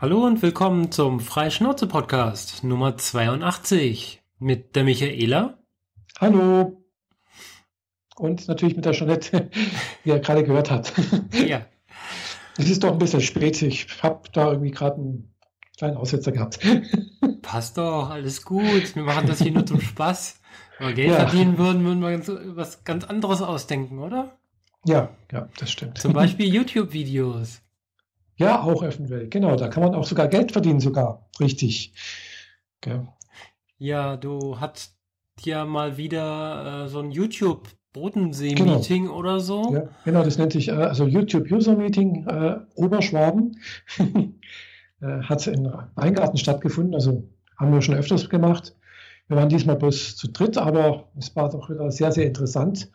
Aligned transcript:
Hallo 0.00 0.24
und 0.26 0.42
willkommen 0.42 0.90
zum 0.92 1.20
Freischnauze-Podcast 1.20 2.64
Nummer 2.64 2.96
82 2.96 4.22
mit 4.38 4.76
der 4.76 4.84
Michaela. 4.84 5.58
Hallo. 6.20 6.84
Und 8.16 8.46
natürlich 8.48 8.76
mit 8.76 8.84
der 8.84 8.92
Jeanette, 8.92 9.50
die 10.04 10.10
er 10.10 10.20
gerade 10.20 10.44
gehört 10.44 10.70
hat. 10.70 10.92
Ja. 11.32 11.66
Es 12.56 12.70
ist 12.70 12.84
doch 12.84 12.92
ein 12.92 12.98
bisschen 12.98 13.20
spät. 13.20 13.60
Ich 13.62 14.00
habe 14.02 14.28
da 14.32 14.50
irgendwie 14.52 14.70
gerade 14.70 14.96
einen 14.96 15.34
kleinen 15.76 15.96
Aussetzer 15.96 16.30
gehabt. 16.30 16.60
Passt 17.42 17.76
doch, 17.78 18.10
alles 18.10 18.44
gut. 18.44 18.94
Wir 18.94 19.02
machen 19.02 19.26
das 19.26 19.42
hier 19.42 19.50
nur 19.50 19.66
zum 19.66 19.80
Spaß. 19.80 20.40
Aber 20.78 20.92
Geld 20.92 21.10
Ja. 21.10 21.26
verdienen 21.26 21.58
würden, 21.58 21.84
würden 21.84 22.00
wir 22.00 22.10
ganz, 22.12 22.30
was 22.30 22.84
ganz 22.84 23.04
anderes 23.04 23.42
ausdenken, 23.42 23.98
oder? 23.98 24.38
Ja, 24.84 25.08
ja, 25.32 25.48
das 25.58 25.72
stimmt. 25.72 25.98
Zum 25.98 26.12
Beispiel 26.12 26.52
YouTube-Videos. 26.52 27.60
Ja, 28.36 28.62
auch 28.62 28.82
eventuell. 28.82 29.28
Genau, 29.28 29.56
da 29.56 29.68
kann 29.68 29.82
man 29.82 29.94
auch 29.94 30.06
sogar 30.06 30.28
Geld 30.28 30.52
verdienen, 30.52 30.80
sogar. 30.80 31.28
Richtig. 31.40 31.92
Gell. 32.80 33.06
Ja, 33.78 34.16
du 34.16 34.60
hast 34.60 34.96
ja 35.40 35.64
mal 35.64 35.96
wieder 35.96 36.84
äh, 36.84 36.88
so 36.88 37.00
ein 37.00 37.10
YouTube-Bodensee-Meeting 37.10 39.08
oder 39.08 39.40
so. 39.40 39.72
Ja, 39.72 39.88
genau, 40.04 40.22
das 40.24 40.38
nennt 40.38 40.52
sich 40.52 40.68
äh, 40.68 40.72
also 40.72 41.06
YouTube 41.06 41.50
User 41.50 41.76
Meeting 41.76 42.26
äh, 42.26 42.58
Oberschwaben. 42.74 43.60
äh, 45.00 45.20
hat 45.22 45.46
in 45.46 45.72
Weingarten 45.94 46.38
stattgefunden, 46.38 46.94
also 46.94 47.28
haben 47.58 47.72
wir 47.72 47.82
schon 47.82 47.94
öfters 47.94 48.28
gemacht. 48.28 48.74
Wir 49.28 49.36
waren 49.36 49.48
diesmal 49.48 49.76
bloß 49.76 50.16
zu 50.16 50.28
dritt, 50.28 50.58
aber 50.58 51.08
es 51.18 51.34
war 51.34 51.48
doch 51.50 51.70
wieder 51.70 51.90
sehr, 51.90 52.12
sehr 52.12 52.26
interessant. 52.26 52.90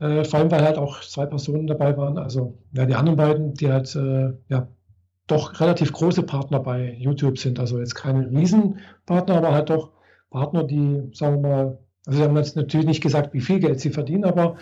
Äh, 0.00 0.24
vor 0.24 0.40
allem, 0.40 0.50
weil 0.50 0.62
halt 0.64 0.78
auch 0.78 1.00
zwei 1.00 1.26
Personen 1.26 1.66
dabei 1.66 1.96
waren. 1.96 2.18
Also 2.18 2.58
ja, 2.72 2.86
die 2.86 2.94
anderen 2.94 3.16
beiden, 3.16 3.54
die 3.54 3.70
halt 3.72 3.94
äh, 3.96 4.32
ja 4.48 4.68
doch 5.26 5.60
relativ 5.60 5.92
große 5.92 6.22
Partner 6.24 6.60
bei 6.60 6.94
YouTube 6.98 7.38
sind. 7.38 7.58
Also 7.60 7.78
jetzt 7.78 7.94
keine 7.94 8.30
Riesenpartner, 8.30 9.36
aber 9.36 9.52
halt 9.52 9.70
doch 9.70 9.92
Partner, 10.30 10.64
die, 10.64 11.10
sagen 11.14 11.42
wir 11.42 11.48
mal, 11.50 11.78
also 12.06 12.18
sie 12.18 12.24
haben 12.24 12.36
jetzt 12.36 12.56
natürlich 12.56 12.86
nicht 12.86 13.02
gesagt, 13.02 13.32
wie 13.34 13.40
viel 13.40 13.60
Geld 13.60 13.80
sie 13.80 13.90
verdienen, 13.90 14.24
aber 14.24 14.56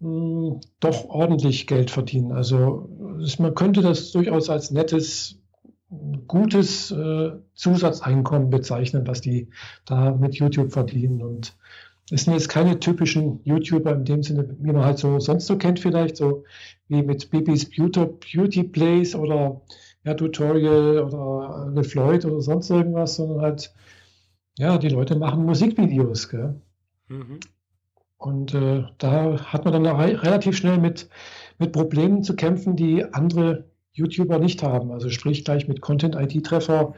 mh, 0.00 0.60
doch 0.80 1.06
ordentlich 1.08 1.66
Geld 1.66 1.90
verdienen. 1.90 2.32
Also 2.32 2.88
es- 3.22 3.38
man 3.38 3.54
könnte 3.54 3.82
das 3.82 4.12
durchaus 4.12 4.50
als 4.50 4.70
nettes, 4.70 5.38
gutes 6.26 6.90
äh, 6.90 7.30
Zusatzeinkommen 7.54 8.50
bezeichnen, 8.50 9.06
was 9.06 9.20
die 9.22 9.48
da 9.86 10.12
mit 10.12 10.34
YouTube 10.34 10.72
verdienen. 10.72 11.22
Und 11.22 11.56
es 12.10 12.24
sind 12.24 12.34
jetzt 12.34 12.48
keine 12.48 12.78
typischen 12.80 13.40
YouTuber 13.44 13.92
in 13.94 14.04
dem 14.04 14.22
Sinne, 14.22 14.56
wie 14.58 14.72
man 14.72 14.84
halt 14.84 14.98
so 14.98 15.18
sonst 15.20 15.46
so 15.46 15.58
kennt, 15.58 15.80
vielleicht, 15.80 16.16
so 16.16 16.44
wie 16.88 17.02
mit 17.02 17.30
Bibis 17.30 17.68
Beauty, 17.68 18.06
Beauty 18.06 18.64
Plays 18.64 19.14
oder 19.14 19.60
ja, 20.04 20.14
Tutorial 20.14 21.00
oder 21.04 21.70
Le 21.74 21.84
Floyd 21.84 22.24
oder 22.24 22.40
sonst 22.40 22.70
irgendwas, 22.70 23.16
sondern 23.16 23.42
halt, 23.42 23.74
ja, 24.58 24.78
die 24.78 24.88
Leute 24.88 25.16
machen 25.16 25.44
Musikvideos, 25.44 26.28
gell? 26.30 26.60
Mhm. 27.08 27.40
Und 28.16 28.54
äh, 28.54 28.84
da 28.98 29.52
hat 29.52 29.64
man 29.64 29.74
dann 29.74 29.86
re 29.86 30.22
relativ 30.22 30.56
schnell 30.56 30.78
mit, 30.78 31.08
mit 31.58 31.72
Problemen 31.72 32.24
zu 32.24 32.34
kämpfen, 32.34 32.74
die 32.74 33.04
andere 33.12 33.70
YouTuber 33.92 34.38
nicht 34.38 34.62
haben. 34.62 34.90
Also 34.90 35.10
sprich 35.10 35.44
gleich 35.44 35.68
mit 35.68 35.80
Content-ID-Treffer 35.80 36.94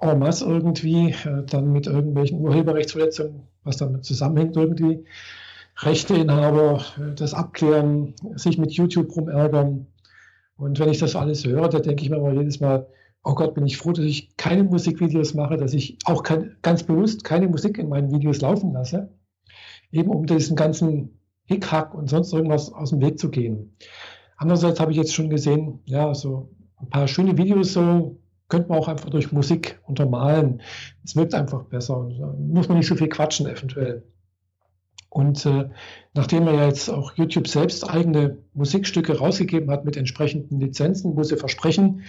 en 0.00 0.18
masse 0.18 0.44
irgendwie, 0.44 1.10
äh, 1.10 1.44
dann 1.46 1.72
mit 1.72 1.86
irgendwelchen 1.86 2.40
Urheberrechtsverletzungen, 2.40 3.42
was 3.64 3.78
damit 3.78 4.04
zusammenhängt 4.04 4.56
irgendwie, 4.56 5.04
Rechteinhaber, 5.78 6.84
äh, 6.98 7.14
das 7.14 7.34
abklären, 7.34 8.14
sich 8.34 8.58
mit 8.58 8.72
YouTube 8.72 9.14
rumärgern. 9.16 9.86
Und 10.56 10.78
wenn 10.78 10.88
ich 10.88 10.98
das 10.98 11.16
alles 11.16 11.44
höre, 11.44 11.68
da 11.68 11.78
denke 11.80 12.02
ich 12.02 12.10
mir 12.10 12.18
mal 12.18 12.36
jedes 12.36 12.60
Mal, 12.60 12.86
oh 13.24 13.34
Gott, 13.34 13.54
bin 13.54 13.66
ich 13.66 13.76
froh, 13.76 13.92
dass 13.92 14.04
ich 14.04 14.36
keine 14.36 14.64
Musikvideos 14.64 15.34
mache, 15.34 15.56
dass 15.56 15.74
ich 15.74 15.98
auch 16.04 16.22
kein, 16.22 16.56
ganz 16.62 16.82
bewusst 16.82 17.24
keine 17.24 17.48
Musik 17.48 17.78
in 17.78 17.88
meinen 17.88 18.12
Videos 18.12 18.40
laufen 18.40 18.72
lasse 18.72 19.10
eben 19.92 20.10
um 20.10 20.26
diesen 20.26 20.56
ganzen 20.56 21.20
Hickhack 21.44 21.94
und 21.94 22.08
sonst 22.08 22.32
irgendwas 22.32 22.72
aus 22.72 22.90
dem 22.90 23.00
Weg 23.00 23.18
zu 23.18 23.30
gehen. 23.30 23.76
Andererseits 24.36 24.80
habe 24.80 24.92
ich 24.92 24.98
jetzt 24.98 25.14
schon 25.14 25.30
gesehen, 25.30 25.80
ja, 25.84 26.14
so 26.14 26.50
ein 26.76 26.88
paar 26.90 27.08
schöne 27.08 27.36
Videos 27.36 27.72
so 27.72 28.18
könnte 28.48 28.68
man 28.68 28.78
auch 28.78 28.88
einfach 28.88 29.10
durch 29.10 29.32
Musik 29.32 29.78
untermalen. 29.86 30.62
Es 31.04 31.16
wirkt 31.16 31.34
einfach 31.34 31.64
besser 31.64 31.98
und 31.98 32.18
da 32.18 32.34
muss 32.38 32.68
man 32.68 32.78
nicht 32.78 32.88
so 32.88 32.96
viel 32.96 33.08
quatschen 33.08 33.46
eventuell. 33.46 34.02
Und 35.10 35.46
äh, 35.46 35.68
nachdem 36.14 36.46
er 36.46 36.54
ja 36.54 36.66
jetzt 36.66 36.90
auch 36.90 37.12
YouTube 37.16 37.48
selbst 37.48 37.88
eigene 37.88 38.38
Musikstücke 38.52 39.18
rausgegeben 39.18 39.70
hat 39.70 39.84
mit 39.84 39.96
entsprechenden 39.96 40.60
Lizenzen, 40.60 41.16
wo 41.16 41.22
sie 41.22 41.36
versprechen, 41.36 42.02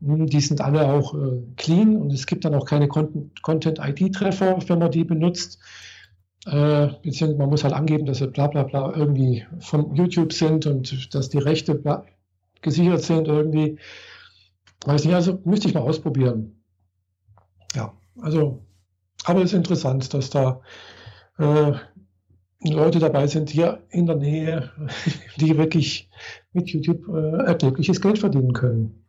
mh, 0.00 0.26
die 0.26 0.40
sind 0.40 0.60
alle 0.60 0.92
auch 0.92 1.14
äh, 1.14 1.42
clean 1.56 1.96
und 1.96 2.12
es 2.12 2.26
gibt 2.26 2.44
dann 2.44 2.54
auch 2.54 2.66
keine 2.66 2.88
Content-ID-Treffer, 2.88 4.58
wenn 4.68 4.78
man 4.78 4.90
die 4.90 5.04
benutzt. 5.04 5.60
Äh, 6.44 6.88
beziehungsweise 7.02 7.38
man 7.38 7.50
muss 7.50 7.64
halt 7.64 7.74
angeben, 7.74 8.04
dass 8.04 8.18
sie 8.18 8.26
bla 8.26 8.48
bla 8.48 8.64
bla 8.64 8.92
irgendwie 8.94 9.46
von 9.60 9.94
YouTube 9.94 10.32
sind 10.32 10.66
und 10.66 11.14
dass 11.14 11.28
die 11.30 11.38
Rechte 11.38 11.80
gesichert 12.60 13.02
sind 13.02 13.28
irgendwie. 13.28 13.78
Weiß 14.84 15.04
nicht, 15.04 15.14
also 15.14 15.40
müsste 15.44 15.68
ich 15.68 15.74
mal 15.74 15.80
ausprobieren. 15.80 16.62
Ja, 17.74 17.94
also, 18.20 18.64
aber 19.24 19.40
es 19.40 19.52
ist 19.52 19.56
interessant, 19.58 20.12
dass 20.12 20.30
da 20.30 20.60
äh, 21.38 21.72
Leute 22.64 22.98
dabei 22.98 23.26
sind 23.26 23.50
hier 23.50 23.82
in 23.90 24.06
der 24.06 24.16
Nähe, 24.16 24.70
die 25.36 25.56
wirklich 25.56 26.08
mit 26.52 26.70
YouTube 26.70 27.08
äh, 27.08 27.44
erklebliches 27.44 28.00
Geld 28.00 28.18
verdienen 28.18 28.52
können. 28.52 29.04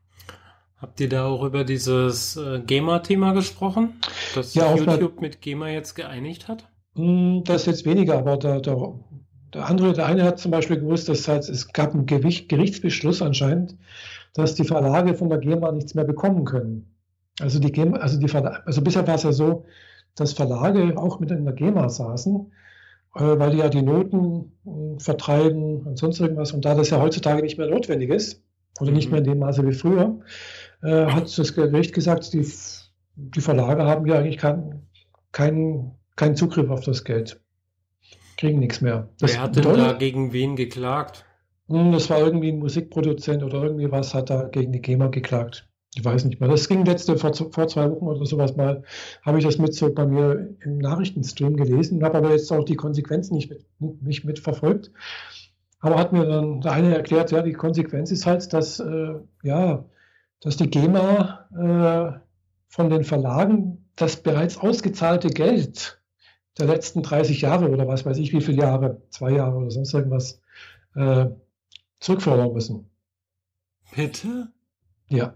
Habt 0.77 0.99
ihr 0.99 1.07
da 1.09 1.25
auch 1.27 1.43
über 1.43 1.63
dieses 1.63 2.35
äh, 2.35 2.59
GEMA-Thema 2.59 3.31
gesprochen? 3.31 4.01
Dass 4.35 4.53
Ja, 4.53 4.75
YouTube 4.75 5.21
mit 5.21 5.39
GEMA 5.41 5.69
jetzt 5.69 5.95
geeinigt 5.95 6.47
hat? 6.47 6.67
Hm, 6.95 7.43
Das 7.45 7.65
jetzt 7.65 7.85
weniger, 7.85 8.17
aber 8.17 8.37
der, 8.37 8.59
der, 8.59 8.99
der 9.53 9.65
andere, 9.65 9.93
der 9.93 10.07
eine 10.07 10.23
hat 10.23 10.39
zum 10.39 10.51
Beispiel 10.51 10.79
gewusst, 10.79 11.07
dass 11.09 11.27
halt, 11.27 11.47
es 11.47 11.71
gab 11.71 11.93
einen 11.93 12.05
Gewicht, 12.05 12.49
Gerichtsbeschluss 12.49 13.21
anscheinend, 13.21 13.77
dass 14.33 14.55
die 14.55 14.65
Verlage 14.65 15.13
von 15.15 15.29
der 15.29 15.39
GEMA 15.39 15.71
nichts 15.71 15.93
mehr 15.95 16.05
bekommen 16.05 16.45
können. 16.45 16.95
Also 17.39 17.59
die 17.59 17.71
GEMA, 17.71 17.97
also 17.97 18.19
die 18.19 18.27
Verla 18.27 18.61
also 18.65 18.81
bisher 18.81 19.07
war 19.07 19.15
es 19.15 19.23
ja 19.23 19.31
so, 19.31 19.65
dass 20.15 20.33
Verlage 20.33 20.97
auch 20.97 21.19
mit 21.19 21.31
in 21.31 21.45
der 21.45 21.53
GEMA 21.53 21.89
saßen, 21.89 22.51
äh, 23.15 23.19
weil 23.19 23.51
die 23.51 23.57
ja 23.57 23.69
die 23.69 23.81
Noten 23.81 24.51
äh, 24.65 24.99
vertreiben 24.99 25.81
und 25.81 25.97
sonst 25.97 26.19
irgendwas. 26.19 26.51
Und 26.51 26.65
da 26.65 26.75
das 26.75 26.89
ja 26.89 27.01
heutzutage 27.01 27.41
nicht 27.41 27.57
mehr 27.57 27.69
notwendig 27.69 28.09
ist, 28.09 28.43
oder 28.79 28.91
nicht 28.91 29.05
Mhm. 29.07 29.11
mehr 29.11 29.19
in 29.19 29.25
dem 29.25 29.39
Maße 29.39 29.67
wie 29.67 29.73
früher, 29.73 30.19
äh, 30.81 31.05
hat 31.05 31.37
das 31.37 31.53
Gericht 31.53 31.93
gesagt, 31.93 32.33
die, 32.33 32.47
die 33.15 33.41
Verlage 33.41 33.85
haben 33.85 34.05
ja 34.07 34.17
eigentlich 34.17 34.37
keinen 34.37 34.87
keinen 35.31 35.95
keinen 36.15 36.35
Zugriff 36.35 36.69
auf 36.69 36.81
das 36.81 37.03
Geld. 37.03 37.39
Kriegen 38.37 38.59
nichts 38.59 38.81
mehr. 38.81 39.09
Das 39.19 39.33
Wer 39.33 39.41
hat 39.41 39.55
denn 39.55 39.63
da 39.63 39.93
gegen 39.93 40.33
wen 40.33 40.55
geklagt? 40.55 41.25
Hm, 41.69 41.91
Das 41.91 42.09
war 42.09 42.19
irgendwie 42.19 42.49
ein 42.51 42.59
Musikproduzent 42.59 43.43
oder 43.43 43.63
irgendwie 43.63 43.91
was, 43.91 44.13
hat 44.13 44.29
da 44.29 44.43
gegen 44.47 44.71
die 44.71 44.81
GEMA 44.81 45.07
geklagt. 45.07 45.67
Ich 45.95 46.03
weiß 46.03 46.25
nicht 46.25 46.39
mehr. 46.39 46.49
Das 46.49 46.67
ging 46.67 46.85
letzte, 46.85 47.17
vor, 47.17 47.33
vor 47.33 47.67
zwei 47.67 47.89
Wochen 47.91 48.07
oder 48.07 48.25
sowas 48.25 48.55
mal, 48.55 48.83
habe 49.21 49.37
ich 49.37 49.45
das 49.45 49.59
mit 49.59 49.73
so 49.75 49.93
bei 49.93 50.05
mir 50.07 50.55
im 50.61 50.79
Nachrichtenstream 50.79 51.55
gelesen, 51.55 52.03
habe 52.03 52.17
aber 52.17 52.31
jetzt 52.31 52.51
auch 52.51 52.63
die 52.65 52.75
Konsequenzen 52.75 53.35
nicht 53.35 53.49
mit, 53.49 53.65
nicht 54.01 54.25
mitverfolgt. 54.25 54.91
Aber 55.81 55.97
hat 55.97 56.13
mir 56.13 56.25
dann 56.25 56.61
der 56.61 56.73
eine 56.73 56.95
erklärt, 56.95 57.31
ja, 57.31 57.41
die 57.41 57.53
Konsequenz 57.53 58.11
ist 58.11 58.25
halt, 58.25 58.53
dass, 58.53 58.79
äh, 58.79 59.15
ja, 59.43 59.85
dass 60.41 60.57
die 60.57 60.69
GEMA 60.69 61.49
äh, 62.17 62.19
von 62.69 62.89
den 62.89 63.03
Verlagen 63.03 63.89
das 63.95 64.17
bereits 64.23 64.57
ausgezahlte 64.57 65.29
Geld 65.29 66.01
der 66.57 66.67
letzten 66.67 67.03
30 67.03 67.41
Jahre 67.41 67.69
oder 67.69 67.87
was 67.87 68.05
weiß 68.05 68.17
ich, 68.17 68.33
wie 68.33 68.41
viele 68.41 68.59
Jahre, 68.63 69.01
zwei 69.11 69.31
Jahre 69.31 69.57
oder 69.57 69.71
sonst 69.71 69.93
irgendwas, 69.93 70.41
äh, 70.95 71.27
zurückfordern 72.03 72.53
müssen. 72.53 72.89
Bitte? 73.95 74.49
Ja. 75.07 75.35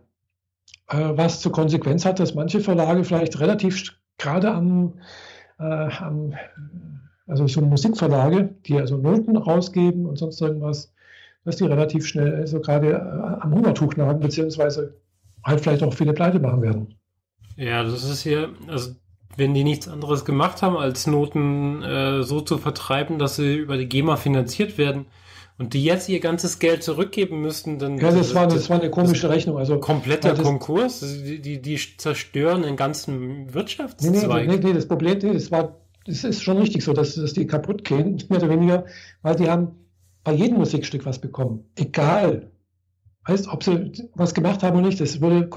Äh, 0.89 1.11
was 1.15 1.39
zur 1.39 1.51
Konsequenz 1.51 2.05
hat, 2.05 2.19
dass 2.19 2.35
manche 2.35 2.59
Verlage 2.59 3.03
vielleicht 3.03 3.39
relativ 3.39 3.93
gerade 4.17 4.51
am, 4.51 4.95
äh, 5.59 5.63
am 5.63 6.33
also 7.25 7.47
so 7.47 7.61
Musikverlage, 7.61 8.55
die 8.65 8.77
also 8.77 8.97
Noten 8.97 9.37
rausgeben 9.37 10.05
und 10.05 10.17
sonst 10.17 10.41
irgendwas, 10.41 10.93
dass 11.45 11.55
die 11.57 11.65
relativ 11.65 12.05
schnell 12.05 12.35
also 12.35 12.59
gerade 12.59 12.91
äh, 12.91 13.41
am 13.41 13.53
Hungertuch 13.53 13.95
nagen, 13.95 14.19
beziehungsweise 14.19 14.99
halt 15.43 15.61
vielleicht 15.61 15.83
auch 15.83 15.93
viele 15.93 16.13
Pleite 16.13 16.39
machen 16.39 16.61
werden. 16.61 16.95
Ja, 17.55 17.83
das 17.83 18.03
ist 18.03 18.21
hier, 18.21 18.49
also 18.67 18.95
wenn 19.37 19.53
die 19.53 19.63
nichts 19.63 19.87
anderes 19.87 20.25
gemacht 20.25 20.61
haben, 20.61 20.75
als 20.75 21.07
Noten 21.07 21.81
äh, 21.83 22.23
so 22.23 22.41
zu 22.41 22.57
vertreiben, 22.57 23.19
dass 23.19 23.37
sie 23.37 23.55
über 23.55 23.77
die 23.77 23.87
GEMA 23.87 24.17
finanziert 24.17 24.77
werden 24.77 25.05
und 25.59 25.73
die 25.73 25.83
jetzt 25.83 26.07
ihr 26.09 26.19
ganzes 26.19 26.59
Geld 26.59 26.83
zurückgeben 26.83 27.41
müssten, 27.41 27.79
dann 27.79 27.97
Ja, 27.97 28.11
das 28.11 28.35
war, 28.35 28.47
das 28.47 28.69
war 28.69 28.79
eine 28.79 28.91
komische 28.91 29.29
Rechnung. 29.29 29.57
Also 29.57 29.79
kompletter 29.79 30.33
das- 30.33 30.43
Konkurs. 30.43 30.99
Die, 30.99 31.41
die, 31.41 31.61
die 31.61 31.77
zerstören 31.97 32.61
den 32.63 32.75
ganzen 32.75 33.19
Nee, 33.19 33.43
nee, 33.47 33.53
Wirtschaftszweig. 33.53 34.47
nee, 34.47 34.57
nee, 34.57 34.73
das 34.73 34.87
Problem, 34.87 35.17
nee, 35.21 35.33
das 35.33 35.49
war, 35.51 35.77
das 36.05 36.23
ist 36.23 36.43
schon 36.43 36.57
richtig 36.57 36.83
so, 36.83 36.93
dass, 36.93 37.15
dass 37.15 37.33
die 37.33 37.47
kaputt 37.47 37.83
gehen, 37.83 38.21
mehr 38.29 38.39
oder 38.39 38.49
weniger, 38.49 38.85
weil 39.23 39.35
die 39.35 39.49
haben 39.49 39.69
bei 40.23 40.33
jedem 40.33 40.57
Musikstück 40.57 41.05
was 41.05 41.19
bekommen. 41.19 41.65
Egal. 41.75 42.51
Heißt, 43.27 43.47
ob 43.47 43.63
sie 43.63 43.91
was 44.15 44.33
gemacht 44.33 44.61
haben 44.63 44.77
oder 44.77 44.87
nicht, 44.87 45.01
das 45.01 45.19
wurde 45.21 45.49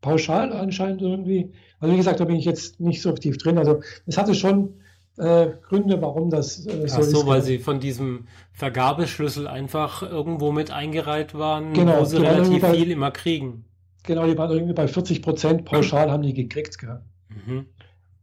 pauschal 0.00 0.52
anscheinend 0.52 1.00
irgendwie. 1.00 1.52
Also 1.80 1.92
wie 1.94 1.98
gesagt, 1.98 2.20
da 2.20 2.24
bin 2.24 2.36
ich 2.36 2.44
jetzt 2.44 2.80
nicht 2.80 3.00
so 3.02 3.12
tief 3.12 3.38
drin. 3.38 3.56
Also 3.58 3.80
es 4.06 4.18
hatte 4.18 4.34
schon 4.34 4.74
äh, 5.16 5.48
Gründe, 5.68 6.00
warum 6.02 6.30
das 6.30 6.66
äh, 6.66 6.88
so 6.88 6.98
Ach 6.98 7.02
so, 7.02 7.26
weil 7.26 7.42
sie 7.42 7.58
von 7.58 7.80
diesem 7.80 8.26
Vergabeschlüssel 8.52 9.46
einfach 9.46 10.02
irgendwo 10.02 10.52
mit 10.52 10.70
eingereiht 10.70 11.34
waren, 11.34 11.72
genau, 11.72 12.00
wo 12.00 12.04
sie 12.04 12.16
relativ 12.16 12.62
bei, 12.62 12.74
viel 12.74 12.90
immer 12.90 13.10
kriegen. 13.10 13.64
Genau, 14.02 14.26
die 14.26 14.36
waren 14.36 14.50
irgendwie 14.50 14.74
bei 14.74 14.88
40 14.88 15.22
Prozent 15.22 15.64
pauschal 15.64 16.10
haben 16.10 16.22
die 16.22 16.34
gekriegt. 16.34 16.78
Gell? 16.78 17.00
Mhm. 17.28 17.66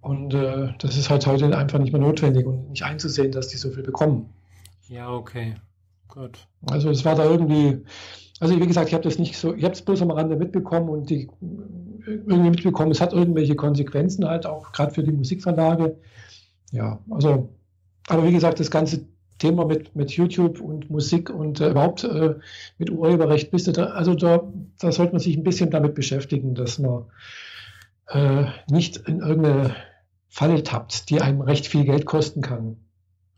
Und 0.01 0.33
äh, 0.33 0.69
das 0.79 0.97
ist 0.97 1.09
halt 1.09 1.25
heute 1.27 1.55
einfach 1.57 1.79
nicht 1.79 1.91
mehr 1.91 2.01
notwendig 2.01 2.45
und 2.45 2.71
nicht 2.71 2.83
einzusehen, 2.83 3.31
dass 3.31 3.47
die 3.47 3.57
so 3.57 3.69
viel 3.69 3.83
bekommen. 3.83 4.29
Ja, 4.87 5.11
okay. 5.11 5.55
Gut. 6.07 6.39
Also 6.69 6.89
es 6.89 7.05
war 7.05 7.15
da 7.15 7.23
irgendwie, 7.23 7.83
also 8.39 8.59
wie 8.59 8.67
gesagt, 8.67 8.89
ich 8.89 8.93
habe 8.93 9.03
das 9.03 9.17
nicht 9.17 9.37
so, 9.37 9.53
ich 9.53 9.63
habe 9.63 9.73
es 9.73 9.81
bloß 9.81 10.01
am 10.01 10.11
Rande 10.11 10.35
mitbekommen 10.35 10.89
und 10.89 11.09
die 11.09 11.29
irgendwie 12.05 12.49
mitbekommen, 12.49 12.91
es 12.91 12.99
hat 12.99 13.13
irgendwelche 13.13 13.55
Konsequenzen 13.55 14.27
halt 14.27 14.45
auch 14.45 14.71
gerade 14.71 14.93
für 14.93 15.03
die 15.03 15.11
Musikverlage. 15.11 15.97
Ja, 16.71 16.99
also, 17.09 17.49
aber 18.07 18.25
wie 18.25 18.31
gesagt, 18.31 18.59
das 18.59 18.71
ganze 18.71 19.05
Thema 19.37 19.65
mit, 19.65 19.95
mit 19.95 20.11
YouTube 20.11 20.61
und 20.61 20.89
Musik 20.89 21.29
und 21.29 21.59
äh, 21.59 21.71
überhaupt 21.71 22.03
äh, 22.03 22.35
mit 22.77 22.89
Urheberrecht, 22.89 23.51
bist 23.51 23.67
du 23.67 23.71
da, 23.71 23.85
also 23.85 24.13
da, 24.13 24.43
da 24.79 24.91
sollte 24.91 25.13
man 25.13 25.19
sich 25.19 25.35
ein 25.35 25.43
bisschen 25.43 25.71
damit 25.71 25.95
beschäftigen, 25.95 26.55
dass 26.55 26.79
man 26.79 27.05
äh, 28.07 28.45
nicht 28.69 28.97
in 28.97 29.19
irgendeine 29.19 29.75
Falle 30.27 30.63
tappt, 30.63 31.09
die 31.09 31.21
einem 31.21 31.41
recht 31.41 31.67
viel 31.67 31.85
Geld 31.85 32.05
kosten 32.05 32.41
kann. 32.41 32.77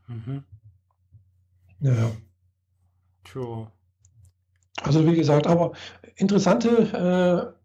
Mhm. 0.07 0.43
Ja. 1.79 2.11
True. 3.23 3.71
Also 4.81 5.05
wie 5.07 5.15
gesagt, 5.15 5.47
aber 5.47 5.71
interessante 6.15 7.55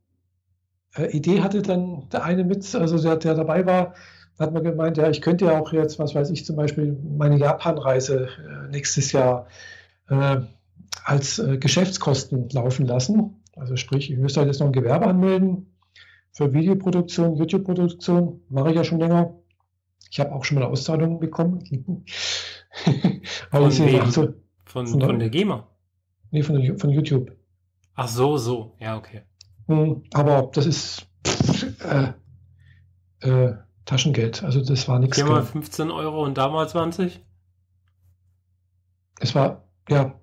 äh, 0.96 1.02
äh, 1.02 1.16
Idee 1.16 1.42
hatte 1.42 1.62
dann 1.62 2.08
der 2.10 2.24
eine 2.24 2.44
mit, 2.44 2.74
also 2.74 2.98
der, 2.98 3.16
der 3.16 3.34
dabei 3.34 3.66
war, 3.66 3.94
hat 4.38 4.52
man 4.52 4.62
gemeint, 4.62 4.96
ja, 4.96 5.10
ich 5.10 5.20
könnte 5.20 5.46
ja 5.46 5.60
auch 5.60 5.72
jetzt, 5.72 5.98
was 5.98 6.14
weiß 6.14 6.30
ich, 6.30 6.44
zum 6.44 6.56
Beispiel 6.56 6.96
meine 7.16 7.38
Japan-Reise 7.38 8.28
äh, 8.28 8.70
nächstes 8.70 9.12
Jahr 9.12 9.46
äh, 10.08 10.38
als 11.04 11.38
äh, 11.38 11.58
Geschäftskosten 11.58 12.48
laufen 12.50 12.86
lassen. 12.86 13.42
Also 13.56 13.76
sprich, 13.76 14.10
ich 14.10 14.18
müsste 14.18 14.40
halt 14.40 14.48
jetzt 14.48 14.60
noch 14.60 14.68
ein 14.68 14.72
Gewerbe 14.72 15.06
anmelden 15.06 15.66
für 16.32 16.52
Videoproduktion, 16.52 17.36
YouTube-Produktion, 17.36 18.42
mache 18.48 18.70
ich 18.70 18.76
ja 18.76 18.84
schon 18.84 19.00
länger. 19.00 19.34
Ich 20.10 20.20
habe 20.20 20.32
auch 20.32 20.44
schon 20.44 20.58
mal 20.58 20.66
Auszahlungen 20.66 21.18
bekommen. 21.18 21.64
von? 23.50 23.70
So, 23.70 24.34
von, 24.64 24.86
von, 24.86 25.00
von, 25.00 25.18
der 25.18 25.30
GEMA? 25.30 25.66
Nee, 26.30 26.42
von, 26.42 26.60
der, 26.60 26.78
von 26.78 26.90
YouTube. 26.90 27.32
Ach 27.94 28.08
so, 28.08 28.36
so. 28.36 28.76
Ja, 28.78 28.96
okay. 28.96 29.22
Hm, 29.66 30.04
aber 30.12 30.50
das 30.52 30.66
ist 30.66 31.06
äh, 31.84 32.12
äh, 33.20 33.54
Taschengeld. 33.88 34.44
Also 34.44 34.60
das 34.60 34.86
war 34.86 34.98
nichts. 34.98 35.16
GEMA 35.16 35.40
15 35.40 35.90
Euro 35.90 36.22
und 36.22 36.36
damals 36.36 36.72
20? 36.72 37.24
Es 39.18 39.34
war, 39.34 39.64
ja, 39.88 40.20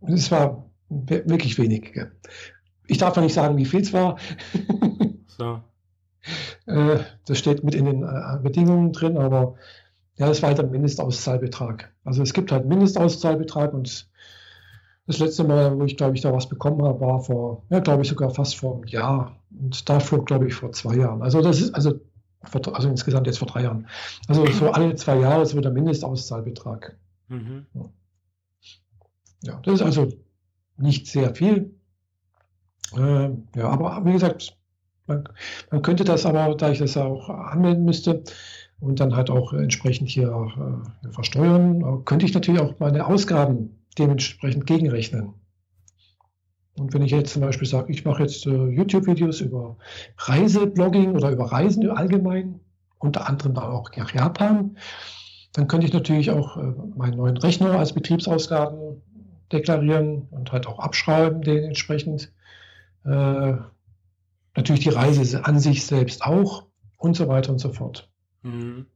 es 0.00 0.30
war 0.30 0.64
wirklich 0.88 1.58
wenig. 1.58 2.00
Ich 2.86 2.96
darf 2.96 3.14
noch 3.16 3.22
nicht 3.22 3.34
sagen, 3.34 3.58
wie 3.58 3.66
viel 3.66 3.82
es 3.82 3.92
war. 3.92 4.16
so. 5.26 5.60
Äh, 6.64 7.00
das 7.26 7.38
steht 7.38 7.64
mit 7.64 7.74
in 7.74 7.84
den 7.84 8.02
äh, 8.02 8.38
Bedingungen 8.42 8.92
drin, 8.92 9.18
aber 9.18 9.56
ja, 10.16 10.26
das 10.26 10.40
war 10.40 10.48
halt 10.48 10.60
ein 10.60 10.70
Mindestauszahlbetrag. 10.70 11.92
Also 12.02 12.22
es 12.22 12.32
gibt 12.32 12.50
halt 12.50 12.62
einen 12.62 12.70
Mindestauszahlbetrag 12.70 13.74
und 13.74 14.08
das 15.06 15.18
letzte 15.18 15.44
Mal, 15.44 15.78
wo 15.78 15.84
ich 15.84 15.98
glaube 15.98 16.16
ich 16.16 16.22
da 16.22 16.32
was 16.32 16.48
bekommen 16.48 16.82
habe, 16.82 17.00
war 17.00 17.20
vor, 17.20 17.66
ja, 17.68 17.80
glaube 17.80 18.02
ich 18.02 18.08
sogar 18.08 18.30
fast 18.30 18.56
vor 18.56 18.76
einem 18.76 18.84
Jahr 18.84 19.36
und 19.50 19.86
davor 19.88 20.24
glaube 20.24 20.46
ich 20.46 20.54
vor 20.54 20.72
zwei 20.72 20.96
Jahren. 20.96 21.20
Also 21.22 21.42
das 21.42 21.60
ist 21.60 21.74
also 21.74 22.00
also 22.40 22.88
insgesamt 22.88 23.26
jetzt 23.26 23.38
vor 23.38 23.48
drei 23.48 23.62
Jahren. 23.62 23.86
Also 24.28 24.46
so 24.46 24.70
alle 24.70 24.94
zwei 24.94 25.18
Jahre 25.18 25.42
ist 25.42 25.50
so 25.50 25.60
der 25.60 25.72
Mindestauszahlbetrag. 25.72 26.96
Mhm. 27.28 27.66
Ja, 29.42 29.60
das 29.64 29.74
ist 29.74 29.82
also 29.82 30.08
nicht 30.76 31.06
sehr 31.06 31.34
viel. 31.34 31.74
Äh, 32.96 33.30
ja, 33.56 33.68
aber 33.68 34.04
wie 34.04 34.12
gesagt, 34.12 34.56
man, 35.06 35.28
man, 35.70 35.82
könnte 35.82 36.04
das 36.04 36.26
aber, 36.26 36.54
da 36.54 36.70
ich 36.70 36.78
das 36.78 36.96
auch 36.96 37.28
anmelden 37.28 37.84
müsste 37.84 38.22
und 38.80 39.00
dann 39.00 39.16
halt 39.16 39.30
auch 39.30 39.52
entsprechend 39.52 40.08
hier 40.08 40.28
äh, 40.28 41.12
versteuern, 41.12 42.04
könnte 42.04 42.26
ich 42.26 42.34
natürlich 42.34 42.60
auch 42.60 42.78
meine 42.78 43.06
Ausgaben 43.06 43.78
dementsprechend 43.98 44.66
gegenrechnen. 44.66 45.34
Und 46.78 46.92
wenn 46.94 47.02
ich 47.02 47.12
jetzt 47.12 47.32
zum 47.32 47.42
Beispiel 47.42 47.66
sage, 47.66 47.92
ich 47.92 48.04
mache 48.04 48.22
jetzt 48.22 48.46
äh, 48.46 48.68
YouTube-Videos 48.68 49.40
über 49.40 49.76
Reiseblogging 50.18 51.14
oder 51.14 51.30
über 51.30 51.50
Reisen 51.50 51.90
allgemein, 51.90 52.60
unter 52.98 53.28
anderem 53.28 53.56
auch 53.56 53.90
nach 53.96 54.12
Japan, 54.12 54.76
dann 55.52 55.68
könnte 55.68 55.86
ich 55.86 55.92
natürlich 55.92 56.30
auch 56.30 56.56
äh, 56.56 56.72
meinen 56.96 57.16
neuen 57.16 57.36
Rechner 57.36 57.78
als 57.78 57.92
Betriebsausgaben 57.92 59.02
deklarieren 59.52 60.28
und 60.30 60.52
halt 60.52 60.66
auch 60.66 60.78
abschreiben, 60.78 61.42
den 61.42 61.64
entsprechend. 61.64 62.32
Äh, 63.04 63.54
natürlich 64.56 64.82
die 64.82 64.88
Reise 64.88 65.44
an 65.44 65.60
sich 65.60 65.86
selbst 65.86 66.22
auch 66.22 66.66
und 66.96 67.14
so 67.16 67.28
weiter 67.28 67.52
und 67.52 67.58
so 67.58 67.72
fort. 67.72 68.10
Mhm. 68.42 68.86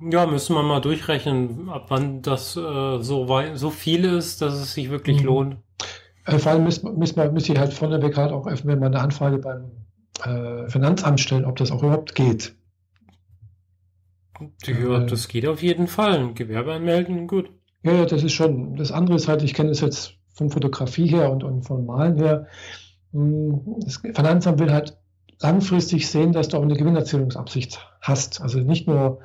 Ja, 0.00 0.26
müssen 0.26 0.54
wir 0.54 0.62
mal 0.62 0.80
durchrechnen, 0.80 1.68
ab 1.68 1.86
wann 1.88 2.22
das 2.22 2.56
äh, 2.56 3.02
so, 3.02 3.28
weit, 3.28 3.58
so 3.58 3.70
viel 3.70 4.04
ist, 4.04 4.40
dass 4.40 4.54
es 4.54 4.72
sich 4.72 4.88
wirklich 4.90 5.20
mhm. 5.20 5.26
lohnt. 5.26 5.56
Äh, 6.24 6.38
vor 6.38 6.52
allem 6.52 6.64
müssen, 6.64 6.98
müssen, 6.98 7.32
müssen 7.34 7.58
halt 7.58 7.74
vorneweg 7.74 8.16
halt 8.16 8.32
auch 8.32 8.46
öffnen, 8.46 8.74
wenn 8.74 8.80
man 8.80 8.94
eine 8.94 9.02
Anfrage 9.02 9.38
beim 9.38 9.70
äh, 10.24 10.68
Finanzamt 10.70 11.20
stellen, 11.20 11.44
ob 11.44 11.56
das 11.56 11.70
auch 11.70 11.82
überhaupt 11.82 12.14
geht. 12.14 12.54
Ja, 14.66 15.02
äh, 15.02 15.06
das 15.06 15.28
geht 15.28 15.46
auf 15.46 15.62
jeden 15.62 15.86
Fall. 15.86 16.32
Gewerbe 16.32 16.72
anmelden, 16.72 17.26
gut. 17.26 17.50
Ja, 17.82 17.92
ja, 17.92 18.06
das 18.06 18.22
ist 18.22 18.32
schon. 18.32 18.76
Das 18.76 18.92
andere 18.92 19.16
ist 19.16 19.28
halt, 19.28 19.42
ich 19.42 19.54
kenne 19.54 19.70
es 19.70 19.80
jetzt 19.80 20.14
von 20.32 20.50
Fotografie 20.50 21.06
her 21.06 21.30
und, 21.30 21.44
und 21.44 21.62
von 21.62 21.84
Malen 21.84 22.16
her. 22.16 22.46
Hm, 23.12 23.60
das 23.84 23.96
Finanzamt 23.98 24.58
will 24.60 24.72
halt 24.72 24.96
langfristig 25.40 26.08
sehen, 26.08 26.32
dass 26.32 26.48
du 26.48 26.58
auch 26.58 26.62
eine 26.62 26.76
Gewinnerzielungsabsicht 26.76 27.86
hast. 28.00 28.40
Also 28.40 28.60
nicht 28.60 28.86
nur 28.86 29.20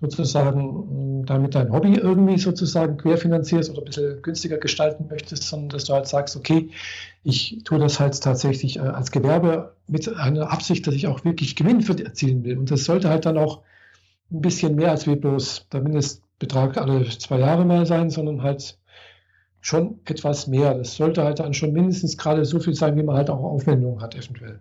sozusagen 0.00 1.24
damit 1.24 1.54
dein 1.54 1.72
Hobby 1.72 1.94
irgendwie 1.94 2.38
sozusagen 2.38 2.98
querfinanzierst 2.98 3.70
oder 3.70 3.80
ein 3.80 3.84
bisschen 3.86 4.22
günstiger 4.22 4.58
gestalten 4.58 5.06
möchtest, 5.08 5.44
sondern 5.44 5.70
dass 5.70 5.84
du 5.84 5.94
halt 5.94 6.06
sagst, 6.06 6.36
okay, 6.36 6.70
ich 7.24 7.62
tue 7.64 7.78
das 7.78 7.98
halt 7.98 8.20
tatsächlich 8.20 8.76
äh, 8.76 8.80
als 8.80 9.10
Gewerbe 9.10 9.74
mit 9.88 10.08
einer 10.14 10.52
Absicht, 10.52 10.86
dass 10.86 10.94
ich 10.94 11.06
auch 11.06 11.24
wirklich 11.24 11.56
Gewinn 11.56 11.80
für 11.80 11.98
erzielen 11.98 12.44
will. 12.44 12.58
Und 12.58 12.70
das 12.70 12.84
sollte 12.84 13.08
halt 13.08 13.26
dann 13.26 13.38
auch 13.38 13.62
ein 14.30 14.42
bisschen 14.42 14.74
mehr 14.74 14.90
als 14.90 15.06
wie 15.06 15.16
bloß 15.16 15.68
der 15.72 15.80
Mindestbetrag 15.80 16.76
alle 16.76 17.08
zwei 17.08 17.38
Jahre 17.38 17.64
mal 17.64 17.86
sein, 17.86 18.10
sondern 18.10 18.42
halt 18.42 18.78
schon 19.60 19.98
etwas 20.04 20.46
mehr. 20.46 20.74
Das 20.74 20.96
sollte 20.96 21.24
halt 21.24 21.38
dann 21.38 21.54
schon 21.54 21.72
mindestens 21.72 22.18
gerade 22.18 22.44
so 22.44 22.60
viel 22.60 22.74
sein, 22.74 22.96
wie 22.96 23.02
man 23.02 23.16
halt 23.16 23.30
auch 23.30 23.42
Aufwendungen 23.42 24.00
hat, 24.00 24.14
eventuell. 24.14 24.60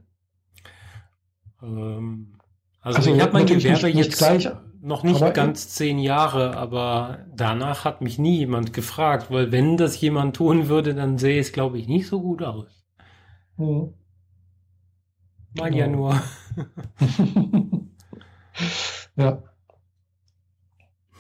Ähm, 1.62 2.36
also, 2.82 2.98
also, 2.98 3.14
ich 3.14 3.22
habe 3.22 3.34
mein 3.34 3.46
Gewerbe 3.46 3.88
jetzt 3.90 4.18
gleich 4.18 4.50
noch 4.86 5.04
nicht 5.04 5.22
aber 5.22 5.32
ganz 5.32 5.70
zehn 5.70 5.98
Jahre, 5.98 6.56
aber 6.56 7.26
danach 7.34 7.86
hat 7.86 8.02
mich 8.02 8.20
nie 8.20 8.38
jemand 8.38 8.72
gefragt, 8.72 9.32
weil 9.32 9.52
wenn 9.52 9.78
das 9.78 10.00
jemand 10.00 10.36
tun 10.36 10.70
würde, 10.70 10.94
dann 10.94 11.18
sähe 11.18 11.40
es, 11.40 11.52
glaube 11.52 11.80
ich, 11.80 11.88
nicht 11.88 12.08
so 12.08 12.22
gut 12.22 12.44
aus. 12.44 12.86
Hm. 13.58 13.94
Mal 15.56 15.72
genau. 15.72 15.78
ja 15.78 15.88
nur. 15.88 16.22
ja. 19.16 19.44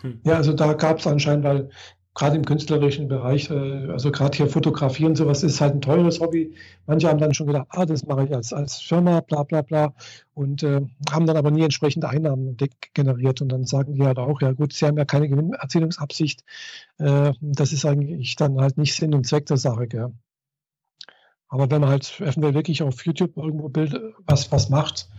Hm. 0.01 0.21
Ja, 0.23 0.35
also 0.35 0.53
da 0.53 0.73
gab 0.73 0.99
es 0.99 1.07
anscheinend, 1.07 1.45
weil 1.45 1.69
gerade 2.15 2.37
im 2.37 2.45
künstlerischen 2.45 3.07
Bereich, 3.09 3.49
äh, 3.51 3.91
also 3.91 4.11
gerade 4.11 4.35
hier 4.35 4.47
Fotografie 4.47 5.05
und 5.05 5.15
sowas 5.17 5.43
ist 5.43 5.61
halt 5.61 5.75
ein 5.75 5.81
teures 5.81 6.21
Hobby. 6.21 6.55
Manche 6.87 7.09
haben 7.09 7.19
dann 7.19 7.33
schon 7.33 7.47
gedacht, 7.47 7.67
ah, 7.69 7.85
das 7.85 8.05
mache 8.05 8.23
ich 8.25 8.33
als, 8.33 8.53
als 8.53 8.79
Firma, 8.79 9.19
bla 9.19 9.43
bla 9.43 9.61
bla, 9.61 9.93
und 10.33 10.63
äh, 10.63 10.81
haben 11.11 11.25
dann 11.27 11.37
aber 11.37 11.51
nie 11.51 11.63
entsprechende 11.63 12.09
Einnahmen 12.09 12.57
generiert. 12.93 13.41
Und 13.41 13.49
dann 13.49 13.65
sagen 13.65 13.93
die 13.95 14.03
halt 14.03 14.17
auch, 14.17 14.41
ja 14.41 14.53
gut, 14.53 14.73
sie 14.73 14.85
haben 14.85 14.97
ja 14.97 15.05
keine 15.05 15.27
Gewinnerzielungsabsicht. 15.29 16.43
Äh, 16.99 17.33
das 17.41 17.73
ist 17.73 17.85
eigentlich 17.85 18.35
dann 18.37 18.59
halt 18.59 18.77
nicht 18.77 18.95
Sinn 18.95 19.13
und 19.13 19.27
Zweck 19.27 19.45
der 19.47 19.57
Sache. 19.57 19.87
Gell? 19.87 20.13
Aber 21.49 21.69
wenn 21.69 21.81
man 21.81 21.89
halt 21.89 22.19
eventuell 22.21 22.53
wirklich 22.53 22.81
auf 22.81 23.05
YouTube 23.05 23.35
irgendwo 23.37 23.67
Bild 23.69 23.99
was, 24.25 24.51
was 24.51 24.69
macht, 24.69 25.09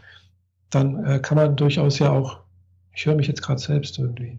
dann 0.71 1.05
äh, 1.05 1.19
kann 1.19 1.37
man 1.37 1.57
durchaus 1.57 1.99
ja 1.99 2.11
auch, 2.11 2.41
ich 2.95 3.05
höre 3.05 3.15
mich 3.17 3.27
jetzt 3.29 3.43
gerade 3.43 3.61
selbst 3.61 3.99
irgendwie. 3.99 4.39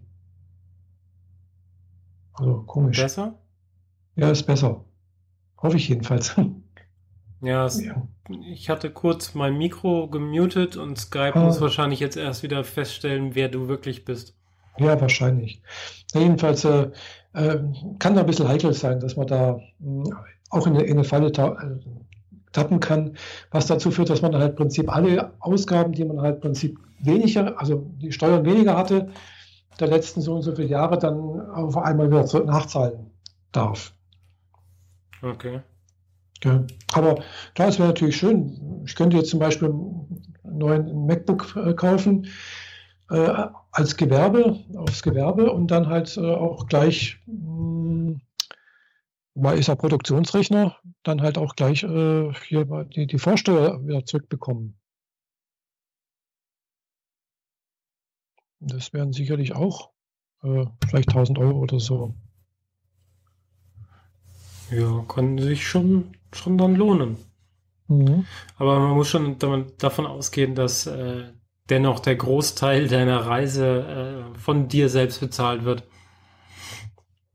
Also 2.38 2.62
komisch. 2.66 3.00
Besser? 3.00 3.38
Ja, 4.16 4.30
ist 4.30 4.44
besser. 4.44 4.84
Hoffe 5.60 5.76
ich 5.76 5.88
jedenfalls. 5.88 6.34
Ja, 7.40 7.66
es, 7.66 7.80
ja, 7.80 8.02
ich 8.50 8.68
hatte 8.68 8.90
kurz 8.90 9.34
mein 9.34 9.56
Mikro 9.56 10.08
gemutet 10.08 10.76
und 10.76 10.98
Skype 10.98 11.36
ah. 11.36 11.44
muss 11.44 11.60
wahrscheinlich 11.60 12.00
jetzt 12.00 12.16
erst 12.16 12.42
wieder 12.42 12.64
feststellen, 12.64 13.36
wer 13.36 13.48
du 13.48 13.68
wirklich 13.68 14.04
bist. 14.04 14.34
Ja, 14.76 15.00
wahrscheinlich. 15.00 15.62
Jedenfalls 16.14 16.64
äh, 16.64 16.90
äh, 17.34 17.58
kann 18.00 18.14
da 18.14 18.20
ein 18.22 18.26
bisschen 18.26 18.48
heikel 18.48 18.72
sein, 18.72 18.98
dass 18.98 19.16
man 19.16 19.28
da 19.28 19.60
mh, 19.78 20.04
hm, 20.04 20.16
auch 20.50 20.66
in 20.66 20.74
eine, 20.74 20.84
in 20.84 20.92
eine 20.94 21.04
Falle 21.04 21.28
äh, 21.28 21.56
tappen 22.52 22.80
kann, 22.80 23.16
was 23.50 23.66
dazu 23.66 23.90
führt, 23.90 24.10
dass 24.10 24.22
man 24.22 24.34
halt 24.34 24.50
im 24.50 24.56
Prinzip 24.56 24.92
alle 24.92 25.32
Ausgaben, 25.40 25.92
die 25.92 26.04
man 26.04 26.20
halt 26.20 26.36
im 26.36 26.40
Prinzip 26.40 26.78
weniger, 27.00 27.60
also 27.60 27.86
die 27.98 28.12
Steuern 28.12 28.44
weniger 28.44 28.76
hatte, 28.76 29.10
der 29.80 29.88
letzten 29.88 30.20
so 30.20 30.36
und 30.36 30.42
so 30.42 30.54
viele 30.54 30.68
Jahre 30.68 30.98
dann 30.98 31.40
auf 31.50 31.76
einmal 31.76 32.10
wieder 32.10 32.44
nachzahlen 32.44 33.10
darf. 33.52 33.92
Okay. 35.22 35.60
Ja. 36.44 36.64
Aber 36.92 37.22
klar, 37.54 37.68
es 37.68 37.78
wäre 37.78 37.88
natürlich 37.88 38.16
schön. 38.16 38.84
Ich 38.86 38.94
könnte 38.94 39.16
jetzt 39.16 39.30
zum 39.30 39.40
Beispiel 39.40 39.68
einen 39.68 40.22
neuen 40.44 41.06
MacBook 41.06 41.56
äh, 41.56 41.74
kaufen 41.74 42.28
äh, 43.10 43.46
als 43.72 43.96
Gewerbe, 43.96 44.58
aufs 44.76 45.02
Gewerbe 45.02 45.52
und 45.52 45.70
dann 45.70 45.88
halt 45.88 46.16
äh, 46.16 46.20
auch 46.20 46.66
gleich, 46.66 47.18
hm, 47.26 48.20
ist 49.54 49.68
er 49.68 49.76
Produktionsrechner, 49.76 50.76
dann 51.02 51.22
halt 51.22 51.38
auch 51.38 51.54
gleich 51.56 51.82
äh, 51.84 52.32
hier 52.46 52.64
die, 52.94 53.06
die 53.06 53.18
Vorsteuer 53.18 53.84
wieder 53.86 54.04
zurückbekommen. 54.04 54.78
Das 58.60 58.92
wären 58.92 59.12
sicherlich 59.12 59.54
auch 59.54 59.90
äh, 60.42 60.66
vielleicht 60.88 61.10
1000 61.10 61.38
Euro 61.38 61.58
oder 61.58 61.80
so. 61.80 62.14
Ja, 64.70 65.04
kann 65.08 65.38
sich 65.38 65.66
schon, 65.66 66.16
schon 66.32 66.58
dann 66.58 66.74
lohnen. 66.74 67.16
Mhm. 67.88 68.26
Aber 68.56 68.78
man 68.78 68.96
muss 68.96 69.08
schon 69.08 69.38
davon 69.38 70.06
ausgehen, 70.06 70.54
dass 70.54 70.86
äh, 70.86 71.32
dennoch 71.70 72.00
der 72.00 72.16
Großteil 72.16 72.88
deiner 72.88 73.26
Reise 73.26 74.32
äh, 74.34 74.38
von 74.38 74.68
dir 74.68 74.88
selbst 74.88 75.20
bezahlt 75.20 75.64
wird. 75.64 75.84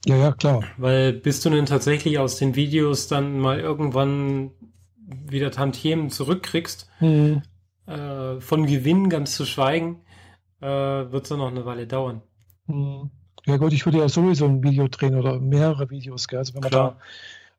Ja, 0.06 0.18
ja, 0.18 0.32
klar. 0.34 0.64
Weil 0.78 1.14
bis 1.14 1.42
du 1.42 1.50
denn 1.50 1.66
tatsächlich 1.66 2.20
aus 2.20 2.38
den 2.38 2.56
Videos 2.56 3.08
dann 3.08 3.40
mal 3.40 3.60
irgendwann 3.60 4.52
wieder 5.06 5.52
Tantiemen 5.52 6.10
zurückkriegst, 6.10 6.90
mhm. 7.00 7.42
äh, 7.88 8.40
von 8.40 8.66
Gewinn 8.66 9.10
ganz 9.10 9.36
zu 9.36 9.46
schweigen, 9.46 10.02
äh, 10.64 11.12
wird 11.12 11.26
es 11.26 11.30
noch 11.30 11.48
eine 11.48 11.66
Weile 11.66 11.86
dauern. 11.86 12.22
Mhm. 12.68 13.12
Ja 13.46 13.58
gut, 13.58 13.74
ich 13.74 13.86
würde 13.86 13.98
ja 14.00 14.08
sowieso 14.08 14.46
ein 14.46 14.64
Video 14.64 14.88
drehen 14.88 15.16
oder 15.16 15.40
mehrere 15.40 15.90
Videos, 15.90 16.28
gell? 16.28 16.40
Also 16.40 16.54
wenn 16.54 16.62
man 16.62 16.72
klar. 16.72 16.98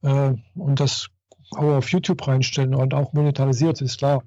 da 0.00 0.30
äh, 0.30 0.36
und 0.54 0.80
das 0.80 1.08
auch 1.50 1.76
auf 1.76 1.90
YouTube 1.90 2.26
reinstellen 2.26 2.74
und 2.74 2.94
auch 2.94 3.12
monetarisiert, 3.12 3.80
ist 3.82 3.98
klar. 3.98 4.24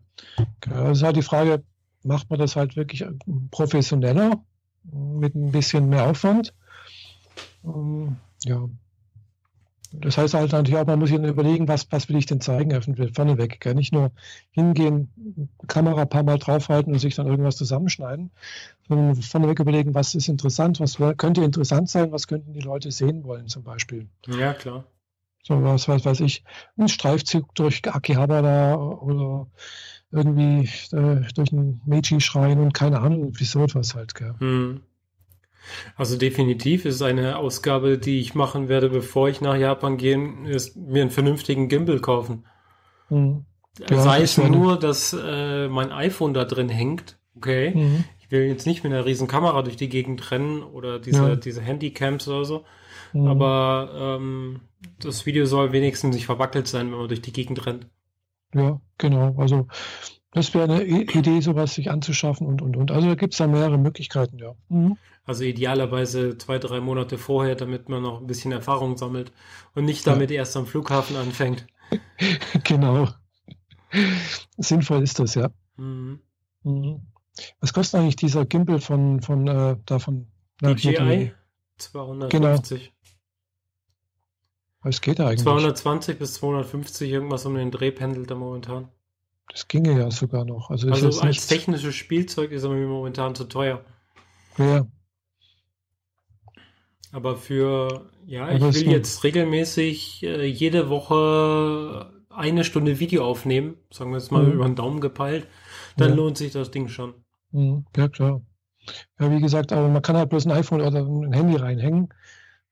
Das 0.61 0.99
ist 0.99 1.03
halt 1.03 1.15
die 1.15 1.23
Frage, 1.23 1.63
macht 2.03 2.29
man 2.29 2.39
das 2.39 2.55
halt 2.55 2.75
wirklich 2.75 3.03
professioneller, 3.49 4.43
mit 4.83 5.35
ein 5.35 5.51
bisschen 5.51 5.89
mehr 5.89 6.05
Aufwand. 6.05 6.53
Ähm, 7.65 8.17
ja. 8.43 8.69
Das 9.91 10.17
heißt 10.17 10.33
halt 10.33 10.51
natürlich 10.51 10.79
auch, 10.79 10.85
man 10.85 10.99
muss 10.99 11.09
sich 11.09 11.17
überlegen, 11.17 11.67
was, 11.67 11.87
was 11.91 12.09
will 12.09 12.17
ich 12.17 12.25
denn 12.25 12.41
zeigen, 12.41 12.71
vorneweg. 13.13 13.59
Gell? 13.59 13.75
Nicht 13.75 13.93
nur 13.93 14.11
hingehen, 14.51 15.09
Kamera 15.67 16.01
ein 16.01 16.09
paar 16.09 16.23
Mal 16.23 16.37
draufhalten 16.37 16.93
und 16.93 16.99
sich 16.99 17.15
dann 17.15 17.27
irgendwas 17.27 17.57
zusammenschneiden, 17.57 18.31
sondern 18.87 19.15
vorneweg 19.15 19.59
überlegen, 19.59 19.93
was 19.93 20.15
ist 20.15 20.27
interessant, 20.27 20.79
was 20.79 20.97
könnte 21.17 21.43
interessant 21.43 21.89
sein, 21.89 22.11
was 22.11 22.27
könnten 22.27 22.53
die 22.53 22.61
Leute 22.61 22.91
sehen 22.91 23.23
wollen 23.23 23.47
zum 23.47 23.63
Beispiel. 23.63 24.07
Ja, 24.27 24.53
klar. 24.53 24.85
So 25.43 25.63
was, 25.63 25.87
was 25.87 26.03
weiß 26.03 26.19
ich, 26.21 26.43
ein 26.77 26.89
Streifzug 26.89 27.55
durch 27.55 27.81
Akihabara 27.87 28.75
oder 28.75 29.47
irgendwie 30.11 30.69
äh, 30.91 31.21
durch 31.33 31.53
einen 31.53 31.81
Meiji-Schrein 31.85 32.59
und 32.59 32.73
keine 32.73 32.99
Ahnung, 32.99 33.31
wieso 33.37 33.63
etwas 33.63 33.95
halt. 33.95 34.13
Gell. 34.15 34.35
Hm. 34.39 34.81
Also 35.95 36.17
definitiv 36.17 36.85
ist 36.85 37.01
eine 37.01 37.37
Ausgabe, 37.37 37.97
die 37.97 38.19
ich 38.19 38.35
machen 38.35 38.69
werde, 38.69 38.89
bevor 38.89 39.29
ich 39.29 39.41
nach 39.41 39.55
Japan 39.55 39.97
gehe, 39.97 40.17
ist 40.45 40.75
mir 40.75 41.01
einen 41.01 41.11
vernünftigen 41.11 41.67
Gimbal 41.67 41.99
kaufen. 41.99 42.45
Hm. 43.09 43.45
Ja, 43.79 44.01
Sei 44.01 44.21
es 44.21 44.37
nur, 44.37 44.79
dass 44.79 45.13
äh, 45.13 45.67
mein 45.67 45.91
iPhone 45.91 46.33
da 46.33 46.45
drin 46.45 46.69
hängt. 46.69 47.17
Okay. 47.35 47.73
Mhm. 47.75 48.03
Ich 48.19 48.31
will 48.31 48.47
jetzt 48.47 48.65
nicht 48.65 48.83
mit 48.83 48.91
einer 48.91 49.05
riesen 49.05 49.27
Kamera 49.27 49.61
durch 49.61 49.77
die 49.77 49.89
Gegend 49.89 50.31
rennen 50.31 50.63
oder 50.63 50.99
diese, 50.99 51.29
ja. 51.29 51.35
diese 51.35 51.61
Handycams 51.61 52.27
oder 52.27 52.43
so. 52.43 52.65
Mhm. 53.13 53.27
Aber 53.27 54.17
ähm, 54.19 54.61
das 54.99 55.25
Video 55.25 55.45
soll 55.45 55.71
wenigstens 55.71 56.15
nicht 56.15 56.25
verwackelt 56.25 56.67
sein, 56.67 56.91
wenn 56.91 56.97
man 56.97 57.07
durch 57.07 57.21
die 57.21 57.33
Gegend 57.33 57.65
rennt. 57.65 57.87
Ja, 58.53 58.79
genau. 58.97 59.35
Also 59.37 59.67
das 60.31 60.53
wäre 60.53 60.65
eine 60.65 60.83
Idee, 60.83 61.41
sowas 61.41 61.73
sich 61.75 61.89
anzuschaffen 61.89 62.45
und, 62.45 62.61
und, 62.61 62.77
und. 62.77 62.91
Also 62.91 63.07
da 63.07 63.15
gibt 63.15 63.33
es 63.33 63.37
da 63.37 63.47
mehrere 63.47 63.77
Möglichkeiten, 63.77 64.37
ja. 64.37 64.55
Mhm. 64.69 64.97
Also 65.25 65.43
idealerweise 65.43 66.37
zwei, 66.37 66.57
drei 66.57 66.79
Monate 66.79 67.17
vorher, 67.17 67.55
damit 67.55 67.89
man 67.89 68.01
noch 68.01 68.21
ein 68.21 68.27
bisschen 68.27 68.51
Erfahrung 68.51 68.97
sammelt 68.97 69.31
und 69.75 69.83
nicht 69.85 70.07
damit 70.07 70.31
ja. 70.31 70.37
erst 70.37 70.55
am 70.55 70.65
Flughafen 70.65 71.17
anfängt. 71.17 71.67
genau. 72.63 73.09
Sinnvoll 74.57 75.03
ist 75.03 75.19
das, 75.19 75.35
ja. 75.35 75.49
Mhm. 75.77 76.19
Mhm. 76.63 77.01
Was 77.59 77.73
kostet 77.73 77.99
eigentlich 77.99 78.15
dieser 78.15 78.45
Gimbal 78.45 78.79
von, 78.79 79.21
von 79.21 79.47
äh, 79.47 79.75
davon? 79.85 80.27
DJI? 80.61 81.33
250. 81.77 82.31
Genau. 82.31 82.96
Was 84.81 85.01
geht 85.01 85.19
da 85.19 85.27
eigentlich? 85.27 85.41
220 85.41 86.19
bis 86.19 86.35
250, 86.35 87.09
irgendwas 87.11 87.45
um 87.45 87.55
den 87.55 87.71
Dreh 87.71 87.91
pendelt 87.91 88.29
er 88.29 88.37
momentan. 88.37 88.89
Das 89.49 89.67
ginge 89.67 89.97
ja 89.97 90.11
sogar 90.11 90.45
noch. 90.45 90.69
Also, 90.69 90.89
also 90.89 91.07
als 91.07 91.23
nichts... 91.23 91.47
technisches 91.47 91.95
Spielzeug 91.95 92.51
ist 92.51 92.63
er 92.63 92.69
mir 92.69 92.87
momentan 92.87 93.33
zu 93.33 93.45
teuer. 93.45 93.83
Ja. 94.57 94.85
Aber 97.11 97.37
für, 97.37 98.09
ja, 98.25 98.45
Aber 98.45 98.69
ich 98.69 98.85
will 98.85 98.91
jetzt 98.91 99.23
regelmäßig 99.23 100.23
äh, 100.23 100.45
jede 100.45 100.89
Woche 100.89 102.11
eine 102.29 102.63
Stunde 102.63 102.99
Video 102.99 103.25
aufnehmen, 103.25 103.77
sagen 103.91 104.11
wir 104.11 104.17
jetzt 104.17 104.31
mal 104.31 104.43
mhm. 104.43 104.51
über 104.51 104.65
den 104.65 104.75
Daumen 104.75 105.01
gepeilt, 105.01 105.47
dann 105.95 106.09
ja. 106.09 106.15
lohnt 106.15 106.37
sich 106.37 106.51
das 106.51 106.69
Ding 106.69 106.89
schon. 106.89 107.13
Mhm. 107.51 107.85
Ja, 107.95 108.09
klar. 108.09 108.41
Ja, 109.19 109.31
wie 109.31 109.41
gesagt, 109.41 109.73
aber 109.73 109.87
man 109.89 110.01
kann 110.01 110.17
halt 110.17 110.29
bloß 110.29 110.45
ein 110.45 110.51
iPhone 110.51 110.81
oder 110.81 110.99
ein 110.99 111.33
Handy 111.33 111.55
reinhängen. 111.55 112.13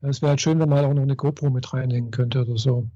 Es 0.02 0.22
wäre 0.22 0.32
halt 0.32 0.42
schön, 0.42 0.60
wenn 0.60 0.70
man 0.70 0.80
halt 0.80 0.88
auch 0.88 0.94
noch 0.94 1.02
eine 1.02 1.16
GoPro 1.16 1.50
mit 1.50 1.74
reinhängen 1.74 2.12
könnte 2.12 2.42
oder 2.42 2.58
so. 2.58 2.88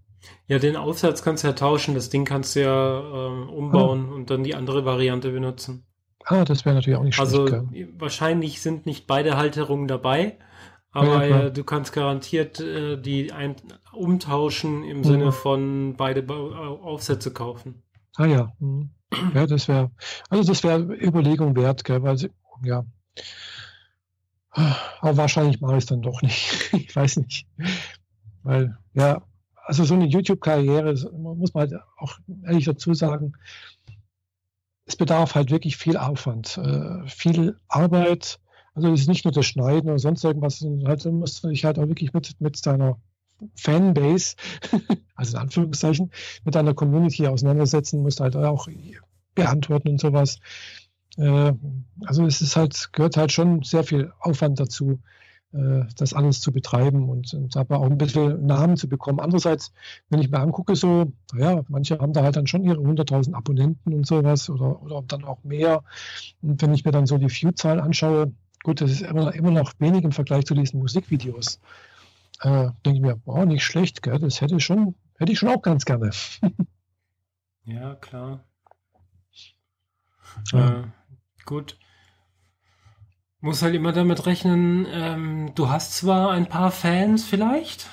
Ja, 0.47 0.59
den 0.59 0.75
Aufsatz 0.75 1.23
kannst 1.23 1.43
du 1.43 1.47
ja 1.47 1.53
tauschen. 1.53 1.95
Das 1.95 2.09
Ding 2.09 2.25
kannst 2.25 2.55
du 2.55 2.61
ja 2.61 2.99
ähm, 2.99 3.49
umbauen 3.49 4.07
ah. 4.09 4.15
und 4.15 4.29
dann 4.29 4.43
die 4.43 4.55
andere 4.55 4.85
Variante 4.85 5.31
benutzen. 5.31 5.85
Ah, 6.25 6.45
das 6.45 6.65
wäre 6.65 6.75
natürlich 6.75 6.99
auch 6.99 7.03
nicht 7.03 7.15
schlecht. 7.15 7.33
Also 7.33 7.47
ja. 7.47 7.63
wahrscheinlich 7.97 8.61
sind 8.61 8.85
nicht 8.85 9.07
beide 9.07 9.37
Halterungen 9.37 9.87
dabei, 9.87 10.37
aber 10.91 11.25
ja, 11.25 11.39
äh, 11.45 11.51
du 11.51 11.63
kannst 11.63 11.93
garantiert 11.93 12.59
äh, 12.59 12.97
die 13.01 13.31
ein 13.31 13.55
umtauschen 13.93 14.83
im 14.83 14.99
mhm. 14.99 15.03
Sinne 15.03 15.31
von 15.31 15.95
beide 15.97 16.21
ba 16.21 16.35
Aufsätze 16.35 17.31
kaufen. 17.31 17.81
Ah 18.15 18.25
ja. 18.25 18.53
Mhm. 18.59 18.91
Ja, 19.33 19.47
das 19.47 19.67
wäre, 19.67 19.89
also 20.29 20.43
das 20.43 20.63
wäre 20.63 20.81
Überlegung 20.81 21.55
wert, 21.55 21.83
gell, 21.83 22.03
weil 22.03 22.17
sie, 22.17 22.29
ja, 22.63 22.85
aber 24.51 25.17
wahrscheinlich 25.17 25.61
mache 25.61 25.73
ich 25.73 25.83
es 25.83 25.85
dann 25.85 26.01
doch 26.01 26.21
nicht. 26.21 26.69
ich 26.73 26.95
weiß 26.95 27.17
nicht. 27.17 27.47
Weil, 28.43 28.77
ja, 28.93 29.21
also 29.65 29.83
so 29.83 29.93
eine 29.93 30.05
YouTube-Karriere, 30.05 30.95
muss 31.13 31.53
man 31.53 31.69
halt 31.69 31.81
auch 31.97 32.17
ehrlich 32.45 32.65
dazu 32.65 32.93
sagen, 32.93 33.33
es 34.85 34.95
bedarf 34.95 35.35
halt 35.35 35.51
wirklich 35.51 35.77
viel 35.77 35.97
Aufwand, 35.97 36.57
äh, 36.57 37.07
viel 37.07 37.59
Arbeit. 37.67 38.39
Also 38.73 38.91
es 38.91 39.01
ist 39.01 39.07
nicht 39.07 39.25
nur 39.25 39.31
das 39.31 39.45
Schneiden 39.45 39.89
oder 39.89 39.99
sonst 39.99 40.23
irgendwas, 40.23 40.59
sondern 40.59 40.87
halt, 40.87 41.05
du 41.05 41.11
musst 41.11 41.43
dich 41.43 41.65
halt 41.65 41.77
auch 41.77 41.87
wirklich 41.87 42.13
mit, 42.13 42.41
mit 42.41 42.65
deiner 42.65 42.99
Fanbase, 43.55 44.35
also 45.15 45.37
in 45.37 45.43
Anführungszeichen, 45.43 46.11
mit 46.43 46.55
deiner 46.55 46.73
Community 46.73 47.27
auseinandersetzen, 47.27 48.01
musst 48.01 48.19
halt 48.19 48.35
auch 48.35 48.67
beantworten 49.35 49.89
und 49.89 50.01
sowas. 50.01 50.39
Äh, 51.19 51.53
also 52.05 52.25
es 52.25 52.41
ist 52.41 52.55
halt, 52.55 52.89
gehört 52.93 53.17
halt 53.17 53.31
schon 53.31 53.61
sehr 53.63 53.83
viel 53.83 54.11
Aufwand 54.19 54.59
dazu, 54.59 54.99
äh, 55.51 55.83
das 55.97 56.13
alles 56.13 56.39
zu 56.39 56.51
betreiben 56.51 57.09
und, 57.09 57.33
und 57.33 57.57
aber 57.57 57.79
auch 57.79 57.89
ein 57.89 57.97
bisschen 57.97 58.45
Namen 58.45 58.77
zu 58.77 58.87
bekommen. 58.87 59.19
Andererseits, 59.19 59.73
wenn 60.09 60.21
ich 60.21 60.29
mir 60.29 60.39
angucke, 60.39 60.75
so, 60.75 61.11
naja, 61.33 61.63
manche 61.67 61.99
haben 61.99 62.13
da 62.13 62.23
halt 62.23 62.37
dann 62.37 62.47
schon 62.47 62.63
ihre 62.63 62.79
100.000 62.79 63.33
Abonnenten 63.33 63.93
und 63.93 64.07
sowas 64.07 64.49
oder, 64.49 64.81
oder 64.81 65.03
dann 65.05 65.25
auch 65.25 65.43
mehr. 65.43 65.83
Und 66.41 66.61
wenn 66.61 66.73
ich 66.73 66.85
mir 66.85 66.91
dann 66.91 67.05
so 67.05 67.17
die 67.17 67.29
View-Zahlen 67.29 67.81
anschaue, 67.81 68.31
gut, 68.63 68.81
das 68.81 68.91
ist 68.91 69.01
immer, 69.01 69.33
immer 69.33 69.51
noch 69.51 69.73
wenig 69.79 70.03
im 70.03 70.11
Vergleich 70.11 70.45
zu 70.45 70.53
diesen 70.53 70.79
Musikvideos. 70.79 71.59
Äh, 72.41 72.69
denke 72.85 72.97
ich 72.97 73.01
mir, 73.01 73.19
wow, 73.25 73.43
nicht 73.45 73.63
schlecht, 73.63 74.01
gell? 74.01 74.19
das 74.19 74.39
hätte 74.39 74.59
schon, 74.61 74.95
hätte 75.17 75.33
ich 75.33 75.39
schon 75.39 75.49
auch 75.49 75.61
ganz 75.61 75.83
gerne. 75.83 76.11
ja, 77.65 77.95
klar. 77.95 78.45
Ja. 80.53 80.81
Äh, 80.81 80.83
gut. 81.49 81.77
Muss 83.41 83.61
halt 83.61 83.75
immer 83.75 83.91
damit 83.91 84.25
rechnen, 84.25 84.85
ähm, 84.91 85.51
du 85.55 85.69
hast 85.69 85.95
zwar 85.95 86.31
ein 86.31 86.47
paar 86.47 86.71
Fans 86.71 87.25
vielleicht, 87.25 87.87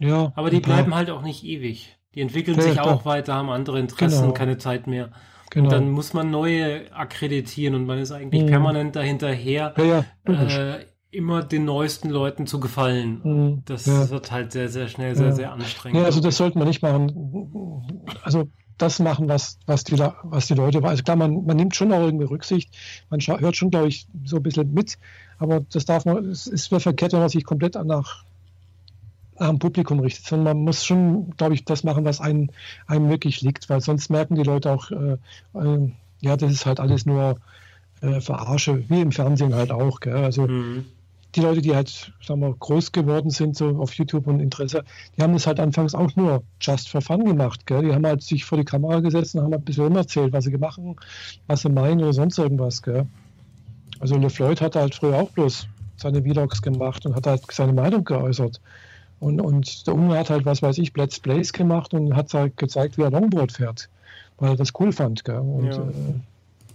ja, 0.00 0.32
aber 0.36 0.50
die 0.50 0.60
bleiben 0.60 0.94
halt 0.94 1.10
auch 1.10 1.22
nicht 1.22 1.44
ewig. 1.44 1.98
Die 2.14 2.20
entwickeln 2.20 2.56
ja, 2.56 2.62
sich 2.62 2.80
auch 2.80 3.04
weiter, 3.04 3.34
haben 3.34 3.50
andere 3.50 3.78
Interessen, 3.78 4.22
genau. 4.22 4.34
keine 4.34 4.58
Zeit 4.58 4.86
mehr. 4.86 5.10
Genau. 5.50 5.64
Und 5.64 5.72
dann 5.72 5.90
muss 5.90 6.14
man 6.14 6.30
neue 6.30 6.92
akkreditieren 6.92 7.74
und 7.74 7.86
man 7.86 7.98
ist 7.98 8.12
eigentlich 8.12 8.42
mhm. 8.42 8.48
permanent 8.48 8.96
dahinterher, 8.96 9.74
ja, 9.78 10.04
äh, 10.32 10.84
immer 11.10 11.42
den 11.42 11.64
neuesten 11.64 12.10
Leuten 12.10 12.46
zu 12.46 12.60
gefallen. 12.60 13.20
Mhm. 13.22 13.62
Das 13.64 13.86
wird 13.86 14.30
halt 14.30 14.52
sehr, 14.52 14.68
sehr 14.68 14.88
schnell, 14.88 15.16
sehr, 15.16 15.32
sehr 15.32 15.52
anstrengend. 15.52 16.00
Ja, 16.00 16.04
also 16.04 16.20
das 16.20 16.36
sollte 16.36 16.58
man 16.58 16.68
nicht 16.68 16.82
machen. 16.82 18.04
Also 18.22 18.48
das 18.78 18.98
machen, 19.00 19.28
was, 19.28 19.58
was, 19.66 19.84
die, 19.84 19.98
was 19.98 20.46
die 20.46 20.54
Leute, 20.54 20.82
also 20.82 21.02
klar, 21.02 21.16
man, 21.16 21.44
man 21.44 21.56
nimmt 21.56 21.76
schon 21.76 21.92
auch 21.92 22.02
irgendwie 22.02 22.24
Rücksicht, 22.24 22.70
man 23.10 23.20
hört 23.20 23.56
schon, 23.56 23.70
glaube 23.70 23.88
ich, 23.88 24.06
so 24.24 24.36
ein 24.36 24.42
bisschen 24.42 24.72
mit, 24.72 24.98
aber 25.38 25.60
das 25.72 25.84
darf 25.84 26.04
man, 26.04 26.24
es 26.26 26.46
ist 26.46 26.68
verkehrt, 26.68 27.12
wenn 27.12 27.20
man 27.20 27.28
sich 27.28 27.44
komplett 27.44 27.74
nach, 27.74 28.24
nach 29.38 29.48
dem 29.48 29.58
Publikum 29.58 30.00
richtet, 30.00 30.26
sondern 30.26 30.56
man 30.56 30.64
muss 30.64 30.84
schon, 30.84 31.30
glaube 31.36 31.54
ich, 31.54 31.64
das 31.64 31.84
machen, 31.84 32.04
was 32.04 32.20
einem, 32.20 32.50
einem 32.86 33.08
wirklich 33.08 33.42
liegt, 33.42 33.68
weil 33.68 33.80
sonst 33.80 34.10
merken 34.10 34.34
die 34.34 34.42
Leute 34.42 34.72
auch, 34.72 34.90
äh, 34.90 35.18
äh, 35.54 35.92
ja, 36.20 36.36
das 36.36 36.52
ist 36.52 36.66
halt 36.66 36.80
alles 36.80 37.06
nur 37.06 37.38
äh, 38.00 38.20
Verarsche, 38.20 38.84
wie 38.88 39.00
im 39.00 39.12
Fernsehen 39.12 39.54
halt 39.54 39.70
auch. 39.70 40.00
Gell? 40.00 40.16
Also 40.16 40.46
mhm. 40.46 40.86
Die 41.38 41.44
Leute, 41.44 41.62
die 41.62 41.74
halt, 41.74 42.12
sagen 42.20 42.40
wir, 42.40 42.52
groß 42.52 42.92
geworden 42.92 43.30
sind, 43.30 43.56
so 43.56 43.68
auf 43.78 43.94
YouTube 43.94 44.26
und 44.26 44.40
Interesse, 44.40 44.84
die 45.16 45.22
haben 45.22 45.32
das 45.32 45.46
halt 45.46 45.60
anfangs 45.60 45.94
auch 45.94 46.14
nur 46.16 46.42
just 46.60 46.88
for 46.88 47.00
fun 47.00 47.24
gemacht. 47.24 47.66
Gell? 47.66 47.82
Die 47.82 47.94
haben 47.94 48.04
halt 48.04 48.22
sich 48.22 48.44
vor 48.44 48.58
die 48.58 48.64
Kamera 48.64 49.00
gesetzt 49.00 49.34
und 49.34 49.42
haben 49.42 49.54
ein 49.54 49.62
bisschen 49.62 49.94
erzählt, 49.94 50.32
was 50.32 50.44
sie 50.44 50.50
gemacht 50.50 50.78
haben, 50.78 50.96
was 51.46 51.62
sie 51.62 51.68
meinen 51.68 52.00
oder 52.00 52.12
sonst 52.12 52.38
irgendwas. 52.38 52.82
Gell? 52.82 53.06
Also 54.00 54.16
LeFloid 54.16 54.60
hat 54.60 54.76
halt 54.76 54.94
früher 54.94 55.16
auch 55.16 55.30
bloß 55.30 55.68
seine 55.96 56.22
Vlogs 56.22 56.62
gemacht 56.62 57.06
und 57.06 57.14
hat 57.14 57.26
halt 57.26 57.42
seine 57.50 57.72
Meinung 57.72 58.04
geäußert. 58.04 58.60
Und, 59.20 59.40
und 59.40 59.86
der 59.86 59.94
Unge 59.94 60.18
hat 60.18 60.30
halt, 60.30 60.44
was 60.44 60.62
weiß 60.62 60.78
ich, 60.78 60.96
Let's 60.96 61.18
Plays 61.18 61.52
gemacht 61.52 61.94
und 61.94 62.14
hat 62.14 62.32
halt 62.34 62.56
gezeigt, 62.56 62.98
wie 62.98 63.02
er 63.02 63.10
Longboard 63.10 63.52
fährt, 63.52 63.88
weil 64.38 64.50
er 64.50 64.56
das 64.56 64.72
cool 64.78 64.92
fand. 64.92 65.24
Gell? 65.24 65.38
Und, 65.38 65.66
ja. 65.66 65.76
äh, 65.76 66.14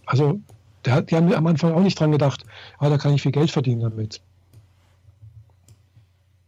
also 0.05 0.39
der, 0.85 1.01
die 1.01 1.15
haben 1.15 1.33
am 1.33 1.47
Anfang 1.47 1.73
auch 1.73 1.81
nicht 1.81 1.99
dran 1.99 2.11
gedacht, 2.11 2.43
ah, 2.79 2.89
da 2.89 2.97
kann 2.97 3.13
ich 3.13 3.21
viel 3.21 3.31
Geld 3.31 3.51
verdienen 3.51 3.81
damit. 3.81 4.21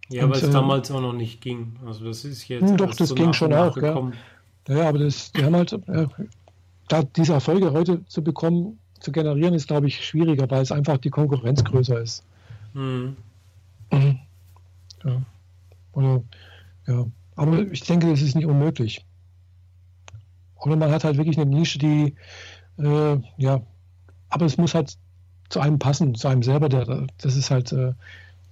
Ja, 0.09 0.23
weil 0.23 0.37
es 0.37 0.43
äh, 0.43 0.51
damals 0.51 0.91
auch 0.91 1.01
noch 1.01 1.13
nicht 1.13 1.41
ging. 1.41 1.75
Also 1.85 2.05
das 2.05 2.25
ist 2.25 2.47
jetzt. 2.47 2.69
Hm, 2.69 2.77
doch, 2.77 2.93
das 2.93 3.09
so 3.09 3.15
ging 3.15 3.33
schon 3.33 3.53
auch. 3.53 3.75
Ja. 3.77 4.11
ja, 4.67 4.89
aber 4.89 4.99
das, 4.99 5.31
die 5.31 5.43
haben 5.43 5.55
halt, 5.55 5.73
äh, 5.73 6.07
da 6.87 7.03
diese 7.03 7.33
Erfolge 7.33 7.71
heute 7.71 8.05
zu 8.05 8.23
bekommen, 8.23 8.79
zu 8.99 9.11
generieren, 9.11 9.53
ist, 9.53 9.67
glaube 9.67 9.87
ich, 9.87 10.05
schwieriger, 10.05 10.49
weil 10.49 10.61
es 10.61 10.71
einfach 10.71 10.97
die 10.97 11.09
Konkurrenz 11.09 11.63
größer 11.63 11.99
ist. 11.99 12.23
Mhm. 12.73 13.15
Mhm. 13.91 14.19
Ja. 15.03 15.21
Oder, 15.93 16.23
ja. 16.87 17.05
Aber 17.35 17.59
ich 17.59 17.81
denke, 17.81 18.09
das 18.09 18.21
ist 18.21 18.35
nicht 18.35 18.45
unmöglich. 18.45 19.03
Oder 20.57 20.75
man 20.75 20.91
hat 20.91 21.03
halt 21.03 21.17
wirklich 21.17 21.37
eine 21.37 21.49
Nische, 21.49 21.79
die 21.79 22.15
äh, 22.77 23.17
ja, 23.37 23.61
aber 24.29 24.45
es 24.45 24.57
muss 24.57 24.75
halt 24.75 24.97
zu 25.49 25.59
einem 25.59 25.79
passen, 25.79 26.15
zu 26.15 26.27
einem 26.27 26.43
selber. 26.43 26.69
Der, 26.69 27.07
das 27.17 27.35
ist 27.35 27.51
halt, 27.51 27.71
äh, 27.71 27.93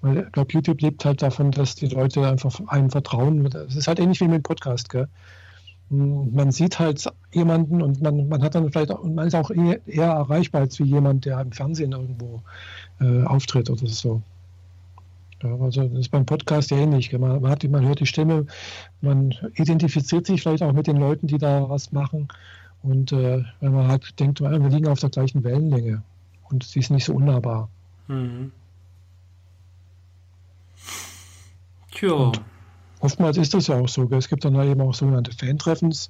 weil 0.03 0.25
ich 0.25 0.31
glaube, 0.33 0.51
YouTube 0.51 0.81
lebt 0.81 1.05
halt 1.05 1.21
davon, 1.21 1.51
dass 1.51 1.75
die 1.75 1.87
Leute 1.87 2.27
einfach 2.27 2.59
einem 2.67 2.91
vertrauen. 2.91 3.49
Das 3.49 3.73
ist 3.73 3.87
halt 3.87 3.99
ähnlich 3.99 4.19
wie 4.19 4.25
mit 4.25 4.35
dem 4.35 4.43
Podcast, 4.43 4.89
gell? 4.89 5.07
Man 5.89 6.51
sieht 6.51 6.77
halt 6.77 7.05
jemanden 7.31 7.81
und 7.81 8.01
man, 8.01 8.27
man 8.27 8.43
hat 8.43 8.55
dann 8.55 8.69
vielleicht 8.69 8.91
auch, 8.91 9.01
man 9.03 9.27
ist 9.27 9.35
auch 9.35 9.49
eher, 9.49 9.79
eher 9.87 10.09
erreichbar 10.09 10.61
als 10.61 10.77
wie 10.79 10.83
jemand, 10.83 11.23
der 11.23 11.39
im 11.39 11.53
Fernsehen 11.53 11.93
irgendwo 11.93 12.41
äh, 12.99 13.23
auftritt 13.23 13.69
oder 13.69 13.87
so. 13.87 14.21
Ja, 15.41 15.55
also 15.55 15.87
das 15.87 15.99
ist 15.99 16.09
beim 16.09 16.25
Podcast 16.25 16.71
ja 16.71 16.77
ähnlich. 16.77 17.13
Man, 17.13 17.41
man, 17.41 17.51
hat, 17.51 17.63
man 17.63 17.85
hört 17.85 18.01
die 18.01 18.05
Stimme, 18.05 18.45
man 18.99 19.33
identifiziert 19.55 20.25
sich 20.25 20.41
vielleicht 20.41 20.63
auch 20.63 20.73
mit 20.73 20.87
den 20.87 20.97
Leuten, 20.97 21.27
die 21.27 21.37
da 21.37 21.69
was 21.69 21.93
machen. 21.93 22.27
Und 22.81 23.13
äh, 23.13 23.43
wenn 23.61 23.73
man 23.73 23.87
halt 23.87 24.19
denkt, 24.19 24.41
wir 24.41 24.49
liegen 24.49 24.89
auf 24.89 24.99
der 24.99 25.11
gleichen 25.11 25.45
Wellenlänge 25.45 26.03
und 26.49 26.63
sie 26.65 26.79
ist 26.79 26.91
nicht 26.91 27.05
so 27.05 27.13
unnahbar. 27.13 27.69
Mhm. 28.09 28.51
Tja. 31.93 32.31
oftmals 32.99 33.37
ist 33.37 33.53
das 33.53 33.67
ja 33.67 33.79
auch 33.79 33.87
so. 33.87 34.07
Gell? 34.07 34.17
Es 34.17 34.29
gibt 34.29 34.45
dann 34.45 34.55
eben 34.55 34.81
auch 34.81 34.93
sogenannte 34.93 35.31
Fan-Treffens. 35.31 36.09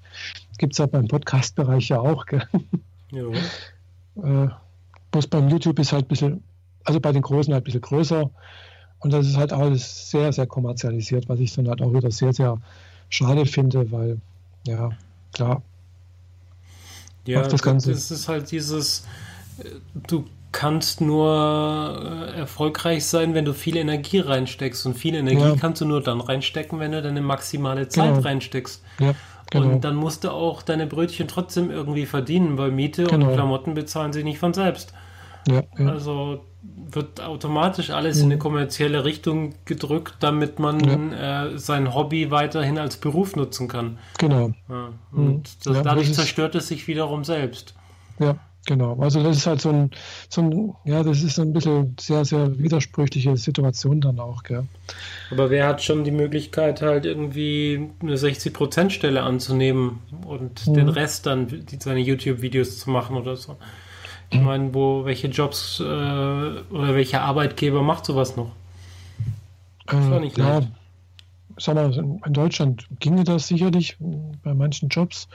Gibt 0.57 0.73
es 0.73 0.79
ja 0.79 0.85
beim 0.85 1.07
Podcast-Bereich 1.07 1.89
ja 1.89 1.99
auch. 1.99 2.25
Gell? 2.25 2.47
Ja. 3.11 3.25
äh, 4.45 4.49
bloß 5.11 5.27
beim 5.27 5.49
YouTube 5.49 5.79
ist 5.79 5.91
halt 5.91 6.05
ein 6.05 6.07
bisschen, 6.07 6.43
also 6.83 6.99
bei 6.99 7.11
den 7.11 7.21
Großen 7.21 7.53
halt 7.53 7.63
ein 7.63 7.65
bisschen 7.65 7.81
größer. 7.81 8.29
Und 8.99 9.11
das 9.11 9.27
ist 9.27 9.37
halt 9.37 9.51
alles 9.51 10.11
sehr, 10.11 10.31
sehr 10.31 10.47
kommerzialisiert, 10.47 11.27
was 11.27 11.39
ich 11.39 11.53
dann 11.53 11.67
halt 11.67 11.81
auch 11.81 11.93
wieder 11.93 12.09
sehr, 12.09 12.31
sehr 12.33 12.57
schade 13.09 13.45
finde, 13.45 13.91
weil, 13.91 14.21
ja, 14.65 14.91
klar, 15.33 15.61
ja, 17.25 17.47
das 17.47 17.61
Ganze. 17.61 17.91
Das 17.91 18.11
ist 18.11 18.27
halt 18.27 18.51
dieses, 18.51 19.05
äh, 19.59 19.69
du 20.07 20.25
kannst 20.53 21.01
nur 21.01 22.29
äh, 22.33 22.39
erfolgreich 22.39 23.05
sein, 23.05 23.33
wenn 23.33 23.43
du 23.43 23.53
viel 23.53 23.75
Energie 23.75 24.19
reinsteckst. 24.19 24.85
Und 24.85 24.93
viel 24.93 25.15
Energie 25.15 25.41
ja. 25.41 25.55
kannst 25.59 25.81
du 25.81 25.85
nur 25.85 26.01
dann 26.01 26.21
reinstecken, 26.21 26.79
wenn 26.79 26.93
du 26.93 27.01
deine 27.01 27.21
maximale 27.21 27.89
Zeit 27.89 28.11
genau. 28.11 28.21
reinsteckst. 28.21 28.81
Ja, 28.99 29.13
genau. 29.49 29.65
Und 29.65 29.83
dann 29.83 29.95
musst 29.95 30.23
du 30.23 30.31
auch 30.31 30.61
deine 30.61 30.87
Brötchen 30.87 31.27
trotzdem 31.27 31.69
irgendwie 31.69 32.05
verdienen, 32.05 32.57
weil 32.57 32.71
Miete 32.71 33.03
genau. 33.03 33.27
und 33.27 33.33
Klamotten 33.33 33.73
bezahlen 33.73 34.13
sich 34.13 34.23
nicht 34.23 34.39
von 34.39 34.53
selbst. 34.53 34.93
Ja. 35.49 35.63
Also 35.77 36.45
wird 36.61 37.19
automatisch 37.19 37.89
alles 37.89 38.19
in 38.19 38.25
eine 38.25 38.35
mhm. 38.35 38.39
kommerzielle 38.39 39.03
Richtung 39.03 39.55
gedrückt, 39.65 40.15
damit 40.21 40.59
man 40.59 41.11
äh, 41.11 41.57
sein 41.57 41.93
Hobby 41.93 42.31
weiterhin 42.31 42.77
als 42.77 42.95
Beruf 42.95 43.35
nutzen 43.35 43.67
kann. 43.67 43.97
Genau. 44.19 44.51
Ja. 44.69 44.89
Und 45.11 45.35
mhm. 45.35 45.43
das, 45.65 45.83
dadurch 45.83 46.13
zerstört 46.13 46.55
es 46.55 46.69
sich 46.69 46.87
wiederum 46.87 47.25
selbst. 47.25 47.75
Ja, 48.19 48.37
genau. 48.65 48.97
Also 48.99 49.23
das 49.23 49.37
ist 49.37 49.47
halt 49.47 49.61
so 49.61 49.69
ein, 49.69 49.91
so 50.29 50.41
ein 50.41 50.73
ja, 50.85 51.03
das 51.03 51.21
ist 51.23 51.39
ein 51.39 51.53
bisschen 51.53 51.95
sehr, 51.99 52.25
sehr 52.25 52.57
widersprüchliche 52.57 53.35
Situation 53.37 54.01
dann 54.01 54.19
auch, 54.19 54.43
gell. 54.43 54.65
Aber 55.31 55.49
wer 55.49 55.67
hat 55.67 55.81
schon 55.81 56.03
die 56.03 56.11
Möglichkeit, 56.11 56.81
halt 56.81 57.05
irgendwie 57.05 57.89
eine 58.01 58.15
60%-Stelle 58.15 59.23
anzunehmen 59.23 59.99
und 60.25 60.67
mhm. 60.67 60.73
den 60.73 60.89
Rest 60.89 61.25
dann, 61.25 61.47
die, 61.47 61.77
seine 61.79 61.99
YouTube-Videos 61.99 62.79
zu 62.79 62.89
machen 62.89 63.15
oder 63.15 63.35
so? 63.35 63.55
Ich 64.29 64.41
meine, 64.41 64.73
wo, 64.73 65.05
welche 65.05 65.27
Jobs 65.27 65.79
äh, 65.79 65.83
oder 65.83 66.95
welcher 66.95 67.21
Arbeitgeber 67.21 67.83
macht 67.83 68.05
sowas 68.05 68.35
noch? 68.35 68.51
Das 69.85 70.09
war 70.09 70.19
nicht 70.19 70.39
äh, 70.39 70.41
ja, 70.41 70.61
sag 71.57 71.75
mal, 71.75 71.93
in 71.93 72.33
Deutschland 72.33 72.87
ginge 72.99 73.23
das 73.23 73.47
sicherlich 73.47 73.97
bei 73.99 74.53
manchen 74.53 74.89
Jobs. 74.89 75.27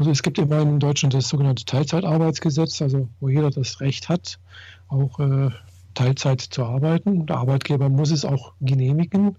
Also 0.00 0.12
es 0.12 0.22
gibt 0.22 0.38
immerhin 0.38 0.70
in 0.70 0.80
Deutschland 0.80 1.12
das 1.12 1.28
sogenannte 1.28 1.66
Teilzeitarbeitsgesetz, 1.66 2.80
also 2.80 3.10
wo 3.20 3.28
jeder 3.28 3.50
das 3.50 3.82
Recht 3.82 4.08
hat, 4.08 4.38
auch 4.88 5.20
äh, 5.20 5.50
Teilzeit 5.92 6.40
zu 6.40 6.64
arbeiten. 6.64 7.26
Der 7.26 7.36
Arbeitgeber 7.36 7.90
muss 7.90 8.10
es 8.10 8.24
auch 8.24 8.54
genehmigen, 8.62 9.36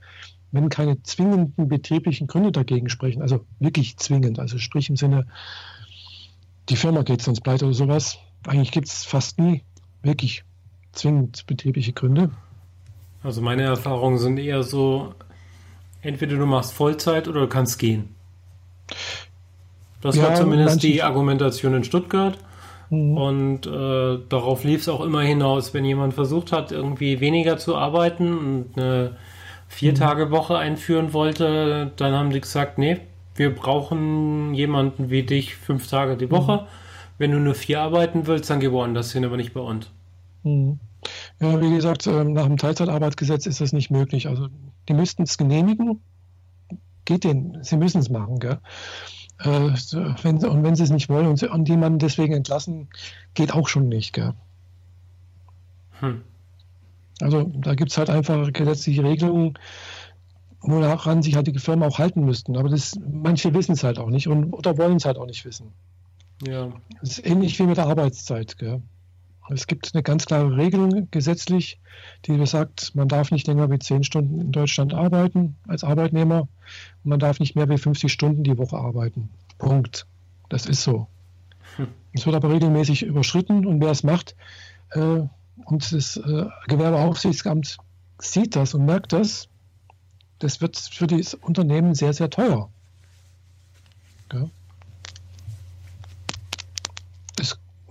wenn 0.52 0.70
keine 0.70 1.02
zwingenden 1.02 1.68
betrieblichen 1.68 2.28
Gründe 2.28 2.52
dagegen 2.52 2.90
sprechen. 2.90 3.24
Also 3.24 3.44
wirklich 3.58 3.98
zwingend, 3.98 4.38
also 4.38 4.60
sprich 4.60 4.88
im 4.88 4.98
Sinne, 4.98 5.26
die 6.70 6.76
Firma 6.76 7.02
geht 7.02 7.24
sonst 7.24 7.42
pleite 7.42 7.66
oder 7.66 7.74
sowas, 7.74 8.20
eigentlich 8.46 8.72
gibt 8.72 8.88
es 8.88 9.04
fast 9.04 9.40
nie 9.40 9.64
wirklich 10.04 10.44
zwingend 10.92 11.48
betriebliche 11.48 11.94
Gründe. 11.94 12.30
Also 13.24 13.42
meine 13.42 13.64
Erfahrungen 13.64 14.20
sind 14.20 14.38
eher 14.38 14.62
so, 14.62 15.16
entweder 16.04 16.38
du 16.38 16.46
machst 16.46 16.72
Vollzeit 16.72 17.28
oder 17.28 17.40
du 17.40 17.48
kannst 17.48 17.80
gehen. 17.80 18.10
Das 20.02 20.16
ja, 20.16 20.24
war 20.24 20.36
zumindest 20.36 20.84
die 20.84 21.04
Argumentation 21.04 21.74
in 21.74 21.84
Stuttgart. 21.84 22.38
Mhm. 22.90 23.18
Und 23.18 23.68
äh, 23.68 24.20
darauf 24.28 24.64
lief 24.64 24.82
es 24.82 24.90
auch 24.90 25.02
immer 25.02 25.22
hinaus, 25.22 25.74
wenn 25.74 25.86
jemand 25.86 26.14
versucht 26.14 26.52
hat, 26.52 26.72
irgendwie 26.72 27.22
weniger 27.22 27.58
zu 27.58 27.76
arbeiten 27.76 28.38
und 28.38 28.78
eine 28.78 29.16
Vier-Tage-Woche 29.70 30.58
einführen 30.58 31.14
wollte, 31.14 31.92
dann 31.96 32.14
haben 32.14 32.32
die 32.32 32.42
gesagt, 32.42 32.78
nee, 32.78 32.98
wir 33.36 33.56
brauchen 33.56 34.54
jemanden 34.54 35.10
wie 35.10 35.24
dich 35.24 35.56
fünf 35.56 35.88
Tage 35.88 36.18
die 36.18 36.30
Woche. 36.30 36.58
Mhm. 36.58 36.68
Wenn 37.18 37.32
du 37.32 37.40
nur 37.40 37.56
vier 37.56 37.80
arbeiten 37.80 38.28
willst, 38.28 38.50
dann 38.50 38.60
geh 38.60 38.72
woanders 38.72 39.14
hin, 39.14 39.24
aber 39.24 39.38
nicht 39.38 39.54
bei 39.54 39.62
uns. 39.62 39.90
Mhm. 40.44 40.80
Ja, 41.40 41.62
wie 41.62 41.74
gesagt, 41.74 42.06
ähm, 42.08 42.34
nach 42.34 42.46
dem 42.46 42.58
Teilzeitarbeitsgesetz 42.58 43.46
ist 43.46 43.62
das 43.62 43.72
nicht 43.72 43.92
möglich. 43.92 44.28
Also 44.28 44.48
die 44.90 44.94
müssten 44.94 45.24
es 45.24 45.38
genehmigen. 45.38 46.02
Geht 47.06 47.24
denen, 47.24 47.64
sie 47.64 47.78
müssen 47.78 48.00
es 48.00 48.10
machen, 48.10 48.40
gell? 48.40 48.60
Äh, 49.44 49.74
wenn, 50.24 50.46
und 50.46 50.64
wenn 50.64 50.76
sie 50.76 50.84
es 50.84 50.92
nicht 50.92 51.10
wollen 51.10 51.28
und, 51.28 51.42
und 51.44 51.70
jemanden 51.70 52.00
deswegen 52.00 52.34
entlassen, 52.34 52.90
geht 53.34 53.54
auch 53.54 53.68
schon 53.68 53.90
nicht, 53.90 54.14
gell? 54.14 54.34
Hm. 56.00 56.22
Also 57.22 57.44
da 57.44 57.76
gibt 57.76 57.92
es 57.92 57.98
halt 57.98 58.10
einfach 58.10 58.52
gesetzliche 58.52 59.04
Regelungen, 59.04 59.58
woran 60.62 61.22
sich 61.22 61.36
halt 61.36 61.48
die 61.48 61.60
Firmen 61.60 61.88
auch 61.88 62.00
halten 62.00 62.26
müssten. 62.26 62.58
Aber 62.58 62.70
das, 62.70 63.00
manche 63.00 63.54
wissen 63.54 63.74
es 63.74 63.84
halt 63.84 64.00
auch 64.00 64.10
nicht 64.10 64.28
und, 64.28 64.54
oder 64.54 64.78
wollen 64.78 64.98
es 64.98 65.06
halt 65.06 65.18
auch 65.18 65.26
nicht 65.26 65.46
wissen. 65.46 65.74
Ja. 66.46 66.72
Das 67.00 67.12
ist 67.12 67.26
ähnlich 67.26 67.58
wie 67.60 67.64
mit 67.64 67.78
der 67.78 67.88
Arbeitszeit. 67.88 68.58
Gell? 68.58 68.82
Es 69.50 69.68
gibt 69.68 69.92
eine 69.94 70.04
ganz 70.04 70.26
klare 70.26 70.56
Regelung 70.56 71.10
gesetzlich, 71.12 71.80
die 72.26 72.38
besagt, 72.38 72.96
man 72.96 73.08
darf 73.08 73.32
nicht 73.32 73.48
länger 73.48 73.70
wie 73.70 73.80
zehn 73.80 74.04
Stunden 74.04 74.40
in 74.40 74.52
Deutschland 74.52 74.94
arbeiten 74.94 75.56
als 75.68 75.84
Arbeitnehmer 75.84 76.42
und 77.04 77.10
man 77.10 77.20
darf 77.20 77.40
nicht 77.40 77.56
mehr 77.56 77.68
wie 77.68 77.78
50 77.78 78.12
Stunden 78.12 78.44
die 78.44 78.58
Woche 78.58 78.78
arbeiten. 78.78 79.30
Punkt. 79.58 80.06
Das 80.50 80.66
ist 80.66 80.84
so. 80.84 81.08
Hm. 81.78 81.88
Es 82.14 82.26
wird 82.26 82.36
aber 82.36 82.52
regelmäßig 82.52 83.04
überschritten 83.04 83.66
und 83.66 83.82
wer 83.82 83.92
es 83.92 84.04
macht, 84.04 84.36
äh, 84.92 85.22
und 85.66 85.92
das 85.92 86.18
äh, 86.18 86.46
Gewerbeaufsichtsamt 86.68 87.78
sieht 88.20 88.56
das 88.56 88.74
und 88.74 88.86
merkt 88.86 89.14
das, 89.14 89.48
das 90.40 90.62
wird 90.62 90.78
für 90.78 91.08
das 91.08 91.34
Unternehmen 91.34 91.94
sehr, 91.94 92.14
sehr 92.14 92.30
teuer. 92.30 92.70
Ja. 94.34 94.50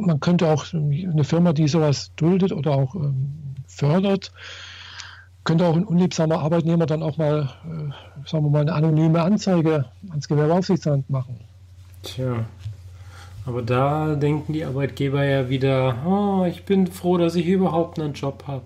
Man 0.01 0.21
könnte 0.21 0.49
auch 0.49 0.65
eine 0.73 1.25
Firma, 1.25 1.53
die 1.53 1.69
sowas 1.69 2.13
duldet 2.17 2.53
oder 2.53 2.73
auch 2.73 2.95
ähm, 2.95 3.55
fördert, 3.67 4.33
könnte 5.45 5.67
auch 5.67 5.77
ein 5.77 5.85
unliebsamer 5.85 6.41
Arbeitnehmer 6.41 6.87
dann 6.87 7.03
auch 7.03 7.17
mal, 7.17 7.51
äh, 7.65 8.29
sagen 8.29 8.45
wir 8.45 8.51
mal, 8.51 8.61
eine 8.61 8.73
anonyme 8.75 9.23
Anzeige 9.23 9.87
ans 10.11 10.29
Gewerbeaufsichtsamt 10.29 11.09
machen. 11.09 11.41
Tja. 12.03 12.45
Aber 13.47 13.63
da 13.63 14.15
denken 14.15 14.53
die 14.53 14.65
Arbeitgeber 14.65 15.25
ja 15.25 15.49
wieder, 15.49 15.97
oh, 16.07 16.45
ich 16.45 16.65
bin 16.65 16.87
froh, 16.87 17.17
dass 17.17 17.35
ich 17.35 17.47
überhaupt 17.47 17.99
einen 17.99 18.13
Job 18.13 18.45
habe. 18.47 18.65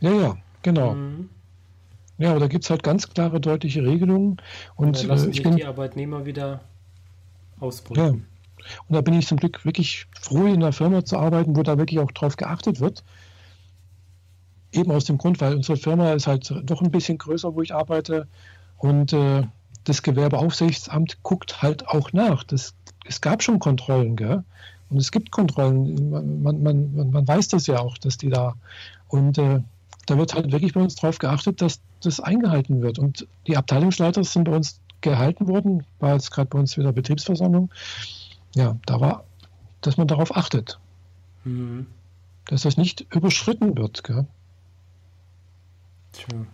Ja, 0.00 0.12
ja, 0.12 0.36
genau. 0.62 0.94
Mhm. 0.94 1.30
Ja, 2.18 2.30
aber 2.30 2.40
da 2.40 2.46
gibt 2.46 2.64
es 2.64 2.70
halt 2.70 2.82
ganz 2.82 3.08
klare, 3.08 3.40
deutliche 3.40 3.82
Regelungen. 3.82 4.36
Und 4.76 5.02
da 5.02 5.08
lassen 5.08 5.28
äh, 5.28 5.32
ich 5.32 5.42
bin, 5.42 5.56
die 5.56 5.64
Arbeitnehmer 5.64 6.26
wieder 6.26 6.60
ausbrüten. 7.58 8.04
Ja. 8.04 8.31
Und 8.88 8.94
da 8.94 9.00
bin 9.00 9.14
ich 9.14 9.26
zum 9.26 9.38
Glück 9.38 9.64
wirklich 9.64 10.06
froh, 10.20 10.46
in 10.46 10.56
einer 10.56 10.72
Firma 10.72 11.04
zu 11.04 11.18
arbeiten, 11.18 11.56
wo 11.56 11.62
da 11.62 11.78
wirklich 11.78 12.00
auch 12.00 12.12
drauf 12.12 12.36
geachtet 12.36 12.80
wird. 12.80 13.04
Eben 14.72 14.90
aus 14.90 15.04
dem 15.04 15.18
Grund, 15.18 15.40
weil 15.40 15.54
unsere 15.54 15.76
Firma 15.76 16.12
ist 16.12 16.26
halt 16.26 16.52
doch 16.64 16.80
ein 16.80 16.90
bisschen 16.90 17.18
größer, 17.18 17.54
wo 17.54 17.62
ich 17.62 17.74
arbeite. 17.74 18.26
Und 18.78 19.12
äh, 19.12 19.42
das 19.84 20.02
Gewerbeaufsichtsamt 20.02 21.22
guckt 21.22 21.62
halt 21.62 21.88
auch 21.88 22.12
nach. 22.12 22.44
Das, 22.44 22.74
es 23.06 23.20
gab 23.20 23.42
schon 23.42 23.58
Kontrollen, 23.58 24.16
gell? 24.16 24.44
Und 24.90 24.98
es 24.98 25.10
gibt 25.10 25.30
Kontrollen. 25.30 26.10
Man, 26.10 26.42
man, 26.42 26.62
man, 26.62 27.10
man 27.10 27.28
weiß 27.28 27.48
das 27.48 27.66
ja 27.66 27.78
auch, 27.78 27.98
dass 27.98 28.18
die 28.18 28.28
da. 28.28 28.54
Und 29.08 29.38
äh, 29.38 29.60
da 30.06 30.18
wird 30.18 30.34
halt 30.34 30.52
wirklich 30.52 30.74
bei 30.74 30.80
uns 30.80 30.96
darauf 30.96 31.18
geachtet, 31.18 31.62
dass 31.62 31.80
das 32.02 32.20
eingehalten 32.20 32.82
wird. 32.82 32.98
Und 32.98 33.26
die 33.46 33.56
Abteilungsleiter 33.56 34.24
sind 34.24 34.44
bei 34.44 34.56
uns 34.56 34.80
gehalten 35.00 35.48
worden, 35.48 35.84
war 35.98 36.14
jetzt 36.14 36.30
gerade 36.30 36.48
bei 36.48 36.58
uns 36.58 36.76
wieder 36.76 36.92
Betriebsversammlung. 36.92 37.70
Ja, 38.54 38.76
da 38.86 39.00
war, 39.00 39.24
dass 39.80 39.96
man 39.96 40.06
darauf 40.08 40.36
achtet. 40.36 40.78
Mhm. 41.44 41.86
Dass 42.46 42.62
das 42.62 42.76
nicht 42.76 43.06
überschritten 43.14 43.76
wird. 43.76 44.04
Gell? 44.04 44.26
Tja. 46.12 46.46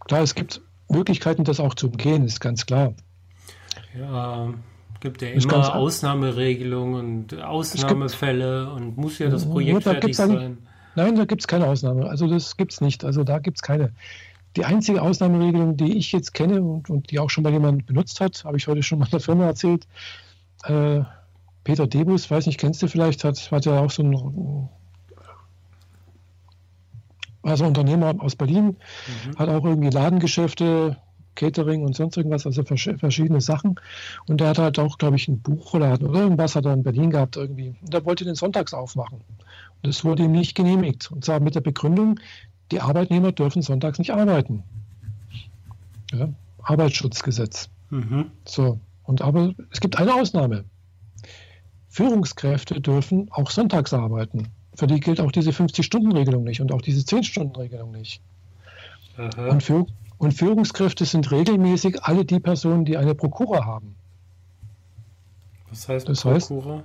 Klar, 0.00 0.22
es 0.22 0.34
gibt 0.34 0.60
Möglichkeiten, 0.88 1.44
das 1.44 1.60
auch 1.60 1.74
zu 1.74 1.88
umgehen, 1.88 2.24
ist 2.24 2.40
ganz 2.40 2.66
klar. 2.66 2.94
Ja, 3.98 4.52
gibt 5.00 5.22
ja 5.22 5.28
immer 5.28 5.74
Ausnahmeregelungen 5.74 7.24
und 7.30 7.42
Ausnahmefälle 7.42 8.66
gibt, 8.66 8.76
und 8.76 8.96
muss 8.96 9.18
ja 9.18 9.28
das 9.28 9.48
Projekt 9.48 9.86
da 9.86 9.92
fertig 9.92 10.16
sein. 10.16 10.58
Nein, 10.94 11.16
da 11.16 11.24
gibt 11.24 11.42
es 11.42 11.46
keine 11.46 11.66
Ausnahme. 11.66 12.08
Also 12.08 12.26
das 12.26 12.56
gibt 12.56 12.72
es 12.72 12.80
nicht. 12.80 13.04
Also 13.04 13.22
da 13.22 13.38
gibt 13.38 13.58
es 13.58 13.62
keine. 13.62 13.92
Die 14.56 14.64
einzige 14.64 15.02
Ausnahmeregelung, 15.02 15.76
die 15.76 15.98
ich 15.98 16.12
jetzt 16.12 16.32
kenne 16.32 16.62
und, 16.62 16.88
und, 16.88 17.10
die 17.10 17.18
auch 17.18 17.28
schon 17.28 17.44
mal 17.44 17.52
jemand 17.52 17.86
benutzt 17.86 18.20
hat, 18.20 18.44
habe 18.44 18.56
ich 18.56 18.66
heute 18.66 18.82
schon 18.82 18.98
mal 18.98 19.08
der 19.12 19.20
Firma 19.20 19.44
erzählt. 19.44 19.86
Äh, 20.64 21.02
Peter 21.64 21.86
Debus, 21.86 22.30
weiß 22.30 22.46
nicht, 22.46 22.58
kennst 22.58 22.82
du 22.82 22.88
vielleicht, 22.88 23.24
hat, 23.24 23.50
hat 23.50 23.64
ja 23.64 23.80
auch 23.80 23.90
so 23.90 24.02
ein 24.02 24.68
also 27.42 27.64
Unternehmer 27.64 28.14
aus 28.18 28.36
Berlin, 28.36 28.76
mhm. 28.76 29.38
hat 29.38 29.48
auch 29.48 29.64
irgendwie 29.64 29.90
Ladengeschäfte, 29.90 30.96
Catering 31.36 31.84
und 31.84 31.94
sonst 31.94 32.16
irgendwas, 32.16 32.46
also 32.46 32.64
verschiedene 32.64 33.40
Sachen. 33.40 33.78
Und 34.26 34.40
der 34.40 34.48
hat 34.48 34.58
halt 34.58 34.78
auch, 34.78 34.98
glaube 34.98 35.16
ich, 35.16 35.28
ein 35.28 35.40
Buchladen 35.40 36.08
oder 36.08 36.20
irgendwas 36.20 36.56
hat 36.56 36.64
er 36.64 36.72
in 36.72 36.82
Berlin 36.82 37.10
gehabt 37.10 37.36
irgendwie. 37.36 37.74
Und 37.80 37.94
er 37.94 38.04
wollte 38.04 38.24
den 38.24 38.34
sonntags 38.34 38.74
aufmachen. 38.74 39.18
Und 39.18 39.86
das 39.86 40.04
wurde 40.04 40.24
ihm 40.24 40.32
nicht 40.32 40.56
genehmigt. 40.56 41.12
Und 41.12 41.24
zwar 41.24 41.40
mit 41.40 41.54
der 41.54 41.60
Begründung, 41.60 42.18
die 42.72 42.80
Arbeitnehmer 42.80 43.32
dürfen 43.32 43.62
sonntags 43.62 43.98
nicht 43.98 44.12
arbeiten. 44.12 44.64
Ja, 46.12 46.28
Arbeitsschutzgesetz. 46.62 47.68
Mhm. 47.90 48.30
So. 48.44 48.80
Und 49.06 49.22
aber 49.22 49.54
es 49.70 49.80
gibt 49.80 49.98
eine 49.98 50.14
Ausnahme. 50.14 50.64
Führungskräfte 51.88 52.80
dürfen 52.80 53.28
auch 53.30 53.50
sonntags 53.50 53.94
arbeiten. 53.94 54.48
Für 54.74 54.86
die 54.86 55.00
gilt 55.00 55.20
auch 55.20 55.32
diese 55.32 55.50
50-Stunden-Regelung 55.50 56.44
nicht 56.44 56.60
und 56.60 56.72
auch 56.72 56.82
diese 56.82 57.00
10-Stunden-Regelung 57.00 57.92
nicht. 57.92 58.20
Und, 59.16 59.62
Führ 59.62 59.86
und, 60.18 60.32
Führungskräfte 60.32 61.06
sind 61.06 61.30
regelmäßig 61.30 62.02
alle 62.02 62.26
die 62.26 62.40
Personen, 62.40 62.84
die 62.84 62.98
eine 62.98 63.14
Prokura 63.14 63.64
haben. 63.64 63.96
Was 65.70 65.88
heißt 65.88 66.08
das 66.08 66.20
Prokura? 66.20 66.74
Heißt, 66.74 66.84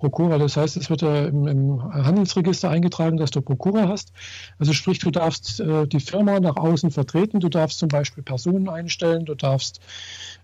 Prokura, 0.00 0.38
das 0.38 0.56
heißt, 0.56 0.78
es 0.78 0.88
wird 0.88 1.02
ja 1.02 1.26
im, 1.26 1.46
im, 1.46 1.82
Handelsregister 1.92 2.70
eingetragen, 2.70 3.18
dass 3.18 3.30
du 3.30 3.42
Prokura 3.42 3.86
hast. 3.86 4.12
Also 4.58 4.72
sprich, 4.72 4.98
du 4.98 5.10
darfst 5.10 5.60
äh, 5.60 5.86
die 5.86 6.00
Firma 6.00 6.40
nach 6.40 6.56
außen 6.56 6.90
vertreten, 6.90 7.38
du 7.38 7.50
darfst 7.50 7.78
zum 7.78 7.88
Beispiel 7.88 8.22
Personen 8.22 8.68
einstellen, 8.70 9.26
du 9.26 9.34
darfst 9.34 9.80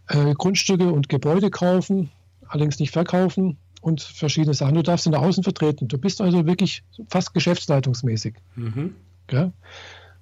äh, 0.08 0.34
Grundstücke 0.34 0.92
und 0.92 1.08
Gebäude 1.08 1.50
kaufen, 1.50 2.10
allerdings 2.46 2.78
nicht 2.78 2.92
verkaufen 2.92 3.56
und 3.80 4.02
verschiedene 4.02 4.52
Sachen. 4.52 4.74
Du 4.74 4.82
darfst 4.82 5.06
ihn 5.06 5.12
nach 5.12 5.22
außen 5.22 5.42
vertreten. 5.42 5.88
Du 5.88 5.96
bist 5.96 6.20
also 6.20 6.44
wirklich 6.46 6.82
fast 7.08 7.32
geschäftsleitungsmäßig. 7.32 8.34
Mhm. 8.56 8.94
Ja? 9.30 9.52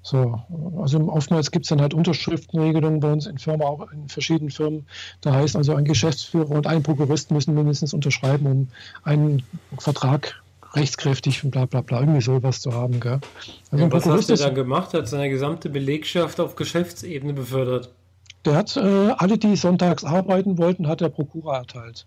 So, 0.05 0.39
also 0.79 1.01
oftmals 1.09 1.51
gibt 1.51 1.65
es 1.65 1.71
dann 1.71 1.81
halt 1.81 1.95
Unterschriftenregelungen 1.95 3.01
bei 3.01 3.11
uns 3.11 3.27
in 3.27 3.39
Firmen, 3.39 3.63
auch 3.63 3.91
in 3.91 4.07
verschiedenen 4.11 4.51
Firmen. 4.51 4.87
Da 5.23 5.33
heißt 5.33 5.57
also, 5.57 5.75
ein 5.75 5.87
Geschäftsführer 5.87 6.51
und 6.51 6.67
ein 6.67 6.83
Prokurist 6.83 7.31
müssen 7.31 7.55
mindestens 7.55 7.95
unterschreiben, 7.95 8.47
um 8.47 8.69
einen 9.03 9.43
Vertrag 9.79 10.43
rechtskräftig 10.75 11.43
und 11.43 11.53
bla 11.53 11.65
bla 11.65 11.81
bla, 11.81 12.01
irgendwie 12.01 12.21
sowas 12.21 12.61
zu 12.61 12.75
haben. 12.75 13.01
Gell? 13.01 13.19
Also 13.71 13.85
ja, 13.85 13.91
was 13.91 14.05
hast 14.05 14.29
du 14.29 14.37
da 14.37 14.51
gemacht? 14.51 14.93
Hat 14.93 15.09
seine 15.09 15.31
gesamte 15.31 15.71
Belegschaft 15.71 16.39
auf 16.39 16.55
Geschäftsebene 16.55 17.33
befördert? 17.33 17.89
Der 18.45 18.57
hat 18.57 18.77
äh, 18.77 19.15
alle, 19.17 19.39
die 19.39 19.57
sonntags 19.57 20.05
arbeiten 20.05 20.59
wollten, 20.59 20.87
hat 20.87 21.01
der 21.01 21.09
Prokura 21.09 21.57
erteilt. 21.61 22.07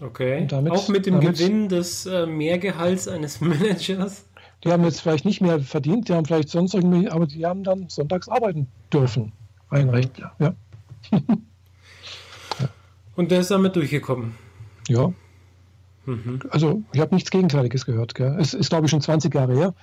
Okay. 0.00 0.46
Damit, 0.46 0.72
auch 0.72 0.88
mit 0.88 1.06
dem 1.06 1.20
damit, 1.20 1.38
Gewinn 1.38 1.68
des 1.68 2.06
äh, 2.06 2.26
Mehrgehalts 2.26 3.08
eines 3.08 3.40
Managers? 3.40 4.26
Die 4.64 4.70
haben 4.70 4.84
jetzt 4.84 5.00
vielleicht 5.00 5.24
nicht 5.24 5.40
mehr 5.40 5.58
verdient, 5.60 6.08
die 6.08 6.14
haben 6.14 6.24
vielleicht 6.24 6.48
sonst 6.48 6.74
irgendwie, 6.74 7.08
aber 7.08 7.26
die 7.26 7.44
haben 7.44 7.64
dann 7.64 7.88
sonntags 7.88 8.28
arbeiten 8.28 8.68
dürfen. 8.92 9.32
Ein 9.70 9.88
Recht, 9.88 10.18
ja. 10.18 10.32
ja. 10.38 10.54
Und 13.16 13.30
der 13.30 13.40
ist 13.40 13.50
damit 13.50 13.74
durchgekommen? 13.76 14.34
Ja. 14.88 15.12
Mhm. 16.06 16.40
Also 16.50 16.82
ich 16.92 17.00
habe 17.00 17.14
nichts 17.14 17.30
Gegenteiliges 17.30 17.86
gehört. 17.86 18.14
Gell. 18.14 18.36
Es 18.40 18.54
ist, 18.54 18.70
glaube 18.70 18.86
ich, 18.86 18.90
schon 18.90 19.00
20 19.00 19.34
Jahre 19.34 19.54
her 19.54 19.74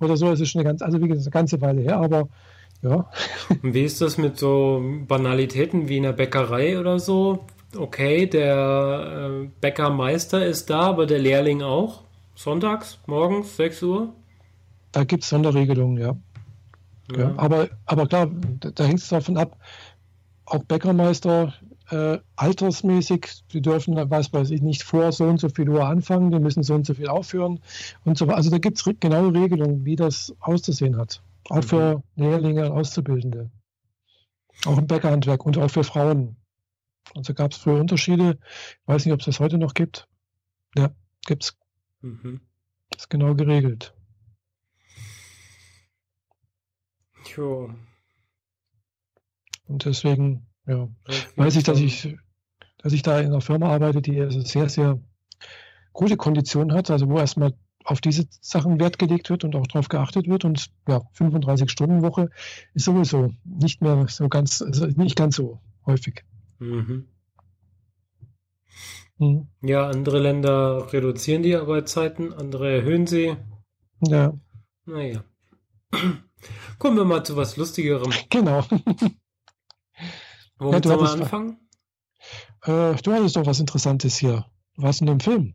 oder 0.00 0.16
so. 0.16 0.30
Es 0.30 0.40
ist 0.40 0.50
schon 0.50 0.60
eine 0.60 0.68
ganze, 0.68 0.84
also 0.84 1.00
wie 1.00 1.08
gesagt, 1.08 1.26
eine 1.26 1.32
ganze 1.32 1.60
Weile 1.60 1.82
her, 1.82 1.98
aber 1.98 2.28
ja. 2.82 3.10
Und 3.62 3.74
wie 3.74 3.84
ist 3.84 4.00
das 4.00 4.18
mit 4.18 4.38
so 4.38 4.82
Banalitäten 5.06 5.88
wie 5.88 5.98
in 5.98 6.04
der 6.04 6.12
Bäckerei 6.12 6.78
oder 6.78 6.98
so? 6.98 7.44
Okay, 7.76 8.26
der 8.26 9.42
äh, 9.44 9.48
Bäckermeister 9.60 10.44
ist 10.44 10.70
da, 10.70 10.80
aber 10.80 11.06
der 11.06 11.18
Lehrling 11.18 11.62
auch? 11.62 12.02
Sonntags, 12.34 12.98
morgens, 13.06 13.56
6 13.56 13.82
Uhr? 13.82 14.12
Da 14.92 15.04
gibt 15.04 15.22
es 15.22 15.30
Sonderregelungen, 15.30 15.98
ja. 15.98 16.16
ja. 17.16 17.34
aber, 17.36 17.68
aber 17.86 18.06
klar, 18.06 18.28
da, 18.60 18.70
da 18.70 18.84
hängt 18.84 19.00
es 19.00 19.08
davon 19.08 19.36
ab, 19.36 19.56
auch 20.46 20.64
Bäckermeister 20.64 21.54
äh, 21.90 22.18
altersmäßig, 22.36 23.44
die 23.52 23.60
dürfen, 23.60 23.96
weiß 23.96 24.32
weiß 24.32 24.50
ich 24.50 24.62
nicht, 24.62 24.82
vor 24.82 25.12
so 25.12 25.24
und 25.24 25.40
so 25.40 25.48
viel 25.48 25.68
Uhr 25.68 25.84
anfangen, 25.84 26.30
die 26.30 26.38
müssen 26.38 26.62
so 26.62 26.74
und 26.74 26.86
so 26.86 26.94
viel 26.94 27.08
aufhören 27.08 27.60
und 28.04 28.16
so 28.16 28.26
weiter. 28.26 28.36
Also 28.36 28.50
da 28.50 28.58
gibt 28.58 28.78
es 28.78 28.86
re 28.86 28.94
genaue 28.94 29.34
Regelungen, 29.34 29.84
wie 29.84 29.96
das 29.96 30.34
auszusehen 30.40 30.96
hat. 30.96 31.22
Auch 31.48 31.56
mhm. 31.56 31.62
für 31.62 32.02
Lehrlinge 32.16 32.66
und 32.70 32.78
Auszubildende. 32.78 33.50
Auch 34.66 34.78
im 34.78 34.86
Bäckerhandwerk 34.86 35.44
und 35.44 35.58
auch 35.58 35.70
für 35.70 35.84
Frauen. 35.84 36.36
Also 37.14 37.34
gab 37.34 37.52
es 37.52 37.58
früher 37.58 37.80
Unterschiede. 37.80 38.38
Ich 38.82 38.88
weiß 38.88 39.04
nicht, 39.04 39.14
ob 39.14 39.20
es 39.20 39.26
das 39.26 39.40
heute 39.40 39.58
noch 39.58 39.74
gibt. 39.74 40.06
Ja, 40.76 40.90
gibt 41.26 41.44
es. 41.44 41.58
Mhm. 42.02 42.40
Das 42.90 43.02
ist 43.04 43.10
genau 43.10 43.34
geregelt. 43.34 43.94
Tja. 47.24 47.74
Und 49.66 49.84
deswegen, 49.84 50.46
ja, 50.66 50.88
weiß 51.36 51.56
ich, 51.56 51.64
dass 51.64 51.78
ich, 51.78 52.16
dass 52.78 52.92
ich 52.92 53.02
da 53.02 53.20
in 53.20 53.26
einer 53.26 53.40
Firma 53.40 53.68
arbeite, 53.70 54.02
die 54.02 54.20
also 54.20 54.40
sehr, 54.40 54.68
sehr 54.68 55.00
gute 55.92 56.16
Konditionen 56.16 56.76
hat, 56.76 56.90
also 56.90 57.08
wo 57.08 57.18
erstmal 57.18 57.54
auf 57.84 58.00
diese 58.00 58.26
Sachen 58.40 58.78
Wert 58.80 58.98
gelegt 58.98 59.30
wird 59.30 59.44
und 59.44 59.56
auch 59.56 59.66
darauf 59.66 59.88
geachtet 59.88 60.28
wird. 60.28 60.44
Und 60.44 60.70
ja, 60.88 60.98
35-Stunden-Woche 61.16 62.30
ist 62.74 62.84
sowieso 62.84 63.32
nicht 63.44 63.80
mehr 63.80 64.06
so 64.08 64.28
ganz, 64.28 64.62
also 64.62 64.86
nicht 64.86 65.16
ganz 65.16 65.36
so 65.36 65.60
häufig. 65.86 66.24
Mhm. 66.58 67.08
Mhm. 69.18 69.48
Ja, 69.62 69.88
andere 69.88 70.18
Länder 70.18 70.92
reduzieren 70.92 71.42
die 71.42 71.54
Arbeitszeiten, 71.54 72.32
andere 72.32 72.70
erhöhen 72.70 73.06
sie. 73.06 73.36
Ja. 74.00 74.32
Naja. 74.86 75.24
Kommen 76.78 76.96
wir 76.96 77.04
mal 77.04 77.24
zu 77.24 77.36
was 77.36 77.56
Lustigerem. 77.56 78.12
Genau. 78.30 78.64
Womit 80.58 80.84
ja, 80.84 80.90
sollen 80.90 81.00
wir 81.00 81.12
anfangen? 81.12 81.56
Äh, 82.62 82.94
du 83.02 83.12
hattest 83.12 83.36
doch 83.36 83.46
was 83.46 83.60
Interessantes 83.60 84.16
hier. 84.18 84.46
Was 84.76 85.00
in 85.00 85.06
dem 85.06 85.20
Film? 85.20 85.54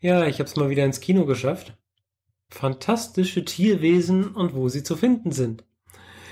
Ja, 0.00 0.26
ich 0.26 0.38
habe 0.38 0.44
es 0.44 0.56
mal 0.56 0.70
wieder 0.70 0.84
ins 0.84 1.00
Kino 1.00 1.24
geschafft. 1.26 1.76
Fantastische 2.50 3.44
Tierwesen 3.44 4.28
und 4.28 4.54
wo 4.54 4.68
sie 4.68 4.82
zu 4.82 4.96
finden 4.96 5.32
sind. 5.32 5.64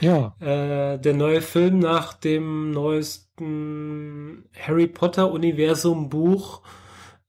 Ja. 0.00 0.36
Äh, 0.40 0.98
der 0.98 1.14
neue 1.14 1.40
Film 1.40 1.78
nach 1.78 2.14
dem 2.14 2.70
neuesten 2.70 4.44
Harry 4.58 4.86
Potter 4.86 5.30
Universum 5.30 6.08
Buch. 6.08 6.62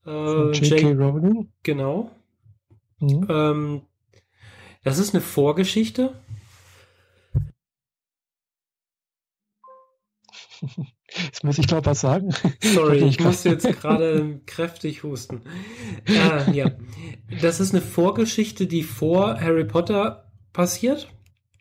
Äh, 0.05 0.51
J.K. 0.51 0.93
Rowling. 0.93 1.51
Genau. 1.63 2.11
Mhm. 2.99 3.27
Ähm, 3.29 3.81
das 4.83 4.99
ist 4.99 5.13
eine 5.13 5.21
Vorgeschichte. 5.21 6.13
Jetzt 11.23 11.43
muss 11.43 11.57
ich 11.57 11.67
glaube 11.67 11.85
was 11.85 12.01
sagen. 12.01 12.33
Sorry, 12.61 12.99
ich 12.99 13.19
musste 13.19 13.49
jetzt 13.49 13.65
gerade 13.79 14.41
kräftig 14.45 15.03
husten. 15.03 15.41
Ah, 16.07 16.51
ja. 16.51 16.71
Das 17.41 17.59
ist 17.59 17.73
eine 17.73 17.81
Vorgeschichte, 17.81 18.67
die 18.67 18.83
vor 18.83 19.39
Harry 19.39 19.63
Potter 19.63 20.29
passiert. 20.51 21.07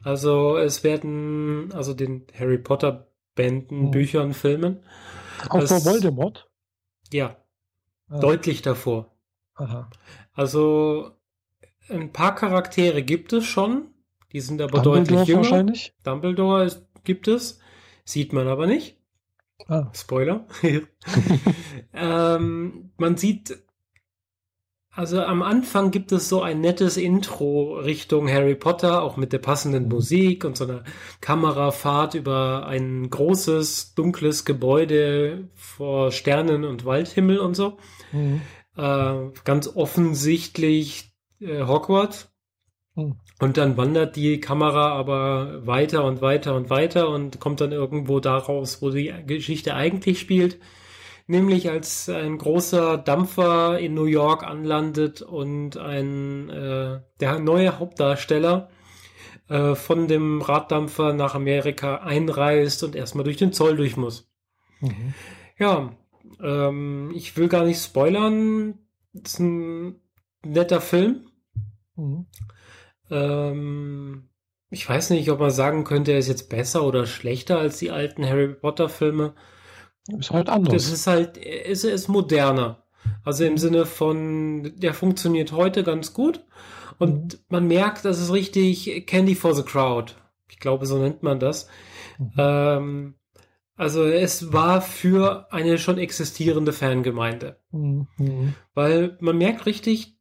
Also 0.02 0.56
es 0.56 0.82
werden, 0.82 1.72
also 1.72 1.94
den 1.94 2.26
Harry 2.38 2.58
Potter 2.58 3.08
Bänden, 3.34 3.86
mhm. 3.86 3.90
Büchern, 3.92 4.34
Filmen. 4.34 4.82
Auch 5.48 5.60
das, 5.60 5.68
vor 5.70 5.92
Voldemort? 5.92 6.48
Ja. 7.12 7.36
Ah. 8.08 8.18
Deutlich 8.18 8.62
davor. 8.62 9.16
Aha. 9.54 9.90
Also 10.32 11.12
ein 11.88 12.12
paar 12.12 12.34
Charaktere 12.34 13.02
gibt 13.02 13.32
es 13.32 13.44
schon. 13.44 13.94
Die 14.32 14.40
sind 14.40 14.60
aber 14.60 14.80
Dumbledore 14.80 15.04
deutlich 15.04 15.28
jünger. 15.28 15.42
Wahrscheinlich? 15.42 15.94
Dumbledore 16.02 16.64
ist, 16.64 16.86
gibt 17.04 17.28
es. 17.28 17.60
Sieht 18.06 18.32
man 18.32 18.46
aber 18.46 18.66
nicht. 18.66 18.96
Ah. 19.68 19.90
Spoiler. 19.92 20.46
ähm, 21.92 22.92
man 22.96 23.16
sieht, 23.16 23.58
also 24.90 25.20
am 25.22 25.42
Anfang 25.42 25.90
gibt 25.90 26.12
es 26.12 26.28
so 26.28 26.40
ein 26.40 26.60
nettes 26.60 26.96
Intro 26.96 27.74
Richtung 27.80 28.30
Harry 28.30 28.54
Potter, 28.54 29.02
auch 29.02 29.16
mit 29.16 29.32
der 29.32 29.40
passenden 29.40 29.88
Musik 29.88 30.44
und 30.44 30.56
so 30.56 30.64
einer 30.64 30.84
Kamerafahrt 31.20 32.14
über 32.14 32.66
ein 32.66 33.10
großes, 33.10 33.94
dunkles 33.94 34.44
Gebäude 34.44 35.50
vor 35.54 36.12
Sternen 36.12 36.64
und 36.64 36.84
Waldhimmel 36.84 37.40
und 37.40 37.54
so. 37.54 37.76
Mhm. 38.12 38.40
Äh, 38.76 39.30
ganz 39.44 39.68
offensichtlich 39.74 41.12
äh, 41.40 41.64
Hogwarts. 41.64 42.32
Mhm. 42.94 43.16
Und 43.38 43.58
dann 43.58 43.76
wandert 43.76 44.16
die 44.16 44.40
Kamera 44.40 44.92
aber 44.92 45.66
weiter 45.66 46.04
und 46.04 46.22
weiter 46.22 46.54
und 46.54 46.70
weiter 46.70 47.10
und 47.10 47.38
kommt 47.38 47.60
dann 47.60 47.72
irgendwo 47.72 48.18
daraus, 48.18 48.80
wo 48.80 48.90
die 48.90 49.12
Geschichte 49.26 49.74
eigentlich 49.74 50.20
spielt. 50.20 50.58
Nämlich 51.26 51.68
als 51.68 52.08
ein 52.08 52.38
großer 52.38 52.96
Dampfer 52.98 53.78
in 53.78 53.94
New 53.94 54.04
York 54.04 54.44
anlandet 54.44 55.22
und 55.22 55.76
ein 55.76 56.48
äh, 56.48 57.00
der 57.20 57.38
neue 57.40 57.78
Hauptdarsteller 57.78 58.70
äh, 59.48 59.74
von 59.74 60.08
dem 60.08 60.40
Raddampfer 60.40 61.12
nach 61.12 61.34
Amerika 61.34 61.96
einreist 61.96 62.84
und 62.84 62.94
erstmal 62.94 63.24
durch 63.24 63.36
den 63.36 63.52
Zoll 63.52 63.76
durch 63.76 63.96
muss. 63.96 64.30
Mhm. 64.80 65.14
Ja, 65.58 65.92
ähm, 66.40 67.12
ich 67.14 67.36
will 67.36 67.48
gar 67.48 67.64
nicht 67.64 67.82
spoilern. 67.82 68.78
Das 69.12 69.34
ist 69.34 69.40
ein 69.40 70.00
netter 70.44 70.80
Film. 70.80 71.26
Mhm. 71.96 72.26
Ähm, 73.10 74.28
ich 74.70 74.88
weiß 74.88 75.10
nicht, 75.10 75.30
ob 75.30 75.40
man 75.40 75.50
sagen 75.50 75.84
könnte, 75.84 76.12
er 76.12 76.18
ist 76.18 76.28
jetzt 76.28 76.48
besser 76.48 76.84
oder 76.84 77.06
schlechter 77.06 77.58
als 77.58 77.78
die 77.78 77.90
alten 77.90 78.26
Harry 78.26 78.48
Potter 78.48 78.88
Filme. 78.88 79.34
Ist 80.08 80.30
halt 80.30 80.48
anders. 80.48 80.72
Das 80.72 80.92
ist 80.92 81.06
halt, 81.06 81.36
ist, 81.36 81.84
ist 81.84 82.08
moderner. 82.08 82.84
Also 83.24 83.44
im 83.44 83.58
Sinne 83.58 83.86
von, 83.86 84.72
der 84.76 84.94
funktioniert 84.94 85.52
heute 85.52 85.84
ganz 85.84 86.12
gut. 86.12 86.44
Und 86.98 87.34
mhm. 87.34 87.40
man 87.48 87.66
merkt, 87.66 88.04
das 88.04 88.20
ist 88.20 88.32
richtig 88.32 89.06
Candy 89.06 89.34
for 89.34 89.54
the 89.54 89.62
Crowd. 89.62 90.14
Ich 90.48 90.58
glaube, 90.58 90.86
so 90.86 90.98
nennt 90.98 91.22
man 91.22 91.38
das. 91.38 91.68
Mhm. 92.18 92.32
Ähm, 92.36 93.14
also 93.76 94.04
es 94.04 94.52
war 94.52 94.80
für 94.80 95.52
eine 95.52 95.78
schon 95.78 95.98
existierende 95.98 96.72
Fangemeinde. 96.72 97.60
Mhm. 97.70 98.54
Weil 98.74 99.18
man 99.20 99.36
merkt 99.36 99.66
richtig, 99.66 100.15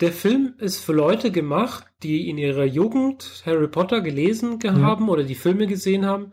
der 0.00 0.12
Film 0.12 0.54
ist 0.58 0.84
für 0.84 0.92
Leute 0.92 1.30
gemacht, 1.30 1.86
die 2.02 2.28
in 2.28 2.38
ihrer 2.38 2.64
Jugend 2.64 3.42
Harry 3.46 3.68
Potter 3.68 4.00
gelesen 4.00 4.58
ja. 4.62 4.74
haben 4.74 5.08
oder 5.08 5.24
die 5.24 5.34
Filme 5.34 5.66
gesehen 5.66 6.06
haben, 6.06 6.32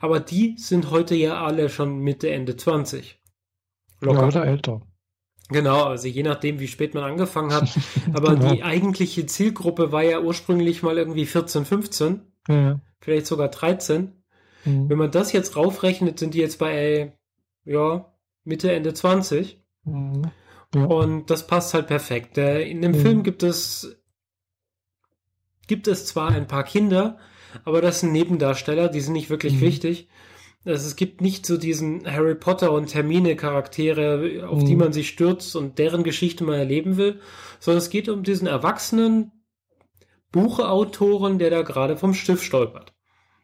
aber 0.00 0.20
die 0.20 0.56
sind 0.58 0.90
heute 0.90 1.14
ja 1.14 1.42
alle 1.42 1.68
schon 1.68 1.98
Mitte, 1.98 2.30
Ende 2.30 2.56
20. 2.56 3.18
Locker. 4.00 4.20
Ja, 4.20 4.26
oder 4.26 4.46
älter. 4.46 4.82
Genau, 5.48 5.84
also 5.84 6.08
je 6.08 6.22
nachdem, 6.22 6.58
wie 6.58 6.66
spät 6.66 6.94
man 6.94 7.04
angefangen 7.04 7.52
hat. 7.52 7.68
Aber 8.12 8.34
genau. 8.34 8.52
die 8.52 8.64
eigentliche 8.64 9.26
Zielgruppe 9.26 9.92
war 9.92 10.02
ja 10.02 10.20
ursprünglich 10.20 10.82
mal 10.82 10.98
irgendwie 10.98 11.24
14, 11.24 11.64
15, 11.64 12.20
ja. 12.48 12.80
vielleicht 13.00 13.26
sogar 13.26 13.48
13. 13.48 14.12
Mhm. 14.64 14.88
Wenn 14.88 14.98
man 14.98 15.12
das 15.12 15.32
jetzt 15.32 15.56
raufrechnet, 15.56 16.18
sind 16.18 16.34
die 16.34 16.40
jetzt 16.40 16.58
bei, 16.58 17.16
ja, 17.64 18.12
Mitte, 18.42 18.72
Ende 18.72 18.92
20. 18.92 19.62
Mhm. 19.84 20.32
Ja. 20.76 20.84
Und 20.84 21.30
das 21.30 21.46
passt 21.46 21.74
halt 21.74 21.86
perfekt. 21.86 22.38
In 22.38 22.82
dem 22.82 22.92
mhm. 22.92 23.00
Film 23.00 23.22
gibt 23.22 23.42
es 23.42 23.96
gibt 25.66 25.88
es 25.88 26.06
zwar 26.06 26.30
ein 26.30 26.46
paar 26.46 26.64
Kinder, 26.64 27.18
aber 27.64 27.80
das 27.80 28.00
sind 28.00 28.12
Nebendarsteller, 28.12 28.88
die 28.88 29.00
sind 29.00 29.14
nicht 29.14 29.30
wirklich 29.30 29.54
mhm. 29.54 29.60
wichtig. 29.62 30.08
Also 30.64 30.86
es 30.88 30.96
gibt 30.96 31.20
nicht 31.20 31.46
so 31.46 31.56
diesen 31.58 32.10
Harry 32.10 32.34
Potter 32.34 32.72
und 32.72 32.92
Hermine 32.92 33.36
Charaktere, 33.36 34.48
auf 34.48 34.62
mhm. 34.62 34.66
die 34.66 34.76
man 34.76 34.92
sich 34.92 35.08
stürzt 35.08 35.54
und 35.54 35.78
deren 35.78 36.02
Geschichte 36.02 36.44
man 36.44 36.56
erleben 36.56 36.96
will, 36.96 37.20
sondern 37.60 37.78
es 37.78 37.90
geht 37.90 38.08
um 38.08 38.24
diesen 38.24 38.48
erwachsenen 38.48 39.32
Buchautoren, 40.32 41.38
der 41.38 41.50
da 41.50 41.62
gerade 41.62 41.96
vom 41.96 42.14
Stift 42.14 42.42
stolpert. 42.42 42.94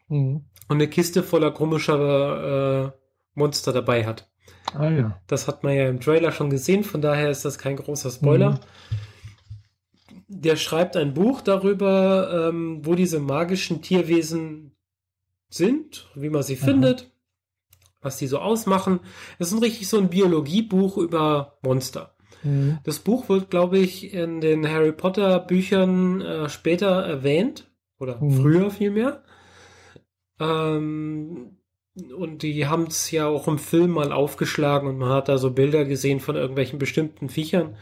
Mhm. 0.08 0.46
Und 0.68 0.76
eine 0.76 0.88
Kiste 0.88 1.22
voller 1.22 1.52
komischer 1.52 2.86
äh, 2.86 2.90
Monster 3.34 3.72
dabei 3.72 4.04
hat. 4.04 4.31
Ah 4.74 4.90
ja. 4.90 5.20
Das 5.26 5.48
hat 5.48 5.64
man 5.64 5.74
ja 5.74 5.88
im 5.88 6.00
Trailer 6.00 6.32
schon 6.32 6.50
gesehen, 6.50 6.84
von 6.84 7.02
daher 7.02 7.30
ist 7.30 7.44
das 7.44 7.58
kein 7.58 7.76
großer 7.76 8.10
Spoiler. 8.10 8.52
Mhm. 8.52 8.58
Der 10.28 10.56
schreibt 10.56 10.96
ein 10.96 11.14
Buch 11.14 11.42
darüber, 11.42 12.48
ähm, 12.48 12.80
wo 12.84 12.94
diese 12.94 13.20
magischen 13.20 13.82
Tierwesen 13.82 14.74
sind, 15.50 16.08
wie 16.14 16.30
man 16.30 16.42
sie 16.42 16.56
Aha. 16.56 16.64
findet, 16.64 17.10
was 18.00 18.16
die 18.16 18.26
so 18.26 18.38
ausmachen. 18.38 19.00
Es 19.38 19.52
ist 19.52 19.62
richtig 19.62 19.88
so 19.88 19.98
ein 19.98 20.08
Biologiebuch 20.08 20.96
über 20.96 21.58
Monster. 21.62 22.14
Mhm. 22.42 22.78
Das 22.84 22.98
Buch 22.98 23.28
wird, 23.28 23.50
glaube 23.50 23.78
ich, 23.78 24.12
in 24.14 24.40
den 24.40 24.68
Harry 24.68 24.92
Potter 24.92 25.38
Büchern 25.38 26.20
äh, 26.20 26.48
später 26.48 27.04
erwähnt 27.04 27.70
oder 27.98 28.20
mhm. 28.20 28.40
früher 28.40 28.70
vielmehr. 28.70 29.22
Ähm, 30.40 31.58
und 31.94 32.42
die 32.42 32.66
haben 32.66 32.84
es 32.84 33.10
ja 33.10 33.26
auch 33.26 33.48
im 33.48 33.58
Film 33.58 33.90
mal 33.90 34.12
aufgeschlagen 34.12 34.88
und 34.88 34.98
man 34.98 35.10
hat 35.10 35.28
da 35.28 35.38
so 35.38 35.50
Bilder 35.50 35.84
gesehen 35.84 36.20
von 36.20 36.36
irgendwelchen 36.36 36.78
bestimmten 36.78 37.28
Viechern, 37.28 37.76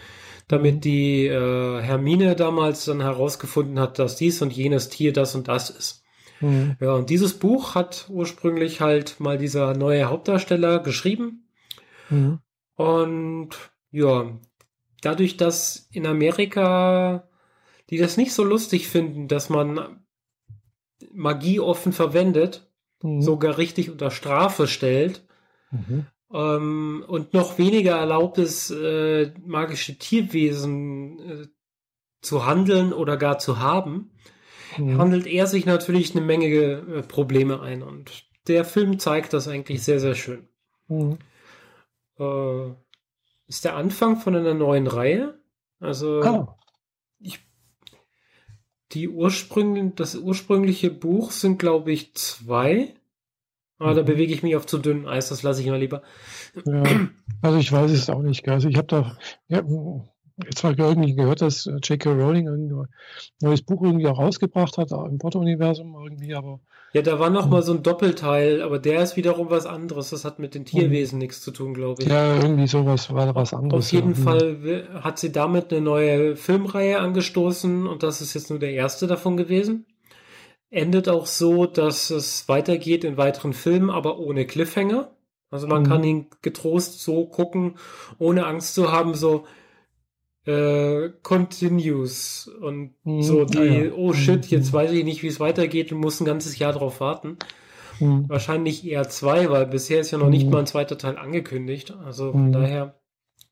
damit 0.49 0.77
mhm. 0.77 0.81
die 0.81 1.27
äh, 1.27 1.81
Hermine 1.81 2.37
damals 2.37 2.85
dann 2.85 3.01
herausgefunden 3.01 3.79
hat, 3.79 3.99
dass 3.99 4.16
dies 4.16 4.42
und 4.42 4.53
jenes 4.53 4.88
Tier 4.88 5.12
das 5.12 5.35
und 5.35 5.49
das 5.49 5.70
ist. 5.70 6.03
Mhm. 6.40 6.77
Ja, 6.81 6.94
und 6.94 7.11
dieses 7.11 7.38
Buch 7.38 7.75
hat 7.75 8.07
ursprünglich 8.09 8.81
halt 8.81 9.20
mal 9.20 9.38
dieser 9.38 9.75
neue 9.75 10.07
Hauptdarsteller 10.07 10.81
geschrieben. 10.81 11.49
Mhm. 12.09 12.40
Und 12.75 13.51
ja, 13.92 14.38
dadurch, 15.03 15.37
dass 15.37 15.88
in 15.92 16.07
Amerika 16.07 17.29
die 17.90 17.99
das 17.99 18.16
nicht 18.16 18.33
so 18.33 18.44
lustig 18.44 18.88
finden, 18.88 19.29
dass 19.29 19.51
man 19.51 20.05
Magie 21.12 21.61
offen 21.61 21.92
verwendet, 21.92 22.69
mhm. 23.03 23.23
sogar 23.23 23.59
richtig 23.59 23.91
unter 23.91 24.11
Strafe 24.11 24.67
stellt. 24.67 25.25
Mhm. 25.71 26.07
Ähm, 26.33 27.05
und 27.07 27.35
noch 27.35 27.59
weniger 27.59 27.97
erlaubt 27.97 28.39
es, 28.39 28.71
äh, 28.71 29.33
magische 29.45 29.99
Tierwesen 29.99 31.19
äh, 31.19 31.47
zu 32.21 32.47
handeln 32.47 32.93
oder 32.93 33.17
gar 33.17 33.39
zu 33.39 33.59
haben, 33.59 34.13
mhm. 34.77 34.99
handelt 34.99 35.27
er 35.27 35.47
sich 35.47 35.67
natürlich 35.67 36.15
eine 36.15 36.25
Menge 36.25 36.47
äh, 36.47 37.03
Probleme 37.03 37.61
ein. 37.61 37.83
Und 37.83 38.25
der 38.47 38.65
Film 38.65 38.99
zeigt 38.99 39.33
das 39.33 39.49
eigentlich 39.49 39.83
sehr, 39.83 40.01
sehr 40.01 40.15
schön. 40.15 40.49
Mhm. 40.89 41.19
Äh, 42.19 42.71
ist 43.49 43.65
der 43.65 43.77
Anfang 43.77 44.17
von 44.17 44.37
einer 44.37 44.55
neuen 44.55 44.87
Reihe. 44.87 45.41
Also 45.81 46.21
ah. 46.23 46.57
Die 48.92 49.09
ursprünglich, 49.09 49.94
das 49.96 50.16
ursprüngliche 50.16 50.90
Buch 50.90 51.31
sind, 51.31 51.59
glaube 51.59 51.92
ich, 51.92 52.14
zwei. 52.14 52.94
Aber 53.79 53.92
mhm. 53.92 53.96
da 53.96 54.03
bewege 54.03 54.35
ich 54.35 54.42
mich 54.42 54.57
auf 54.57 54.66
zu 54.66 54.79
dünnem 54.79 55.07
Eis, 55.07 55.29
das 55.29 55.42
lasse 55.42 55.62
ich 55.62 55.68
mal 55.68 55.79
lieber. 55.79 56.03
Ja, 56.66 56.83
also 57.42 57.59
ich 57.59 57.72
weiß 57.72 57.90
es 57.90 58.11
auch 58.11 58.22
nicht. 58.22 58.46
Also 58.48 58.68
ich 58.68 58.76
habe 58.76 58.88
da 58.88 59.16
ja, 59.48 59.62
mal 59.62 60.79
irgendwie 60.79 61.14
gehört, 61.14 61.40
dass 61.40 61.64
J.K. 61.64 62.12
Rowling 62.12 62.48
ein 62.48 62.87
neues 63.40 63.62
Buch 63.62 63.83
irgendwie 63.83 64.07
auch 64.07 64.18
rausgebracht 64.18 64.79
hat, 64.79 64.90
im 64.90 65.18
Potter-Universum 65.18 65.94
irgendwie, 65.94 66.35
aber. 66.35 66.61
Ja, 66.92 67.03
da 67.03 67.18
war 67.20 67.31
noch 67.31 67.48
mal 67.48 67.62
so 67.62 67.72
ein 67.72 67.83
Doppelteil, 67.85 68.62
aber 68.62 68.79
der 68.81 69.03
ist 69.03 69.16
wiederum 69.16 69.48
was 69.50 69.66
anderes. 69.66 70.11
Das 70.11 70.24
hat 70.24 70.38
mit 70.40 70.55
den 70.55 70.64
Tierwesen 70.64 71.16
mhm. 71.16 71.22
nichts 71.22 71.40
zu 71.40 71.53
tun, 71.53 71.72
glaube 71.74 72.03
ich. 72.03 72.09
Ja, 72.09 72.35
irgendwie 72.37 72.66
sowas 72.66 73.12
war 73.14 73.33
was 73.35 73.55
anderes. 73.55 73.87
Auf 73.87 73.92
jeden 73.92 74.14
ja. 74.14 74.22
Fall 74.22 74.88
hat 75.03 75.18
sie 75.18 75.31
damit 75.33 75.72
eine 75.72 75.81
neue 75.83 76.37
Filmreihe 76.37 76.98
angestoßen 76.98 77.87
und 77.87 78.03
das 78.03 78.20
ist 78.20 78.35
jetzt 78.35 78.50
nur 78.50 78.59
der 78.59 78.72
erste 78.72 79.07
davon 79.07 79.37
gewesen. 79.37 79.87
endet 80.70 81.09
auch 81.09 81.26
so, 81.26 81.66
dass 81.66 82.11
es 82.11 82.48
weitergeht 82.48 83.05
in 83.05 83.16
weiteren 83.16 83.53
Filmen, 83.53 83.90
aber 83.90 84.18
ohne 84.18 84.46
Cliffhanger. 84.46 85.11
Also 85.50 85.66
man 85.66 85.83
Mhm. 85.83 85.87
kann 85.87 86.05
ihn 86.05 86.26
getrost 86.42 87.00
so 87.03 87.26
gucken, 87.26 87.76
ohne 88.18 88.46
Angst 88.46 88.74
zu 88.74 88.92
haben, 88.92 89.14
so 89.14 89.46
äh, 90.46 91.11
continues 91.22 92.48
und 92.61 92.94
Mhm. 93.05 93.22
so 93.22 93.44
die, 93.44 93.59
Ah, 93.59 93.64
ja. 93.64 93.92
oh 93.92 94.12
shit, 94.12 94.42
Mhm. 94.44 94.48
jetzt 94.50 94.72
weiß 94.72 94.90
ich 94.92 95.05
nicht, 95.05 95.22
wie 95.22 95.26
es 95.29 95.40
weitergeht 95.40 95.92
und 95.92 95.98
muss 95.98 96.20
ein 96.20 96.24
ganzes 96.24 96.59
Jahr 96.59 96.72
drauf 96.72 97.00
warten. 97.00 97.37
Mhm. 97.98 98.29
Wahrscheinlich 98.29 98.87
eher 98.87 99.09
zwei, 99.09 99.50
weil 99.50 99.66
bisher 99.66 100.00
ist 100.00 100.11
ja 100.11 100.18
noch 100.18 100.31
nicht 100.31 100.46
Mhm. 100.46 100.53
mal 100.53 100.59
ein 100.61 100.66
zweiter 100.66 100.96
Teil 100.96 101.16
angekündigt. 101.18 101.94
Also 102.05 102.33
von 102.33 102.48
Mhm. 102.48 102.53
daher, 102.53 102.94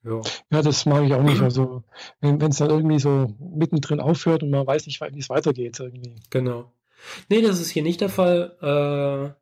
ja. 0.04 0.20
Ja, 0.50 0.62
das 0.62 0.86
mag 0.86 1.04
ich 1.04 1.12
auch 1.12 1.22
nicht. 1.22 1.42
Also, 1.42 1.82
wenn 2.20 2.40
es 2.40 2.56
dann 2.58 2.70
irgendwie 2.70 2.98
so 2.98 3.26
mittendrin 3.38 4.00
aufhört 4.00 4.42
und 4.42 4.50
man 4.50 4.66
weiß 4.66 4.86
nicht, 4.86 5.00
wie 5.00 5.18
es 5.18 5.28
weitergeht 5.28 5.78
irgendwie. 5.80 6.14
Genau. 6.30 6.72
Nee, 7.28 7.42
das 7.42 7.60
ist 7.60 7.70
hier 7.70 7.82
nicht 7.82 8.00
der 8.00 8.08
Fall. 8.08 8.56
Äh, 8.62 9.34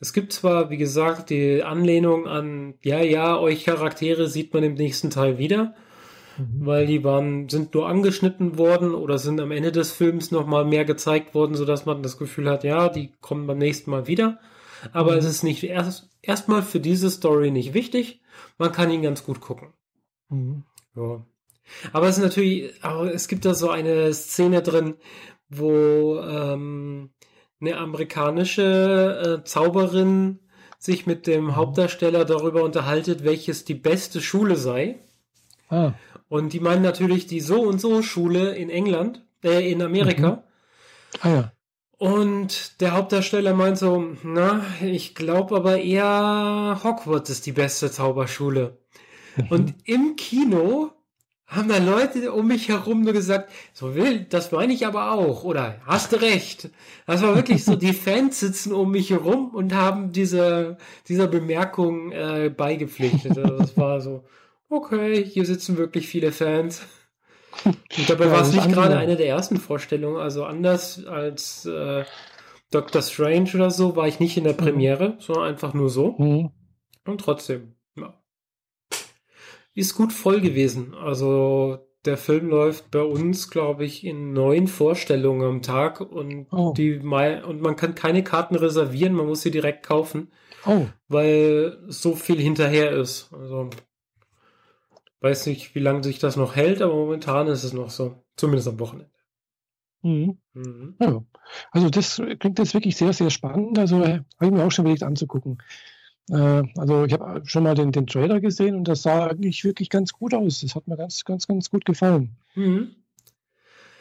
es 0.00 0.12
gibt 0.12 0.32
zwar, 0.32 0.70
wie 0.70 0.76
gesagt, 0.78 1.28
die 1.30 1.62
Anlehnung 1.62 2.26
an, 2.26 2.74
ja, 2.82 3.00
ja, 3.00 3.38
euch 3.38 3.64
Charaktere 3.64 4.28
sieht 4.28 4.54
man 4.54 4.62
im 4.62 4.74
nächsten 4.74 5.10
Teil 5.10 5.36
wieder, 5.38 5.74
Mhm. 6.38 6.66
weil 6.66 6.86
die 6.86 7.02
waren, 7.04 7.48
sind 7.48 7.74
nur 7.74 7.88
angeschnitten 7.88 8.58
worden 8.58 8.94
oder 8.94 9.18
sind 9.18 9.40
am 9.40 9.50
Ende 9.50 9.72
des 9.72 9.92
Films 9.92 10.30
nochmal 10.30 10.64
mehr 10.64 10.84
gezeigt 10.84 11.34
worden, 11.34 11.54
sodass 11.56 11.84
man 11.84 12.02
das 12.02 12.16
Gefühl 12.16 12.48
hat, 12.48 12.64
ja, 12.64 12.88
die 12.88 13.12
kommen 13.20 13.46
beim 13.46 13.58
nächsten 13.58 13.90
Mal 13.90 14.06
wieder. 14.06 14.38
Aber 14.92 15.12
Mhm. 15.12 15.18
es 15.18 15.24
ist 15.24 15.42
nicht 15.42 15.64
erst, 15.64 16.08
erstmal 16.22 16.62
für 16.62 16.80
diese 16.80 17.10
Story 17.10 17.50
nicht 17.50 17.74
wichtig. 17.74 18.20
Man 18.56 18.70
kann 18.72 18.90
ihn 18.90 19.02
ganz 19.02 19.24
gut 19.24 19.40
gucken. 19.40 19.72
Mhm. 20.28 20.62
Ja. 20.94 21.26
Aber 21.92 22.06
es 22.08 22.16
ist 22.18 22.24
natürlich, 22.24 22.72
aber 22.82 23.12
es 23.12 23.28
gibt 23.28 23.44
da 23.44 23.54
so 23.54 23.70
eine 23.70 24.12
Szene 24.14 24.62
drin, 24.62 24.94
wo 25.48 26.20
ähm, 26.20 27.10
eine 27.60 27.76
amerikanische 27.78 29.40
äh, 29.40 29.44
Zauberin 29.44 30.38
sich 30.78 31.06
mit 31.06 31.26
dem 31.26 31.56
Hauptdarsteller 31.56 32.24
darüber 32.24 32.62
unterhaltet, 32.62 33.24
welches 33.24 33.64
die 33.64 33.74
beste 33.74 34.20
Schule 34.20 34.56
sei. 34.56 35.00
Ah, 35.70 35.92
Und 36.28 36.52
die 36.52 36.60
meinen 36.60 36.82
natürlich 36.82 37.26
die 37.26 37.40
so 37.40 37.62
und 37.62 37.80
so 37.80 38.02
Schule 38.02 38.54
in 38.54 38.70
England, 38.70 39.24
äh, 39.42 39.70
in 39.70 39.82
Amerika. 39.82 40.44
ah 41.20 41.28
ja. 41.28 41.52
Und 41.98 42.80
der 42.80 42.92
Hauptdarsteller 42.92 43.54
meint 43.54 43.76
so, 43.76 44.14
na, 44.22 44.64
ich 44.80 45.16
glaube 45.16 45.56
aber 45.56 45.78
eher 45.78 46.80
Hogwarts 46.84 47.28
ist 47.28 47.46
die 47.46 47.52
beste 47.52 47.90
Zauberschule. 47.90 48.78
Und 49.50 49.74
im 49.84 50.14
Kino 50.16 50.92
haben 51.48 51.68
da 51.68 51.78
Leute 51.78 52.32
um 52.32 52.46
mich 52.46 52.68
herum 52.68 53.02
nur 53.02 53.14
gesagt, 53.14 53.50
so 53.72 53.94
will, 53.94 54.26
das 54.28 54.52
meine 54.52 54.72
ich 54.72 54.86
aber 54.86 55.12
auch. 55.12 55.44
Oder 55.44 55.80
hast 55.86 56.12
du 56.12 56.20
recht. 56.20 56.70
Das 57.06 57.22
war 57.22 57.34
wirklich 57.34 57.64
so, 57.64 57.74
die 57.74 57.92
Fans 57.94 58.38
sitzen 58.38 58.72
um 58.72 58.90
mich 58.90 59.10
herum 59.10 59.54
und 59.54 59.74
haben 59.74 60.12
diese, 60.12 60.76
dieser 61.08 61.26
Bemerkung 61.26 62.12
äh, 62.12 62.52
beigepflichtet. 62.54 63.38
Also 63.38 63.56
das 63.58 63.76
war 63.78 64.00
so, 64.00 64.24
okay, 64.68 65.24
hier 65.24 65.44
sitzen 65.44 65.76
wirklich 65.76 66.08
viele 66.08 66.32
Fans. 66.32 66.82
Und 67.64 68.08
dabei 68.08 68.26
Ja, 68.26 68.32
war 68.32 68.42
es 68.42 68.52
nicht 68.52 68.68
gerade 68.68 68.96
eine 68.96 69.16
der 69.16 69.28
ersten 69.28 69.56
Vorstellungen, 69.56 70.18
also 70.20 70.44
anders 70.44 71.04
als 71.06 71.64
äh, 71.66 72.04
Doctor 72.70 73.02
Strange 73.02 73.50
oder 73.54 73.70
so, 73.70 73.96
war 73.96 74.06
ich 74.06 74.20
nicht 74.20 74.36
in 74.36 74.44
der 74.44 74.52
Premiere, 74.52 75.16
sondern 75.20 75.44
einfach 75.44 75.74
nur 75.74 75.88
so. 75.88 76.12
Mhm. 76.18 76.50
Und 77.06 77.20
trotzdem, 77.20 77.74
ja. 77.96 78.14
Ist 79.74 79.94
gut 79.94 80.12
voll 80.12 80.40
gewesen. 80.40 80.94
Also 80.94 81.78
der 82.04 82.16
Film 82.16 82.48
läuft 82.48 82.90
bei 82.90 83.02
uns, 83.02 83.50
glaube 83.50 83.84
ich, 83.84 84.04
in 84.04 84.32
neun 84.32 84.66
Vorstellungen 84.66 85.42
am 85.42 85.62
Tag 85.62 86.00
und 86.00 86.46
Oh. 86.50 86.72
die 86.76 86.98
und 86.98 87.60
man 87.60 87.76
kann 87.76 87.94
keine 87.94 88.22
Karten 88.22 88.54
reservieren, 88.54 89.14
man 89.14 89.26
muss 89.26 89.42
sie 89.42 89.50
direkt 89.50 89.84
kaufen, 89.86 90.30
Oh, 90.66 90.86
weil 91.08 91.78
so 91.88 92.14
viel 92.14 92.38
hinterher 92.40 92.92
ist. 92.92 93.32
Also 93.32 93.70
weiß 95.20 95.46
nicht, 95.46 95.74
wie 95.74 95.80
lange 95.80 96.02
sich 96.04 96.18
das 96.18 96.36
noch 96.36 96.56
hält, 96.56 96.82
aber 96.82 96.94
momentan 96.94 97.48
ist 97.48 97.64
es 97.64 97.72
noch 97.72 97.90
so. 97.90 98.22
Zumindest 98.36 98.68
am 98.68 98.78
Wochenende. 98.80 99.10
mhm. 100.02 100.38
Mhm. 100.54 100.96
Ja. 101.00 101.24
Also 101.70 101.90
das 101.90 102.22
klingt 102.38 102.58
jetzt 102.58 102.74
wirklich 102.74 102.96
sehr, 102.96 103.12
sehr 103.12 103.30
spannend. 103.30 103.78
Also 103.78 104.02
äh, 104.02 104.20
habe 104.36 104.46
ich 104.46 104.50
mir 104.50 104.64
auch 104.64 104.70
schon 104.72 104.84
überlegt 104.84 105.02
anzugucken. 105.02 105.58
Äh, 106.30 106.62
also 106.76 107.04
ich 107.04 107.12
habe 107.14 107.42
schon 107.46 107.62
mal 107.64 107.74
den, 107.74 107.92
den 107.92 108.06
Trailer 108.06 108.40
gesehen 108.40 108.74
und 108.76 108.84
das 108.88 109.02
sah 109.02 109.26
eigentlich 109.28 109.64
wirklich 109.64 109.90
ganz 109.90 110.12
gut 110.12 110.34
aus. 110.34 110.60
Das 110.60 110.74
hat 110.74 110.86
mir 110.88 110.96
ganz, 110.96 111.24
ganz, 111.24 111.46
ganz 111.46 111.70
gut 111.70 111.84
gefallen. 111.84 112.36
Mhm. 112.54 112.94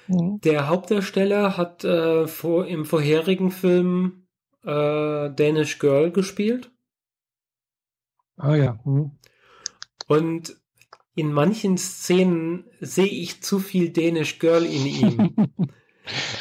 Mhm. 0.07 0.39
Der 0.41 0.67
Hauptdarsteller 0.69 1.57
hat 1.57 1.83
äh, 1.83 2.27
vor, 2.27 2.67
im 2.67 2.85
vorherigen 2.85 3.51
Film 3.51 4.27
äh, 4.63 5.29
Danish 5.31 5.79
Girl 5.79 6.11
gespielt 6.11 6.71
Ah 8.37 8.55
ja. 8.55 8.79
Mhm. 8.85 9.11
und 10.07 10.55
in 11.17 11.33
manchen 11.33 11.77
Szenen 11.77 12.63
sehe 12.79 13.07
ich 13.07 13.41
zu 13.41 13.59
viel 13.59 13.89
Danish 13.89 14.39
Girl 14.39 14.63
in 14.65 14.85
ihm. 14.85 15.35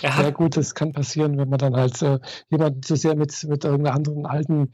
Er 0.03 0.17
Ja 0.19 0.31
gut, 0.31 0.57
das 0.57 0.75
kann 0.75 0.93
passieren, 0.93 1.37
wenn 1.39 1.49
man 1.49 1.59
dann 1.59 1.75
halt 1.75 2.01
äh, 2.03 2.21
jemanden 2.51 2.83
zu 2.83 2.95
sehr 2.95 3.17
mit, 3.17 3.33
mit 3.49 3.65
irgendeiner 3.65 3.97
anderen 3.97 4.25
alten 4.27 4.73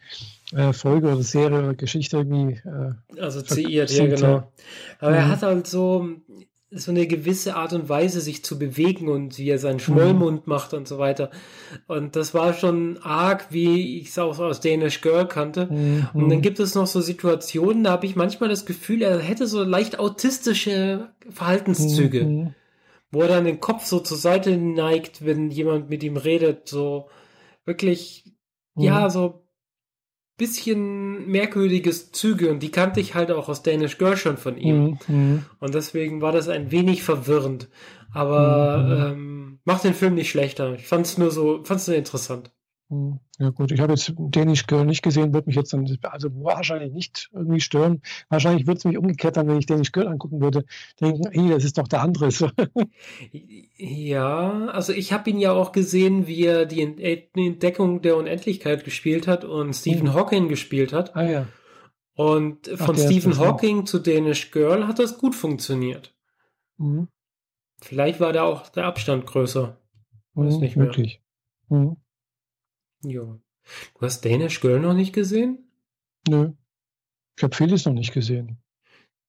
äh, 0.52 0.72
Folge 0.74 1.08
oder 1.12 1.22
Serie 1.22 1.60
oder 1.60 1.74
Geschichte 1.74 2.18
irgendwie 2.18 2.60
äh, 2.68 2.92
assoziiert, 3.18 3.90
ja 3.90 4.06
genau. 4.06 4.52
Aber 4.98 5.14
er 5.14 5.26
Mhm. 5.26 5.30
hat 5.30 5.42
halt 5.42 5.66
so, 5.66 6.08
so 6.74 6.90
eine 6.90 7.06
gewisse 7.06 7.54
Art 7.56 7.72
und 7.74 7.88
Weise, 7.88 8.20
sich 8.20 8.44
zu 8.44 8.58
bewegen 8.58 9.08
und 9.08 9.36
wie 9.38 9.48
er 9.50 9.56
Mhm. 9.56 9.60
seinen 9.60 9.80
Schmollmund 9.80 10.46
macht 10.46 10.72
und 10.74 10.88
so 10.88 10.98
weiter. 10.98 11.30
Und 11.86 12.16
das 12.16 12.32
war 12.34 12.54
schon 12.54 12.98
arg, 13.02 13.46
wie 13.50 13.98
ich 14.00 14.08
es 14.08 14.18
auch 14.18 14.38
aus 14.38 14.60
Danish 14.60 15.00
Girl 15.02 15.26
kannte. 15.28 15.66
Mhm. 15.66 16.08
Und 16.14 16.28
dann 16.30 16.40
gibt 16.42 16.60
es 16.60 16.74
noch 16.74 16.86
so 16.86 17.00
Situationen, 17.00 17.84
da 17.84 17.90
habe 17.90 18.06
ich 18.06 18.16
manchmal 18.16 18.48
das 18.48 18.64
Gefühl, 18.66 19.02
er 19.02 19.18
hätte 19.20 19.46
so 19.46 19.62
leicht 19.62 19.98
autistische 19.98 21.10
Verhaltenszüge, 21.28 22.24
Mhm. 22.24 22.54
wo 23.10 23.22
er 23.22 23.28
dann 23.28 23.44
den 23.44 23.60
Kopf 23.60 23.84
so 23.84 24.00
zur 24.00 24.16
Seite 24.16 24.56
neigt, 24.56 25.24
wenn 25.24 25.50
jemand 25.50 25.90
mit 25.90 26.02
ihm 26.02 26.16
redet, 26.16 26.68
so 26.68 27.08
wirklich, 27.66 28.24
Mhm. 28.74 28.82
ja, 28.84 29.10
so 29.10 29.41
bisschen 30.36 31.26
merkwürdiges 31.28 32.10
Züge 32.12 32.50
und 32.50 32.62
die 32.62 32.70
kannte 32.70 33.00
ich 33.00 33.14
halt 33.14 33.30
auch 33.30 33.48
aus 33.48 33.62
Danish 33.62 33.98
Girl 33.98 34.16
schon 34.16 34.36
von 34.36 34.56
ihm. 34.56 34.98
Mhm. 35.08 35.14
Mhm. 35.14 35.44
Und 35.60 35.74
deswegen 35.74 36.20
war 36.20 36.32
das 36.32 36.48
ein 36.48 36.70
wenig 36.70 37.02
verwirrend. 37.02 37.68
Aber 38.12 38.78
Mhm. 38.78 39.12
ähm, 39.12 39.58
macht 39.64 39.84
den 39.84 39.94
Film 39.94 40.14
nicht 40.14 40.30
schlechter. 40.30 40.74
Ich 40.74 40.86
fand 40.86 41.06
es 41.06 41.16
nur 41.18 41.30
so, 41.30 41.62
fand 41.64 41.80
es 41.80 41.88
nur 41.88 41.96
interessant. 41.96 42.52
Mhm. 42.92 43.20
Ja 43.38 43.48
gut, 43.50 43.72
ich 43.72 43.80
habe 43.80 43.94
jetzt 43.94 44.12
Danish 44.18 44.66
Girl 44.66 44.84
nicht 44.84 45.02
gesehen, 45.02 45.32
wird 45.32 45.46
mich 45.46 45.56
jetzt 45.56 45.72
dann 45.72 45.86
also 46.02 46.28
wahrscheinlich 46.44 46.92
nicht 46.92 47.30
irgendwie 47.32 47.60
stören. 47.60 48.02
Wahrscheinlich 48.28 48.66
würde 48.66 48.78
es 48.78 48.84
mich 48.84 48.98
umgekehrt 48.98 49.36
dann, 49.36 49.48
wenn 49.48 49.58
ich 49.58 49.66
Danish 49.66 49.92
Girl 49.92 50.06
angucken 50.08 50.40
würde, 50.42 50.64
denken, 51.00 51.22
hey, 51.32 51.48
das 51.48 51.64
ist 51.64 51.78
doch 51.78 51.88
der 51.88 52.02
andere. 52.02 52.28
Ja, 53.76 54.66
also 54.68 54.92
ich 54.92 55.12
habe 55.12 55.30
ihn 55.30 55.38
ja 55.38 55.52
auch 55.52 55.72
gesehen, 55.72 56.26
wie 56.26 56.44
er 56.44 56.66
die 56.66 56.82
Ent- 56.82 57.00
die 57.00 57.46
Entdeckung 57.46 58.02
der 58.02 58.16
Unendlichkeit 58.16 58.84
gespielt 58.84 59.26
hat 59.26 59.44
und 59.44 59.72
Stephen 59.74 60.08
Mhm. 60.08 60.14
Hawking 60.14 60.48
gespielt 60.48 60.92
hat. 60.92 61.16
ah 61.16 61.22
ja. 61.24 61.46
Und 62.14 62.70
Ach, 62.74 62.86
von 62.86 62.94
ist 62.94 63.04
Stephen. 63.06 63.38
Hawking 63.38 63.86
zu 63.86 63.98
Danish 63.98 64.50
Girl 64.50 64.86
hat 64.86 64.98
das 64.98 65.16
gut 65.18 65.34
funktioniert. 65.34 66.14
Mhm. 66.76 67.08
Vielleicht 67.80 68.20
war 68.20 68.32
da 68.34 68.42
auch 68.44 68.68
der 68.68 68.84
Abstand 68.84 69.26
größer. 69.26 69.78
Weiß 70.34 70.54
Mhm. 70.56 70.60
nicht 70.60 70.76
mehr. 70.76 70.86
Möglich. 70.86 71.22
Mhm. 71.70 71.96
Ja. 73.04 73.22
Du 73.22 74.00
hast 74.00 74.24
Danish 74.24 74.60
Girl 74.60 74.80
noch 74.80 74.94
nicht 74.94 75.12
gesehen? 75.12 75.70
Nö. 76.28 76.52
Ich 77.36 77.42
habe 77.42 77.54
vieles 77.54 77.84
noch 77.84 77.94
nicht 77.94 78.12
gesehen. 78.12 78.58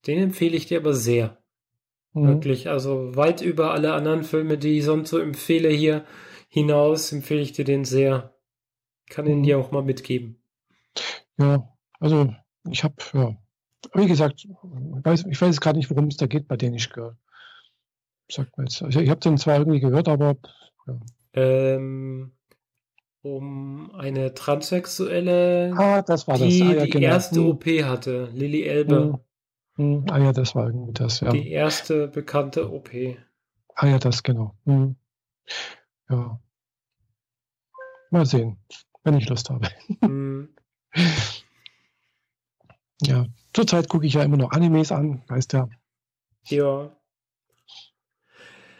Den 0.05 0.19
empfehle 0.19 0.55
ich 0.57 0.65
dir 0.65 0.79
aber 0.79 0.93
sehr. 0.93 1.41
Mhm. 2.13 2.27
Wirklich. 2.27 2.69
Also 2.69 3.15
weit 3.15 3.41
über 3.41 3.71
alle 3.73 3.93
anderen 3.93 4.23
Filme, 4.23 4.57
die 4.57 4.79
ich 4.79 4.85
sonst 4.85 5.09
so 5.09 5.19
empfehle 5.19 5.69
hier 5.69 6.05
hinaus, 6.49 7.11
empfehle 7.11 7.41
ich 7.41 7.53
dir 7.53 7.65
den 7.65 7.85
sehr. 7.85 8.35
Kann 9.09 9.25
ihn 9.27 9.39
Mhm. 9.39 9.43
dir 9.43 9.57
auch 9.59 9.71
mal 9.71 9.83
mitgeben. 9.83 10.41
Ja, 11.37 11.67
also 11.99 12.33
ich 12.69 12.83
habe, 12.83 12.95
ja, 13.13 13.35
wie 13.93 14.07
gesagt, 14.07 14.45
ich 14.45 14.49
weiß, 15.05 15.25
ich 15.29 15.41
weiß 15.41 15.59
gerade 15.61 15.77
nicht, 15.77 15.89
worum 15.89 16.07
es 16.07 16.17
da 16.17 16.27
geht 16.27 16.47
bei 16.47 16.57
Danish 16.57 16.89
Girl. 16.89 17.17
Sagt 18.31 18.57
mir 18.57 18.65
jetzt. 18.65 18.81
Also 18.81 18.99
ich 18.99 19.09
habe 19.09 19.19
den 19.19 19.37
zwar 19.37 19.57
irgendwie 19.57 19.79
gehört, 19.79 20.07
aber 20.07 20.37
ja. 20.87 20.99
Ähm, 21.33 22.33
um 23.23 23.91
eine 23.95 24.33
Transsexuelle, 24.33 25.73
Ah, 25.77 26.01
das 26.01 26.27
war 26.27 26.37
das. 26.37 26.47
die 26.49 26.61
ah, 26.61 26.73
ja, 26.73 26.83
die 26.85 26.89
genau. 26.91 27.07
erste 27.07 27.39
Hm, 27.39 27.47
OP 27.47 27.65
hatte. 27.83 28.29
Lilly 28.33 28.63
Elbe. 28.63 29.19
hm, 29.77 30.03
hm. 30.03 30.05
Ah 30.11 30.17
ja, 30.19 30.33
das 30.33 30.53
war 30.55 30.67
irgendwie 30.67 30.93
das, 30.93 31.21
ja. 31.21 31.31
Die 31.31 31.49
erste 31.49 32.07
bekannte 32.09 32.71
OP. 32.71 32.89
Ah 33.75 33.87
ja, 33.87 33.97
das 33.97 34.21
genau. 34.23 34.55
Hm. 34.65 34.95
Ja. 36.09 36.39
Mal 38.11 38.25
sehen, 38.25 38.59
wenn 39.03 39.17
ich 39.17 39.27
Lust 39.29 39.49
habe. 39.49 39.67
Hm. 40.01 40.49
Ja, 43.01 43.25
zurzeit 43.53 43.89
gucke 43.89 44.05
ich 44.05 44.13
ja 44.13 44.23
immer 44.23 44.37
noch 44.37 44.51
Animes 44.51 44.91
an, 44.91 45.23
weißt 45.27 45.53
ja. 45.53 45.69
Ja. 46.45 46.91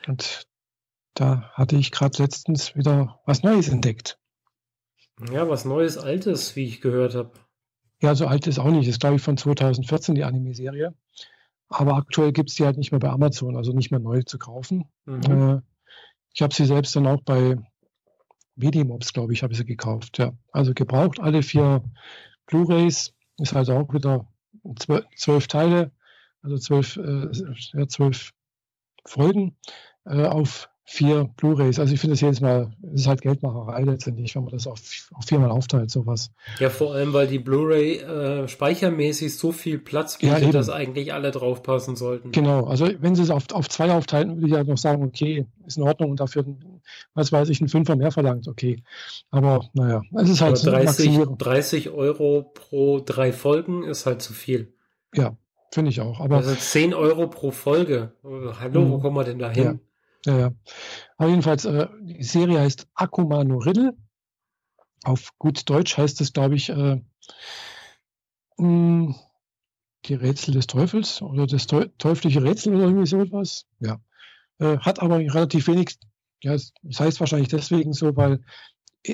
Und 0.07 0.47
Da 1.15 1.49
hatte 1.53 1.75
ich 1.75 1.91
gerade 1.91 2.21
letztens 2.21 2.75
wieder 2.75 3.19
was 3.25 3.41
Neues 3.43 3.69
entdeckt. 3.69 4.19
Ja, 5.31 5.47
was 5.47 5.65
Neues, 5.65 5.97
Altes, 5.97 6.55
wie 6.55 6.65
ich 6.65 6.81
gehört 6.81 7.15
habe. 7.15 7.31
Ja, 8.01 8.15
so 8.15 8.27
alt 8.27 8.47
ist 8.47 8.59
auch 8.59 8.69
nicht. 8.69 8.87
Das 8.87 8.95
ist, 8.95 8.99
glaube 8.99 9.15
ich, 9.15 9.21
von 9.21 9.37
2014 9.37 10.15
die 10.15 10.23
Anime-Serie. 10.23 10.93
Aber 11.69 11.95
aktuell 11.95 12.31
gibt 12.31 12.49
es 12.49 12.55
die 12.55 12.65
halt 12.65 12.77
nicht 12.77 12.91
mehr 12.91 12.99
bei 12.99 13.09
Amazon, 13.09 13.55
also 13.55 13.71
nicht 13.71 13.91
mehr 13.91 13.99
neu 13.99 14.23
zu 14.23 14.37
kaufen. 14.37 14.85
Mhm. 15.05 15.21
Äh, 15.23 15.61
ich 16.33 16.41
habe 16.41 16.53
sie 16.53 16.65
selbst 16.65 16.95
dann 16.95 17.07
auch 17.07 17.21
bei 17.21 17.57
Medimobs, 18.55 19.13
glaube 19.13 19.33
ich, 19.33 19.43
habe 19.43 19.53
ich 19.53 19.59
sie 19.59 19.65
gekauft. 19.65 20.17
Ja. 20.19 20.33
Also 20.51 20.73
gebraucht 20.73 21.19
alle 21.19 21.43
vier 21.43 21.83
Blu-Rays. 22.47 23.13
Ist 23.37 23.55
also 23.55 23.73
auch 23.73 23.93
wieder 23.93 24.27
zwölf, 24.77 25.05
zwölf 25.15 25.47
Teile, 25.47 25.91
also 26.43 26.57
zwölf, 26.57 26.97
äh, 26.97 27.31
ja, 27.73 27.87
zwölf 27.87 28.31
Folgen 29.05 29.57
äh, 30.05 30.25
auf 30.25 30.69
vier 30.85 31.29
Blu-rays. 31.37 31.79
Also 31.79 31.93
ich 31.93 31.99
finde 31.99 32.15
es 32.15 32.21
jedes 32.21 32.41
Mal, 32.41 32.71
es 32.93 33.01
ist 33.01 33.07
halt 33.07 33.21
Geldmacherei 33.21 33.83
letztendlich, 33.83 34.35
wenn 34.35 34.43
man 34.43 34.51
das 34.51 34.67
auf, 34.67 34.81
auf 35.13 35.25
viermal 35.25 35.49
aufteilt, 35.49 35.89
sowas. 35.89 36.31
Ja, 36.59 36.69
vor 36.69 36.93
allem, 36.93 37.13
weil 37.13 37.27
die 37.27 37.39
Blu-ray 37.39 37.99
äh, 37.99 38.47
speichermäßig 38.47 39.37
so 39.37 39.51
viel 39.53 39.79
Platz 39.79 40.17
bietet, 40.17 40.41
ja, 40.43 40.51
dass 40.51 40.69
eigentlich 40.69 41.13
alle 41.13 41.31
draufpassen 41.31 41.95
sollten. 41.95 42.31
Genau, 42.31 42.65
also 42.65 42.89
wenn 42.99 43.15
sie 43.15 43.23
es 43.23 43.29
auf, 43.29 43.45
auf 43.53 43.69
zwei 43.69 43.91
aufteilen, 43.91 44.35
würde 44.35 44.47
ich 44.47 44.53
halt 44.53 44.67
noch 44.67 44.77
sagen, 44.77 45.03
okay, 45.03 45.45
ist 45.65 45.77
in 45.77 45.83
Ordnung 45.83 46.11
und 46.11 46.19
dafür, 46.19 46.45
was 47.13 47.31
weiß 47.31 47.47
ich, 47.49 47.61
ein 47.61 47.69
Fünfer 47.69 47.95
mehr 47.95 48.11
verlangt, 48.11 48.47
okay. 48.49 48.83
Aber 49.31 49.69
naja, 49.73 50.01
es 50.15 50.29
ist 50.29 50.41
halt 50.41 50.63
30, 50.65 51.17
30 51.37 51.89
Euro 51.91 52.51
pro 52.53 52.99
drei 52.99 53.31
Folgen 53.31 53.83
ist 53.83 54.05
halt 54.05 54.21
zu 54.21 54.33
viel. 54.33 54.73
Ja, 55.15 55.37
finde 55.71 55.91
ich 55.91 56.01
auch. 56.01 56.19
Aber 56.19 56.37
also 56.37 56.53
10 56.53 56.93
Euro 56.93 57.27
pro 57.27 57.51
Folge. 57.51 58.13
Hallo, 58.23 58.89
wo 58.89 58.97
mhm. 58.97 59.01
kommen 59.01 59.15
wir 59.15 59.23
denn 59.23 59.39
da 59.39 59.49
hin? 59.49 59.63
Ja. 59.63 59.75
Ja, 60.25 60.37
ja. 60.37 60.51
Aber 61.17 61.29
jedenfalls, 61.29 61.65
äh, 61.65 61.87
die 62.01 62.23
Serie 62.23 62.59
heißt 62.59 62.87
Akuma 62.95 63.43
no 63.43 63.57
Riddle. 63.57 63.93
Auf 65.03 65.31
gut 65.37 65.69
Deutsch 65.69 65.97
heißt 65.97 66.21
es, 66.21 66.31
glaube 66.31 66.55
ich, 66.55 66.69
äh, 66.69 67.01
hm, 68.57 69.15
die 70.05 70.13
Rätsel 70.13 70.53
des 70.53 70.67
Teufels 70.67 71.21
oder 71.21 71.47
das 71.47 71.67
teuflische 71.67 72.43
Rätsel 72.43 72.75
oder 72.75 72.85
irgendwie 72.85 73.07
so 73.07 73.21
etwas. 73.21 73.65
Ja. 73.79 73.99
Äh, 74.59 74.77
hat 74.79 75.01
aber 75.01 75.17
relativ 75.17 75.67
wenig, 75.67 75.97
ja, 76.41 76.53
das 76.53 76.99
heißt 76.99 77.19
wahrscheinlich 77.19 77.49
deswegen 77.49 77.93
so, 77.93 78.15
weil 78.15 78.43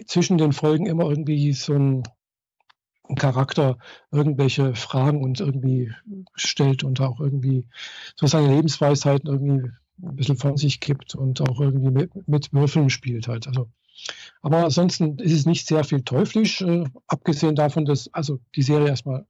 zwischen 0.05 0.37
den 0.37 0.53
Folgen 0.53 0.85
immer 0.85 1.09
irgendwie 1.09 1.53
so 1.53 1.73
ein, 1.73 2.03
ein 3.07 3.15
Charakter 3.15 3.77
irgendwelche 4.11 4.75
Fragen 4.75 5.23
und 5.23 5.39
irgendwie 5.39 5.91
stellt 6.35 6.83
und 6.83 7.01
auch 7.01 7.19
irgendwie 7.19 7.65
so 8.15 8.27
seine 8.27 8.53
Lebensweisheiten 8.55 9.29
irgendwie 9.29 9.71
ein 10.01 10.15
bisschen 10.15 10.37
von 10.37 10.57
sich 10.57 10.79
gibt 10.79 11.15
und 11.15 11.41
auch 11.41 11.59
irgendwie 11.59 11.91
mit, 11.91 12.27
mit 12.27 12.53
Würfeln 12.53 12.89
spielt 12.89 13.27
halt. 13.27 13.47
Also, 13.47 13.69
aber 14.41 14.63
ansonsten 14.63 15.17
ist 15.19 15.33
es 15.33 15.45
nicht 15.45 15.67
sehr 15.67 15.83
viel 15.83 16.03
teuflisch, 16.03 16.61
äh, 16.61 16.85
abgesehen 17.07 17.55
davon, 17.55 17.85
dass 17.85 18.13
also 18.13 18.39
die 18.55 18.61
Serie 18.61 18.87
erstmal 18.87 19.25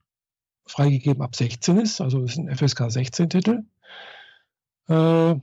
freigegeben 0.65 1.23
ab 1.23 1.35
16 1.35 1.77
ist, 1.77 2.01
also 2.01 2.23
es 2.23 2.33
ist 2.33 2.37
ein 2.37 2.55
FSK 2.55 2.91
16 2.91 3.29
Titel. 3.29 3.63
Äh, 4.87 5.35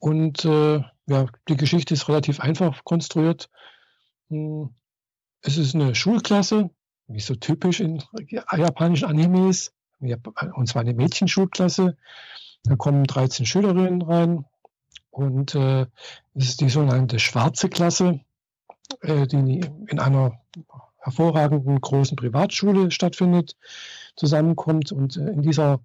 und 0.00 0.44
äh, 0.44 0.82
ja, 1.06 1.26
die 1.48 1.56
Geschichte 1.56 1.94
ist 1.94 2.08
relativ 2.08 2.40
einfach 2.40 2.84
konstruiert. 2.84 3.50
Hm, 4.28 4.74
es 5.40 5.56
ist 5.56 5.74
eine 5.74 5.94
Schulklasse, 5.94 6.70
wie 7.06 7.20
so 7.20 7.34
typisch 7.34 7.80
in 7.80 8.02
japanischen 8.30 9.08
Animes, 9.08 9.72
und 10.00 10.68
zwar 10.68 10.82
eine 10.82 10.94
Mädchenschulklasse. 10.94 11.96
Da 12.64 12.76
kommen 12.76 13.04
13 13.04 13.46
Schülerinnen 13.46 14.02
rein 14.02 14.44
und 15.10 15.54
äh, 15.54 15.86
es 16.34 16.50
ist 16.50 16.60
die 16.60 16.68
sogenannte 16.68 17.18
schwarze 17.18 17.68
Klasse, 17.68 18.20
äh, 19.00 19.26
die 19.26 19.60
in 19.88 19.98
einer 19.98 20.40
hervorragenden 20.98 21.80
großen 21.80 22.16
Privatschule 22.16 22.90
stattfindet, 22.90 23.56
zusammenkommt. 24.16 24.92
Und 24.92 25.16
äh, 25.16 25.30
in 25.30 25.42
dieser, 25.42 25.80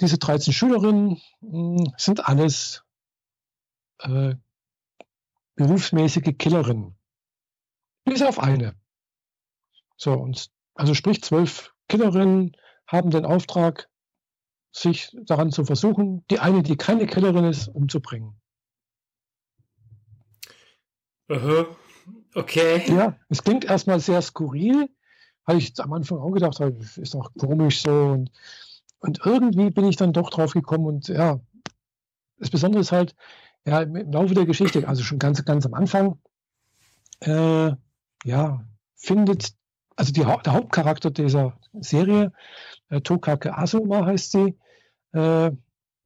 diese 0.00 0.18
13 0.18 0.52
Schülerinnen 0.52 1.20
mh, 1.40 1.78
hm, 1.78 1.92
sind 1.96 2.28
alles 2.28 2.84
äh, 4.00 4.34
berufsmäßige 5.56 6.36
Killerinnen. 6.38 6.96
Bis 8.04 8.22
auf 8.22 8.38
eine. 8.38 8.74
So, 9.96 10.12
und 10.12 10.50
also 10.74 10.94
sprich, 10.94 11.22
zwölf 11.22 11.72
Killerinnen 11.88 12.56
haben 12.86 13.10
den 13.10 13.24
Auftrag, 13.24 13.88
sich 14.74 15.16
daran 15.22 15.52
zu 15.52 15.64
versuchen, 15.64 16.24
die 16.30 16.40
eine, 16.40 16.62
die 16.62 16.76
keine 16.76 17.06
Killerin 17.06 17.44
ist, 17.44 17.68
umzubringen. 17.68 18.34
Aha. 21.28 21.66
Okay. 22.34 22.82
Ja, 22.92 23.16
es 23.28 23.44
klingt 23.44 23.64
erstmal 23.64 24.00
sehr 24.00 24.20
skurril. 24.20 24.88
Habe 25.46 25.58
ich 25.58 25.78
am 25.78 25.92
Anfang 25.92 26.18
auch 26.18 26.32
gedacht, 26.32 26.58
ist 26.60 27.14
doch 27.14 27.32
komisch 27.38 27.82
so. 27.82 27.90
Und, 27.90 28.30
und 28.98 29.20
irgendwie 29.24 29.70
bin 29.70 29.84
ich 29.84 29.96
dann 29.96 30.12
doch 30.12 30.30
drauf 30.30 30.52
gekommen. 30.52 30.86
Und 30.86 31.08
ja, 31.08 31.38
das 32.38 32.50
Besondere 32.50 32.80
ist 32.80 32.92
halt, 32.92 33.14
ja, 33.64 33.82
im 33.82 34.10
Laufe 34.10 34.34
der 34.34 34.44
Geschichte, 34.44 34.86
also 34.88 35.02
schon 35.02 35.18
ganz, 35.18 35.44
ganz 35.44 35.64
am 35.64 35.74
Anfang, 35.74 36.18
äh, 37.20 37.72
ja, 38.24 38.64
findet, 38.96 39.54
also 39.96 40.12
die, 40.12 40.22
der 40.22 40.52
Hauptcharakter 40.52 41.10
dieser 41.10 41.58
Serie, 41.74 42.32
äh, 42.88 43.00
Tokake 43.00 43.56
Asuma 43.56 44.04
heißt 44.04 44.32
sie, 44.32 44.58
äh, 45.14 45.50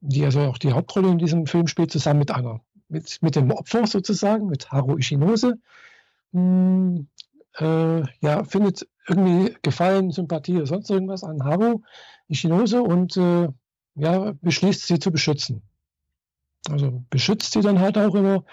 die 0.01 0.23
also 0.23 0.41
auch 0.41 0.57
die 0.57 0.71
Hauptrolle 0.71 1.09
in 1.09 1.17
diesem 1.17 1.45
Film 1.45 1.67
spielt, 1.67 1.91
zusammen 1.91 2.19
mit 2.19 2.31
einer, 2.31 2.61
mit, 2.87 3.21
mit 3.21 3.35
dem 3.35 3.51
Opfer 3.51 3.85
sozusagen, 3.85 4.47
mit 4.47 4.71
Haru 4.71 4.97
Ishinose. 4.97 5.59
Hm, 6.31 7.07
äh, 7.57 8.01
ja, 8.21 8.43
findet 8.43 8.87
irgendwie 9.07 9.55
Gefallen, 9.61 10.11
Sympathie 10.11 10.57
oder 10.57 10.67
sonst 10.67 10.89
irgendwas 10.89 11.23
an 11.23 11.43
Haru 11.43 11.81
Ishinose 12.27 12.81
und 12.81 13.17
äh, 13.17 13.49
ja, 13.95 14.33
beschließt 14.41 14.87
sie 14.87 14.99
zu 14.99 15.11
beschützen. 15.11 15.63
Also 16.69 17.03
beschützt 17.09 17.53
sie 17.53 17.61
dann 17.61 17.79
halt 17.79 17.97
auch 17.97 18.15
immer. 18.15 18.43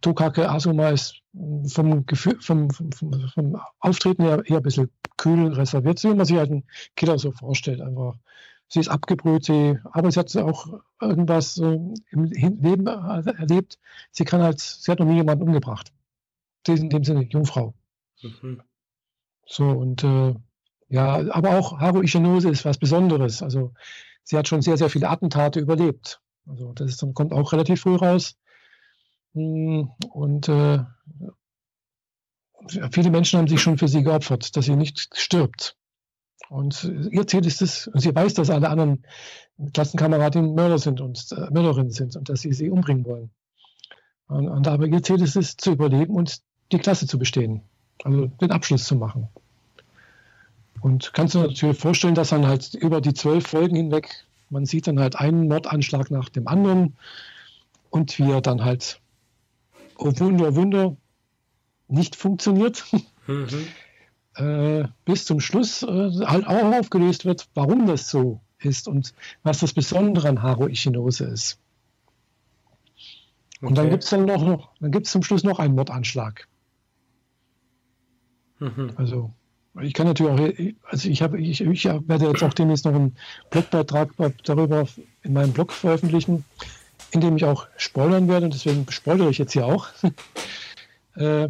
Tokake 0.00 0.48
Asuma 0.50 0.90
ist 0.90 1.22
vom, 1.68 2.04
Gefühl, 2.06 2.38
vom, 2.40 2.70
vom, 2.70 2.90
vom 2.92 3.60
Auftreten 3.80 4.22
her 4.22 4.42
eher 4.44 4.58
ein 4.58 4.62
bisschen 4.62 4.90
kühl 5.16 5.52
reserviert, 5.52 6.02
wie 6.04 6.14
man 6.14 6.26
sich 6.26 6.36
halt 6.36 6.50
einen 6.50 6.64
Killer 6.96 7.18
so 7.18 7.32
vorstellt. 7.32 7.80
Einfach 7.80 8.14
sie 8.68 8.80
ist 8.80 8.88
abgebrüht, 8.88 9.44
sie, 9.44 9.78
aber 9.84 10.10
sie 10.10 10.20
hat 10.20 10.34
auch 10.36 10.80
irgendwas 11.00 11.58
äh, 11.58 11.78
im 12.10 12.24
Leben 12.24 12.86
erlebt. 12.86 13.78
Sie 14.10 14.24
kann 14.24 14.42
halt, 14.42 14.60
sie 14.60 14.90
hat 14.90 14.98
noch 14.98 15.06
nie 15.06 15.16
jemanden 15.16 15.44
umgebracht. 15.44 15.92
Sie 16.66 16.74
ist 16.74 16.80
in 16.82 16.90
dem 16.90 17.04
Sinne 17.04 17.22
Jungfrau. 17.22 17.74
Mhm. 18.22 18.62
So, 19.46 19.64
und 19.64 20.04
äh, 20.04 20.34
ja, 20.88 21.30
aber 21.30 21.58
auch 21.58 21.80
Haru 21.80 22.02
Ishinose 22.02 22.50
ist 22.50 22.64
was 22.64 22.78
Besonderes. 22.78 23.42
Also 23.42 23.72
sie 24.22 24.36
hat 24.36 24.48
schon 24.48 24.62
sehr, 24.62 24.76
sehr 24.76 24.90
viele 24.90 25.08
Attentate 25.08 25.60
überlebt. 25.60 26.20
Also 26.46 26.72
das 26.72 26.90
ist, 26.90 27.14
kommt 27.14 27.32
auch 27.32 27.52
relativ 27.52 27.80
früh 27.80 27.96
raus. 27.96 28.36
Hm, 29.34 29.90
und 30.10 30.48
äh, 30.48 30.84
viele 32.90 33.10
Menschen 33.10 33.38
haben 33.38 33.48
sich 33.48 33.62
schon 33.62 33.78
für 33.78 33.88
sie 33.88 34.02
geopfert, 34.02 34.56
dass 34.56 34.66
sie 34.66 34.76
nicht 34.76 35.16
stirbt. 35.16 35.77
Und 36.48 36.84
ihr 37.10 37.26
Ziel 37.26 37.46
ist 37.46 37.60
es, 37.60 37.88
und 37.88 38.00
sie 38.00 38.14
weiß, 38.14 38.34
dass 38.34 38.50
alle 38.50 38.70
anderen 38.70 39.04
Klassenkameradinnen 39.74 40.54
Mörder 40.54 40.78
sind 40.78 41.00
und 41.00 41.26
äh, 41.32 41.50
Mörderinnen 41.50 41.90
sind 41.90 42.16
und 42.16 42.28
dass 42.28 42.40
sie 42.40 42.52
sie 42.52 42.70
umbringen 42.70 43.04
wollen. 43.04 43.30
Und, 44.28 44.48
und 44.48 44.68
aber 44.68 44.86
ihr 44.86 45.02
Ziel 45.02 45.20
ist 45.22 45.36
es, 45.36 45.56
zu 45.56 45.72
überleben 45.72 46.14
und 46.14 46.40
die 46.72 46.78
Klasse 46.78 47.06
zu 47.06 47.18
bestehen, 47.18 47.62
also 48.04 48.26
den 48.26 48.50
Abschluss 48.50 48.84
zu 48.84 48.96
machen. 48.96 49.28
Und 50.80 51.12
kannst 51.12 51.34
du 51.34 51.40
natürlich 51.40 51.78
vorstellen, 51.78 52.14
dass 52.14 52.30
dann 52.30 52.46
halt 52.46 52.74
über 52.74 53.00
die 53.00 53.14
zwölf 53.14 53.46
Folgen 53.46 53.76
hinweg, 53.76 54.24
man 54.48 54.64
sieht 54.64 54.86
dann 54.86 55.00
halt 55.00 55.16
einen 55.16 55.48
Mordanschlag 55.48 56.10
nach 56.10 56.28
dem 56.28 56.46
anderen 56.46 56.96
und 57.90 58.18
wie 58.18 58.30
er 58.30 58.40
dann 58.40 58.64
halt, 58.64 59.00
oh 59.98 60.12
Wunder, 60.18 60.54
Wunder, 60.54 60.96
nicht 61.88 62.16
funktioniert. 62.16 62.84
Mhm. 63.26 63.66
Äh, 64.38 64.86
bis 65.04 65.24
zum 65.24 65.40
Schluss 65.40 65.82
äh, 65.82 65.86
halt 66.24 66.46
auch 66.46 66.72
aufgelöst 66.72 67.24
wird, 67.24 67.48
warum 67.54 67.86
das 67.86 68.08
so 68.08 68.40
ist 68.60 68.86
und 68.86 69.12
was 69.42 69.58
das 69.58 69.72
Besondere 69.72 70.28
an 70.28 70.42
Haro 70.42 70.68
Ichinose 70.68 71.24
ist. 71.24 71.58
Okay. 73.56 73.66
Und 73.66 73.76
dann 73.76 73.90
gibt 73.90 74.04
es 74.04 74.10
dann 74.10 74.26
noch, 74.26 74.44
noch 74.44 74.70
dann 74.78 74.92
gibt 74.92 75.08
zum 75.08 75.24
Schluss 75.24 75.42
noch 75.42 75.58
einen 75.58 75.74
Mordanschlag. 75.74 76.46
Mhm. 78.60 78.92
Also 78.94 79.32
ich 79.80 79.92
kann 79.92 80.06
natürlich 80.06 80.32
auch, 80.32 80.88
also 80.88 81.08
ich 81.08 81.20
habe, 81.20 81.40
ich, 81.40 81.60
ich 81.60 81.84
werde 81.84 82.26
jetzt 82.26 82.42
auch 82.44 82.54
demnächst 82.54 82.84
noch 82.84 82.94
einen 82.94 83.16
Blogbeitrag 83.50 84.10
darüber 84.44 84.86
in 85.22 85.32
meinem 85.32 85.52
Blog 85.52 85.72
veröffentlichen, 85.72 86.44
in 87.10 87.20
dem 87.20 87.36
ich 87.36 87.44
auch 87.44 87.66
spoilern 87.76 88.28
werde 88.28 88.46
und 88.46 88.54
deswegen 88.54 88.88
spoilere 88.90 89.30
ich 89.30 89.38
jetzt 89.38 89.52
hier 89.52 89.66
auch. 89.66 89.88
Äh, 91.14 91.48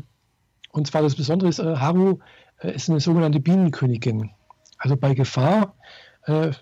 und 0.72 0.86
zwar 0.86 1.02
das 1.02 1.14
Besondere 1.14 1.50
ist, 1.50 1.58
Haru 1.58 2.12
äh, 2.12 2.16
ist 2.60 2.90
eine 2.90 3.00
sogenannte 3.00 3.40
Bienenkönigin. 3.40 4.30
Also 4.78 4.96
bei 4.96 5.14
Gefahr 5.14 5.74
äh, 6.24 6.52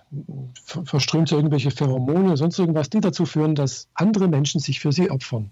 verströmt 0.85 1.33
irgendwelche 1.33 1.71
Pheromone, 1.71 2.37
sonst 2.37 2.59
irgendwas, 2.59 2.91
die 2.91 3.01
dazu 3.01 3.27
führen, 3.27 3.55
dass 3.55 3.89
andere 3.95 4.29
Menschen 4.29 4.61
sich 4.61 4.81
für 4.81 4.93
sie 4.93 5.11
opfern. 5.11 5.51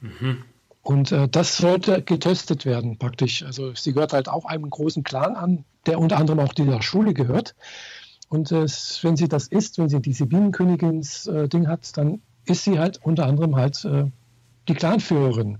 Mhm. 0.00 0.44
Und 0.82 1.12
äh, 1.12 1.28
das 1.28 1.56
sollte 1.56 2.02
getestet 2.02 2.64
werden, 2.64 2.98
praktisch. 2.98 3.42
Also 3.42 3.74
sie 3.74 3.92
gehört 3.92 4.12
halt 4.12 4.28
auch 4.28 4.46
einem 4.46 4.70
großen 4.70 5.02
Clan 5.04 5.36
an, 5.36 5.64
der 5.86 5.98
unter 5.98 6.16
anderem 6.16 6.40
auch 6.40 6.54
dieser 6.54 6.80
Schule 6.82 7.12
gehört. 7.12 7.54
Und 8.28 8.50
äh, 8.50 8.66
wenn 9.02 9.16
sie 9.16 9.28
das 9.28 9.46
ist, 9.48 9.78
wenn 9.78 9.88
sie 9.88 10.00
diese 10.00 10.26
Bienenkönigins-Ding 10.26 11.64
äh, 11.64 11.66
hat, 11.66 11.96
dann 11.96 12.22
ist 12.46 12.64
sie 12.64 12.78
halt 12.78 13.00
unter 13.02 13.26
anderem 13.26 13.56
halt 13.56 13.84
äh, 13.84 14.06
die 14.68 14.74
Clanführerin. 14.74 15.58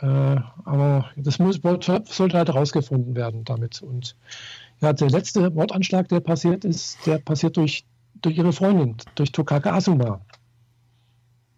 Äh, 0.00 0.06
aber 0.06 1.10
das 1.16 1.38
muss, 1.38 1.60
sollte 1.62 2.38
halt 2.38 2.48
herausgefunden 2.48 3.14
werden 3.14 3.44
damit. 3.44 3.82
Und 3.82 4.16
ja, 4.80 4.92
der 4.92 5.10
letzte 5.10 5.50
Mordanschlag, 5.50 6.08
der 6.08 6.20
passiert 6.20 6.64
ist, 6.64 6.98
der 7.06 7.18
passiert 7.18 7.56
durch, 7.56 7.84
durch 8.20 8.36
ihre 8.36 8.52
Freundin, 8.52 8.96
durch 9.14 9.32
Tokaka 9.32 9.74
Asuma, 9.74 10.20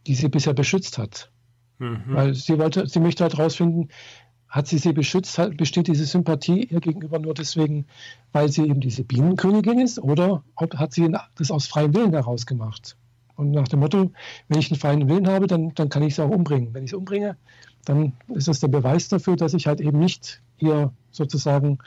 die 0.06 0.14
sie 0.14 0.28
bisher 0.28 0.54
beschützt 0.54 0.98
hat. 0.98 1.30
Mhm. 1.78 2.02
Weil 2.06 2.34
sie 2.34 2.58
wollte, 2.58 2.86
sie 2.86 3.00
möchte 3.00 3.24
halt 3.24 3.36
herausfinden, 3.36 3.88
hat 4.48 4.66
sie 4.66 4.78
sie 4.78 4.92
beschützt, 4.92 5.38
besteht 5.56 5.88
diese 5.88 6.06
Sympathie 6.06 6.64
ihr 6.64 6.80
gegenüber 6.80 7.18
nur 7.18 7.34
deswegen, 7.34 7.86
weil 8.32 8.48
sie 8.48 8.62
eben 8.62 8.80
diese 8.80 9.04
Bienenkönigin 9.04 9.80
ist, 9.80 9.98
oder 9.98 10.42
hat 10.56 10.94
sie 10.94 11.12
das 11.36 11.50
aus 11.50 11.66
freiem 11.66 11.94
Willen 11.94 12.12
heraus 12.12 12.46
gemacht? 12.46 12.96
Und 13.36 13.52
nach 13.52 13.68
dem 13.68 13.80
Motto, 13.80 14.10
wenn 14.48 14.58
ich 14.58 14.70
einen 14.70 14.80
freien 14.80 15.08
Willen 15.08 15.28
habe, 15.28 15.46
dann, 15.46 15.72
dann 15.74 15.90
kann 15.90 16.02
ich 16.02 16.16
sie 16.16 16.24
auch 16.24 16.30
umbringen. 16.30 16.74
Wenn 16.74 16.84
ich 16.84 16.90
sie 16.90 16.96
umbringe, 16.96 17.36
dann 17.88 18.12
ist 18.28 18.48
das 18.48 18.60
der 18.60 18.68
Beweis 18.68 19.08
dafür, 19.08 19.36
dass 19.36 19.54
ich 19.54 19.66
halt 19.66 19.80
eben 19.80 19.98
nicht 19.98 20.42
ihr 20.58 20.92
sozusagen 21.10 21.78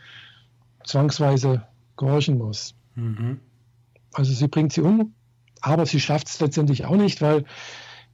zwangsweise 0.84 1.64
gehorchen 1.95 2.39
muss. 2.39 2.74
Mhm. 2.95 3.39
Also 4.14 4.34
sie 4.34 4.47
bringt 4.47 4.74
sie 4.74 4.82
um, 4.82 5.14
aber 5.62 5.86
sie 5.86 5.99
schafft 5.99 6.28
es 6.28 6.39
letztendlich 6.39 6.86
auch 6.86 6.95
nicht, 6.95 7.22
weil 7.22 7.45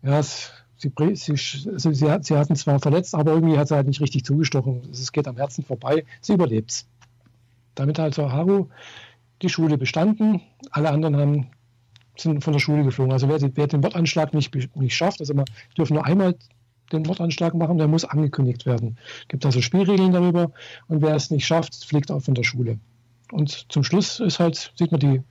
ja, 0.03 0.19
es, 0.19 0.51
sie, 0.75 0.91
sie, 1.13 1.35
sie, 1.37 1.93
sie, 1.93 2.11
hat, 2.11 2.25
sie 2.25 2.37
hatten 2.37 2.55
zwar 2.57 2.79
verletzt, 2.79 3.15
aber 3.15 3.31
irgendwie 3.31 3.57
hat 3.57 3.69
sie 3.69 3.75
halt 3.75 3.87
nicht 3.87 4.01
richtig 4.01 4.25
zugestochen. 4.25 4.81
Es 4.91 5.11
geht 5.13 5.27
am 5.27 5.37
Herzen 5.37 5.63
vorbei. 5.63 6.03
Sie 6.19 6.33
überlebt 6.33 6.71
es. 6.71 6.87
Damit 7.75 7.99
hat 7.99 8.05
also 8.05 8.31
Haru 8.31 8.67
die 9.41 9.49
Schule 9.49 9.77
bestanden. 9.77 10.41
Alle 10.71 10.89
anderen 10.89 11.15
haben, 11.15 11.47
sind 12.17 12.43
von 12.43 12.51
der 12.51 12.59
Schule 12.59 12.83
geflogen. 12.83 13.13
Also 13.13 13.29
wer, 13.29 13.39
wer 13.55 13.67
den 13.67 13.83
Wortanschlag 13.83 14.33
nicht, 14.33 14.53
nicht 14.75 14.95
schafft, 14.95 15.21
also 15.21 15.33
man 15.33 15.45
dürfen 15.77 15.93
nur 15.93 16.05
einmal 16.05 16.35
den 16.91 17.03
Mordanschlag 17.03 17.53
machen, 17.53 17.77
der 17.77 17.87
muss 17.87 18.05
angekündigt 18.05 18.65
werden. 18.65 18.97
Es 19.21 19.27
gibt 19.27 19.45
also 19.45 19.61
Spielregeln 19.61 20.11
darüber 20.11 20.51
und 20.87 21.01
wer 21.01 21.15
es 21.15 21.31
nicht 21.31 21.45
schafft, 21.45 21.85
fliegt 21.85 22.11
auch 22.11 22.21
von 22.21 22.35
der 22.35 22.43
Schule. 22.43 22.79
Und 23.31 23.71
zum 23.71 23.83
Schluss 23.83 24.19
ist 24.19 24.39
halt, 24.39 24.71
sieht 24.75 24.91
man 24.91 24.99
die, 24.99 25.21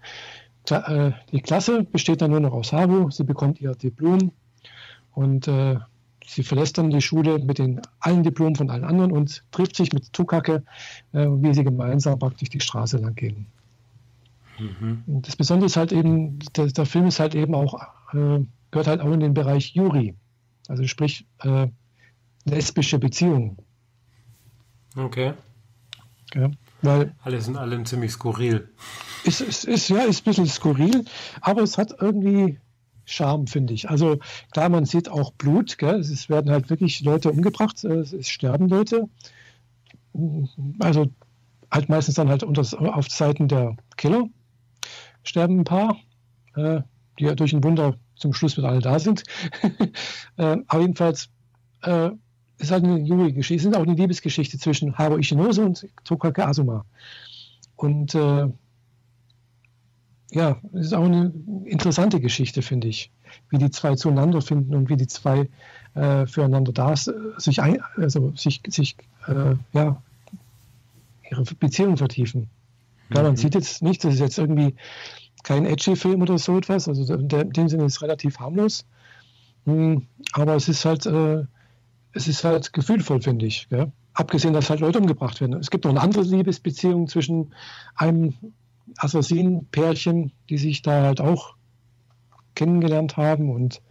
äh, 0.70 1.12
die 1.32 1.40
Klasse 1.40 1.84
besteht 1.84 2.20
dann 2.20 2.30
nur 2.30 2.40
noch 2.40 2.52
aus 2.52 2.72
Haru, 2.72 3.10
sie 3.10 3.24
bekommt 3.24 3.60
ihr 3.60 3.74
Diplom 3.74 4.32
und 5.12 5.48
äh, 5.48 5.76
sie 6.26 6.42
verlässt 6.42 6.76
dann 6.78 6.90
die 6.90 7.00
Schule 7.00 7.38
mit 7.38 7.58
den 7.58 7.80
allen 8.00 8.22
Diplomen 8.22 8.56
von 8.56 8.70
allen 8.70 8.84
anderen 8.84 9.12
und 9.12 9.44
trifft 9.50 9.76
sich 9.76 9.92
mit 9.92 10.12
Tukake, 10.12 10.62
äh, 11.12 11.26
wie 11.26 11.54
sie 11.54 11.64
gemeinsam 11.64 12.18
praktisch 12.18 12.50
die 12.50 12.60
Straße 12.60 12.98
lang 12.98 13.14
gehen. 13.14 13.46
Mhm. 14.58 15.02
Das 15.06 15.36
Besondere 15.36 15.66
ist 15.66 15.76
halt 15.76 15.92
eben, 15.92 16.38
der, 16.56 16.66
der 16.66 16.86
Film 16.86 17.06
ist 17.06 17.20
halt 17.20 17.34
eben 17.34 17.54
auch, 17.54 17.74
äh, 18.12 18.40
gehört 18.70 18.86
halt 18.86 19.00
auch 19.00 19.12
in 19.12 19.20
den 19.20 19.34
Bereich 19.34 19.74
Yuri. 19.74 20.14
Also 20.68 20.86
sprich 20.86 21.26
äh, 21.40 21.68
lesbische 22.44 22.98
Beziehungen. 22.98 23.56
Okay. 24.96 25.34
Ja, 26.34 26.50
weil 26.82 27.14
Alle 27.22 27.40
sind 27.40 27.56
alle 27.56 27.82
ziemlich 27.84 28.12
skurril. 28.12 28.68
Es 29.24 29.40
ist, 29.40 29.64
ist, 29.64 29.88
ja, 29.88 30.02
ist 30.02 30.22
ein 30.22 30.24
bisschen 30.24 30.46
skurril, 30.46 31.04
aber 31.40 31.62
es 31.62 31.78
hat 31.78 31.94
irgendwie 32.00 32.58
Charme, 33.04 33.46
finde 33.46 33.74
ich. 33.74 33.88
Also 33.88 34.18
klar, 34.50 34.68
man 34.68 34.84
sieht 34.84 35.08
auch 35.08 35.32
Blut, 35.32 35.78
gell? 35.78 36.00
es 36.00 36.28
werden 36.28 36.50
halt 36.50 36.70
wirklich 36.70 37.00
Leute 37.02 37.30
umgebracht, 37.30 37.84
äh, 37.84 38.00
es 38.00 38.28
sterben 38.28 38.68
Leute. 38.68 39.08
Also 40.78 41.06
halt 41.70 41.88
meistens 41.88 42.16
dann 42.16 42.28
halt 42.28 42.42
unter, 42.42 42.62
auf 42.96 43.08
Seiten 43.08 43.48
der 43.48 43.76
Killer 43.96 44.28
sterben 45.22 45.60
ein 45.60 45.64
paar, 45.64 45.96
äh, 46.54 46.82
die 47.18 47.24
ja 47.24 47.34
durch 47.34 47.52
ein 47.52 47.64
Wunder 47.64 47.96
zum 48.16 48.32
Schluss 48.32 48.56
wieder 48.56 48.68
alle 48.68 48.80
da 48.80 48.98
sind. 48.98 49.22
äh, 50.36 50.56
aber 50.66 50.80
jedenfalls 50.80 51.28
äh, 51.82 52.10
ist 52.58 52.70
halt 52.70 52.84
eine 52.84 52.98
Yuri-Geschichte, 52.98 53.68
es 53.68 53.74
ist 53.74 53.78
auch 53.78 53.86
eine 53.86 53.94
Liebesgeschichte 53.94 54.58
zwischen 54.58 54.96
Haru 54.96 55.18
Ishinose 55.18 55.64
und 55.64 55.86
Tokake 56.04 56.46
Asuma. 56.46 56.84
Und 57.76 58.14
äh, 58.14 58.48
ja, 60.30 60.60
es 60.72 60.86
ist 60.86 60.92
auch 60.94 61.04
eine 61.04 61.32
interessante 61.64 62.20
Geschichte, 62.20 62.62
finde 62.62 62.88
ich, 62.88 63.10
wie 63.50 63.58
die 63.58 63.70
zwei 63.70 63.94
zueinander 63.94 64.40
finden 64.40 64.74
und 64.74 64.88
wie 64.88 64.96
die 64.96 65.06
zwei 65.06 65.48
äh, 65.94 66.26
füreinander 66.26 66.72
da 66.72 66.94
sich, 66.96 67.62
ein, 67.62 67.80
also 67.96 68.32
sich, 68.34 68.62
sich 68.68 68.96
äh, 69.28 69.54
ja, 69.72 70.02
ihre 71.30 71.42
Beziehung 71.58 71.96
vertiefen. 71.96 72.48
Klar, 73.10 73.24
man 73.24 73.32
mhm. 73.32 73.36
sieht 73.36 73.54
jetzt 73.54 73.82
nicht, 73.82 74.02
das 74.04 74.14
ist 74.14 74.20
jetzt 74.20 74.38
irgendwie 74.38 74.74
kein 75.46 75.64
edgy 75.64 75.94
Film 75.94 76.22
oder 76.22 76.38
so 76.38 76.58
etwas. 76.58 76.88
Also 76.88 77.14
in 77.14 77.28
dem 77.28 77.68
Sinne 77.68 77.84
ist 77.84 77.94
es 77.94 78.02
relativ 78.02 78.40
harmlos. 78.40 78.84
Hm, 79.64 80.06
aber 80.32 80.56
es 80.56 80.68
ist 80.68 80.84
halt, 80.84 81.06
äh, 81.06 81.44
es 82.12 82.26
ist 82.26 82.42
halt 82.42 82.72
gefühlvoll, 82.72 83.22
finde 83.22 83.46
ich. 83.46 83.68
Gell? 83.68 83.92
Abgesehen, 84.12 84.54
dass 84.54 84.70
halt 84.70 84.80
Leute 84.80 84.98
umgebracht 84.98 85.40
werden. 85.40 85.54
Es 85.54 85.70
gibt 85.70 85.84
noch 85.84 85.92
eine 85.92 86.00
andere 86.00 86.22
Liebesbeziehung 86.22 87.06
zwischen 87.06 87.54
einem 87.94 88.34
Assassinen-Pärchen, 88.98 90.32
die 90.50 90.58
sich 90.58 90.82
da 90.82 91.02
halt 91.02 91.20
auch 91.20 91.54
kennengelernt 92.56 93.16
haben 93.16 93.50
und 93.50 93.82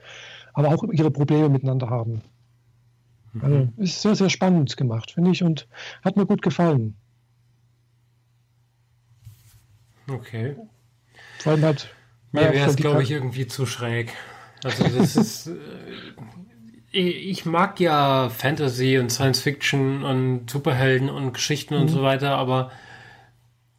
aber 0.53 0.69
auch 0.69 0.83
ihre 0.91 1.11
Probleme 1.11 1.47
miteinander 1.47 1.89
haben. 1.89 2.21
Mhm. 3.31 3.43
Also 3.43 3.67
ist 3.77 4.01
sehr, 4.01 4.15
sehr 4.15 4.29
spannend 4.29 4.75
gemacht, 4.75 5.11
finde 5.11 5.31
ich, 5.31 5.41
und 5.41 5.69
hat 6.03 6.17
mir 6.17 6.25
gut 6.25 6.41
gefallen. 6.41 6.97
Okay. 10.09 10.57
Vor 11.39 11.53
allem 11.53 11.63
halt. 11.63 11.89
Mir 12.31 12.51
wäre 12.53 12.69
es, 12.69 12.75
glaube 12.75 13.03
ich, 13.03 13.11
irgendwie 13.11 13.47
zu 13.47 13.65
schräg. 13.65 14.13
Also 14.63 14.83
das 14.87 15.15
ist. 15.15 15.47
Äh, 15.47 15.53
ich 16.91 17.45
mag 17.45 17.79
ja 17.81 18.29
Fantasy 18.29 18.97
und 18.97 19.11
Science 19.11 19.41
Fiction 19.41 20.03
und 20.03 20.49
Superhelden 20.49 21.09
und 21.09 21.33
Geschichten 21.33 21.75
mhm. 21.75 21.81
und 21.81 21.87
so 21.89 22.01
weiter, 22.03 22.37
aber 22.37 22.71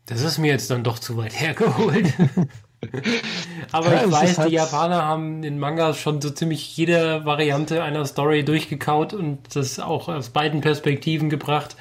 das 0.04 0.20
ist 0.20 0.38
mir 0.38 0.48
jetzt 0.48 0.70
dann 0.70 0.84
doch 0.84 0.98
zu 0.98 1.16
weit 1.16 1.38
hergeholt. 1.38 2.12
aber 3.72 3.94
ja, 3.94 4.04
ich 4.04 4.12
weiß, 4.12 4.38
halt 4.38 4.50
die 4.50 4.54
Japaner 4.54 5.02
haben 5.02 5.42
in 5.42 5.59
Mangas 5.59 5.98
schon 5.98 6.20
so 6.20 6.30
ziemlich 6.30 6.76
jede 6.76 7.24
Variante 7.24 7.82
einer 7.82 8.04
Story 8.04 8.44
durchgekaut 8.44 9.14
und 9.14 9.57
das 9.57 9.80
auch 9.80 10.09
aus 10.09 10.30
beiden 10.30 10.61
Perspektiven 10.61 11.30
gebracht. 11.30 11.76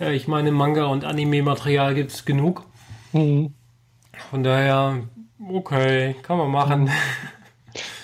Äh, 0.00 0.14
ich 0.14 0.28
meine, 0.28 0.52
Manga 0.52 0.86
und 0.86 1.04
Anime-Material 1.04 1.94
gibt 1.94 2.12
es 2.12 2.24
genug. 2.24 2.64
Mhm. 3.12 3.54
Von 4.28 4.42
daher, 4.42 5.02
okay, 5.48 6.14
kann 6.22 6.38
man 6.38 6.50
machen. 6.50 6.90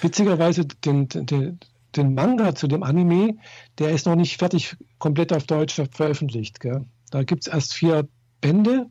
Witzigerweise, 0.01 0.65
den, 0.65 1.09
den, 1.09 1.59
den 1.97 2.15
Manga 2.15 2.55
zu 2.55 2.67
dem 2.67 2.83
Anime, 2.83 3.37
der 3.79 3.91
ist 3.91 4.07
noch 4.07 4.17
nicht 4.17 4.39
fertig 4.39 4.77
komplett 4.99 5.33
auf 5.33 5.45
Deutsch 5.45 5.81
veröffentlicht. 5.91 6.61
Gell? 6.61 6.87
Da 7.11 7.23
gibt 7.23 7.47
es 7.47 7.53
erst 7.53 7.75
vier 7.75 8.09
Bände 8.41 8.87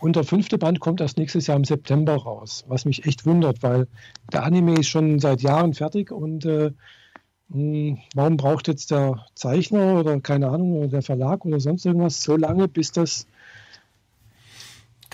und 0.00 0.16
der 0.16 0.24
fünfte 0.24 0.58
Band 0.58 0.80
kommt 0.80 1.00
erst 1.00 1.18
nächstes 1.18 1.46
Jahr 1.46 1.56
im 1.56 1.64
September 1.64 2.16
raus, 2.16 2.64
was 2.68 2.84
mich 2.84 3.06
echt 3.06 3.26
wundert, 3.26 3.62
weil 3.62 3.88
der 4.32 4.44
Anime 4.44 4.74
ist 4.74 4.88
schon 4.88 5.18
seit 5.18 5.42
Jahren 5.42 5.74
fertig 5.74 6.10
und 6.10 6.44
äh, 6.44 6.72
hm, 7.50 7.98
warum 8.14 8.36
braucht 8.36 8.68
jetzt 8.68 8.90
der 8.90 9.26
Zeichner 9.34 9.98
oder 9.98 10.20
keine 10.20 10.48
Ahnung, 10.48 10.76
oder 10.78 10.88
der 10.88 11.02
Verlag 11.02 11.44
oder 11.44 11.60
sonst 11.60 11.84
irgendwas 11.86 12.22
so 12.22 12.36
lange, 12.36 12.68
bis 12.68 12.92
das 12.92 13.26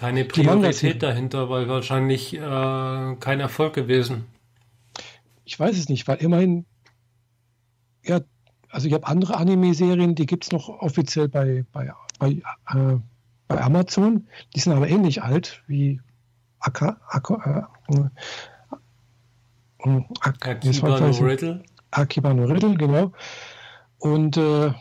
keine 0.01 0.25
Priorität 0.25 1.03
dahinter, 1.03 1.51
weil 1.51 1.69
wahrscheinlich 1.69 2.33
äh, 2.33 2.39
kein 2.41 3.39
Erfolg 3.39 3.75
gewesen. 3.75 4.25
Ich 5.45 5.61
weiß 5.61 5.77
es 5.77 5.91
nicht, 5.91 6.09
weil 6.09 6.17
immerhin, 6.23 6.65
ja, 8.03 8.23
also 8.71 8.87
ich 8.89 8.95
habe 8.95 9.07
andere 9.07 9.37
Anime-Serien, 9.37 10.15
die 10.15 10.25
gibt 10.25 10.45
es 10.45 10.53
noch 10.53 10.71
offiziell 10.71 11.29
bei, 11.29 11.67
bei, 11.73 11.93
bei, 12.19 12.31
äh, 12.73 12.97
bei 13.47 13.61
Amazon. 13.61 14.27
Die 14.57 14.61
sind 14.61 14.73
aber 14.73 14.89
ähnlich 14.89 15.23
alt 15.23 15.63
wie 15.67 16.01
Aka, 16.61 16.99
Aka, 17.09 17.69
äh, 17.89 17.99
äh, 19.87 20.03
Akiba 20.23 20.99
no 20.99 21.11
Riddle. 21.11 21.63
Akiba 21.91 22.33
no 22.33 22.45
Riddle, 22.45 22.75
genau. 22.77 23.13
Und 23.99 24.39
äh, 24.39 24.73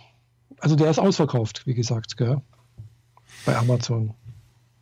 also 0.61 0.77
der 0.77 0.89
ist 0.89 0.99
ausverkauft, 0.99 1.67
wie 1.67 1.73
gesagt, 1.73 2.15
gell? 2.15 2.41
bei 3.45 3.57
Amazon. 3.57 4.13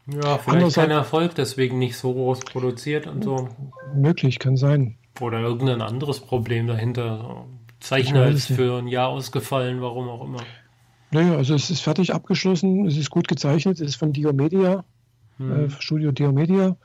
Ja, 0.09 0.37
vielleicht 0.37 0.75
kein 0.75 0.91
Erfolg, 0.91 1.35
deswegen 1.35 1.79
nicht 1.79 1.97
so 1.97 2.13
groß 2.13 2.39
produziert 2.41 3.07
und 3.07 3.23
so. 3.23 3.49
Möglich, 3.93 4.39
kann 4.39 4.55
sein. 4.55 4.97
Oder 5.19 5.41
irgendein 5.41 5.81
anderes 5.81 6.19
Problem 6.19 6.67
dahinter. 6.67 7.45
Zeichner 7.79 8.27
ist 8.27 8.47
für 8.47 8.77
ein 8.79 8.87
Jahr 8.87 9.09
ausgefallen, 9.09 9.81
warum 9.81 10.07
auch 10.07 10.23
immer. 10.23 10.39
Naja, 11.11 11.35
also 11.35 11.55
es 11.55 11.69
ist 11.69 11.81
fertig 11.81 12.13
abgeschlossen, 12.13 12.85
es 12.85 12.97
ist 12.97 13.09
gut 13.09 13.27
gezeichnet, 13.27 13.79
es 13.79 13.89
ist 13.89 13.95
von 13.95 14.13
Diomedia. 14.13 14.83
mhm. 15.37 15.69
Studio 15.79 16.11
Dio 16.11 16.31
Media. 16.31 16.75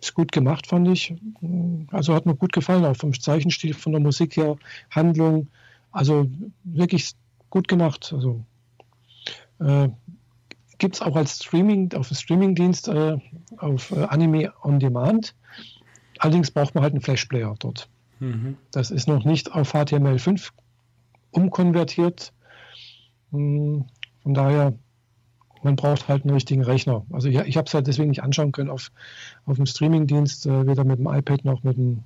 Ist 0.00 0.14
gut 0.14 0.30
gemacht, 0.30 0.66
fand 0.66 0.88
ich. 0.88 1.14
Also 1.90 2.14
hat 2.14 2.26
mir 2.26 2.34
gut 2.36 2.52
gefallen, 2.52 2.84
auch 2.84 2.96
vom 2.96 3.18
Zeichenstil, 3.18 3.74
von 3.74 3.92
der 3.92 4.00
Musik 4.00 4.36
her, 4.36 4.56
Handlung. 4.90 5.48
Also 5.90 6.28
wirklich 6.64 7.12
gut 7.48 7.66
gemacht. 7.66 8.12
Also 8.14 8.44
äh, 9.58 9.88
gibt 10.78 10.96
es 10.96 11.02
auch 11.02 11.16
als 11.16 11.42
Streaming, 11.42 11.92
auf 11.94 12.08
dem 12.08 12.16
Streamingdienst 12.16 12.88
äh, 12.88 13.18
auf 13.58 13.90
äh, 13.92 14.04
Anime 14.04 14.52
on 14.62 14.78
Demand. 14.78 15.34
Allerdings 16.18 16.50
braucht 16.50 16.74
man 16.74 16.82
halt 16.82 16.94
einen 16.94 17.02
Flashplayer 17.02 17.54
dort. 17.58 17.88
Mhm. 18.20 18.56
Das 18.70 18.90
ist 18.90 19.08
noch 19.08 19.24
nicht 19.24 19.52
auf 19.52 19.74
HTML5 19.74 20.50
umkonvertiert. 21.30 22.32
Hm, 23.32 23.84
von 24.22 24.34
daher, 24.34 24.72
man 25.62 25.76
braucht 25.76 26.08
halt 26.08 26.24
einen 26.24 26.34
richtigen 26.34 26.62
Rechner. 26.62 27.04
Also 27.12 27.28
ich, 27.28 27.36
ich 27.36 27.56
habe 27.56 27.66
es 27.66 27.74
halt 27.74 27.86
deswegen 27.86 28.08
nicht 28.08 28.22
anschauen 28.22 28.52
können 28.52 28.70
auf, 28.70 28.90
auf 29.44 29.56
dem 29.56 29.66
Streamingdienst, 29.66 30.46
äh, 30.46 30.66
weder 30.66 30.84
mit 30.84 30.98
dem 30.98 31.06
iPad 31.06 31.44
noch 31.44 31.62
mit 31.62 31.76
dem 31.76 32.02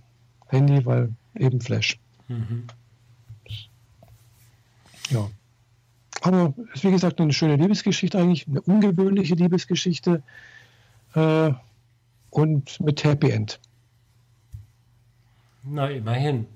Handy, 0.47 0.85
weil 0.85 1.13
eben 1.37 1.61
Flash. 1.61 1.99
Mhm. 2.29 2.65
Ja. 5.11 5.29
Aber 6.23 6.55
es 6.69 6.77
ist 6.77 6.85
wie 6.85 6.91
gesagt 6.91 7.21
eine 7.21 7.33
schöne 7.33 7.57
Liebesgeschichte 7.57 8.19
eigentlich, 8.19 8.47
eine 8.47 8.61
ungewöhnliche 8.63 9.35
Liebesgeschichte 9.35 10.23
äh, 11.15 11.51
und 12.31 12.81
mit 12.81 13.05
Happy 13.05 13.31
End. 13.31 13.61
Na, 15.65 15.89
immerhin. 15.91 16.47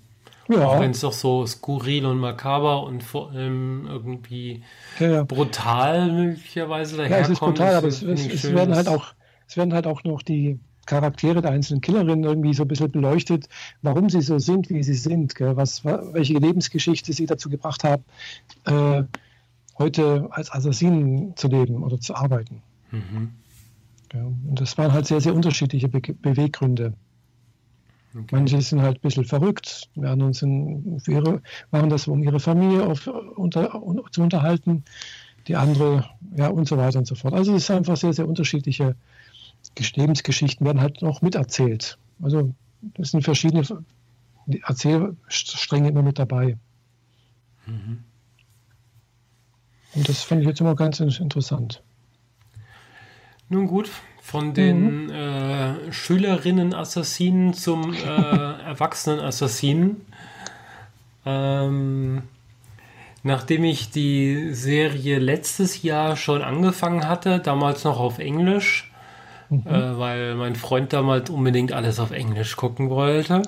Ja. 0.49 0.67
Auch 0.67 0.81
wenn 0.81 0.91
es 0.91 1.01
doch 1.01 1.13
so 1.13 1.47
skurril 1.47 2.05
und 2.05 2.19
makaber 2.19 2.83
und 2.83 3.03
vor 3.03 3.31
allem 3.31 3.87
irgendwie 3.87 4.63
ja, 5.01 5.09
ja. 5.09 5.25
brutal 5.25 6.13
möglicherweise 6.13 6.99
daherkommt. 6.99 7.19
Ja, 7.19 7.25
es 7.25 7.31
ist 7.31 7.41
brutal, 7.41 7.75
aber 7.75 7.89
es, 7.89 8.03
es, 8.03 8.27
es 8.27 8.53
werden 8.53 8.75
halt 8.75 8.89
auch, 8.89 9.15
es 9.49 9.57
werden 9.57 9.73
halt 9.73 9.87
auch 9.87 10.05
noch 10.05 10.21
die 10.21 10.59
Charaktere 10.87 11.41
der 11.41 11.53
einzelnen 11.53 11.81
Killerinnen 11.81 12.25
irgendwie 12.25 12.53
so 12.53 12.65
ein 12.65 12.69
bisschen 12.69 12.91
beleuchtet, 12.91 13.49
warum 13.81 14.11
sie 14.11 14.21
so 14.21 14.39
sind, 14.39 14.69
wie 14.69 14.83
sie 14.83 14.95
sind, 14.95 15.35
gell? 15.35 15.57
Was, 15.57 15.83
welche 15.85 16.35
Lebensgeschichte 16.35 17.15
sie 17.15 17.25
dazu 17.25 17.49
gebracht 17.49 17.85
haben, 17.85 18.05
äh, 18.67 19.05
heute 19.79 20.29
als 20.31 20.53
Assassinen 20.53 21.37
zu 21.37 21.49
leben 21.49 21.83
oder 21.83 22.01
zu 22.01 22.15
arbeiten. 22.15 22.63
Mhm. 22.91 23.31
Ja, 24.13 24.25
und 24.25 24.61
das 24.61 24.79
waren 24.79 24.93
halt 24.93 25.07
sehr, 25.07 25.21
sehr 25.21 25.35
unterschiedliche 25.35 25.89
Be 25.89 26.01
Beweggründe. 26.01 26.95
Okay. 28.17 28.37
Manche 28.37 28.61
sind 28.61 28.81
halt 28.81 28.99
ein 28.99 29.01
bisschen 29.01 29.25
verrückt, 29.25 29.89
werden 29.97 30.33
sind 30.33 31.01
für 31.03 31.13
ihre, 31.13 31.43
machen 31.73 31.91
das, 31.91 32.07
um 32.07 32.23
ihre 32.23 32.39
Familie 32.39 32.87
auf, 32.87 33.09
unter, 33.09 33.83
un, 33.83 34.01
zu 34.13 34.23
unterhalten, 34.23 34.85
die 35.49 35.57
andere, 35.57 36.09
ja, 36.37 36.47
und 36.49 36.69
so 36.69 36.77
weiter 36.77 37.01
und 37.01 37.07
so 37.07 37.17
fort. 37.17 37.35
Also 37.35 37.55
es 37.55 37.67
sind 37.67 37.77
einfach 37.79 37.97
sehr, 37.97 38.13
sehr 38.13 38.29
unterschiedliche 38.29 38.95
Lebensgeschichten, 39.97 40.65
werden 40.65 40.81
halt 40.81 41.03
noch 41.03 41.23
miterzählt. 41.23 41.99
Also 42.23 42.55
es 42.99 43.11
sind 43.11 43.25
verschiedene 43.25 43.65
Erzählstränge 44.63 45.89
immer 45.89 46.03
mit 46.03 46.21
dabei. 46.21 46.57
Mhm. 47.67 48.05
Und 49.95 50.09
das 50.09 50.23
fand 50.23 50.43
ich 50.43 50.49
jetzt 50.49 50.61
immer 50.61 50.75
ganz 50.75 51.01
interessant. 51.01 51.83
Nun 53.49 53.67
gut, 53.67 53.91
von 54.21 54.55
den 54.55 55.05
mhm. 55.05 55.11
äh, 55.11 55.93
Schülerinnen-Assassinen 55.93 57.53
zum 57.55 57.93
äh, 57.93 57.99
Erwachsenen-Assassinen. 58.07 60.01
Ähm, 61.27 62.23
nachdem 63.23 63.65
ich 63.65 63.91
die 63.91 64.55
Serie 64.55 65.19
letztes 65.19 65.83
Jahr 65.83 66.17
schon 66.17 66.43
angefangen 66.43 67.07
hatte, 67.07 67.39
damals 67.39 67.85
noch 67.85 68.01
auf 68.01 68.19
Englisch, 68.19 68.91
mhm. 69.57 69.67
äh, 69.67 69.99
weil 69.99 70.35
mein 70.35 70.57
Freund 70.57 70.93
damals 70.93 71.31
unbedingt 71.31 71.73
alles 71.73 72.01
auf 72.01 72.11
Englisch 72.11 72.57
gucken 72.57 72.91
wollte 72.91 73.43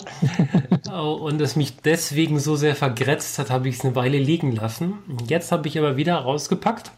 und 0.92 1.40
es 1.40 1.56
mich 1.56 1.76
deswegen 1.78 2.38
so 2.38 2.56
sehr 2.56 2.74
vergrätzt 2.74 3.38
hat, 3.38 3.50
habe 3.50 3.68
ich 3.68 3.76
es 3.76 3.84
eine 3.84 3.94
Weile 3.94 4.18
liegen 4.18 4.52
lassen. 4.52 4.94
Jetzt 5.26 5.52
habe 5.52 5.68
ich 5.68 5.78
aber 5.78 5.96
wieder 5.96 6.16
rausgepackt, 6.16 6.92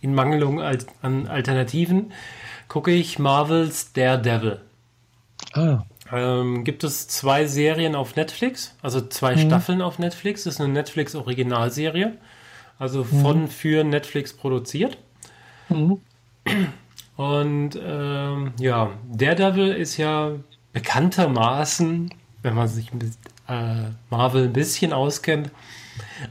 in 0.00 0.14
Mangelung 0.14 0.60
an 0.60 1.26
Alternativen 1.26 2.12
gucke 2.68 2.92
ich 2.92 3.18
Marvels 3.18 3.92
Daredevil. 3.92 4.60
Ah. 5.52 5.84
Ähm, 6.12 6.64
gibt 6.64 6.84
es 6.84 7.08
zwei 7.08 7.46
Serien 7.46 7.94
auf 7.94 8.14
Netflix, 8.16 8.76
also 8.82 9.00
zwei 9.00 9.34
mhm. 9.34 9.40
Staffeln 9.40 9.82
auf 9.82 9.98
Netflix. 9.98 10.44
Das 10.44 10.54
ist 10.54 10.60
eine 10.60 10.72
Netflix-Originalserie, 10.72 12.16
also 12.78 13.04
mhm. 13.04 13.22
von 13.22 13.40
mhm. 13.42 13.48
für 13.48 13.84
Netflix 13.84 14.32
produziert. 14.32 14.98
Mhm. 15.68 16.00
Und 17.16 17.78
ähm, 17.82 18.52
ja, 18.58 18.90
Daredevil 19.10 19.72
ist 19.72 19.96
ja 19.96 20.32
bekanntermaßen, 20.72 22.12
wenn 22.42 22.54
man 22.54 22.68
sich 22.68 22.92
mit 22.92 23.12
äh, 23.48 23.90
Marvel 24.10 24.44
ein 24.44 24.52
bisschen 24.52 24.92
auskennt, 24.92 25.50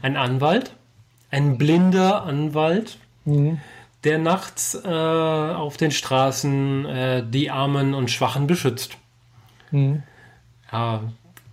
ein 0.02 0.16
Anwalt, 0.16 0.74
ein 1.30 1.58
blinder 1.58 2.22
Anwalt, 2.22 2.98
mhm 3.24 3.58
der 4.06 4.18
nachts 4.18 4.78
äh, 4.84 4.88
auf 4.88 5.76
den 5.76 5.90
Straßen 5.90 6.86
äh, 6.86 7.24
die 7.28 7.50
Armen 7.50 7.92
und 7.92 8.08
Schwachen 8.08 8.46
beschützt. 8.46 8.96
Mhm. 9.72 10.04
Ja, 10.70 11.02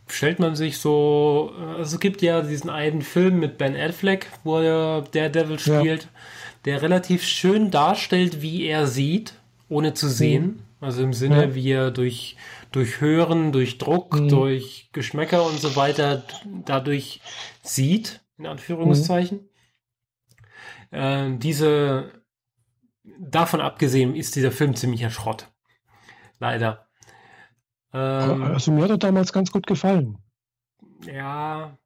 stellt 0.08 0.38
man 0.38 0.56
sich 0.56 0.78
so, 0.78 1.52
äh, 1.60 1.80
also 1.80 1.96
es 1.96 2.00
gibt 2.00 2.22
ja 2.22 2.42
diesen 2.42 2.70
einen 2.70 3.02
Film 3.02 3.40
mit 3.40 3.58
Ben 3.58 3.76
Affleck, 3.76 4.28
wo 4.44 4.60
er 4.60 5.02
Daredevil 5.02 5.58
spielt, 5.58 6.04
ja. 6.04 6.10
Der 6.66 6.82
relativ 6.82 7.24
schön 7.24 7.72
darstellt, 7.72 8.42
wie 8.42 8.66
er 8.66 8.88
sieht, 8.88 9.36
ohne 9.70 9.94
zu 9.94 10.08
sehen. 10.08 10.46
Mhm. 10.46 10.60
Also 10.82 11.04
im 11.04 11.14
Sinne, 11.14 11.46
ja. 11.46 11.56
wie 11.56 11.72
er 11.72 11.92
durch, 11.92 12.36
durch 12.72 13.00
Hören, 13.00 13.52
durch 13.52 13.78
Druck, 13.78 14.20
mhm. 14.20 14.30
durch 14.30 14.90
Geschmäcker 14.92 15.46
und 15.46 15.60
so 15.60 15.76
weiter 15.76 16.24
dadurch 16.66 17.22
sieht, 17.62 18.22
in 18.38 18.48
Anführungszeichen. 18.48 19.50
Mhm. 20.92 20.98
Äh, 20.98 21.38
diese 21.38 22.12
davon 23.04 23.62
abgesehen 23.62 24.16
ist 24.16 24.36
dieser 24.36 24.52
Film 24.52 24.76
ziemlicher 24.76 25.10
Schrott. 25.10 25.52
Leider. 26.40 26.88
Ähm, 27.94 28.44
also 28.44 28.72
mir 28.72 28.84
hat 28.84 28.90
er 28.90 28.98
damals 28.98 29.34
ganz 29.34 29.52
gut 29.52 29.68
gefallen. 29.68 30.18
Ja. 31.06 31.78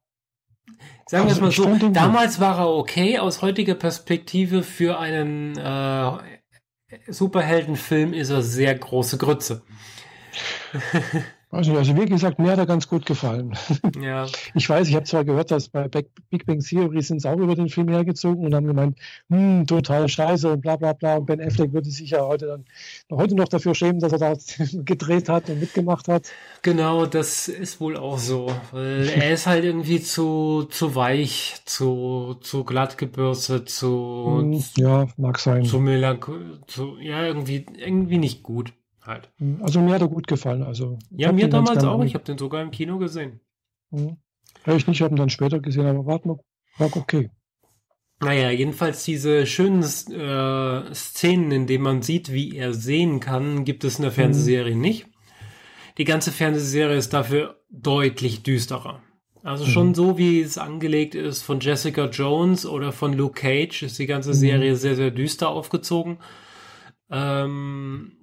Sagen 1.06 1.26
wir 1.26 1.32
es 1.32 1.40
also 1.42 1.68
mal 1.68 1.78
so, 1.80 1.88
damals 1.88 2.40
war 2.40 2.58
er 2.58 2.68
okay, 2.68 3.18
aus 3.18 3.40
heutiger 3.40 3.74
Perspektive 3.74 4.62
für 4.62 4.98
einen 4.98 5.56
äh, 5.56 6.12
Superheldenfilm 7.06 8.12
ist 8.12 8.30
er 8.30 8.42
sehr 8.42 8.74
große 8.74 9.18
Grütze. 9.18 9.62
Also, 11.50 11.74
also 11.78 11.96
wie 11.96 12.04
gesagt, 12.04 12.38
mir 12.38 12.52
hat 12.52 12.58
er 12.58 12.66
ganz 12.66 12.88
gut 12.88 13.06
gefallen. 13.06 13.56
Ja. 14.00 14.26
Ich 14.54 14.68
weiß, 14.68 14.88
ich 14.88 14.94
habe 14.94 15.06
zwar 15.06 15.24
gehört, 15.24 15.50
dass 15.50 15.68
bei 15.68 15.88
Big 15.88 16.46
Bang 16.46 16.60
Theory 16.60 17.02
sind 17.02 17.20
sie 17.20 17.28
auch 17.28 17.38
über 17.38 17.54
den 17.54 17.68
Film 17.68 17.88
hergezogen 17.88 18.44
und 18.44 18.54
haben 18.54 18.66
gemeint, 18.66 18.98
hm, 19.28 19.66
total 19.66 20.08
scheiße 20.08 20.52
und 20.52 20.60
bla 20.60 20.76
bla 20.76 20.92
bla. 20.92 21.16
Und 21.16 21.26
Ben 21.26 21.40
Affleck 21.40 21.72
würde 21.72 21.90
sich 21.90 22.10
ja 22.10 22.24
heute 22.24 22.46
dann 22.46 22.64
heute 23.10 23.34
noch 23.34 23.48
dafür 23.48 23.74
schämen, 23.74 24.00
dass 24.00 24.12
er 24.12 24.18
da 24.18 24.34
gedreht 24.84 25.28
hat 25.28 25.48
und 25.48 25.60
mitgemacht 25.60 26.06
hat. 26.08 26.30
Genau, 26.62 27.06
das 27.06 27.48
ist 27.48 27.80
wohl 27.80 27.96
auch 27.96 28.18
so. 28.18 28.52
Weil 28.70 29.08
er 29.08 29.32
ist 29.32 29.46
halt 29.46 29.64
irgendwie 29.64 30.00
zu, 30.00 30.64
zu 30.70 30.94
weich, 30.94 31.56
zu, 31.64 32.36
zu 32.40 32.64
glatt 32.64 32.98
gebürstet, 32.98 33.68
zu, 33.68 34.38
hm, 34.40 34.64
ja, 34.76 35.06
mag 35.16 35.38
sein. 35.38 35.64
Zu 35.64 35.80
melancholisch, 35.80 36.58
ja, 37.00 37.24
irgendwie, 37.24 37.66
irgendwie 37.76 38.18
nicht 38.18 38.42
gut 38.42 38.72
halt. 39.08 39.30
Hm, 39.38 39.60
also 39.62 39.80
mir 39.80 39.94
hat 39.94 40.02
er 40.02 40.08
gut 40.08 40.26
gefallen. 40.26 40.62
Also, 40.62 40.98
ja, 41.10 41.32
mir 41.32 41.48
damals 41.48 41.82
auch. 41.84 42.02
Ich 42.04 42.14
habe 42.14 42.24
den 42.24 42.38
sogar 42.38 42.62
im 42.62 42.70
Kino 42.70 42.98
gesehen. 42.98 43.40
Mhm. 43.90 44.18
Ja, 44.66 44.74
ich 44.74 44.86
nicht, 44.86 45.00
habe 45.02 45.14
ihn 45.14 45.16
dann 45.16 45.30
später 45.30 45.60
gesehen, 45.60 45.86
aber 45.86 46.06
warte 46.06 46.28
mal, 46.28 46.38
war 46.78 46.96
okay. 46.96 47.30
Naja, 48.20 48.50
jedenfalls 48.50 49.04
diese 49.04 49.46
schönen 49.46 49.82
äh, 49.82 50.94
Szenen, 50.94 51.52
in 51.52 51.66
denen 51.66 51.84
man 51.84 52.02
sieht, 52.02 52.32
wie 52.32 52.56
er 52.56 52.74
sehen 52.74 53.20
kann, 53.20 53.64
gibt 53.64 53.84
es 53.84 53.98
in 53.98 54.02
der 54.02 54.12
Fernsehserie 54.12 54.74
mhm. 54.74 54.80
nicht. 54.80 55.06
Die 55.98 56.04
ganze 56.04 56.32
Fernsehserie 56.32 56.96
ist 56.96 57.12
dafür 57.12 57.60
deutlich 57.70 58.42
düsterer. 58.42 59.02
Also 59.44 59.64
mhm. 59.64 59.70
schon 59.70 59.94
so, 59.94 60.18
wie 60.18 60.40
es 60.40 60.58
angelegt 60.58 61.14
ist 61.14 61.42
von 61.42 61.60
Jessica 61.60 62.06
Jones 62.06 62.66
oder 62.66 62.92
von 62.92 63.12
Luke 63.12 63.40
Cage, 63.40 63.84
ist 63.84 63.98
die 63.98 64.06
ganze 64.06 64.34
Serie 64.34 64.72
mhm. 64.72 64.76
sehr, 64.76 64.96
sehr 64.96 65.10
düster 65.12 65.48
aufgezogen. 65.48 66.18
Ähm, 67.10 68.17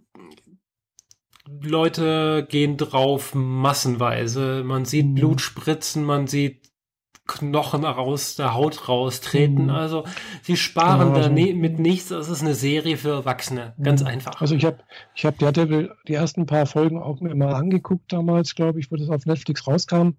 Leute 1.47 2.45
gehen 2.49 2.77
drauf 2.77 3.33
massenweise. 3.35 4.63
Man 4.63 4.85
sieht 4.85 5.07
mhm. 5.07 5.15
Blut 5.15 5.41
spritzen, 5.41 6.03
man 6.03 6.27
sieht 6.27 6.71
Knochen 7.27 7.85
aus 7.85 8.35
der 8.35 8.53
Haut 8.53 8.87
raustreten. 8.87 9.65
Mhm. 9.65 9.69
Also 9.71 10.03
sie 10.43 10.57
sparen 10.57 11.09
also, 11.09 11.21
da 11.21 11.29
ne 11.29 11.53
mit 11.53 11.79
nichts. 11.79 12.09
Das 12.09 12.29
ist 12.29 12.41
eine 12.41 12.53
Serie 12.53 12.97
für 12.97 13.09
Erwachsene. 13.09 13.73
Ganz 13.81 14.01
mhm. 14.01 14.07
einfach. 14.07 14.39
Also 14.41 14.55
ich 14.55 14.65
habe 14.65 14.77
ich 15.15 15.25
hab 15.25 15.39
Daredevil 15.39 15.91
die 16.07 16.13
ersten 16.13 16.45
paar 16.45 16.67
Folgen 16.67 16.99
auch 17.01 17.21
mir 17.21 17.33
mal 17.33 17.55
angeguckt 17.55 18.13
damals, 18.13 18.53
glaube 18.53 18.79
ich, 18.79 18.91
wo 18.91 18.95
das 18.95 19.09
auf 19.09 19.25
Netflix 19.25 19.65
rauskam 19.65 20.11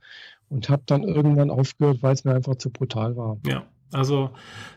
und 0.49 0.69
habe 0.69 0.83
dann 0.87 1.05
irgendwann 1.05 1.51
aufgehört, 1.51 1.99
weil 2.03 2.15
es 2.15 2.25
mir 2.25 2.35
einfach 2.35 2.57
zu 2.57 2.71
brutal 2.71 3.17
war. 3.17 3.39
Ja. 3.47 3.65
Also 3.93 4.31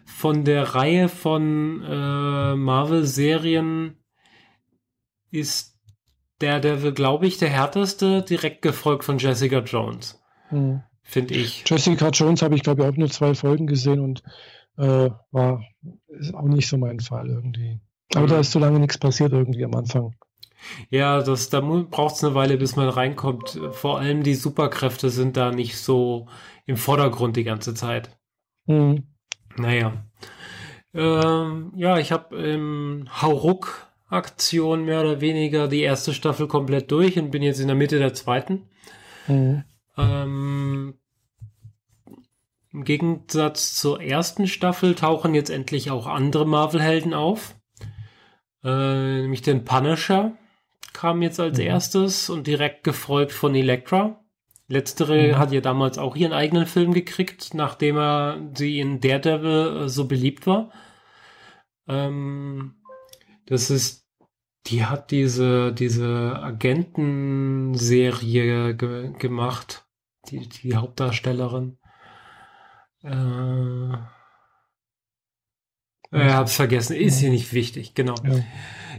von 0.05 0.45
der 0.45 0.75
Reihe 0.75 1.09
von 1.09 1.83
äh, 1.83 2.55
Marvel-Serien 2.55 3.95
ist 5.31 5.68
der, 6.41 6.59
der 6.59 6.91
glaube 6.91 7.27
ich, 7.27 7.37
der 7.37 7.49
härteste, 7.49 8.21
direkt 8.21 8.61
gefolgt 8.61 9.03
von 9.03 9.17
Jessica 9.17 9.59
Jones. 9.59 10.21
Mhm. 10.51 10.83
Finde 11.03 11.33
ich. 11.33 11.63
Jessica 11.67 12.09
Jones 12.09 12.41
habe 12.41 12.55
ich, 12.55 12.63
glaube 12.63 12.83
ich, 12.83 12.87
auch 12.87 12.95
nur 12.95 13.09
zwei 13.09 13.33
Folgen 13.33 13.67
gesehen 13.67 13.99
und 13.99 14.23
äh, 14.77 15.09
war 15.31 15.63
ist 16.07 16.33
auch 16.33 16.47
nicht 16.47 16.67
so 16.67 16.77
mein 16.77 16.99
Fall 16.99 17.27
irgendwie. 17.27 17.79
Aber 18.13 18.25
mhm. 18.25 18.29
da 18.29 18.39
ist 18.39 18.51
so 18.51 18.59
lange 18.59 18.79
nichts 18.79 18.97
passiert 18.97 19.33
irgendwie 19.33 19.63
am 19.65 19.73
Anfang. 19.75 20.15
Ja, 20.89 21.21
das, 21.21 21.49
da 21.49 21.61
braucht 21.61 22.15
es 22.15 22.23
eine 22.23 22.35
Weile, 22.35 22.57
bis 22.57 22.75
man 22.75 22.89
reinkommt. 22.89 23.59
Vor 23.71 23.99
allem 23.99 24.23
die 24.23 24.35
Superkräfte 24.35 25.09
sind 25.09 25.37
da 25.37 25.51
nicht 25.51 25.77
so 25.77 26.27
im 26.65 26.77
Vordergrund 26.77 27.37
die 27.37 27.43
ganze 27.43 27.73
Zeit. 27.73 28.17
Mhm. 28.65 29.07
Naja. 29.57 29.93
Ähm, 30.93 31.71
ja, 31.75 31.97
ich 31.97 32.11
habe 32.11 32.35
im 32.35 33.07
Hauruck-Aktion 34.09 34.85
mehr 34.85 35.01
oder 35.01 35.21
weniger 35.21 35.67
die 35.67 35.81
erste 35.81 36.13
Staffel 36.13 36.47
komplett 36.47 36.91
durch 36.91 37.17
und 37.17 37.31
bin 37.31 37.43
jetzt 37.43 37.59
in 37.59 37.67
der 37.67 37.75
Mitte 37.75 37.99
der 37.99 38.13
zweiten. 38.13 38.67
Mhm. 39.27 39.63
Ähm, 39.97 40.95
Im 42.71 42.83
Gegensatz 42.83 43.75
zur 43.75 44.01
ersten 44.01 44.47
Staffel 44.47 44.95
tauchen 44.95 45.33
jetzt 45.33 45.49
endlich 45.49 45.91
auch 45.91 46.07
andere 46.07 46.45
Marvel-Helden 46.45 47.13
auf. 47.13 47.55
Äh, 48.63 49.21
nämlich 49.21 49.41
den 49.41 49.63
Punisher 49.63 50.33
kam 50.93 51.21
jetzt 51.21 51.39
als 51.39 51.57
mhm. 51.57 51.65
erstes 51.65 52.29
und 52.29 52.47
direkt 52.47 52.83
gefolgt 52.83 53.31
von 53.31 53.55
Elektra. 53.55 54.19
Letztere 54.67 55.29
mhm. 55.29 55.37
hat 55.37 55.51
ja 55.51 55.61
damals 55.61 55.97
auch 55.97 56.15
ihren 56.15 56.33
eigenen 56.33 56.67
Film 56.67 56.93
gekriegt, 56.93 57.53
nachdem 57.53 57.97
er 57.97 58.51
sie 58.53 58.79
in 58.79 58.99
Daredevil 58.99 59.83
äh, 59.85 59.89
so 59.89 60.05
beliebt 60.05 60.45
war. 60.45 60.71
Ähm, 61.87 62.75
das 63.49 63.69
ist, 63.69 64.07
die 64.67 64.85
hat 64.85 65.11
diese, 65.11 65.73
diese 65.73 66.39
Agentenserie 66.41 68.75
ge 68.75 69.11
gemacht, 69.17 69.85
die, 70.29 70.47
die 70.47 70.75
Hauptdarstellerin. 70.75 71.77
Äh, 73.03 73.93
äh, 76.11 76.31
hab's 76.31 76.55
vergessen, 76.55 76.95
ist 76.95 77.19
hier 77.19 77.29
nicht 77.29 77.53
wichtig, 77.53 77.95
genau. 77.95 78.15
Ja. 78.23 78.43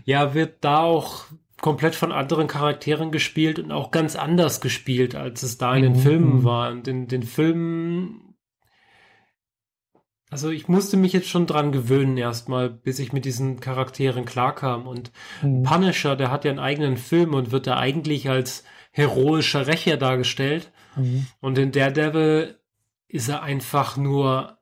ja, 0.05 0.35
wird 0.35 0.65
da 0.65 0.81
auch 0.81 1.25
komplett 1.61 1.95
von 1.95 2.13
anderen 2.13 2.47
Charakteren 2.47 3.13
gespielt 3.13 3.59
und 3.59 3.71
auch 3.71 3.91
ganz 3.91 4.17
anders 4.17 4.61
gespielt, 4.61 5.15
als 5.15 5.43
es 5.43 5.59
da 5.59 5.77
in 5.77 5.83
den 5.83 5.93
mhm. 5.93 5.99
Filmen 5.99 6.35
mhm. 6.37 6.45
war. 6.45 6.71
Und 6.71 6.89
in 6.89 7.07
den 7.07 7.23
Filmen, 7.23 8.30
also 10.31 10.51
ich 10.51 10.69
musste 10.69 10.97
mich 10.97 11.13
jetzt 11.13 11.29
schon 11.29 11.47
dran 11.47 11.73
gewöhnen 11.73 12.17
erstmal, 12.17 12.71
bis 12.71 13.01
ich 13.01 13.13
mit 13.13 13.25
diesen 13.25 13.59
Charakteren 13.59 14.25
klarkam. 14.25 14.87
Und 14.87 15.11
mhm. 15.43 15.65
Punisher, 15.65 16.15
der 16.15 16.31
hat 16.31 16.45
ja 16.45 16.53
einen 16.53 16.61
eigenen 16.61 16.97
Film 16.97 17.35
und 17.35 17.51
wird 17.51 17.67
da 17.67 17.77
eigentlich 17.77 18.31
als 18.31 18.63
heroischer 18.93 19.67
Rächer 19.67 19.97
dargestellt. 19.97 20.71
Mhm. 20.95 21.27
Und 21.41 21.59
in 21.59 21.73
Daredevil 21.73 22.57
ist 23.09 23.29
er 23.29 23.43
einfach 23.43 23.97
nur 23.97 24.59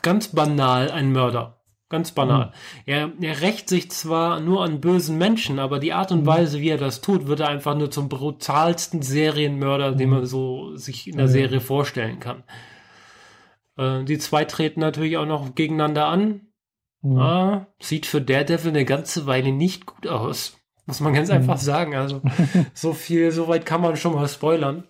ganz 0.00 0.28
banal 0.28 0.90
ein 0.90 1.12
Mörder. 1.12 1.52
Ganz 1.88 2.10
banal. 2.10 2.46
Mhm. 2.46 2.52
Er, 2.86 3.12
er 3.20 3.40
rächt 3.42 3.68
sich 3.68 3.90
zwar 3.90 4.40
nur 4.40 4.64
an 4.64 4.80
bösen 4.80 5.18
Menschen, 5.18 5.58
aber 5.58 5.78
die 5.78 5.92
Art 5.92 6.10
und 6.10 6.22
mhm. 6.22 6.26
Weise, 6.26 6.60
wie 6.60 6.70
er 6.70 6.78
das 6.78 7.02
tut, 7.02 7.26
wird 7.26 7.40
er 7.40 7.48
einfach 7.48 7.76
nur 7.76 7.90
zum 7.90 8.08
brutalsten 8.08 9.02
Serienmörder, 9.02 9.92
mhm. 9.92 9.98
den 9.98 10.10
man 10.10 10.26
so 10.26 10.74
sich 10.74 11.06
in 11.06 11.18
der 11.18 11.28
Serie 11.28 11.60
vorstellen 11.60 12.18
kann. 12.18 12.42
Äh, 13.76 14.04
die 14.04 14.18
zwei 14.18 14.44
treten 14.44 14.80
natürlich 14.80 15.16
auch 15.16 15.26
noch 15.26 15.54
gegeneinander 15.54 16.06
an. 16.06 16.48
Mhm. 17.02 17.18
Ah, 17.18 17.66
sieht 17.78 18.06
für 18.06 18.20
Daredevil 18.20 18.70
eine 18.70 18.84
ganze 18.84 19.26
Weile 19.26 19.52
nicht 19.52 19.86
gut 19.86 20.06
aus. 20.06 20.58
Muss 20.86 21.00
man 21.00 21.14
ganz 21.14 21.28
mhm. 21.28 21.36
einfach 21.36 21.58
sagen. 21.58 21.94
Also, 21.94 22.22
so 22.74 22.92
viel, 22.92 23.30
so 23.32 23.48
weit 23.48 23.66
kann 23.66 23.80
man 23.80 23.96
schon 23.96 24.14
mal 24.14 24.28
spoilern. 24.28 24.84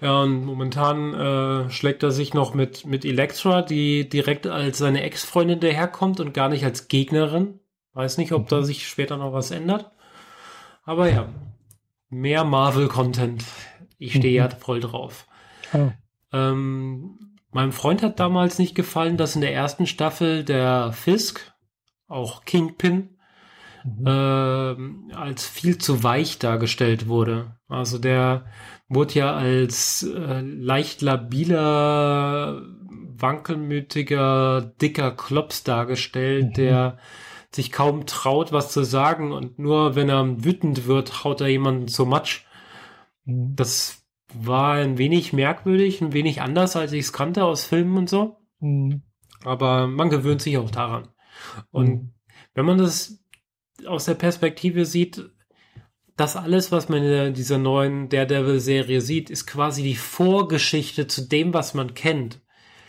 Ja, 0.00 0.22
und 0.22 0.44
momentan 0.44 1.14
äh, 1.14 1.70
schlägt 1.70 2.02
er 2.02 2.10
sich 2.10 2.34
noch 2.34 2.52
mit, 2.52 2.84
mit 2.84 3.04
Elektra, 3.04 3.62
die 3.62 4.08
direkt 4.08 4.46
als 4.46 4.78
seine 4.78 5.02
Ex-Freundin 5.02 5.60
daherkommt 5.60 6.20
und 6.20 6.34
gar 6.34 6.48
nicht 6.48 6.64
als 6.64 6.88
Gegnerin. 6.88 7.60
Weiß 7.94 8.18
nicht, 8.18 8.32
ob 8.32 8.48
da 8.48 8.58
mhm. 8.58 8.64
sich 8.64 8.86
später 8.86 9.16
noch 9.16 9.32
was 9.32 9.50
ändert. 9.50 9.92
Aber 10.82 11.08
ja, 11.08 11.28
mehr 12.10 12.44
Marvel-Content. 12.44 13.44
Ich 13.98 14.14
stehe 14.14 14.34
ja 14.34 14.46
mhm. 14.46 14.58
voll 14.58 14.80
drauf. 14.80 15.26
Oh. 15.72 15.90
Ähm, 16.34 17.38
meinem 17.52 17.72
Freund 17.72 18.02
hat 18.02 18.18
damals 18.18 18.58
nicht 18.58 18.74
gefallen, 18.74 19.16
dass 19.16 19.36
in 19.36 19.40
der 19.40 19.54
ersten 19.54 19.86
Staffel 19.86 20.44
der 20.44 20.92
Fisk, 20.92 21.54
auch 22.08 22.44
Kingpin, 22.44 23.16
mhm. 23.84 24.06
äh, 24.06 25.14
als 25.14 25.46
viel 25.46 25.78
zu 25.78 26.02
weich 26.02 26.40
dargestellt 26.40 27.06
wurde. 27.06 27.56
Also 27.68 27.98
der 27.98 28.46
wurde 28.88 29.14
ja 29.14 29.34
als 29.34 30.02
äh, 30.02 30.40
leicht 30.40 31.02
labiler, 31.02 32.62
wankelmütiger, 33.16 34.60
dicker 34.82 35.12
Klops 35.12 35.62
dargestellt, 35.62 36.48
mhm. 36.48 36.54
der 36.54 36.98
sich 37.52 37.70
kaum 37.70 38.06
traut, 38.06 38.50
was 38.50 38.72
zu 38.72 38.82
sagen 38.82 39.30
und 39.30 39.60
nur 39.60 39.94
wenn 39.94 40.08
er 40.08 40.44
wütend 40.44 40.88
wird, 40.88 41.22
haut 41.22 41.40
er 41.40 41.46
jemanden 41.46 41.86
zu 41.86 42.04
Matsch. 42.04 42.44
Mhm. 43.24 43.54
Das 43.54 44.03
war 44.34 44.74
ein 44.74 44.98
wenig 44.98 45.32
merkwürdig, 45.32 46.00
ein 46.00 46.12
wenig 46.12 46.42
anders, 46.42 46.76
als 46.76 46.92
ich 46.92 47.00
es 47.00 47.12
kannte 47.12 47.44
aus 47.44 47.64
Filmen 47.64 47.96
und 47.96 48.10
so. 48.10 48.38
Mhm. 48.60 49.02
Aber 49.44 49.86
man 49.86 50.10
gewöhnt 50.10 50.42
sich 50.42 50.58
auch 50.58 50.70
daran. 50.70 51.08
Und 51.70 51.88
mhm. 51.88 52.10
wenn 52.54 52.66
man 52.66 52.78
das 52.78 53.20
aus 53.86 54.04
der 54.06 54.14
Perspektive 54.14 54.86
sieht, 54.86 55.30
das 56.16 56.36
alles, 56.36 56.70
was 56.70 56.88
man 56.88 57.02
in 57.02 57.34
dieser 57.34 57.58
neuen 57.58 58.08
Daredevil-Serie 58.08 59.00
sieht, 59.00 59.30
ist 59.30 59.46
quasi 59.46 59.82
die 59.82 59.96
Vorgeschichte 59.96 61.06
zu 61.06 61.28
dem, 61.28 61.52
was 61.52 61.74
man 61.74 61.94
kennt. 61.94 62.40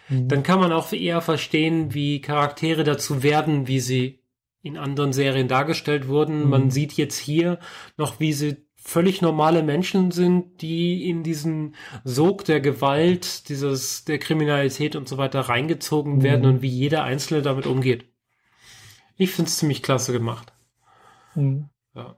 Mhm. 0.09 0.27
Dann 0.27 0.43
kann 0.43 0.59
man 0.59 0.71
auch 0.71 0.91
eher 0.91 1.21
verstehen, 1.21 1.93
wie 1.93 2.21
Charaktere 2.21 2.83
dazu 2.83 3.23
werden, 3.23 3.67
wie 3.67 3.79
sie 3.79 4.19
in 4.61 4.77
anderen 4.77 5.13
Serien 5.13 5.47
dargestellt 5.47 6.07
wurden. 6.07 6.43
Mhm. 6.43 6.49
Man 6.49 6.71
sieht 6.71 6.93
jetzt 6.93 7.17
hier 7.17 7.59
noch, 7.97 8.19
wie 8.19 8.33
sie 8.33 8.64
völlig 8.85 9.21
normale 9.23 9.63
Menschen 9.63 10.11
sind, 10.11 10.61
die 10.61 11.09
in 11.09 11.23
diesen 11.23 11.75
Sog 12.03 12.45
der 12.45 12.61
Gewalt, 12.61 13.49
dieses, 13.49 14.05
der 14.05 14.19
Kriminalität 14.19 14.95
und 14.95 15.09
so 15.09 15.17
weiter 15.17 15.41
reingezogen 15.41 16.17
mhm. 16.17 16.23
werden 16.23 16.45
und 16.45 16.61
wie 16.61 16.69
jeder 16.69 17.03
Einzelne 17.03 17.41
damit 17.41 17.65
umgeht. 17.65 18.05
Ich 19.17 19.31
finde 19.31 19.49
es 19.49 19.57
ziemlich 19.57 19.81
klasse 19.81 20.13
gemacht. 20.13 20.53
Mhm. 21.33 21.69
Ja. 21.95 22.15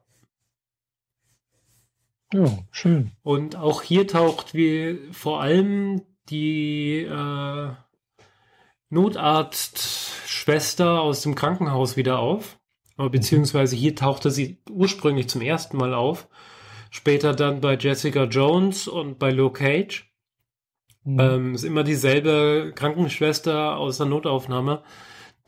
Ja, 2.33 2.59
schön. 2.71 3.13
Und 3.23 3.55
auch 3.55 3.81
hier 3.81 4.05
taucht 4.05 4.53
wie 4.53 4.99
vor 5.13 5.39
allem 5.39 6.01
die 6.27 7.03
äh, 7.03 7.69
Notarztschwester 8.89 10.99
aus 10.99 11.21
dem 11.21 11.35
Krankenhaus 11.35 11.95
wieder 11.95 12.19
auf. 12.19 12.59
Beziehungsweise 12.97 13.77
hier 13.77 13.95
tauchte 13.95 14.31
sie 14.31 14.61
ursprünglich 14.69 15.29
zum 15.29 15.39
ersten 15.41 15.77
Mal 15.77 15.93
auf. 15.93 16.27
Später 16.89 17.33
dann 17.33 17.61
bei 17.61 17.75
Jessica 17.75 18.23
Jones 18.23 18.87
und 18.87 19.19
bei 19.19 19.31
Luke 19.31 19.59
Cage. 19.59 20.11
Mhm. 21.03 21.19
Ähm, 21.19 21.55
ist 21.55 21.63
immer 21.63 21.83
dieselbe 21.83 22.73
Krankenschwester 22.75 23.77
aus 23.77 23.97
der 23.97 24.07
Notaufnahme, 24.07 24.83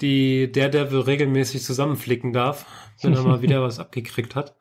die 0.02 0.52
Daredevil 0.52 1.02
regelmäßig 1.02 1.64
zusammenflicken 1.64 2.32
darf, 2.32 2.66
wenn 3.02 3.14
er 3.14 3.24
mal 3.24 3.42
wieder 3.42 3.62
was 3.62 3.80
abgekriegt 3.80 4.36
hat. 4.36 4.56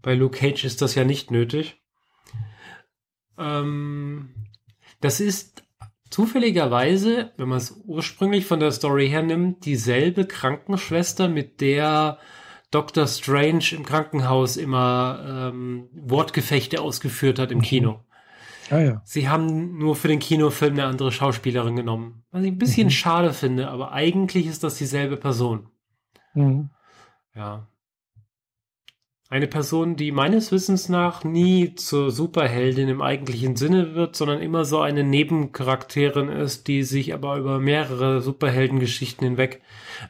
Bei 0.00 0.14
Luke 0.14 0.38
Cage 0.38 0.64
ist 0.64 0.80
das 0.80 0.94
ja 0.94 1.04
nicht 1.04 1.30
nötig. 1.30 1.82
Ähm, 3.36 4.34
das 5.00 5.20
ist 5.20 5.64
zufälligerweise, 6.10 7.32
wenn 7.36 7.48
man 7.48 7.58
es 7.58 7.80
ursprünglich 7.84 8.46
von 8.46 8.60
der 8.60 8.72
Story 8.72 9.08
her 9.08 9.22
nimmt, 9.22 9.64
dieselbe 9.64 10.26
Krankenschwester, 10.26 11.28
mit 11.28 11.60
der 11.60 12.18
Dr. 12.70 13.06
Strange 13.06 13.64
im 13.72 13.84
Krankenhaus 13.84 14.56
immer 14.56 15.50
ähm, 15.52 15.88
Wortgefechte 15.92 16.80
ausgeführt 16.80 17.38
hat 17.38 17.50
im 17.50 17.58
mhm. 17.58 17.62
Kino. 17.62 18.00
Ah, 18.70 18.78
ja. 18.78 19.02
Sie 19.04 19.28
haben 19.28 19.78
nur 19.78 19.96
für 19.96 20.08
den 20.08 20.18
Kinofilm 20.18 20.74
eine 20.74 20.84
andere 20.84 21.10
Schauspielerin 21.10 21.76
genommen. 21.76 22.24
Was 22.30 22.42
ich 22.42 22.52
ein 22.52 22.58
bisschen 22.58 22.88
mhm. 22.88 22.92
schade 22.92 23.32
finde, 23.32 23.68
aber 23.68 23.92
eigentlich 23.92 24.46
ist 24.46 24.62
das 24.62 24.76
dieselbe 24.76 25.16
Person. 25.16 25.68
Mhm. 26.34 26.70
Ja. 27.34 27.66
Eine 29.30 29.46
Person, 29.46 29.96
die 29.96 30.10
meines 30.10 30.52
Wissens 30.52 30.88
nach 30.88 31.22
nie 31.22 31.74
zur 31.74 32.10
Superheldin 32.10 32.88
im 32.88 33.02
eigentlichen 33.02 33.56
Sinne 33.56 33.94
wird, 33.94 34.16
sondern 34.16 34.40
immer 34.40 34.64
so 34.64 34.80
eine 34.80 35.04
Nebencharakterin 35.04 36.30
ist, 36.30 36.66
die 36.66 36.82
sich 36.82 37.12
aber 37.12 37.36
über 37.36 37.58
mehrere 37.58 38.22
Superheldengeschichten 38.22 39.26
hinweg 39.28 39.60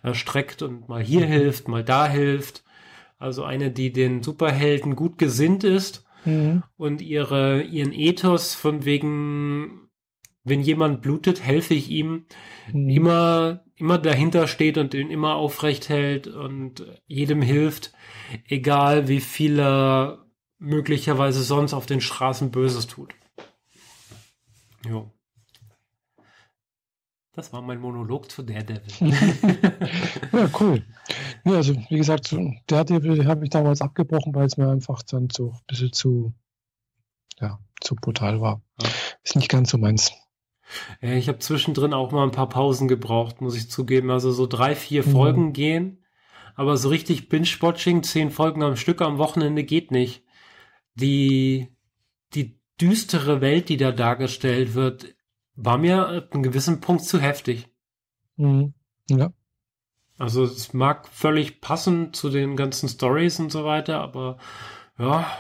erstreckt 0.05 0.63
und 0.63 0.89
mal 0.89 1.03
hier 1.03 1.27
hilft, 1.27 1.67
mal 1.67 1.83
da 1.83 2.07
hilft. 2.07 2.63
Also 3.19 3.43
eine, 3.43 3.73
die 3.73 3.93
den 3.93 4.23
Superhelden 4.23 4.95
gut 4.95 5.19
gesinnt 5.19 5.65
ist 5.65 6.07
mhm. 6.25 6.63
und 6.77 7.03
ihre, 7.03 7.63
ihren 7.63 7.93
Ethos 7.93 8.55
von 8.55 8.85
wegen 8.85 9.88
wenn 10.49 10.61
jemand 10.63 11.03
blutet, 11.03 11.43
helfe 11.43 11.75
ich 11.75 11.91
ihm, 11.91 12.27
Mhm. 12.73 12.89
immer, 12.91 13.65
immer 13.77 13.99
dahinter 13.99 14.47
steht 14.47 14.77
und 14.79 14.93
ihn 14.95 15.11
immer 15.11 15.35
aufrecht 15.37 15.89
hält 15.89 16.27
und 16.27 16.85
jedem 17.07 17.41
hilft, 17.43 17.93
egal 18.47 19.09
wie 19.09 19.21
viel 19.21 19.59
er 19.59 20.27
möglicherweise 20.59 21.43
sonst 21.43 21.73
auf 21.73 21.87
den 21.87 22.01
Straßen 22.01 22.51
Böses 22.51 22.87
tut. 22.87 23.15
Jo. 24.87 25.11
Das 27.33 27.53
war 27.53 27.63
mein 27.63 27.81
Monolog 27.81 28.31
zu 28.31 28.43
Daredevil. 28.43 29.13
Ja, 30.33 30.51
cool. 30.61 30.85
Ja, 31.45 31.53
also 31.53 31.75
wie 31.89 31.97
gesagt, 31.97 32.37
Daredevil 32.67 33.27
habe 33.27 33.45
ich 33.45 33.51
damals 33.51 33.81
abgebrochen, 33.81 34.35
weil 34.35 34.47
es 34.47 34.57
mir 34.57 34.69
einfach 34.69 35.03
dann 35.03 35.29
so 35.31 35.53
ein 35.53 35.61
bisschen 35.69 35.93
zu, 35.93 36.35
ja, 37.41 37.59
zu 37.81 37.95
brutal 37.95 38.41
war. 38.41 38.61
Ja. 38.83 38.89
Ist 39.23 39.37
nicht 39.37 39.49
ganz 39.49 39.71
so 39.71 39.79
meins. 39.79 40.13
Ja, 41.01 41.13
ich 41.13 41.29
habe 41.29 41.39
zwischendrin 41.39 41.95
auch 41.95 42.13
mal 42.13 42.25
ein 42.25 42.31
paar 42.31 42.49
Pausen 42.49 42.89
gebraucht, 42.89 43.41
muss 43.41 43.57
ich 43.57 43.71
zugeben. 43.71 44.11
Also 44.11 44.33
so 44.33 44.47
drei, 44.47 44.75
vier 44.75 45.07
Mhm. 45.07 45.11
Folgen 45.11 45.53
gehen. 45.53 46.05
Aber 46.55 46.77
so 46.77 46.89
richtig 46.89 47.29
Binge-Watching, 47.29 48.03
zehn 48.03 48.31
Folgen 48.31 48.63
am 48.63 48.77
Stück 48.77 49.01
am 49.01 49.19
Wochenende 49.19 49.65
geht 49.65 49.91
nicht. 49.91 50.25
Die, 50.95 51.69
die 52.35 52.59
düstere 52.81 53.41
Welt, 53.41 53.69
die 53.69 53.77
da 53.77 53.93
dargestellt 53.93 54.75
wird, 54.75 55.15
war 55.55 55.79
mir 55.79 56.09
ab 56.09 56.33
einem 56.33 56.43
gewissen 56.43 56.81
Punkt 56.81 57.05
zu 57.05 57.21
heftig. 57.21 57.69
Mhm. 58.37 58.75
Ja. 59.09 59.33
Also 60.19 60.43
es 60.43 60.73
mag 60.73 61.09
völlig 61.09 61.61
passen 61.61 62.13
zu 62.13 62.29
den 62.29 62.57
ganzen 62.57 62.89
Stories 62.89 63.39
und 63.39 63.53
so 63.53 63.65
weiter, 63.65 64.01
aber 64.01 64.39
ja, 64.99 65.31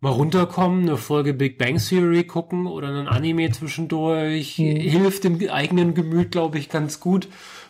mal 0.00 0.10
runterkommen, 0.10 0.82
eine 0.82 0.96
Folge 0.96 1.34
Big 1.34 1.58
Bang 1.58 1.78
Theory 1.78 2.24
gucken 2.24 2.66
oder 2.66 2.88
einen 2.88 3.08
Anime 3.08 3.50
zwischendurch 3.50 4.58
Mhm. 4.58 4.76
hilft 4.76 5.24
dem 5.24 5.40
eigenen 5.50 5.94
Gemüt, 5.94 6.30
glaube 6.30 6.58
ich, 6.58 6.68
ganz 6.68 7.00
gut, 7.00 7.28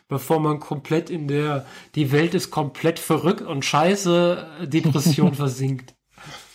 bevor 0.09 0.41
man 0.41 0.61
komplett 0.61 1.11
in 1.11 1.29
der, 1.29 1.67
die 1.95 2.13
Welt 2.13 2.35
ist 2.35 2.51
komplett 2.51 2.99
verrückt 2.99 3.43
und 3.43 3.65
scheiße, 3.65 4.47
äh, 4.63 4.69
Depression 4.69 5.35
versinkt. 5.35 5.95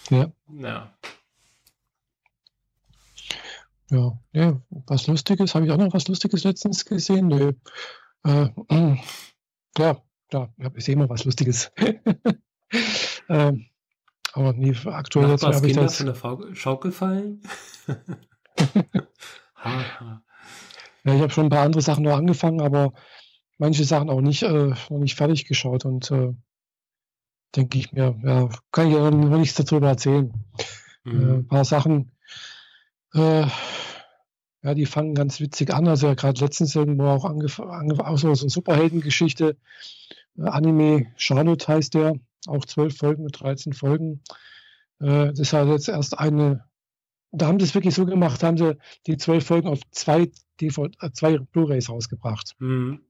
Ja. 0.09 0.31
Ja. 0.59 0.93
Ja, 3.89 4.17
ja, 4.31 4.61
was 4.87 5.05
Lustiges, 5.07 5.53
habe 5.53 5.65
ich 5.65 5.71
auch 5.71 5.77
noch 5.77 5.93
was 5.93 6.07
Lustiges 6.07 6.43
letztens 6.43 6.83
gesehen? 6.85 7.27
Nö. 7.27 7.53
Äh, 8.25 8.45
mm, 8.73 8.99
klar, 9.75 10.03
klar, 10.29 10.51
ja, 10.57 10.71
ich 10.75 10.85
sehe 10.85 10.93
immer 10.93 11.09
was 11.09 11.25
Lustiges. 11.25 11.71
ähm, 13.29 13.67
aber 14.33 14.53
nie, 14.53 14.75
aktuell 14.85 15.29
jetzt 15.29 15.43
habe 15.43 15.67
ich 15.67 15.75
das. 15.75 15.97
von 15.97 16.39
der 16.47 16.55
Schaukel 16.55 16.91
fallen. 16.91 17.41
Haha. 19.55 20.23
Ja, 21.03 21.15
ich 21.15 21.21
habe 21.21 21.29
schon 21.31 21.45
ein 21.45 21.49
paar 21.49 21.65
andere 21.65 21.81
Sachen 21.81 22.03
noch 22.03 22.17
angefangen, 22.17 22.61
aber 22.61 22.93
manche 23.57 23.83
Sachen 23.83 24.09
auch 24.09 24.21
nicht, 24.21 24.43
äh, 24.43 24.69
noch 24.69 24.99
nicht 24.99 25.15
fertig 25.15 25.45
geschaut 25.45 25.85
und 25.85 26.09
äh, 26.11 26.33
denke 27.55 27.77
ich 27.77 27.91
mir, 27.91 28.15
ja, 28.23 28.49
kann 28.71 28.87
ich 28.87 28.93
ja 28.95 29.11
noch 29.11 29.37
nichts 29.37 29.55
darüber 29.63 29.89
erzählen. 29.89 30.33
Äh, 31.05 31.09
Mhm. 31.09 31.31
ein 31.39 31.47
paar 31.49 31.65
Sachen, 31.65 32.13
äh, 33.13 33.45
ja, 34.61 34.73
die 34.73 34.85
fangen 34.85 35.15
ganz 35.15 35.41
witzig 35.41 35.73
an. 35.73 35.85
Also 35.89 36.07
ja, 36.07 36.13
gerade 36.13 36.39
letztens 36.39 36.73
irgendwo 36.75 37.07
auch 37.07 37.25
angefangen, 37.25 37.71
ange 37.71 38.07
auch 38.07 38.17
so, 38.17 38.33
so 38.33 38.43
eine 38.45 38.49
Superheldengeschichte. 38.49 39.57
Äh, 40.37 40.43
Anime 40.43 41.07
Charlotte 41.17 41.67
heißt 41.67 41.95
der, 41.95 42.15
auch 42.47 42.65
zwölf 42.65 42.97
Folgen 42.97 43.23
mit 43.23 43.39
13 43.39 43.73
Folgen. 43.73 44.21
Äh, 44.99 45.33
das 45.33 45.53
hat 45.53 45.67
jetzt 45.67 45.89
erst 45.89 46.17
eine, 46.17 46.65
da 47.31 47.47
haben 47.47 47.59
sie 47.59 47.65
es 47.65 47.75
wirklich 47.75 47.95
so 47.95 48.05
gemacht, 48.05 48.43
haben 48.43 48.57
sie 48.57 48.77
die 49.07 49.17
zwölf 49.17 49.45
Folgen 49.45 49.67
auf 49.67 49.79
zwei, 49.91 50.31
DVD, 50.61 50.95
äh, 51.01 51.11
zwei 51.11 51.37
Blu-rays 51.37 51.89
rausgebracht. 51.89 52.55
Mhm. 52.59 53.01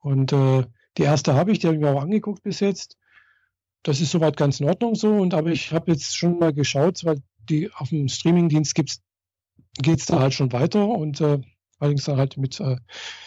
Und 0.00 0.32
äh, 0.32 0.64
die 0.96 1.02
erste 1.02 1.34
habe 1.34 1.52
ich, 1.52 1.58
die 1.58 1.66
habe 1.66 1.76
ich 1.76 1.82
mir 1.82 1.90
auch 1.90 2.02
angeguckt 2.02 2.42
bis 2.42 2.60
jetzt. 2.60 2.96
Das 3.82 4.00
ist 4.00 4.10
soweit 4.10 4.36
ganz 4.36 4.60
in 4.60 4.68
Ordnung 4.68 4.94
so. 4.94 5.14
Und 5.14 5.34
aber 5.34 5.50
ich 5.50 5.72
habe 5.72 5.92
jetzt 5.92 6.16
schon 6.16 6.38
mal 6.38 6.52
geschaut, 6.52 7.04
weil 7.04 7.22
die 7.48 7.72
auf 7.72 7.90
dem 7.90 8.08
Streamingdienst 8.08 8.74
gibt's, 8.74 9.02
geht's 9.74 10.06
da 10.06 10.20
halt 10.20 10.34
schon 10.34 10.52
weiter 10.52 10.86
und 10.86 11.20
äh, 11.20 11.40
allerdings 11.78 12.04
dann 12.04 12.18
halt 12.18 12.36
mit 12.36 12.60
äh, 12.60 12.76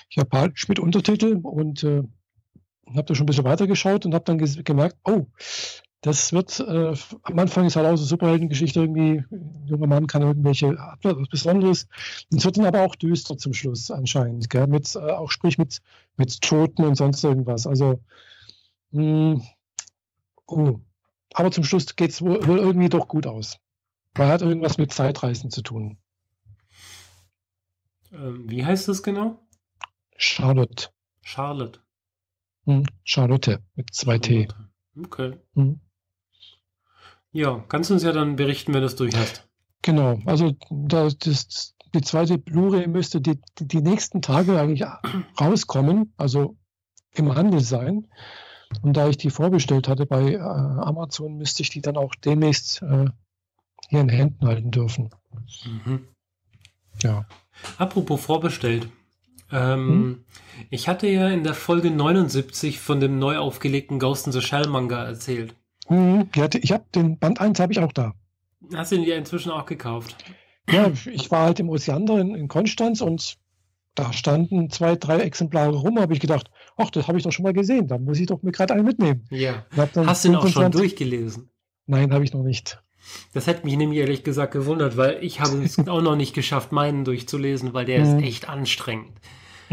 Japanisch 0.09 0.67
mit 0.67 0.80
Untertitel 0.80 1.39
und 1.41 1.84
äh, 1.84 2.03
habe 2.88 3.04
da 3.04 3.16
schon 3.16 3.24
ein 3.24 3.28
bisschen 3.28 3.46
weiter 3.46 3.68
geschaut 3.68 4.06
und 4.06 4.14
habe 4.14 4.26
dann 4.26 4.38
gemerkt, 4.38 4.98
oh, 5.04 5.26
das 6.04 6.34
wird 6.34 6.60
äh, 6.60 6.94
am 7.24 7.40
Anfang 7.40 7.66
ist 7.66 7.78
halt 7.78 7.88
auch 7.88 7.96
so 7.96 8.04
Superheldengeschichte 8.04 8.82
irgendwie, 8.82 9.24
ein 9.32 9.66
junger 9.66 9.88
Mann 9.88 10.06
kann 10.06 10.22
irgendwelche 10.22 10.78
was 11.02 11.30
Besonderes. 11.30 11.88
Und 12.30 12.40
es 12.40 12.46
wird 12.46 12.58
dann 12.58 12.66
aber 12.66 12.82
auch 12.82 12.96
düster 12.96 13.38
zum 13.38 13.54
Schluss 13.54 13.90
anscheinend, 13.90 14.50
gell? 14.50 14.68
mit 14.68 14.94
äh, 14.96 15.00
auch 15.00 15.32
sprich 15.32 15.58
mit 15.58 15.82
mit 16.18 16.42
Toten 16.42 16.84
und 16.84 16.96
sonst 16.96 17.24
irgendwas. 17.24 17.66
Also 17.66 18.02
mh, 18.92 19.42
oh. 20.46 20.80
aber 21.34 21.52
zum 21.52 21.64
Schluss 21.64 21.96
geht's 21.96 22.22
wohl, 22.22 22.46
wohl 22.46 22.60
irgendwie 22.60 22.90
doch 22.90 23.08
gut 23.08 23.26
aus. 23.26 23.58
Weil 24.14 24.28
hat 24.28 24.42
irgendwas 24.42 24.78
mit 24.78 24.92
Zeitreisen 24.92 25.52
zu 25.52 25.62
tun. 25.62 25.98
Ähm, 28.12 28.44
wie 28.50 28.66
heißt 28.66 28.90
das 28.90 29.04
genau? 29.04 29.40
Charlotte. 30.18 30.90
Charlotte. 31.22 31.83
Hm, 32.66 32.86
Charlotte 33.03 33.61
mit 33.76 33.93
zwei 33.93 34.20
T. 34.20 34.47
Okay. 34.97 35.38
Hm. 35.55 35.80
Ja, 37.32 37.64
kannst 37.68 37.89
du 37.89 37.95
uns 37.95 38.03
ja 38.03 38.11
dann 38.11 38.36
berichten, 38.36 38.74
wenn 38.74 38.82
du 38.82 38.88
es 38.88 38.95
durch 38.95 39.16
hast. 39.16 39.47
Genau, 39.82 40.20
also 40.26 40.53
da, 40.70 41.09
das, 41.09 41.76
die 41.93 42.01
zweite 42.01 42.38
Blu-ray 42.38 42.88
müsste 42.88 43.22
die, 43.22 43.39
die, 43.59 43.68
die 43.68 43.82
nächsten 43.82 44.22
Tage 44.22 44.59
eigentlich 44.59 44.88
rauskommen, 45.39 46.14
also 46.16 46.55
im 47.14 47.36
Handel 47.36 47.59
sein. 47.59 48.07
Und 48.82 48.97
da 48.97 49.07
ich 49.07 49.18
die 49.18 49.30
vorbestellt 49.30 49.88
hatte 49.88 50.05
bei 50.05 50.34
äh, 50.34 50.38
Amazon, 50.38 51.38
müsste 51.38 51.64
ich 51.64 51.70
die 51.70 51.82
dann 51.82 51.97
auch 51.97 52.16
demnächst 52.16 52.82
äh, 52.82 53.05
hier 53.89 54.01
in 54.01 54.09
Händen 54.09 54.47
halten 54.47 54.72
dürfen. 54.72 55.09
Mhm. 55.66 56.07
Ja. 57.01 57.26
Apropos 57.78 58.24
vorbestellt. 58.24 58.88
Ähm, 59.54 59.88
Hm? 59.88 60.26
Ich 60.70 60.88
hatte 60.88 61.08
ja 61.08 61.30
in 61.30 61.43
der 61.43 61.54
Folge 61.54 61.89
79 61.91 62.80
von 62.80 62.99
dem 62.99 63.20
neu 63.20 63.38
aufgelegten 63.38 63.99
Ghost 63.99 64.28
in 64.28 64.34
the 64.34 64.41
Shell 64.41 64.68
Manga 64.68 65.04
erzählt. 65.04 65.56
Hatte, 65.89 66.58
ich 66.60 66.72
habe 66.72 66.86
den 66.95 67.18
Band 67.20 67.39
1 67.41 67.60
habe 67.60 67.74
ich 67.74 67.80
auch 67.80 67.91
da. 67.91 68.14
Hast 68.74 68.91
du 68.91 68.95
den 68.95 69.06
dir 69.06 69.18
inzwischen 69.18 69.51
auch 69.51 69.66
gekauft? 69.66 70.16
Ja, 70.70 70.91
ich 71.12 71.30
war 71.30 71.45
halt 71.45 71.60
im 71.60 71.70
Ozeander 71.70 72.20
in, 72.20 72.36
in 72.36 72.47
Konstanz 72.47 73.01
und 73.01 73.36
da 73.95 74.14
standen 74.14 74.70
zwei, 74.70 74.95
drei 74.95 75.20
Exemplare 75.20 75.76
rum, 75.76 75.99
habe 75.99 76.14
ich 76.14 76.20
gedacht, 76.20 76.49
ach, 76.78 76.89
das 76.89 77.08
habe 77.08 77.18
ich 77.18 77.24
doch 77.24 77.32
schon 77.32 77.43
mal 77.43 77.54
gesehen, 77.54 77.88
da 77.88 77.97
muss 77.97 78.20
ich 78.20 78.28
doch 78.28 78.41
mir 78.41 78.51
gerade 78.51 78.74
einen 78.74 78.86
mitnehmen. 78.86 79.26
Ja. 79.30 79.66
Hast 79.76 79.95
du 79.95 80.30
ihn 80.30 80.36
auch 80.36 80.41
schon 80.43 80.51
25 80.54 80.72
durchgelesen? 80.80 81.49
Nein, 81.86 82.14
habe 82.14 82.24
ich 82.24 82.34
noch 82.34 82.43
nicht. 82.43 82.82
Das 83.34 83.45
hätte 83.47 83.66
mich 83.66 83.76
nämlich 83.76 83.99
ehrlich 83.99 84.24
gesagt 84.24 84.54
gewundert, 84.54 84.95
weil 84.95 85.18
ich 85.22 85.41
habe 85.41 85.62
es 85.64 85.78
auch 85.88 86.01
noch 86.01 86.16
nicht 86.16 86.34
geschafft, 86.34 86.72
meinen 86.72 87.04
durchzulesen, 87.04 87.74
weil 87.74 87.86
der 87.86 88.01
ist 88.01 88.14
Mhm. 88.14 88.24
echt 88.24 88.47
anstrengend. 88.47 89.12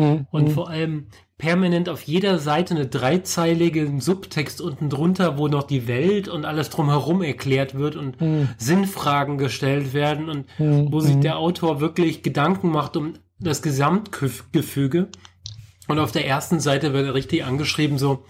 Mhm, 0.01 0.26
Und 0.30 0.48
mhm. 0.48 0.51
vor 0.53 0.70
allem 0.70 1.07
permanent 1.38 1.88
auf 1.88 2.03
jeder 2.03 2.38
Seite 2.38 2.74
eine 2.74 2.86
dreizeilige 2.86 3.90
Subtext 3.98 4.61
unten 4.61 4.90
drunter, 4.90 5.38
wo 5.38 5.48
noch 5.48 5.62
die 5.62 5.88
Welt 5.88 6.28
und 6.28 6.44
alles 6.44 6.68
drumherum 6.70 7.22
erklärt 7.22 7.74
wird 7.74 7.96
und 7.96 8.20
Mhm. 8.20 8.48
Sinnfragen 8.59 9.38
gestellt 9.38 9.94
werden 9.94 10.28
und 10.28 10.46
Mhm, 10.59 10.92
wo 10.92 11.01
sich 11.01 11.16
mhm. 11.16 11.22
der 11.22 11.38
Autor 11.38 11.80
wirklich 11.80 12.22
Gedanken 12.22 12.70
macht 12.70 12.96
um 12.96 13.14
das 13.38 13.62
Gesamtgefüge. 13.62 15.09
Und 15.88 15.98
auf 15.98 16.12
der 16.12 16.26
ersten 16.26 16.61
Seite 16.61 16.92
wird 16.92 17.12
richtig 17.14 17.44
angeschrieben 17.44 17.98
so, 17.98 18.24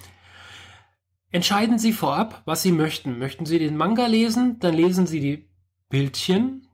entscheiden 1.30 1.78
Sie 1.78 1.92
vorab, 1.92 2.42
was 2.44 2.62
Sie 2.62 2.72
möchten. 2.72 3.18
Möchten 3.18 3.44
Sie 3.44 3.58
den 3.58 3.76
Manga 3.76 4.06
lesen, 4.06 4.58
dann 4.60 4.74
lesen 4.74 5.06
Sie 5.06 5.20
die 5.20 5.48
Bildchen. 5.88 6.68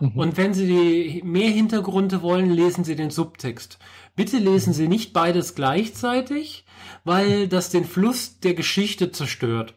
Mhm. 0.00 0.12
Und 0.16 0.36
wenn 0.36 0.54
Sie 0.54 0.66
die 0.66 1.22
mehr 1.24 1.50
Hintergründe 1.50 2.22
wollen, 2.22 2.50
lesen 2.50 2.84
Sie 2.84 2.96
den 2.96 3.10
Subtext. 3.10 3.78
Bitte 4.14 4.38
lesen 4.38 4.72
Sie 4.72 4.88
nicht 4.88 5.12
beides 5.12 5.54
gleichzeitig, 5.54 6.64
weil 7.04 7.48
das 7.48 7.70
den 7.70 7.84
Fluss 7.84 8.38
der 8.40 8.54
Geschichte 8.54 9.10
zerstört. 9.10 9.74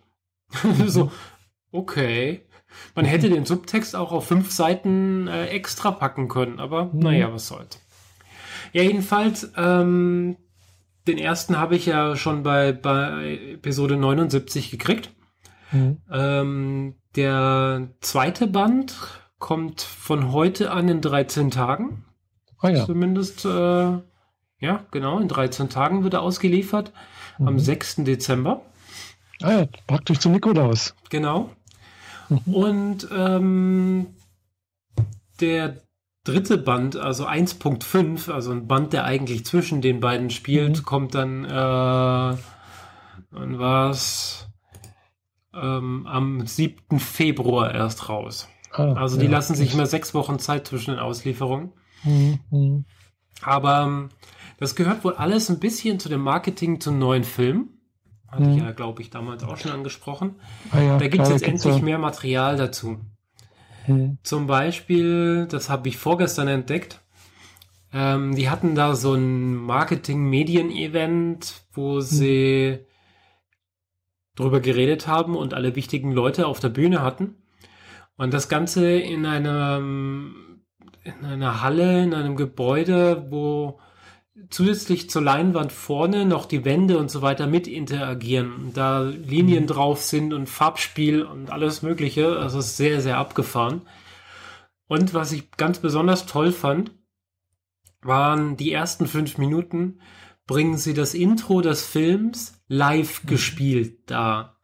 so, 0.87 1.11
okay. 1.71 2.41
Man 2.93 3.05
hätte 3.05 3.29
den 3.29 3.45
Subtext 3.45 3.95
auch 3.95 4.11
auf 4.11 4.27
fünf 4.27 4.51
Seiten 4.51 5.27
äh, 5.27 5.45
extra 5.47 5.91
packen 5.91 6.27
können, 6.27 6.59
aber 6.59 6.85
Mhm. 6.85 6.99
naja, 6.99 7.31
was 7.33 7.47
soll's. 7.47 7.79
Ja, 8.73 8.83
jedenfalls, 8.83 9.51
ähm, 9.55 10.35
den 11.07 11.17
ersten 11.17 11.57
habe 11.57 11.75
ich 11.77 11.85
ja 11.85 12.17
schon 12.17 12.43
bei, 12.43 12.73
bei 12.73 13.37
Episode 13.53 13.95
79 13.95 14.71
gekriegt. 14.71 15.11
Mhm. 15.71 16.01
Ähm, 16.11 16.95
der 17.15 17.89
zweite 18.01 18.47
Band 18.47 18.93
kommt 19.39 19.81
von 19.81 20.33
heute 20.33 20.71
an 20.71 20.89
in 20.89 20.99
13 20.99 21.51
Tagen. 21.51 22.03
Ah 22.59 22.69
ja. 22.69 22.85
Zumindest, 22.85 23.45
äh, 23.45 23.99
ja, 24.65 24.85
genau, 24.91 25.19
in 25.19 25.27
13 25.27 25.69
Tagen 25.69 26.03
wird 26.03 26.15
er 26.15 26.21
ausgeliefert. 26.21 26.91
Am 27.39 27.53
Mhm. 27.53 27.59
6. 27.59 27.95
Dezember. 28.03 28.61
Ah 29.41 29.51
ja, 29.51 29.65
praktisch 29.87 30.19
zum 30.19 30.31
Nikolaus. 30.31 30.95
Genau. 31.09 31.49
Mhm. 32.29 32.53
Und 32.53 33.07
ähm, 33.11 34.07
der 35.39 35.81
dritte 36.23 36.57
Band, 36.57 36.95
also 36.95 37.27
1.5, 37.27 38.31
also 38.31 38.51
ein 38.51 38.67
Band, 38.67 38.93
der 38.93 39.05
eigentlich 39.05 39.45
zwischen 39.45 39.81
den 39.81 39.99
beiden 39.99 40.29
spielt, 40.29 40.77
mhm. 40.77 40.83
kommt 40.83 41.15
dann, 41.15 41.45
äh, 41.45 42.37
wann 43.31 43.59
war's? 43.59 44.47
Ähm, 45.53 46.05
am 46.07 46.45
7. 46.45 46.99
Februar 46.99 47.73
erst 47.73 48.09
raus. 48.09 48.49
Ah, 48.71 48.93
also 48.93 49.17
die 49.17 49.25
ja, 49.25 49.31
lassen 49.31 49.55
sich 49.55 49.73
immer 49.73 49.85
sechs 49.85 50.13
Wochen 50.13 50.37
Zeit 50.39 50.67
zwischen 50.67 50.91
den 50.91 50.99
Auslieferungen. 50.99 51.71
Mhm. 52.03 52.39
mhm. 52.49 52.85
Aber 53.41 53.83
ähm, 53.83 54.09
das 54.57 54.75
gehört 54.75 55.03
wohl 55.03 55.13
alles 55.13 55.49
ein 55.49 55.59
bisschen 55.59 55.99
zu 55.99 56.09
dem 56.09 56.21
Marketing 56.21 56.79
zum 56.79 56.99
neuen 56.99 57.23
Film. 57.23 57.69
Hatte 58.27 58.43
mhm. 58.43 58.57
ich 58.57 58.63
ja, 58.63 58.71
glaube 58.71 59.01
ich, 59.01 59.09
damals 59.09 59.43
auch 59.43 59.57
schon 59.57 59.71
angesprochen. 59.71 60.35
Ah, 60.71 60.81
ja, 60.81 60.97
da 60.97 61.07
gibt 61.07 61.23
es 61.23 61.29
jetzt 61.29 61.43
endlich 61.43 61.81
mehr 61.81 61.97
Material 61.97 62.57
dazu. 62.57 62.99
Mhm. 63.87 64.17
Zum 64.23 64.47
Beispiel, 64.47 65.47
das 65.49 65.69
habe 65.69 65.89
ich 65.89 65.97
vorgestern 65.97 66.47
entdeckt, 66.47 67.01
ähm, 67.93 68.35
die 68.35 68.49
hatten 68.49 68.75
da 68.75 68.95
so 68.95 69.13
ein 69.13 69.55
Marketing-Medien-Event, 69.55 71.61
wo 71.71 71.95
mhm. 71.95 72.01
sie 72.01 72.79
drüber 74.35 74.59
geredet 74.59 75.07
haben 75.07 75.35
und 75.35 75.53
alle 75.53 75.75
wichtigen 75.75 76.11
Leute 76.11 76.47
auf 76.47 76.59
der 76.59 76.69
Bühne 76.69 77.01
hatten. 77.01 77.35
Und 78.17 78.33
das 78.33 78.49
Ganze 78.49 78.97
in 78.97 79.25
einem, 79.25 80.61
in 81.03 81.25
einer 81.25 81.61
Halle, 81.61 82.03
in 82.03 82.13
einem 82.13 82.35
Gebäude, 82.35 83.27
wo 83.29 83.79
zusätzlich 84.49 85.09
zur 85.09 85.21
Leinwand 85.21 85.71
vorne 85.71 86.25
noch 86.25 86.45
die 86.45 86.65
Wände 86.65 86.97
und 86.97 87.09
so 87.09 87.21
weiter 87.21 87.47
mit 87.47 87.67
interagieren. 87.67 88.71
Da 88.73 89.01
Linien 89.01 89.63
mhm. 89.63 89.67
drauf 89.67 90.01
sind 90.01 90.33
und 90.33 90.49
Farbspiel 90.49 91.23
und 91.23 91.51
alles 91.51 91.81
Mögliche. 91.81 92.37
Also 92.37 92.59
ist 92.59 92.77
sehr, 92.77 93.01
sehr 93.01 93.17
abgefahren. 93.17 93.81
Und 94.87 95.13
was 95.13 95.31
ich 95.31 95.51
ganz 95.51 95.79
besonders 95.79 96.25
toll 96.25 96.51
fand, 96.51 96.91
waren 98.01 98.55
die 98.55 98.71
ersten 98.71 99.07
fünf 99.07 99.37
Minuten, 99.37 99.99
bringen 100.45 100.77
sie 100.77 100.93
das 100.93 101.15
Intro 101.15 101.61
des 101.61 101.85
Films 101.85 102.61
live 102.67 103.23
mhm. 103.23 103.27
gespielt 103.27 104.11
da. 104.11 104.57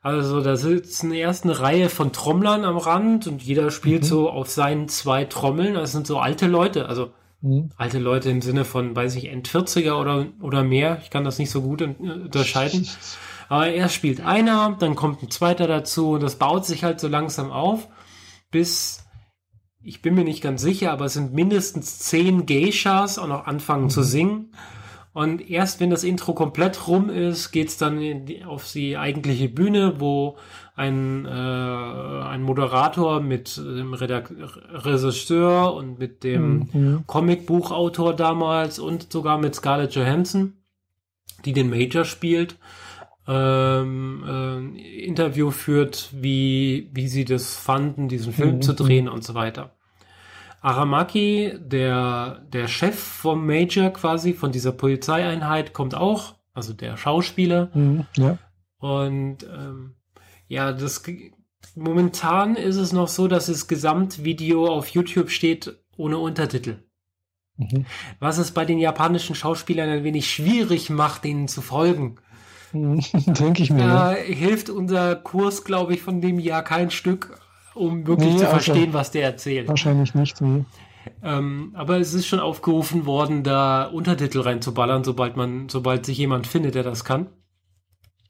Also 0.00 0.40
da 0.40 0.56
sitzen 0.56 1.12
erst 1.12 1.44
eine 1.44 1.58
Reihe 1.58 1.88
von 1.88 2.12
Trommlern 2.12 2.64
am 2.64 2.76
Rand 2.76 3.26
und 3.26 3.42
jeder 3.42 3.70
spielt 3.70 4.02
mhm. 4.02 4.06
so 4.06 4.30
auf 4.30 4.48
seinen 4.48 4.88
zwei 4.88 5.24
Trommeln. 5.24 5.74
Das 5.74 5.92
sind 5.92 6.06
so 6.06 6.18
alte 6.18 6.46
Leute, 6.46 6.88
also 6.88 7.12
mhm. 7.40 7.70
alte 7.76 7.98
Leute 7.98 8.30
im 8.30 8.42
Sinne 8.42 8.64
von, 8.64 8.94
weiß 8.94 9.16
ich, 9.16 9.28
End-40er 9.28 9.94
oder, 9.94 10.26
oder 10.40 10.64
mehr. 10.64 11.00
Ich 11.02 11.10
kann 11.10 11.24
das 11.24 11.38
nicht 11.38 11.50
so 11.50 11.62
gut 11.62 11.82
unterscheiden. 11.82 12.88
Aber 13.48 13.68
erst 13.68 13.94
spielt 13.94 14.20
einer, 14.20 14.76
dann 14.78 14.94
kommt 14.94 15.22
ein 15.22 15.30
zweiter 15.30 15.66
dazu 15.66 16.10
und 16.10 16.22
das 16.22 16.36
baut 16.36 16.66
sich 16.66 16.84
halt 16.84 17.00
so 17.00 17.08
langsam 17.08 17.50
auf, 17.50 17.88
bis 18.50 19.08
ich 19.82 20.02
bin 20.02 20.14
mir 20.14 20.24
nicht 20.24 20.42
ganz 20.42 20.60
sicher, 20.60 20.92
aber 20.92 21.06
es 21.06 21.14
sind 21.14 21.32
mindestens 21.32 21.98
zehn 21.98 22.44
Geishas 22.44 23.18
auch 23.18 23.26
noch 23.26 23.46
anfangen 23.46 23.84
mhm. 23.84 23.90
zu 23.90 24.02
singen. 24.02 24.52
Und 25.14 25.50
erst 25.50 25.80
wenn 25.80 25.88
das 25.88 26.04
Intro 26.04 26.34
komplett 26.34 26.86
rum 26.86 27.08
ist, 27.08 27.50
geht's 27.50 27.78
dann 27.78 28.26
die, 28.26 28.44
auf 28.44 28.70
die 28.70 28.98
eigentliche 28.98 29.48
Bühne, 29.48 29.98
wo 29.98 30.36
ein, 30.78 31.26
äh, 31.26 31.28
ein 31.28 32.42
Moderator 32.42 33.20
mit 33.20 33.56
dem 33.56 33.94
Redak 33.94 34.32
Regisseur 34.70 35.74
und 35.74 35.98
mit 35.98 36.22
dem 36.22 36.68
mhm. 36.72 37.04
Comicbuchautor 37.06 38.14
damals 38.14 38.78
und 38.78 39.12
sogar 39.12 39.38
mit 39.38 39.56
Scarlett 39.56 39.94
Johansson, 39.94 40.52
die 41.44 41.52
den 41.52 41.68
Major 41.68 42.04
spielt, 42.04 42.56
ähm, 43.26 44.24
äh, 44.76 45.04
Interview 45.04 45.50
führt, 45.50 46.10
wie, 46.12 46.88
wie 46.92 47.08
sie 47.08 47.24
das 47.24 47.56
fanden, 47.56 48.08
diesen 48.08 48.32
Film 48.32 48.56
mhm. 48.56 48.62
zu 48.62 48.72
drehen 48.72 49.08
und 49.08 49.24
so 49.24 49.34
weiter. 49.34 49.72
Aramaki, 50.60 51.54
der, 51.58 52.42
der 52.52 52.68
Chef 52.68 52.98
vom 52.98 53.46
Major 53.46 53.90
quasi, 53.90 54.32
von 54.32 54.52
dieser 54.52 54.72
Polizeieinheit, 54.72 55.72
kommt 55.72 55.96
auch, 55.96 56.36
also 56.54 56.72
der 56.72 56.96
Schauspieler. 56.96 57.70
Mhm, 57.74 58.06
ja. 58.16 58.38
Und 58.78 59.42
ähm, 59.42 59.94
ja, 60.48 60.72
das 60.72 61.02
momentan 61.74 62.56
ist 62.56 62.76
es 62.76 62.92
noch 62.92 63.08
so, 63.08 63.28
dass 63.28 63.46
das 63.46 63.68
Gesamtvideo 63.68 64.66
auf 64.66 64.88
YouTube 64.88 65.30
steht 65.30 65.78
ohne 65.96 66.18
Untertitel. 66.18 66.82
Mhm. 67.56 67.86
Was 68.20 68.38
es 68.38 68.52
bei 68.52 68.64
den 68.64 68.78
japanischen 68.78 69.34
Schauspielern 69.34 69.88
ein 69.88 70.04
wenig 70.04 70.30
schwierig 70.30 70.90
macht, 70.90 71.24
ihnen 71.24 71.48
zu 71.48 71.60
folgen. 71.60 72.16
Mhm, 72.72 73.02
denke 73.26 73.62
ich 73.62 73.70
mir. 73.70 73.86
Da 73.86 74.16
ja. 74.16 74.22
hilft 74.22 74.70
unser 74.70 75.16
Kurs, 75.16 75.64
glaube 75.64 75.94
ich, 75.94 76.02
von 76.02 76.20
dem 76.20 76.38
Jahr 76.38 76.62
kein 76.62 76.90
Stück 76.90 77.38
um 77.78 78.06
wirklich 78.06 78.32
nee, 78.32 78.38
zu 78.38 78.48
also 78.48 78.60
verstehen, 78.60 78.92
was 78.92 79.10
der 79.10 79.22
erzählt. 79.22 79.68
Wahrscheinlich 79.68 80.14
nicht. 80.14 80.40
Nee. 80.40 80.64
Ähm, 81.22 81.72
aber 81.74 81.98
es 81.98 82.12
ist 82.12 82.26
schon 82.26 82.40
aufgerufen 82.40 83.06
worden, 83.06 83.42
da 83.42 83.84
Untertitel 83.84 84.40
reinzuballern, 84.40 85.04
sobald 85.04 85.36
man, 85.36 85.68
sobald 85.68 86.04
sich 86.04 86.18
jemand 86.18 86.46
findet, 86.46 86.74
der 86.74 86.82
das 86.82 87.04
kann. 87.04 87.28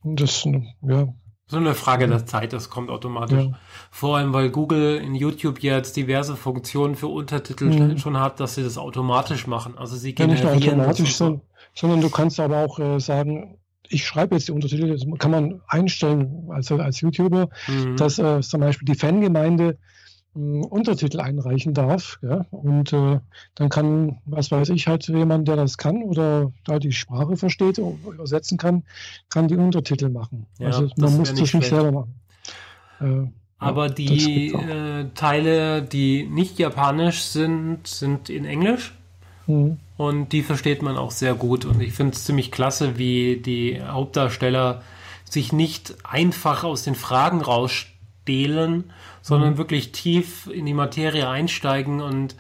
Das, 0.05 0.45
ja. 0.45 1.15
So 1.51 1.57
eine 1.57 1.75
Frage 1.75 2.07
der 2.07 2.27
Zeit, 2.27 2.53
das 2.53 2.69
kommt 2.69 2.91
automatisch. 2.91 3.45
Ja. 3.45 3.59
Vor 3.91 4.19
allem, 4.19 4.35
weil 4.35 4.51
Google 4.51 4.97
in 4.97 5.15
YouTube 5.15 5.63
jetzt 5.63 5.97
diverse 5.97 6.37
Funktionen 6.37 6.95
für 6.95 7.07
Untertitel 7.07 7.65
mhm. 7.65 7.99
schon 7.99 8.21
hat, 8.21 8.39
dass 8.39 8.55
sie 8.55 8.63
das 8.63 8.77
automatisch 8.77 9.47
machen. 9.47 9.79
Also 9.79 9.97
sie 9.97 10.15
generieren 10.15 10.49
ja, 10.49 10.55
nicht 10.55 10.67
nur 10.67 10.75
automatisch, 10.75 11.17
sondern, 11.17 11.41
sondern 11.75 12.01
du 12.03 12.11
kannst 12.11 12.39
aber 12.39 12.59
auch 12.59 12.79
äh, 12.79 13.01
sagen, 13.01 13.59
ich 13.89 14.07
schreibe 14.07 14.35
jetzt 14.35 14.49
die 14.49 14.53
Untertitel, 14.53 14.89
das 14.89 15.07
kann 15.19 15.31
man 15.31 15.63
einstellen 15.69 16.49
als, 16.51 16.71
als 16.71 17.01
YouTuber, 17.01 17.49
mhm. 17.67 17.97
dass 17.97 18.19
äh, 18.19 18.43
zum 18.43 18.61
Beispiel 18.61 18.85
die 18.85 18.99
Fangemeinde 18.99 19.79
Untertitel 20.35 21.21
einreichen 21.21 21.75
darf. 21.75 22.19
Ja? 22.23 22.47
Und 22.51 22.93
äh, 22.93 23.19
dann 23.55 23.69
kann, 23.69 24.19
was 24.25 24.51
weiß 24.51 24.69
ich, 24.71 24.87
halt 24.87 25.07
jemand, 25.09 25.49
der 25.49 25.57
das 25.57 25.79
kann 25.79 26.03
oder 26.03 26.53
da 26.65 26.79
die 26.79 26.93
Sprache 26.93 27.37
versteht, 27.37 27.79
übersetzen 27.79 28.59
kann, 28.59 28.85
kann 29.31 29.49
die 29.49 29.57
Untertitel 29.57 30.09
machen. 30.09 30.47
Ja, 30.59 30.69
also 30.69 30.89
man 30.97 31.17
muss 31.17 31.35
das 31.35 31.53
nicht 31.55 31.69
selber 31.69 31.93
machen. 31.93 32.15
Äh, 33.01 33.31
Aber 33.59 33.87
ja, 33.87 33.95
die 33.95 34.53
äh, 34.53 35.07
Teile, 35.15 35.83
die 35.83 36.25
nicht 36.25 36.59
japanisch 36.59 37.23
sind, 37.23 37.87
sind 37.87 38.31
in 38.31 38.45
Englisch. 38.45 38.95
Mhm. 39.47 39.79
Und 39.97 40.33
die 40.33 40.43
versteht 40.43 40.83
man 40.83 40.97
auch 40.97 41.11
sehr 41.11 41.35
gut. 41.35 41.65
Und 41.65 41.81
ich 41.81 41.93
finde 41.93 42.15
es 42.15 42.25
ziemlich 42.25 42.53
klasse, 42.53 42.99
wie 42.99 43.39
die 43.39 43.83
Hauptdarsteller 43.83 44.83
sich 45.25 45.53
nicht 45.53 45.97
einfach 46.05 46.65
aus 46.65 46.85
den 46.85 46.95
Fragen 46.95 47.41
rausstehlen, 48.29 48.85
sondern 49.23 49.53
mhm. 49.53 49.59
wirklich 49.59 49.93
tief 49.93 50.49
in 50.53 50.67
die 50.67 50.75
Materie 50.75 51.29
einsteigen. 51.29 52.01
Und 52.01 52.37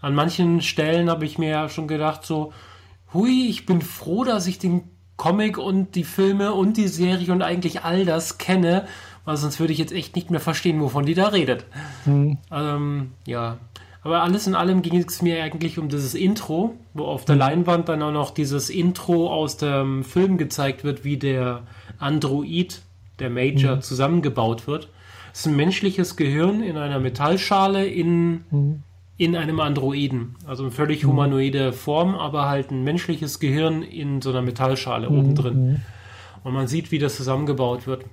an 0.00 0.14
manchen 0.14 0.60
Stellen 0.62 1.10
habe 1.10 1.24
ich 1.24 1.38
mir 1.38 1.50
ja 1.50 1.68
schon 1.68 1.88
gedacht, 1.88 2.24
so, 2.24 2.52
hui, 3.12 3.48
ich 3.48 3.66
bin 3.66 3.80
froh, 3.80 4.24
dass 4.24 4.46
ich 4.46 4.58
den 4.58 4.82
Comic 5.16 5.58
und 5.58 5.94
die 5.94 6.04
Filme 6.04 6.52
und 6.52 6.76
die 6.76 6.88
Serie 6.88 7.32
und 7.32 7.42
eigentlich 7.42 7.82
all 7.82 8.04
das 8.04 8.38
kenne, 8.38 8.86
weil 9.24 9.36
sonst 9.36 9.58
würde 9.58 9.72
ich 9.72 9.78
jetzt 9.78 9.92
echt 9.92 10.14
nicht 10.14 10.30
mehr 10.30 10.40
verstehen, 10.40 10.80
wovon 10.80 11.06
die 11.06 11.14
da 11.14 11.28
redet. 11.28 11.64
Mhm. 12.06 12.38
Ähm, 12.52 13.12
ja, 13.26 13.58
aber 14.04 14.22
alles 14.22 14.46
in 14.46 14.54
allem 14.54 14.80
ging 14.80 14.96
es 14.96 15.22
mir 15.22 15.42
eigentlich 15.42 15.78
um 15.78 15.88
dieses 15.88 16.14
Intro, 16.14 16.76
wo 16.94 17.04
auf 17.04 17.24
der 17.24 17.34
mhm. 17.34 17.40
Leinwand 17.40 17.88
dann 17.88 18.02
auch 18.02 18.12
noch 18.12 18.30
dieses 18.30 18.70
Intro 18.70 19.32
aus 19.32 19.56
dem 19.56 20.04
Film 20.04 20.38
gezeigt 20.38 20.84
wird, 20.84 21.04
wie 21.04 21.16
der 21.16 21.62
Android, 21.98 22.80
der 23.18 23.28
Major, 23.28 23.76
mhm. 23.76 23.82
zusammengebaut 23.82 24.68
wird. 24.68 24.88
Ist 25.38 25.46
ein 25.46 25.54
menschliches 25.54 26.16
Gehirn 26.16 26.64
in 26.64 26.76
einer 26.76 26.98
Metallschale 26.98 27.86
in, 27.86 28.40
mhm. 28.50 28.82
in 29.18 29.36
einem 29.36 29.60
Androiden. 29.60 30.34
Also 30.44 30.64
eine 30.64 30.72
völlig 30.72 31.04
mhm. 31.04 31.10
humanoide 31.10 31.72
Form, 31.72 32.16
aber 32.16 32.48
halt 32.48 32.72
ein 32.72 32.82
menschliches 32.82 33.38
Gehirn 33.38 33.84
in 33.84 34.20
so 34.20 34.30
einer 34.30 34.42
Metallschale 34.42 35.08
mhm. 35.08 35.16
oben 35.16 35.34
drin. 35.36 35.64
Mhm. 35.64 35.76
Und 36.42 36.54
man 36.54 36.66
sieht, 36.66 36.90
wie 36.90 36.98
das 36.98 37.14
zusammengebaut 37.14 37.86
wird. 37.86 38.04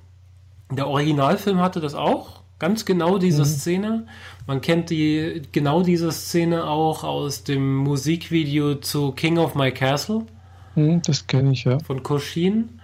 Der 0.69 0.85
Originalfilm 0.85 1.61
hatte 1.61 1.79
das 1.79 1.95
auch, 1.95 2.43
ganz 2.59 2.85
genau 2.85 3.17
diese 3.17 3.41
mhm. 3.41 3.45
Szene. 3.45 4.07
Man 4.45 4.61
kennt 4.61 4.91
die 4.91 5.41
genau 5.51 5.81
diese 5.81 6.11
Szene 6.11 6.65
auch 6.67 7.03
aus 7.03 7.43
dem 7.43 7.75
Musikvideo 7.77 8.75
zu 8.75 9.13
King 9.13 9.39
of 9.39 9.55
My 9.55 9.71
Castle. 9.71 10.27
Mhm, 10.75 11.01
das 11.01 11.25
kenne 11.25 11.53
ich 11.53 11.63
ja. 11.63 11.79
Von 11.79 12.03
Koshin. 12.03 12.81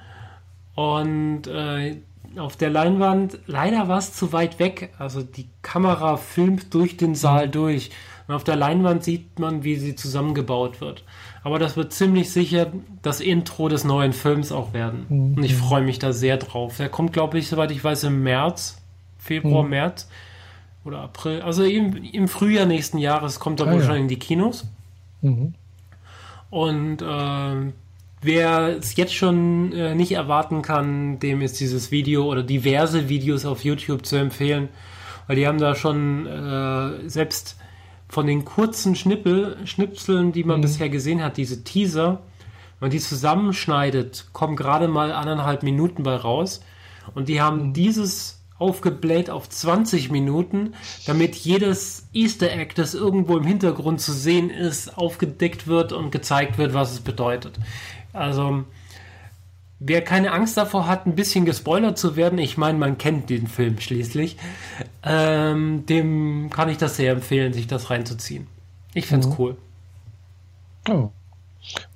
Und 0.73 1.45
äh, 1.45 1.97
auf 2.37 2.55
der 2.55 2.69
Leinwand, 2.69 3.39
leider 3.47 3.87
war 3.87 3.97
es 3.97 4.13
zu 4.13 4.33
weit 4.33 4.59
weg. 4.59 4.93
Also 4.97 5.21
die 5.21 5.47
Kamera 5.61 6.17
filmt 6.17 6.73
durch 6.73 6.97
den 6.97 7.15
Saal 7.15 7.47
mhm. 7.47 7.51
durch. 7.51 7.91
Und 8.27 8.35
auf 8.35 8.43
der 8.43 8.55
Leinwand 8.55 9.03
sieht 9.03 9.39
man, 9.39 9.63
wie 9.63 9.75
sie 9.75 9.95
zusammengebaut 9.95 10.81
wird. 10.81 11.03
Aber 11.43 11.59
das 11.59 11.75
wird 11.75 11.91
ziemlich 11.93 12.31
sicher 12.31 12.71
das 13.01 13.19
Intro 13.19 13.67
des 13.67 13.83
neuen 13.83 14.13
Films 14.13 14.51
auch 14.51 14.73
werden. 14.73 15.05
Mhm. 15.09 15.33
Und 15.37 15.43
ich 15.43 15.55
freue 15.55 15.81
mich 15.81 15.99
da 15.99 16.13
sehr 16.13 16.37
drauf. 16.37 16.77
Der 16.77 16.89
kommt, 16.89 17.13
glaube 17.13 17.37
ich, 17.39 17.47
soweit 17.47 17.71
ich 17.71 17.83
weiß, 17.83 18.03
im 18.05 18.23
März, 18.23 18.81
Februar, 19.17 19.63
mhm. 19.63 19.69
März 19.71 20.09
oder 20.83 20.99
April, 20.99 21.41
also 21.41 21.63
im, 21.63 21.95
im 21.95 22.27
Frühjahr 22.27 22.65
nächsten 22.65 22.97
Jahres 22.97 23.39
kommt 23.39 23.59
er 23.59 23.67
ah, 23.67 23.73
wohl 23.73 23.81
ja. 23.81 23.85
schon 23.85 23.97
in 23.97 24.07
die 24.07 24.19
Kinos. 24.19 24.67
Mhm. 25.21 25.53
Und 26.49 27.01
äh, 27.01 27.71
wer 28.21 28.77
es 28.77 28.95
jetzt 28.95 29.13
schon 29.13 29.73
äh, 29.73 29.95
nicht 29.95 30.11
erwarten 30.11 30.61
kann, 30.61 31.19
dem 31.19 31.41
ist 31.41 31.59
dieses 31.59 31.91
Video 31.91 32.25
oder 32.25 32.43
diverse 32.43 33.09
Videos 33.09 33.45
auf 33.45 33.63
YouTube 33.63 34.05
zu 34.05 34.15
empfehlen, 34.15 34.69
weil 35.27 35.35
die 35.35 35.47
haben 35.47 35.57
da 35.57 35.75
schon 35.75 36.27
äh, 36.27 37.09
selbst 37.09 37.57
von 38.07 38.27
den 38.27 38.45
kurzen 38.45 38.95
Schnippel, 38.95 39.57
Schnipseln, 39.65 40.31
die 40.31 40.43
man 40.43 40.57
mhm. 40.57 40.63
bisher 40.63 40.89
gesehen 40.89 41.23
hat, 41.23 41.37
diese 41.37 41.63
Teaser, 41.63 42.21
wenn 42.79 42.87
man 42.87 42.91
die 42.91 42.99
zusammenschneidet, 42.99 44.27
kommen 44.33 44.55
gerade 44.55 44.87
mal 44.87 45.11
anderthalb 45.11 45.63
Minuten 45.63 46.03
bei 46.03 46.15
raus. 46.15 46.61
Und 47.15 47.29
die 47.29 47.41
haben 47.41 47.69
mhm. 47.69 47.73
dieses 47.73 48.41
aufgebläht 48.61 49.31
auf 49.31 49.49
20 49.49 50.11
Minuten, 50.11 50.75
damit 51.07 51.35
jedes 51.35 52.07
Easter 52.13 52.51
Egg, 52.51 52.73
das 52.75 52.93
irgendwo 52.93 53.37
im 53.37 53.43
Hintergrund 53.43 54.01
zu 54.01 54.13
sehen 54.13 54.51
ist, 54.51 54.99
aufgedeckt 54.99 55.65
wird 55.65 55.93
und 55.93 56.11
gezeigt 56.11 56.59
wird, 56.59 56.75
was 56.75 56.91
es 56.91 56.99
bedeutet. 56.99 57.57
Also, 58.13 58.65
wer 59.79 60.01
keine 60.01 60.31
Angst 60.31 60.57
davor 60.57 60.87
hat, 60.87 61.05
ein 61.05 61.15
bisschen 61.15 61.45
gespoilert 61.45 61.97
zu 61.97 62.15
werden, 62.15 62.39
ich 62.39 62.57
meine, 62.57 62.77
man 62.77 62.97
kennt 62.97 63.29
den 63.29 63.47
Film 63.47 63.79
schließlich, 63.79 64.37
ähm, 65.03 65.85
dem 65.85 66.49
kann 66.49 66.69
ich 66.69 66.77
das 66.77 66.97
sehr 66.97 67.13
empfehlen, 67.13 67.53
sich 67.53 67.67
das 67.67 67.89
reinzuziehen. 67.89 68.47
Ich 68.93 69.07
finde 69.07 69.27
es 69.27 69.33
mhm. 69.33 69.39
cool. 69.39 69.57
Oh. 70.89 71.09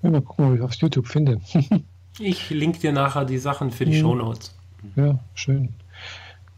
Mal 0.02 0.22
gucken, 0.22 0.46
ob 0.46 0.54
ich 0.54 0.60
es 0.60 0.66
auf 0.66 0.76
YouTube 0.76 1.08
finde. 1.08 1.42
ich 2.20 2.50
link 2.50 2.80
dir 2.80 2.92
nachher 2.92 3.26
die 3.26 3.38
Sachen 3.38 3.72
für 3.72 3.86
die 3.86 3.98
mhm. 3.98 4.02
Show 4.02 4.16
Notes. 4.16 4.56
Ja, 4.96 5.20
schön. 5.34 5.70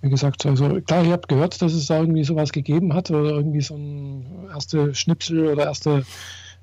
Wie 0.01 0.10
gesagt, 0.10 0.45
also 0.45 0.80
klar, 0.82 1.03
ihr 1.03 1.14
habt 1.14 1.28
gehört, 1.28 1.62
dass 1.62 1.74
es 1.74 1.88
da 1.88 1.99
irgendwie 1.99 2.24
sowas 2.24 2.51
gegeben 2.51 2.93
hat 2.93 3.10
oder 3.10 3.32
irgendwie 3.32 3.62
so 3.62 3.76
ein 3.76 4.47
erste 4.53 4.93
Schnipsel 4.93 5.47
oder 5.47 5.66
erste 5.66 6.05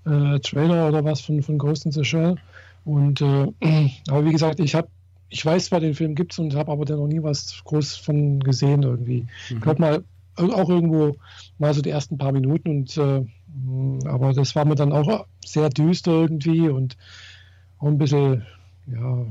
äh, 0.07 0.39
Trailer 0.39 0.89
oder 0.89 1.05
was 1.05 1.21
von, 1.23 1.43
von 1.43 1.59
Ghost 1.59 1.87
in 1.87 1.93
the 1.93 2.05
Shell. 2.05 2.37
Und 2.85 3.21
äh, 3.21 3.47
aber 4.09 4.25
wie 4.25 4.33
gesagt, 4.33 4.61
ich 4.61 4.75
habe, 4.75 4.89
ich 5.29 5.45
weiß 5.45 5.67
zwar, 5.67 5.81
den 5.81 5.95
Film 5.95 6.15
gibt 6.15 6.33
es 6.33 6.39
und 6.39 6.55
habe 6.55 6.71
aber 6.73 6.85
da 6.85 6.97
noch 6.97 7.07
nie 7.07 7.23
was 7.23 7.63
groß 7.65 7.97
von 7.97 8.41
gesehen 8.41 8.83
irgendwie. 8.83 9.23
Mhm. 9.23 9.57
Ich 9.57 9.61
glaube 9.61 9.81
mal 9.81 10.05
auch 10.37 10.69
irgendwo 10.69 11.17
mal 11.59 11.75
so 11.75 11.81
die 11.81 11.91
ersten 11.91 12.19
paar 12.19 12.33
Minuten 12.33 12.69
und 12.69 12.97
äh, 12.97 13.25
aber 14.07 14.33
das 14.33 14.57
war 14.57 14.65
mir 14.65 14.75
dann 14.75 14.93
auch 14.93 15.27
sehr 15.45 15.71
düster 15.71 16.11
irgendwie 16.11 16.69
und 16.69 16.97
auch 17.79 17.87
ein 17.87 17.99
bisschen, 17.99 18.45
ja. 18.87 19.27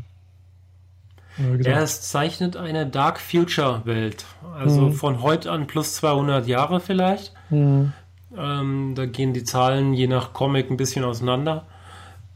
Ja, 1.62 1.82
es 1.82 2.04
zeichnet 2.04 2.56
eine 2.56 2.86
Dark 2.86 3.20
Future 3.20 3.82
Welt. 3.86 4.24
Also 4.56 4.82
mhm. 4.82 4.94
von 4.94 5.22
heute 5.24 5.52
an 5.52 5.66
plus 5.66 5.96
200 5.96 6.48
Jahre 6.48 6.80
vielleicht. 6.80 7.34
Mhm. 7.50 7.92
Ähm, 8.38 8.94
da 8.96 9.08
gehen 9.08 9.34
die 9.34 9.44
Zahlen 9.44 9.94
je 9.94 10.08
nach 10.08 10.34
Comic 10.34 10.70
ein 10.70 10.78
bisschen 10.78 11.04
auseinander. 11.04 11.66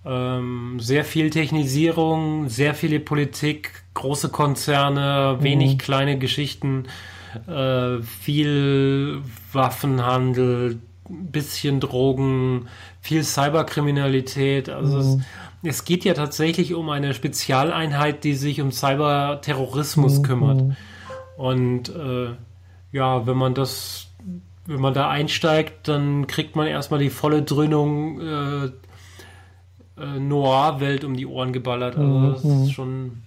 Ähm, 0.08 0.80
sehr 0.80 1.04
viel 1.04 1.30
Technisierung, 1.32 2.48
sehr 2.48 2.74
viele 2.74 3.02
Politik, 3.02 3.84
große 3.94 4.30
Konzerne, 4.30 5.36
mhm. 5.38 5.44
wenig 5.44 5.80
kleine 5.80 6.18
Geschichten, 6.18 6.86
äh, 7.46 8.02
viel 8.02 9.22
Waffenhandel, 9.52 10.80
bisschen 11.10 11.82
Drogen, 11.82 12.68
viel 13.02 13.24
Cyberkriminalität. 13.24 14.70
Also 14.70 14.98
mhm. 14.98 15.26
es, 15.64 15.80
es, 15.80 15.86
geht 15.86 16.06
ja 16.06 16.14
tatsächlich 16.14 16.74
um 16.74 16.90
eine 16.90 17.14
Spezialeinheit, 17.14 18.24
die 18.24 18.36
sich 18.36 18.62
um 18.62 18.72
Cyberterrorismus 18.72 20.20
mhm. 20.20 20.24
kümmert. 20.24 20.64
Und 21.36 21.90
äh, 21.90 22.30
ja, 22.94 23.28
wenn 23.28 23.38
man 23.38 23.54
das, 23.56 24.08
wenn 24.66 24.80
man 24.80 24.94
da 24.94 25.10
einsteigt, 25.10 25.90
dann 25.90 26.28
kriegt 26.28 26.56
man 26.56 26.68
erstmal 26.68 27.02
die 27.02 27.10
volle 27.10 27.42
Dröhnung 27.42 28.22
äh, 28.22 28.72
äh, 30.00 30.20
Noir-Welt 30.20 31.04
um 31.04 31.16
die 31.16 31.26
Ohren 31.26 31.54
geballert. 31.54 31.98
Also 31.98 32.32
das 32.32 32.44
mhm. 32.44 32.64
ist 32.64 32.72
schon, 32.72 33.24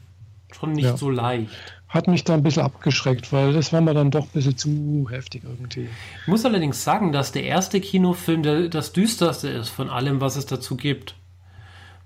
schon 0.53 0.73
nicht 0.73 0.85
ja. 0.85 0.97
so 0.97 1.11
leicht. 1.11 1.51
Hat 1.89 2.07
mich 2.07 2.23
da 2.23 2.35
ein 2.35 2.45
bisschen 2.45 2.62
abgeschreckt, 2.62 3.33
weil 3.33 3.53
das 3.53 3.73
war 3.73 3.81
mir 3.81 3.95
dann 3.95 4.12
doch 4.12 4.25
ein 4.25 4.31
bisschen 4.33 4.57
zu 4.57 5.09
heftig 5.11 5.43
irgendwie. 5.45 5.89
Ich 6.23 6.29
muss 6.29 6.45
allerdings 6.45 6.85
sagen, 6.85 7.11
dass 7.11 7.33
der 7.33 7.43
erste 7.43 7.81
Kinofilm 7.81 8.45
der, 8.45 8.68
das 8.68 8.93
düsterste 8.93 9.49
ist 9.49 9.71
von 9.71 9.91
allem, 9.91 10.21
was 10.21 10.37
es 10.37 10.47
dazu 10.47 10.77
gibt. 10.77 11.16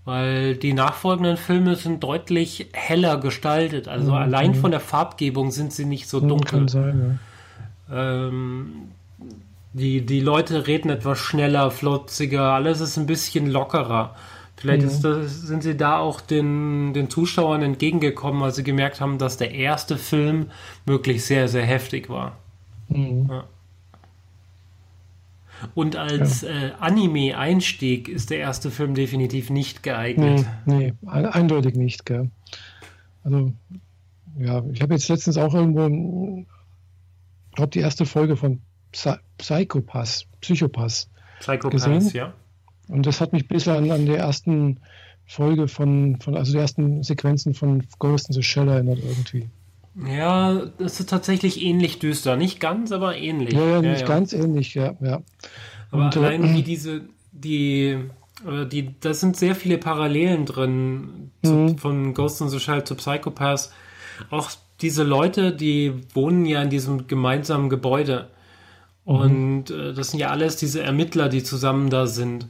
Weil 0.06 0.56
die 0.56 0.72
nachfolgenden 0.72 1.36
Filme 1.36 1.76
sind 1.76 2.02
deutlich 2.02 2.68
heller 2.72 3.18
gestaltet. 3.18 3.88
Also 3.88 4.12
mhm. 4.12 4.16
allein 4.16 4.54
von 4.54 4.70
der 4.70 4.80
Farbgebung 4.80 5.50
sind 5.50 5.72
sie 5.72 5.84
nicht 5.84 6.08
so 6.08 6.20
dunkel. 6.20 6.60
Kann 6.60 6.68
sein, 6.68 7.18
ja. 7.90 8.26
ähm, 8.28 8.72
die, 9.74 10.06
die 10.06 10.20
Leute 10.20 10.66
reden 10.66 10.88
etwas 10.88 11.18
schneller, 11.18 11.70
flotziger, 11.70 12.52
alles 12.52 12.80
ist 12.80 12.96
ein 12.96 13.06
bisschen 13.06 13.50
lockerer. 13.50 14.14
Vielleicht 14.56 14.82
mhm. 14.82 15.02
das, 15.02 15.40
sind 15.42 15.62
sie 15.62 15.76
da 15.76 15.98
auch 15.98 16.20
den, 16.20 16.94
den 16.94 17.10
Zuschauern 17.10 17.62
entgegengekommen, 17.62 18.40
weil 18.40 18.52
sie 18.52 18.62
gemerkt 18.62 19.00
haben, 19.00 19.18
dass 19.18 19.36
der 19.36 19.52
erste 19.52 19.98
Film 19.98 20.46
wirklich 20.86 21.24
sehr, 21.24 21.48
sehr 21.48 21.66
heftig 21.66 22.08
war. 22.08 22.36
Mhm. 22.88 23.26
Ja. 23.28 23.44
Und 25.74 25.96
als 25.96 26.42
ja. 26.42 26.50
äh, 26.50 26.72
Anime-Einstieg 26.78 28.08
ist 28.08 28.30
der 28.30 28.38
erste 28.38 28.70
Film 28.70 28.94
definitiv 28.94 29.50
nicht 29.50 29.82
geeignet. 29.82 30.46
Nee, 30.66 30.92
nee 31.02 31.08
eindeutig 31.08 31.74
nicht. 31.74 32.04
Gell? 32.06 32.30
Also, 33.22 33.52
ja, 34.38 34.62
ich 34.72 34.82
habe 34.82 34.94
jetzt 34.94 35.08
letztens 35.08 35.36
auch 35.36 35.54
irgendwo, 35.54 36.44
ich 37.50 37.56
glaube, 37.56 37.70
die 37.70 37.80
erste 37.80 38.04
Folge 38.04 38.36
von 38.36 38.60
Psy 38.92 39.14
Psychopass, 39.38 40.26
Psychopass 40.40 41.08
Psychopass, 41.40 41.84
gesehen. 41.84 42.10
ja. 42.12 42.32
Und 42.88 43.06
das 43.06 43.20
hat 43.20 43.32
mich 43.32 43.48
bisher 43.48 43.76
an, 43.76 43.90
an 43.90 44.06
der 44.06 44.18
ersten 44.18 44.80
Folge 45.26 45.68
von, 45.68 46.18
von, 46.20 46.36
also 46.36 46.52
die 46.52 46.58
ersten 46.58 47.02
Sequenzen 47.02 47.54
von 47.54 47.82
Ghost 47.98 48.28
in 48.28 48.34
the 48.34 48.42
Shell 48.42 48.68
erinnert 48.68 48.98
irgendwie. 49.02 49.48
Ja, 50.06 50.66
das 50.78 51.00
ist 51.00 51.08
tatsächlich 51.08 51.62
ähnlich 51.62 51.98
düster. 51.98 52.36
Nicht 52.36 52.60
ganz, 52.60 52.90
aber 52.92 53.16
ähnlich. 53.16 53.54
Ja, 53.54 53.66
ja 53.66 53.82
nicht 53.82 54.00
ja, 54.00 54.06
ganz 54.06 54.32
ähnlich, 54.32 54.74
ja, 54.74 54.94
ja. 55.00 55.22
Aber 55.90 56.06
Und, 56.06 56.16
äh, 56.16 56.18
allein 56.18 56.44
äh, 56.44 56.54
wie 56.54 56.62
diese, 56.64 57.02
die, 57.32 57.96
äh, 58.46 58.66
die, 58.66 58.94
da 59.00 59.14
sind 59.14 59.36
sehr 59.36 59.54
viele 59.54 59.78
Parallelen 59.78 60.46
drin 60.46 61.30
zu, 61.44 61.52
mhm. 61.52 61.78
von 61.78 62.14
Ghost 62.14 62.40
in 62.40 62.48
the 62.48 62.58
Shell 62.58 62.84
zu 62.84 62.96
Psychopaths. 62.96 63.72
Auch 64.30 64.50
diese 64.80 65.04
Leute, 65.04 65.52
die 65.52 65.92
wohnen 66.12 66.44
ja 66.44 66.60
in 66.60 66.70
diesem 66.70 67.06
gemeinsamen 67.06 67.68
Gebäude. 67.68 68.28
Mhm. 69.04 69.14
Und 69.14 69.70
äh, 69.70 69.94
das 69.94 70.10
sind 70.10 70.18
ja 70.18 70.30
alles 70.30 70.56
diese 70.56 70.82
Ermittler, 70.82 71.28
die 71.28 71.44
zusammen 71.44 71.88
da 71.88 72.06
sind. 72.06 72.48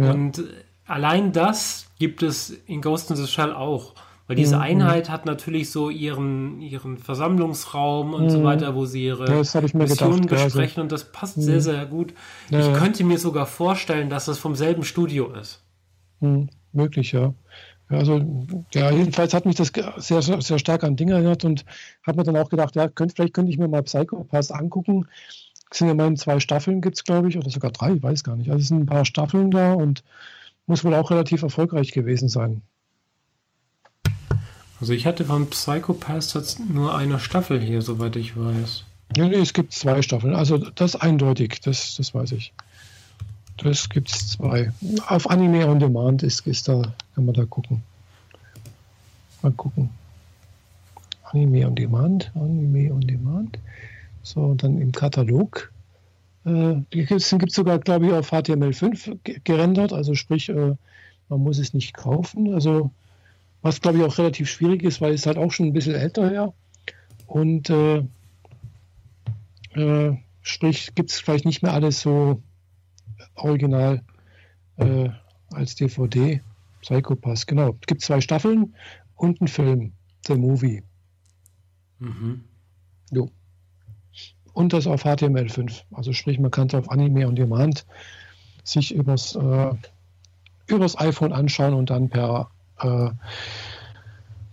Ja. 0.00 0.12
Und 0.12 0.44
allein 0.86 1.32
das 1.32 1.86
gibt 1.98 2.22
es 2.22 2.50
in 2.66 2.80
Ghost 2.82 3.10
in 3.10 3.16
the 3.16 3.26
Shell 3.26 3.52
auch. 3.52 3.94
Weil 4.30 4.36
diese 4.36 4.56
mhm. 4.56 4.62
Einheit 4.62 5.10
hat 5.10 5.26
natürlich 5.26 5.72
so 5.72 5.90
ihren, 5.90 6.60
ihren 6.60 6.98
Versammlungsraum 6.98 8.14
und 8.14 8.26
mhm. 8.26 8.30
so 8.30 8.44
weiter, 8.44 8.76
wo 8.76 8.86
sie 8.86 9.06
ihre 9.06 9.24
Missionen 9.28 10.26
gedacht, 10.26 10.44
besprechen 10.44 10.60
also. 10.60 10.80
und 10.82 10.92
das 10.92 11.10
passt 11.10 11.36
mhm. 11.36 11.42
sehr, 11.42 11.60
sehr 11.60 11.84
gut. 11.86 12.14
Ja, 12.48 12.60
ich 12.60 12.72
könnte 12.78 13.02
mir 13.02 13.18
sogar 13.18 13.46
vorstellen, 13.46 14.08
dass 14.08 14.26
das 14.26 14.38
vom 14.38 14.54
selben 14.54 14.84
Studio 14.84 15.32
ist. 15.32 15.64
Mhm. 16.20 16.48
Möglich, 16.72 17.10
ja. 17.10 17.34
Also, 17.88 18.20
ja, 18.72 18.92
jedenfalls 18.92 19.34
hat 19.34 19.46
mich 19.46 19.56
das 19.56 19.72
sehr, 19.96 20.22
sehr 20.22 20.58
stark 20.60 20.84
an 20.84 20.94
Dinge 20.94 21.14
erinnert 21.14 21.44
und 21.44 21.64
habe 22.06 22.18
mir 22.18 22.22
dann 22.22 22.36
auch 22.36 22.50
gedacht, 22.50 22.76
ja, 22.76 22.86
könnt, 22.86 23.14
vielleicht 23.14 23.34
könnte 23.34 23.50
ich 23.50 23.58
mir 23.58 23.66
mal 23.66 23.82
Psychopass 23.82 24.52
angucken 24.52 25.08
es 25.49 25.49
sind 25.78 25.88
ja 25.88 25.92
immerhin 25.92 26.16
zwei 26.16 26.40
Staffeln, 26.40 26.80
gibt 26.80 26.96
es, 26.96 27.04
glaube 27.04 27.28
ich, 27.28 27.36
oder 27.36 27.50
sogar 27.50 27.70
drei, 27.70 27.92
ich 27.94 28.02
weiß 28.02 28.24
gar 28.24 28.36
nicht. 28.36 28.50
Also 28.50 28.60
es 28.60 28.68
sind 28.68 28.80
ein 28.80 28.86
paar 28.86 29.04
Staffeln 29.04 29.50
da 29.50 29.74
und 29.74 30.02
muss 30.66 30.84
wohl 30.84 30.94
auch 30.94 31.10
relativ 31.10 31.42
erfolgreich 31.42 31.92
gewesen 31.92 32.28
sein. 32.28 32.62
Also 34.80 34.94
ich 34.94 35.06
hatte 35.06 35.24
von 35.24 35.48
Psychopaths 35.50 36.58
nur 36.58 36.94
eine 36.94 37.18
Staffel 37.18 37.60
hier, 37.60 37.82
soweit 37.82 38.16
ich 38.16 38.36
weiß. 38.36 38.84
Ja, 39.16 39.28
nee, 39.28 39.36
es 39.36 39.52
gibt 39.52 39.72
zwei 39.72 40.00
Staffeln. 40.02 40.34
Also 40.34 40.58
das 40.58 40.96
eindeutig, 40.96 41.60
das, 41.60 41.96
das 41.96 42.14
weiß 42.14 42.32
ich. 42.32 42.52
Das 43.58 43.90
gibt 43.90 44.10
es 44.10 44.30
zwei. 44.30 44.72
Auf 45.06 45.28
Anime 45.28 45.68
on 45.68 45.80
Demand 45.80 46.22
ist, 46.22 46.46
ist 46.46 46.68
da, 46.68 46.94
kann 47.14 47.26
man 47.26 47.34
da 47.34 47.44
gucken. 47.44 47.82
Mal 49.42 49.52
gucken. 49.52 49.90
Anime 51.24 51.66
on 51.66 51.74
Demand, 51.74 52.30
Anime 52.34 52.92
on 52.92 53.00
Demand. 53.00 53.58
So, 54.22 54.40
und 54.40 54.62
dann 54.62 54.78
im 54.78 54.92
Katalog. 54.92 55.72
Äh, 56.44 56.76
die 56.92 57.04
gibt 57.04 57.20
es 57.20 57.54
sogar, 57.54 57.78
glaube 57.78 58.06
ich, 58.06 58.12
auf 58.12 58.32
HTML5 58.32 59.42
gerendert, 59.44 59.92
also 59.92 60.14
sprich, 60.14 60.48
äh, 60.48 60.74
man 61.28 61.40
muss 61.40 61.58
es 61.58 61.74
nicht 61.74 61.94
kaufen. 61.94 62.54
Also, 62.54 62.90
was 63.62 63.80
glaube 63.80 63.98
ich 63.98 64.04
auch 64.04 64.18
relativ 64.18 64.48
schwierig 64.48 64.82
ist, 64.82 65.00
weil 65.00 65.12
es 65.12 65.26
halt 65.26 65.38
auch 65.38 65.52
schon 65.52 65.66
ein 65.66 65.72
bisschen 65.72 65.94
älter 65.94 66.28
her. 66.28 66.54
Und 67.26 67.70
äh, 67.70 68.04
äh, 69.74 70.16
sprich, 70.42 70.94
gibt 70.94 71.10
es 71.10 71.20
vielleicht 71.20 71.44
nicht 71.44 71.62
mehr 71.62 71.72
alles 71.72 72.00
so 72.00 72.42
original 73.34 74.02
äh, 74.76 75.10
als 75.52 75.76
DVD. 75.76 76.40
Psychopass, 76.80 77.46
genau. 77.46 77.76
Es 77.80 77.86
gibt 77.86 78.00
zwei 78.00 78.22
Staffeln 78.22 78.74
und 79.14 79.40
einen 79.40 79.48
Film, 79.48 79.92
The 80.26 80.34
Movie. 80.34 80.82
Mhm. 81.98 82.44
Jo 83.10 83.30
und 84.52 84.72
das 84.72 84.86
auf 84.86 85.04
HTML5. 85.04 85.82
Also 85.92 86.12
sprich, 86.12 86.38
man 86.38 86.50
kann 86.50 86.68
es 86.68 86.74
auf 86.74 86.90
Anime 86.90 87.26
on 87.26 87.34
Demand 87.34 87.86
sich 88.64 88.94
übers, 88.94 89.34
äh, 89.36 89.72
übers 90.66 90.98
iPhone 90.98 91.32
anschauen 91.32 91.74
und 91.74 91.90
dann 91.90 92.08
per 92.08 92.50
äh, 92.80 93.10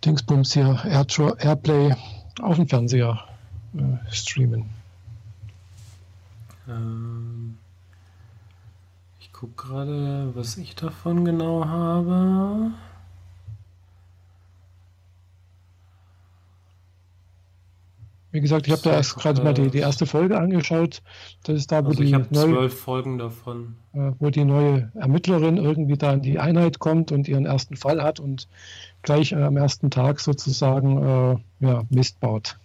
Dingsbums 0.05 0.53
hier 0.53 0.79
Air 0.85 1.05
Airplay 1.39 1.95
auf 2.41 2.55
dem 2.55 2.67
Fernseher 2.67 3.23
äh, 3.75 4.11
streamen. 4.11 4.69
Ähm, 6.67 7.57
gucke 9.39 9.67
gerade, 9.67 10.31
was 10.33 10.57
ich 10.57 10.73
davon 10.73 11.23
genau 11.23 11.63
habe. 11.63 12.71
Wie 18.37 18.41
gesagt, 18.41 18.67
ich 18.67 18.71
habe 18.71 18.83
da 18.83 18.91
erst 18.91 19.15
gerade 19.15 19.41
mal 19.41 19.55
die, 19.55 19.71
die 19.71 19.79
erste 19.79 20.05
Folge 20.05 20.37
angeschaut. 20.37 21.01
Das 21.43 21.55
ist 21.57 21.71
da, 21.71 21.83
wo 21.83 21.87
Also 21.87 22.03
die 22.03 22.09
ich 22.09 22.11
neue, 22.11 22.29
zwölf 22.29 22.79
Folgen 22.79 23.17
davon. 23.17 23.75
äh, 23.93 24.11
wo 24.19 24.29
die 24.29 24.45
neue 24.45 24.91
Ermittlerin 24.93 25.57
irgendwie 25.57 25.97
da 25.97 26.13
in 26.13 26.21
die 26.21 26.37
Einheit 26.37 26.77
kommt 26.77 27.11
und 27.11 27.27
ihren 27.27 27.47
ersten 27.47 27.75
Fall 27.75 28.03
hat 28.03 28.19
und 28.19 28.47
gleich 29.01 29.31
äh, 29.31 29.41
am 29.41 29.57
ersten 29.57 29.89
Tag 29.89 30.19
sozusagen 30.19 31.01
äh, 31.01 31.65
ja, 31.65 31.81
Mist 31.89 32.19
baut 32.19 32.59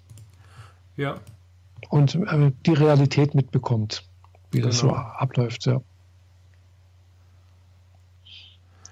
Ja, 0.99 1.15
und 1.89 2.17
äh, 2.17 2.53
die 2.67 2.75
Realität 2.75 3.35
mitbekommt, 3.35 4.05
wie 4.51 4.61
das 4.61 4.77
so 4.77 4.89
Genau. 4.89 5.01
abläuft. 5.01 5.65
Ja. 5.65 5.81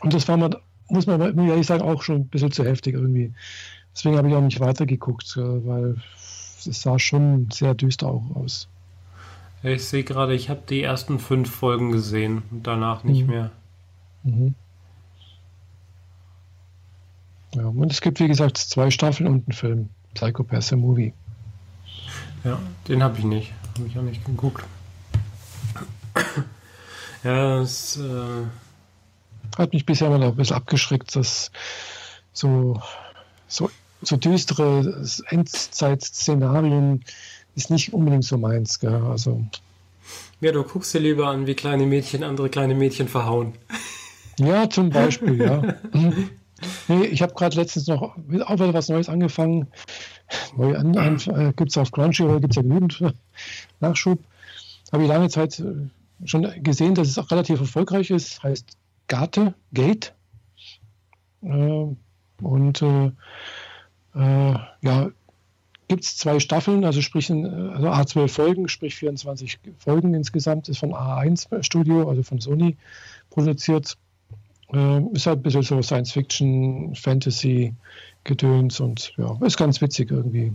Und 0.00 0.14
das 0.14 0.26
war 0.28 0.38
mir, 0.38 0.48
muss 0.88 1.06
man 1.06 1.20
ehrlich 1.20 1.66
sagen, 1.66 1.82
auch 1.82 2.02
schon 2.02 2.16
ein 2.22 2.28
bisschen 2.28 2.52
zu 2.52 2.64
heftig 2.64 2.94
irgendwie. 2.94 3.34
Deswegen 3.94 4.16
habe 4.16 4.28
ich 4.30 4.34
auch 4.34 4.40
nicht 4.40 4.60
weitergeguckt, 4.60 5.36
äh, 5.36 5.66
weil 5.66 5.96
es 6.66 6.82
sah 6.82 6.98
schon 6.98 7.48
sehr 7.50 7.74
düster 7.74 8.08
auch 8.08 8.24
aus. 8.34 8.68
ich 9.62 9.84
sehe 9.84 10.04
gerade, 10.04 10.34
ich 10.34 10.48
habe 10.50 10.62
die 10.68 10.82
ersten 10.82 11.18
fünf 11.18 11.50
Folgen 11.50 11.92
gesehen 11.92 12.42
und 12.50 12.66
danach 12.66 13.04
nicht 13.04 13.22
Mhm. 13.22 13.26
mehr. 13.30 13.50
Mhm. 14.22 14.54
Ja, 17.54 17.64
und 17.66 17.90
es 17.90 18.00
gibt, 18.00 18.20
wie 18.20 18.28
gesagt, 18.28 18.58
zwei 18.58 18.90
Staffeln 18.90 19.26
und 19.28 19.46
einen 19.48 19.52
Film. 19.56 19.88
Psychopath 20.14 20.64
the 20.64 20.76
Movie. 20.76 21.12
Ja, 22.44 22.58
den 22.88 23.02
habe 23.02 23.18
ich 23.18 23.24
nicht. 23.24 23.52
Habe 23.76 23.86
ich 23.88 23.98
auch 23.98 24.02
nicht 24.02 24.24
geguckt. 24.24 24.64
ja, 27.24 27.60
es, 27.60 27.96
äh, 27.96 28.44
Hat 29.58 29.72
mich 29.72 29.84
bisher 29.86 30.10
mal 30.10 30.22
ein 30.22 30.34
bisschen 30.36 30.56
abgeschreckt, 30.56 31.14
dass 31.16 31.50
so, 32.32 32.80
so, 33.48 33.70
so 34.02 34.16
düstere 34.16 35.04
Endzeit-Szenarien 35.28 37.04
ist 37.54 37.70
nicht 37.70 37.92
unbedingt 37.92 38.24
so 38.24 38.38
meins. 38.38 38.78
Gell? 38.78 38.94
Also, 38.94 39.44
ja, 40.40 40.52
du 40.52 40.62
guckst 40.62 40.94
dir 40.94 41.00
lieber 41.00 41.28
an, 41.28 41.46
wie 41.46 41.54
kleine 41.54 41.86
Mädchen 41.86 42.24
andere 42.24 42.48
kleine 42.48 42.74
Mädchen 42.74 43.08
verhauen. 43.08 43.52
ja, 44.38 44.68
zum 44.68 44.90
Beispiel, 44.90 45.40
ja. 45.40 45.76
Nee, 46.88 47.06
ich 47.06 47.22
habe 47.22 47.32
gerade 47.34 47.56
letztens 47.56 47.86
noch 47.86 48.02
auch 48.02 48.54
wieder 48.54 48.74
was 48.74 48.90
Neues 48.90 49.08
angefangen. 49.08 49.68
Neu 50.56 50.76
an, 50.76 50.96
an, 50.96 51.18
äh, 51.28 51.52
gibt 51.54 51.70
es 51.70 51.78
auf 51.78 51.90
Crunchyroll, 51.90 52.40
gibt 52.40 52.52
es 52.52 52.56
ja 52.56 52.62
genügend 52.62 53.02
Nachschub. 53.80 54.18
Habe 54.92 55.04
ich 55.04 55.08
lange 55.08 55.28
Zeit 55.28 55.58
äh, 55.60 55.88
schon 56.26 56.46
gesehen, 56.62 56.94
dass 56.94 57.08
es 57.08 57.18
auch 57.18 57.30
relativ 57.30 57.60
erfolgreich 57.60 58.10
ist. 58.10 58.42
Heißt 58.42 58.76
Gate, 59.08 59.54
Gate. 59.72 60.12
Äh, 61.42 61.86
und 62.42 62.82
äh, 62.82 63.12
ja, 64.14 65.10
gibt 65.90 66.04
es 66.04 66.16
zwei 66.16 66.38
Staffeln, 66.38 66.84
also 66.84 67.02
sprich 67.02 67.28
äh, 67.30 67.34
also 67.34 67.88
A12 67.88 68.28
Folgen, 68.28 68.68
sprich 68.68 68.94
24 68.94 69.58
Folgen 69.78 70.14
insgesamt, 70.14 70.68
ist 70.68 70.78
von 70.78 70.94
A1 70.94 71.62
Studio, 71.64 72.08
also 72.08 72.22
von 72.22 72.40
Sony 72.40 72.76
produziert. 73.28 73.98
Äh, 74.72 75.00
ist 75.12 75.26
halt 75.26 75.40
ein 75.40 75.42
bisschen 75.42 75.62
so 75.62 75.82
Science 75.82 76.12
Fiction, 76.12 76.94
Fantasy, 76.94 77.74
Gedöns 78.22 78.78
und 78.78 79.12
ja, 79.16 79.36
ist 79.44 79.56
ganz 79.56 79.80
witzig 79.80 80.12
irgendwie. 80.12 80.52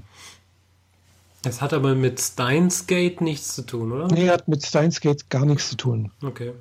Das 1.42 1.62
hat 1.62 1.74
aber 1.74 1.96
mit 1.96 2.20
Steins 2.22 2.88
Gate 2.88 3.20
nichts 3.20 3.56
zu 3.56 3.64
tun, 3.64 3.92
oder? 3.92 4.08
Nee, 4.08 4.30
hat 4.30 4.48
mit 4.48 4.66
Steins 4.66 5.02
Gate 5.02 5.30
gar 5.30 5.46
nichts 5.46 5.70
zu 5.70 5.76
tun. 5.76 6.12
Okay. 6.24 6.54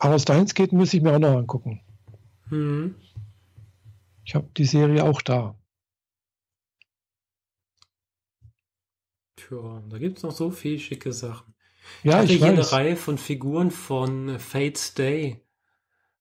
Aber 0.00 0.18
Steins 0.18 0.54
Gate 0.54 0.72
muss 0.72 0.92
ich 0.92 1.02
mir 1.02 1.14
auch 1.14 1.20
noch 1.20 1.36
angucken. 1.36 1.80
Hm. 2.48 2.96
Ich 4.24 4.34
habe 4.34 4.48
die 4.56 4.64
Serie 4.64 5.04
auch 5.04 5.22
da. 5.22 5.54
Tja, 9.48 9.82
da 9.88 9.98
gibt 9.98 10.18
es 10.18 10.22
noch 10.22 10.32
so 10.32 10.50
viel 10.50 10.78
schicke 10.78 11.12
Sachen. 11.12 11.54
Ja, 12.02 12.18
hatte 12.18 12.32
ich 12.32 12.38
hier 12.38 12.48
eine 12.48 12.58
weiß. 12.58 12.72
Reihe 12.72 12.96
von 12.96 13.18
Figuren 13.18 13.70
von 13.70 14.38
Fate's 14.38 14.94
Day. 14.94 15.40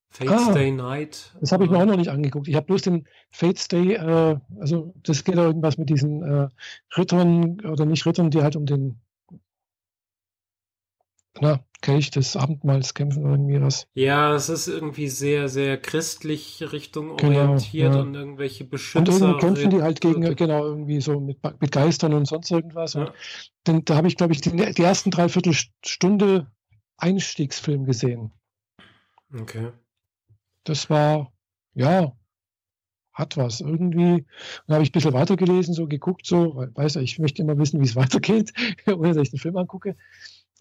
Fate's 0.09 0.47
Ah, 0.47 0.53
Day 0.53 0.71
Night. 0.71 1.35
Das 1.39 1.51
habe 1.51 1.65
ich 1.65 1.69
mir 1.69 1.77
auch 1.77 1.85
noch 1.85 1.97
nicht 1.97 2.09
angeguckt. 2.09 2.47
Ich 2.47 2.55
habe 2.55 2.65
bloß 2.65 2.81
den 2.83 3.07
Fate's 3.29 3.67
Day, 3.67 3.93
äh, 3.93 4.39
also 4.59 4.93
das 5.03 5.23
geht 5.23 5.35
ja 5.35 5.43
irgendwas 5.43 5.77
mit 5.77 5.89
diesen 5.89 6.23
äh, 6.23 6.47
Rittern 6.97 7.59
oder 7.61 7.85
nicht 7.85 8.05
Rittern, 8.05 8.31
die 8.31 8.41
halt 8.41 8.55
um 8.55 8.65
den 8.65 8.99
na, 11.41 11.63
Kelch 11.81 12.11
des 12.11 12.35
Abendmahls 12.35 12.93
kämpfen 12.93 13.23
oder 13.23 13.33
irgendwie 13.33 13.61
was. 13.61 13.87
Ja, 13.93 14.33
es 14.35 14.49
ist 14.49 14.67
irgendwie 14.67 15.07
sehr, 15.09 15.49
sehr 15.49 15.77
christlich 15.79 16.61
Richtung 16.71 17.17
Genau, 17.17 17.53
orientiert 17.53 17.95
ja. 17.95 18.01
und 18.01 18.15
irgendwelche 18.15 18.63
Und 18.63 18.71
Beschützer. 18.71 19.11
irgendwie 19.11 19.37
kämpfen 19.37 19.69
die 19.71 19.81
halt 19.81 20.01
gegen, 20.01 20.21
genau, 20.35 20.65
irgendwie 20.65 21.01
so 21.01 21.19
mit, 21.19 21.39
mit 21.61 21.71
Geistern 21.71 22.13
und 22.13 22.25
sonst 22.25 22.51
irgendwas. 22.51 22.93
Ja. 22.93 23.05
Und 23.05 23.13
dann, 23.63 23.85
da 23.85 23.95
habe 23.95 24.07
ich, 24.07 24.17
glaube 24.17 24.33
ich, 24.33 24.41
die, 24.41 24.51
die 24.51 24.83
ersten 24.83 25.11
dreiviertel 25.11 25.53
Stunde 25.85 26.51
Einstiegsfilm 26.97 27.85
gesehen. 27.85 28.31
Okay. 29.33 29.71
Das 30.63 30.89
war, 30.89 31.33
ja, 31.73 32.13
hat 33.13 33.37
was. 33.37 33.61
Irgendwie, 33.61 34.25
dann 34.67 34.75
habe 34.75 34.83
ich 34.83 34.89
ein 34.89 34.93
bisschen 34.93 35.13
weitergelesen, 35.13 35.73
so 35.73 35.87
geguckt, 35.87 36.25
so, 36.25 36.55
weil, 36.55 36.71
weiß 36.75 36.95
ja, 36.95 37.01
ich 37.01 37.19
möchte 37.19 37.41
immer 37.41 37.57
wissen, 37.57 37.79
wie 37.81 37.85
es 37.85 37.95
weitergeht, 37.97 38.53
ohne 38.87 39.13
dass 39.13 39.23
ich 39.23 39.31
den 39.31 39.39
Film 39.39 39.57
angucke. 39.57 39.95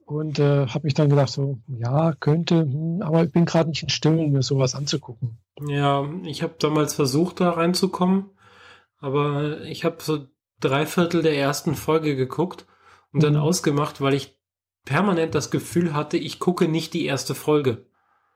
Und 0.09 0.39
äh, 0.39 0.69
habe 0.69 0.87
mich 0.87 0.95
dann 0.95 1.11
gedacht, 1.11 1.29
so, 1.29 1.59
ja, 1.67 2.15
könnte, 2.15 2.63
hm, 2.63 3.03
aber 3.03 3.25
ich 3.25 3.31
bin 3.31 3.45
gerade 3.45 3.69
nicht 3.69 3.83
in 3.83 3.91
Stimmung, 3.91 4.33
mir 4.33 4.41
sowas 4.41 4.75
anzugucken. 4.75 5.37
Ja, 5.67 6.09
ich 6.25 6.43
habe 6.43 6.55
damals 6.59 6.95
versucht, 6.95 7.41
da 7.41 7.51
reinzukommen, 7.51 8.31
aber 9.01 9.61
ich 9.65 9.85
habe 9.85 9.97
so 10.01 10.27
drei 10.61 10.87
Viertel 10.87 11.21
der 11.21 11.37
ersten 11.37 11.75
Folge 11.75 12.17
geguckt 12.17 12.65
und 13.13 13.23
dann 13.23 13.35
Mhm. 13.35 13.41
ausgemacht, 13.41 14.01
weil 14.01 14.15
ich 14.15 14.39
permanent 14.87 15.35
das 15.35 15.51
Gefühl 15.51 15.93
hatte, 15.93 16.17
ich 16.17 16.39
gucke 16.39 16.69
nicht 16.69 16.95
die 16.95 17.05
erste 17.05 17.35
Folge. 17.35 17.85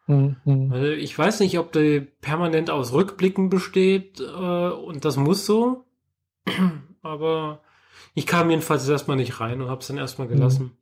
Hm, 0.04 0.36
hm. 0.44 0.72
Also 0.72 0.88
ich 0.88 1.18
weiß 1.18 1.40
nicht, 1.40 1.58
ob 1.58 1.72
die 1.72 2.00
permanent 2.00 2.68
aus 2.68 2.92
Rückblicken 2.92 3.48
besteht 3.48 4.20
äh, 4.20 4.24
und 4.68 5.06
das 5.06 5.16
muss 5.16 5.46
so, 5.46 5.86
aber 7.00 7.62
ich 8.12 8.26
kam 8.26 8.50
jedenfalls 8.50 8.86
erstmal 8.86 9.16
nicht 9.16 9.40
rein 9.40 9.62
und 9.62 9.70
habe 9.70 9.80
es 9.80 9.86
dann 9.86 9.96
erstmal 9.96 10.28
gelassen. 10.28 10.66
Hm. 10.66 10.76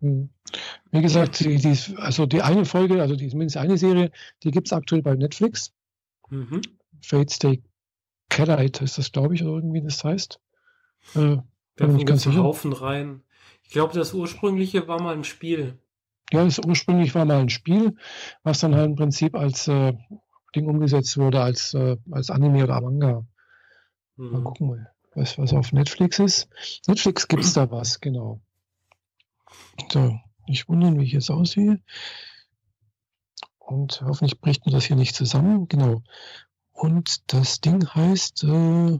Wie 0.00 1.02
gesagt, 1.02 1.40
die, 1.40 1.56
die, 1.56 1.96
also 1.96 2.26
die 2.26 2.42
eine 2.42 2.64
Folge, 2.64 3.00
also 3.00 3.16
die, 3.16 3.28
zumindest 3.28 3.56
eine 3.56 3.78
Serie, 3.78 4.10
die 4.42 4.50
gibt 4.50 4.68
es 4.68 4.72
aktuell 4.72 5.02
bei 5.02 5.14
Netflix. 5.14 5.72
Mhm. 6.28 6.60
Fate 7.02 7.30
Stay 7.30 7.62
Cadite 8.28 8.84
ist 8.84 8.98
das, 8.98 9.12
glaube 9.12 9.34
ich, 9.34 9.42
oder 9.42 9.54
irgendwie 9.54 9.82
das 9.82 10.02
heißt. 10.04 10.40
Äh, 11.14 11.18
bin 11.18 11.42
Da 11.76 11.86
mir 11.86 11.92
nicht 11.94 12.06
ganz 12.06 12.22
sicher. 12.22 12.42
Haufen 12.42 12.72
rein. 12.72 13.22
Ich 13.62 13.70
glaube, 13.70 13.94
das 13.94 14.14
ursprüngliche 14.14 14.88
war 14.88 15.00
mal 15.00 15.14
ein 15.14 15.24
Spiel. 15.24 15.78
Ja, 16.32 16.44
das 16.44 16.58
ursprünglich 16.58 17.14
war 17.14 17.24
mal 17.24 17.38
ein 17.38 17.50
Spiel, 17.50 17.96
was 18.42 18.60
dann 18.60 18.74
halt 18.74 18.86
im 18.86 18.96
Prinzip 18.96 19.34
als 19.36 19.68
äh, 19.68 19.94
Ding 20.54 20.66
umgesetzt 20.66 21.16
wurde, 21.18 21.40
als, 21.40 21.74
äh, 21.74 21.96
als 22.10 22.30
Anime 22.30 22.64
oder 22.64 22.80
Manga. 22.80 23.26
Mal 24.16 24.40
Mhm. 24.40 24.44
gucken, 24.44 24.68
mal, 24.68 24.90
was, 25.14 25.38
was 25.38 25.52
auf 25.52 25.72
Netflix 25.72 26.18
ist. 26.18 26.48
Netflix 26.86 27.28
gibt 27.28 27.44
es 27.44 27.52
da 27.52 27.70
was, 27.70 28.00
genau. 28.00 28.40
So, 29.90 30.18
nicht 30.46 30.68
wundern, 30.68 30.98
wie 30.98 31.04
ich 31.04 31.12
jetzt 31.12 31.30
aussehe. 31.30 31.80
Und 33.58 34.00
hoffentlich 34.02 34.40
bricht 34.40 34.64
mir 34.66 34.72
das 34.72 34.84
hier 34.84 34.96
nicht 34.96 35.14
zusammen. 35.14 35.68
Genau. 35.68 36.02
Und 36.72 37.32
das 37.32 37.60
Ding 37.60 37.86
heißt, 37.86 38.44
äh, 38.44 38.98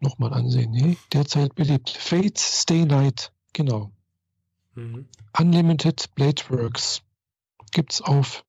nochmal 0.00 0.34
ansehen, 0.34 0.72
nee, 0.72 0.98
derzeit 1.12 1.54
beliebt. 1.54 1.90
Fates 1.90 2.62
Stay 2.62 2.84
Night, 2.84 3.32
genau. 3.52 3.92
Mhm. 4.74 5.08
Unlimited 5.38 6.14
Blade 6.14 6.42
Works 6.48 7.02
gibt's 7.72 8.02
auf 8.02 8.44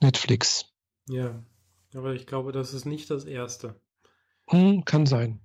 Netflix. 0.00 0.66
Ja, 1.08 1.42
aber 1.94 2.14
ich 2.14 2.26
glaube, 2.26 2.52
das 2.52 2.72
ist 2.72 2.86
nicht 2.86 3.10
das 3.10 3.24
erste. 3.24 3.80
Hm, 4.48 4.84
kann 4.84 5.06
sein. 5.06 5.40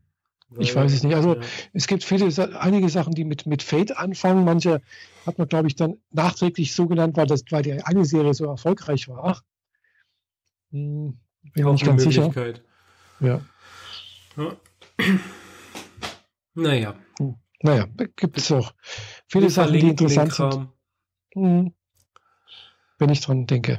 Ich 0.57 0.75
weiß 0.75 0.93
es 0.93 1.03
nicht. 1.03 1.15
Also 1.15 1.35
ja. 1.35 1.41
es 1.73 1.87
gibt 1.87 2.03
viele, 2.03 2.29
einige 2.59 2.89
Sachen, 2.89 3.13
die 3.13 3.23
mit, 3.23 3.45
mit 3.45 3.63
Fate 3.63 3.97
anfangen. 3.97 4.45
Manche 4.45 4.81
hat 5.25 5.37
man, 5.37 5.47
glaube 5.47 5.67
ich, 5.67 5.75
dann 5.75 5.97
nachträglich 6.11 6.73
so 6.73 6.87
genannt, 6.87 7.17
weil, 7.17 7.27
das, 7.27 7.43
weil 7.49 7.63
die 7.63 7.73
eine 7.73 8.05
Serie 8.05 8.33
so 8.33 8.45
erfolgreich 8.45 9.07
war. 9.07 9.41
Hm, 10.71 11.17
bin 11.53 11.63
mir 11.63 11.69
auch 11.69 11.73
nicht 11.73 11.85
ganz 11.85 12.03
sicher. 12.03 12.31
Ja. 13.19 13.41
Ja. 14.37 14.55
Naja, 16.57 16.95
Naja, 17.61 17.85
gibt 18.15 18.37
es 18.37 18.49
auch 18.49 18.73
viele 19.27 19.49
Sachen, 19.49 19.73
die 19.73 19.89
interessant 19.89 20.31
sind. 20.31 20.69
Hm, 21.33 21.73
wenn 22.97 23.09
ich 23.09 23.19
dran 23.19 23.45
denke. 23.45 23.77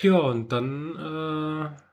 Ja, 0.00 0.18
und 0.18 0.50
dann 0.50 0.96
äh, 0.96 1.87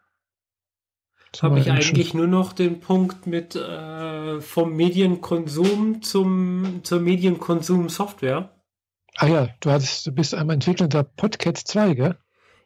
habe 1.44 1.60
ich 1.60 1.72
eigentlich 1.72 2.14
nur 2.14 2.28
noch 2.28 2.53
den 2.53 2.80
Punkt 2.80 3.28
mit 3.28 3.56
äh, 3.56 4.41
vom 4.41 4.76
Medienkonsum 4.76 6.02
zum 6.02 6.82
zur 6.84 6.99
Medienkonsum 6.99 7.90
Software. 7.90 8.52
Ah 9.18 9.28
ja, 9.28 9.49
du, 9.62 9.72
hattest, 9.72 10.06
du 10.07 10.12
bist 10.12 10.36
am 10.36 10.49
Entwickeln 10.49 10.90
der 10.90 11.03
Podcat 11.03 11.57
2, 11.57 11.94
gell? 11.94 12.18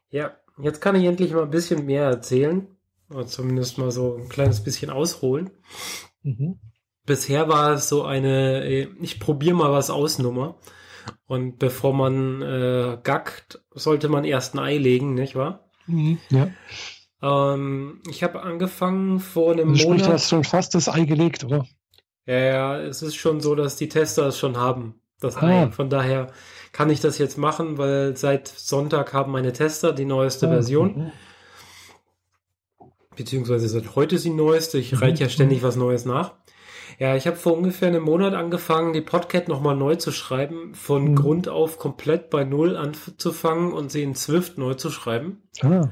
Ja, 0.10 0.32
jetzt 0.62 0.82
kann 0.82 0.96
ich 0.96 1.06
endlich 1.06 1.32
mal 1.32 1.44
ein 1.44 1.52
bisschen 1.52 1.86
mehr 1.86 2.06
erzählen. 2.06 2.68
Oder 3.10 3.28
zumindest 3.28 3.78
mal 3.78 3.92
so 3.92 4.18
ein 4.18 4.30
kleines 4.30 4.64
bisschen 4.64 4.92
ausholen. 4.92 5.52
Mhm. 6.22 6.60
Bisher 7.06 7.50
war 7.50 7.74
es 7.74 7.90
so 7.90 8.04
eine, 8.04 8.64
äh, 8.66 8.88
ich 9.02 9.20
probiere 9.20 9.56
mal 9.56 9.72
was 9.72 9.90
aus 9.90 10.20
Nummer. 10.20 10.60
Und 11.26 11.58
bevor 11.58 11.94
man 11.94 12.42
äh, 12.42 12.98
gackt, 13.02 13.64
sollte 13.72 14.10
man 14.10 14.26
erst 14.26 14.54
ein 14.54 14.60
Ei 14.60 14.78
legen, 14.78 15.14
nicht 15.14 15.36
wahr? 15.36 15.70
Mhm, 15.88 16.20
ja. 16.30 16.50
Ähm, 17.22 18.02
ich 18.10 18.24
habe 18.24 18.42
angefangen 18.44 19.20
vor 19.20 19.52
einem 19.54 19.70
also 19.72 19.90
Monat. 19.90 20.08
Du 20.08 20.14
hast 20.14 20.30
schon 20.30 20.44
fast 20.44 20.74
das 20.76 20.88
Ei 20.88 21.04
gelegt, 21.06 21.44
oder? 21.44 21.66
Ja, 22.26 22.38
ja, 22.38 22.80
es 22.80 23.02
ist 23.02 23.16
schon 23.16 23.42
so, 23.42 23.56
dass 23.56 23.76
die 23.76 23.90
Tester 23.90 24.28
es 24.28 24.38
schon 24.38 24.56
haben, 24.58 25.02
das 25.20 25.38
Ah. 25.38 25.64
Ei. 25.66 25.72
Von 25.72 25.90
daher 25.90 26.28
kann 26.72 26.90
ich 26.90 27.00
das 27.02 27.18
jetzt 27.18 27.38
machen, 27.38 27.78
weil 27.78 28.16
seit 28.16 28.48
Sonntag 28.48 29.14
haben 29.14 29.32
meine 29.32 29.52
Tester 29.52 29.92
die 29.94 30.06
neueste 30.06 30.48
Ah, 30.48 30.52
Version. 30.52 30.96
mhm. 30.98 31.12
Beziehungsweise 33.16 33.68
seit 33.68 33.96
heute 33.96 34.16
ist 34.16 34.26
die 34.26 34.30
neueste. 34.30 34.78
Ich 34.78 34.94
Mhm, 34.94 35.00
reiche 35.00 35.24
ja 35.24 35.30
ständig 35.30 35.62
was 35.64 35.76
Neues 35.76 36.06
nach. 36.06 36.34
Ja, 37.00 37.16
ich 37.16 37.28
habe 37.28 37.38
vor 37.38 37.56
ungefähr 37.58 37.88
einem 37.88 38.04
Monat 38.04 38.34
angefangen, 38.34 38.94
die 38.94 39.02
Podcat 39.02 39.48
nochmal 39.48 39.76
neu 39.76 39.96
zu 39.96 40.12
schreiben, 40.12 40.74
von 40.74 41.12
Mhm. 41.12 41.16
Grund 41.16 41.50
auf 41.50 41.78
komplett 41.78 42.30
bei 42.30 42.44
Null 42.44 42.76
anzufangen 42.78 43.74
und 43.74 43.92
sie 43.92 44.04
in 44.04 44.16
Swift 44.16 44.58
neu 44.58 44.74
zu 44.76 44.90
schreiben. 44.90 45.44
Ah, 45.62 45.90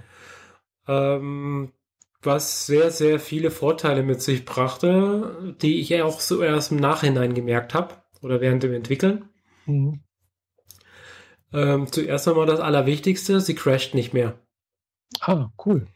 Ähm, 0.87 1.73
was 2.21 2.65
sehr, 2.65 2.91
sehr 2.91 3.19
viele 3.19 3.51
Vorteile 3.51 4.03
mit 4.03 4.21
sich 4.21 4.45
brachte, 4.45 5.55
die 5.61 5.79
ich 5.79 5.89
ja 5.89 6.03
auch 6.05 6.19
so 6.19 6.41
erst 6.41 6.71
im 6.71 6.77
Nachhinein 6.77 7.33
gemerkt 7.33 7.73
habe 7.73 7.95
oder 8.21 8.41
während 8.41 8.63
dem 8.63 8.73
Entwickeln. 8.73 9.29
mhm. 9.65 9.99
Ähm, 11.53 11.91
zuerst 11.91 12.27
einmal 12.27 12.45
das 12.45 12.59
Allerwichtigste, 12.59 13.41
sie 13.41 13.55
crasht 13.55 13.93
nicht 13.93 14.13
mehr. 14.13 14.39
ah, 15.21 15.49
cool. 15.65 15.87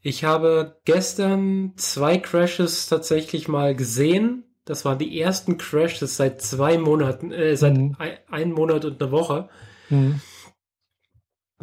Ich 0.00 0.24
habe 0.24 0.80
gestern 0.84 1.74
zwei 1.76 2.18
Crashes 2.18 2.88
tatsächlich 2.88 3.48
mal 3.48 3.74
gesehen. 3.76 4.44
Das 4.64 4.84
waren 4.84 4.98
die 4.98 5.20
ersten 5.20 5.58
Crashes 5.58 6.16
seit 6.16 6.40
zwei 6.40 6.78
Monaten, 6.78 7.32
äh, 7.32 7.56
seit 7.56 7.76
Mhm. 7.76 7.96
ein, 7.98 8.18
ein 8.30 8.52
Monat 8.52 8.84
und 8.84 9.00
eine 9.02 9.12
Woche. 9.12 9.48
Mhm. 9.90 10.20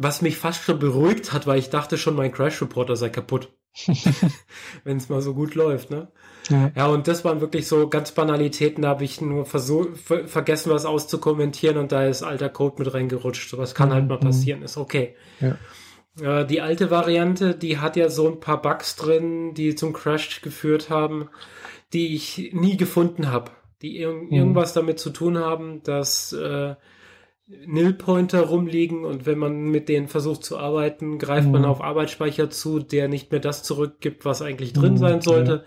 Was 0.02 0.22
mich 0.22 0.38
fast 0.38 0.62
schon 0.64 0.78
beruhigt 0.78 1.32
hat, 1.32 1.46
weil 1.46 1.58
ich 1.58 1.68
dachte 1.68 1.98
schon, 1.98 2.14
mein 2.16 2.32
Crash 2.32 2.60
Reporter 2.62 2.96
sei 2.96 3.10
kaputt. 3.10 3.50
Wenn 4.84 4.96
es 4.96 5.08
mal 5.08 5.20
so 5.20 5.34
gut 5.34 5.54
läuft, 5.54 5.90
ne? 5.90 6.08
Ja. 6.48 6.72
Ja, 6.74 6.86
und 6.86 7.06
das 7.06 7.24
waren 7.24 7.40
wirklich 7.40 7.66
so 7.68 7.88
ganz 7.88 8.12
Banalitäten, 8.12 8.82
da 8.82 8.88
habe 8.88 9.04
ich 9.04 9.20
nur 9.20 9.44
versucht, 9.44 9.98
ver 9.98 10.26
vergessen, 10.26 10.70
was 10.70 10.86
auszukommentieren 10.86 11.76
und 11.76 11.92
da 11.92 12.04
ist 12.06 12.22
alter 12.22 12.48
Code 12.48 12.82
mit 12.82 12.92
reingerutscht. 12.94 13.48
Sowas 13.50 13.74
kann 13.74 13.92
halt 13.92 14.08
mal 14.08 14.16
Mhm. 14.16 14.20
passieren, 14.22 14.62
ist 14.62 14.76
okay. 14.76 15.14
Ja. 15.40 15.56
Äh, 16.40 16.46
die 16.46 16.60
alte 16.60 16.90
Variante, 16.90 17.54
die 17.54 17.78
hat 17.78 17.96
ja 17.96 18.08
so 18.08 18.26
ein 18.28 18.40
paar 18.40 18.60
Bugs 18.60 18.96
drin, 18.96 19.54
die 19.54 19.74
zum 19.74 19.92
Crash 19.92 20.40
geführt 20.40 20.90
haben, 20.90 21.28
die 21.92 22.14
ich 22.14 22.50
nie 22.52 22.76
gefunden 22.76 23.30
habe. 23.30 23.50
Die 23.82 23.98
ir 23.98 24.12
Mhm. 24.12 24.32
irgendwas 24.32 24.72
damit 24.72 24.98
zu 24.98 25.10
tun 25.10 25.38
haben, 25.38 25.82
dass 25.84 26.32
äh, 26.32 26.74
Nil-Pointer 27.66 28.42
rumliegen 28.42 29.04
und 29.04 29.26
wenn 29.26 29.38
man 29.38 29.70
mit 29.70 29.88
denen 29.88 30.08
versucht 30.08 30.44
zu 30.44 30.58
arbeiten, 30.58 31.18
greift 31.18 31.50
man 31.50 31.62
Mhm. 31.62 31.68
auf 31.68 31.80
Arbeitsspeicher 31.80 32.48
zu, 32.50 32.78
der 32.78 33.08
nicht 33.08 33.30
mehr 33.32 33.40
das 33.40 33.62
zurückgibt, 33.62 34.24
was 34.24 34.40
eigentlich 34.42 34.72
drin 34.72 34.92
Mhm, 34.94 34.98
sein 34.98 35.20
sollte. 35.20 35.64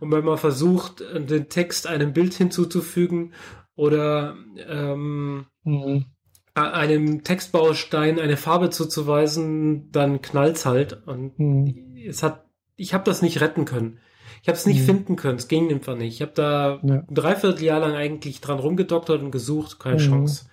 Und 0.00 0.10
wenn 0.12 0.24
man 0.24 0.38
versucht, 0.38 1.00
den 1.00 1.48
Text 1.48 1.86
einem 1.86 2.12
Bild 2.12 2.34
hinzuzufügen 2.34 3.32
oder 3.76 4.36
ähm, 4.68 5.46
Mhm. 5.64 6.06
einem 6.54 7.22
Textbaustein 7.22 8.18
eine 8.18 8.36
Farbe 8.36 8.70
zuzuweisen, 8.70 9.90
dann 9.92 10.20
knallt's 10.22 10.66
halt. 10.66 11.06
Und 11.06 11.38
Mhm. 11.38 11.94
es 12.06 12.22
hat, 12.22 12.44
ich 12.76 12.92
habe 12.92 13.04
das 13.04 13.22
nicht 13.22 13.40
retten 13.40 13.64
können. 13.64 13.98
Ich 14.42 14.48
habe 14.48 14.56
es 14.56 14.66
nicht 14.66 14.80
Mhm. 14.80 14.84
finden 14.86 15.16
können. 15.16 15.38
Es 15.38 15.48
ging 15.48 15.70
einfach 15.70 15.96
nicht. 15.96 16.14
Ich 16.14 16.22
habe 16.22 16.32
da 16.34 16.80
Ja. 16.82 16.94
ein 17.08 17.14
Dreivierteljahr 17.14 17.80
lang 17.80 17.92
eigentlich 17.92 18.40
dran 18.40 18.58
rumgedoktert 18.58 19.22
und 19.22 19.30
gesucht, 19.30 19.78
keine 19.78 19.96
Mhm. 19.96 20.06
Chance. 20.08 20.46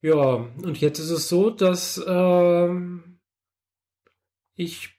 Ja, 0.00 0.16
und 0.62 0.80
jetzt 0.80 0.98
ist 0.98 1.10
es 1.10 1.28
so, 1.28 1.50
dass 1.50 2.00
ähm, 2.06 3.18
ich 4.54 4.90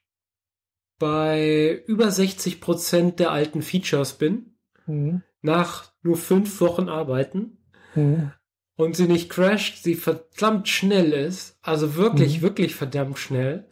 bei 0.98 1.84
über 1.88 2.12
60 2.12 2.60
Prozent 2.60 3.20
der 3.20 3.32
alten 3.32 3.62
Features 3.62 4.18
bin, 4.18 4.58
Mhm. 4.86 5.24
nach 5.42 5.94
nur 6.02 6.18
fünf 6.18 6.60
Wochen 6.60 6.90
Arbeiten 6.90 7.64
Mhm. 7.96 8.32
und 8.76 8.96
sie 8.98 9.08
nicht 9.08 9.30
crasht, 9.30 9.84
sie 9.84 9.96
verdammt 9.96 10.68
schnell 10.68 11.14
ist, 11.14 11.58
also 11.62 11.96
wirklich, 11.96 12.38
Mhm. 12.38 12.42
wirklich 12.42 12.76
verdammt 12.76 13.18
schnell. 13.20 13.70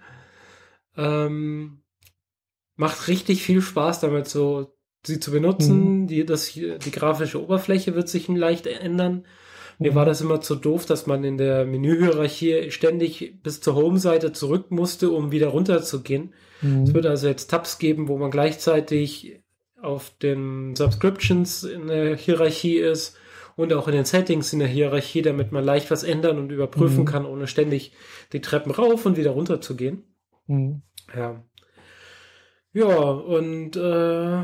Ähm, 0.95 1.83
macht 2.77 3.07
richtig 3.07 3.43
viel 3.43 3.61
Spaß 3.61 3.99
damit, 3.99 4.27
so 4.29 4.77
sie 5.05 5.19
zu 5.19 5.31
benutzen. 5.31 6.07
Die, 6.07 6.25
das, 6.25 6.53
die 6.53 6.91
grafische 6.91 7.41
Oberfläche 7.43 7.95
wird 7.95 8.07
sich 8.07 8.27
leicht 8.29 8.67
ändern. 8.67 9.25
Mir 9.79 9.93
war 9.95 10.05
das 10.05 10.21
immer 10.21 10.41
zu 10.41 10.55
doof, 10.55 10.85
dass 10.85 11.05
man 11.05 11.23
in 11.23 11.37
der 11.37 11.65
Menühierarchie 11.65 12.71
ständig 12.71 13.41
bis 13.43 13.61
zur 13.61 13.75
Home-Seite 13.75 14.31
zurück 14.31 14.71
musste, 14.71 15.11
um 15.11 15.31
wieder 15.31 15.49
runterzugehen. 15.49 16.33
Es 16.61 16.63
Mhm. 16.67 16.93
wird 16.93 17.05
also 17.05 17.27
jetzt 17.27 17.47
Tabs 17.51 17.77
geben, 17.77 18.07
wo 18.07 18.17
man 18.17 18.31
gleichzeitig 18.31 19.39
auf 19.79 20.11
den 20.17 20.75
Subscriptions 20.75 21.63
in 21.63 21.87
der 21.87 22.15
Hierarchie 22.15 22.77
ist 22.77 23.15
und 23.55 23.71
auch 23.73 23.87
in 23.87 23.93
den 23.93 24.05
Settings 24.05 24.51
in 24.53 24.59
der 24.59 24.67
Hierarchie, 24.67 25.21
damit 25.21 25.51
man 25.51 25.63
leicht 25.63 25.91
was 25.91 26.03
ändern 26.03 26.39
und 26.39 26.51
überprüfen 26.51 27.01
Mhm. 27.01 27.05
kann, 27.05 27.25
ohne 27.25 27.45
ständig 27.45 27.91
die 28.33 28.41
Treppen 28.41 28.71
rauf 28.71 29.05
und 29.05 29.17
wieder 29.17 29.31
runter 29.31 29.61
zu 29.61 29.75
gehen. 29.75 30.03
Mhm. 30.47 30.81
Ja. 31.15 31.43
Ja, 32.73 32.95
und 32.95 33.75
äh, 33.75 34.43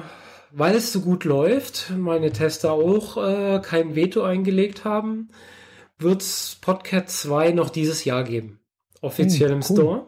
weil 0.55 0.75
es 0.75 0.93
so 0.93 1.01
gut 1.01 1.23
läuft, 1.23 1.91
meine 1.97 2.31
Tester 2.31 2.73
auch 2.73 3.17
äh, 3.17 3.59
kein 3.63 3.95
Veto 3.95 4.21
eingelegt 4.23 4.85
haben, 4.85 5.29
wird's 5.97 6.57
Podcat 6.61 7.09
2 7.09 7.51
noch 7.51 7.69
dieses 7.69 8.05
Jahr 8.05 8.23
geben. 8.23 8.59
Offiziell 9.01 9.49
Hm, 9.49 9.57
im 9.57 9.63
cool. 9.69 9.75
Store. 9.75 10.07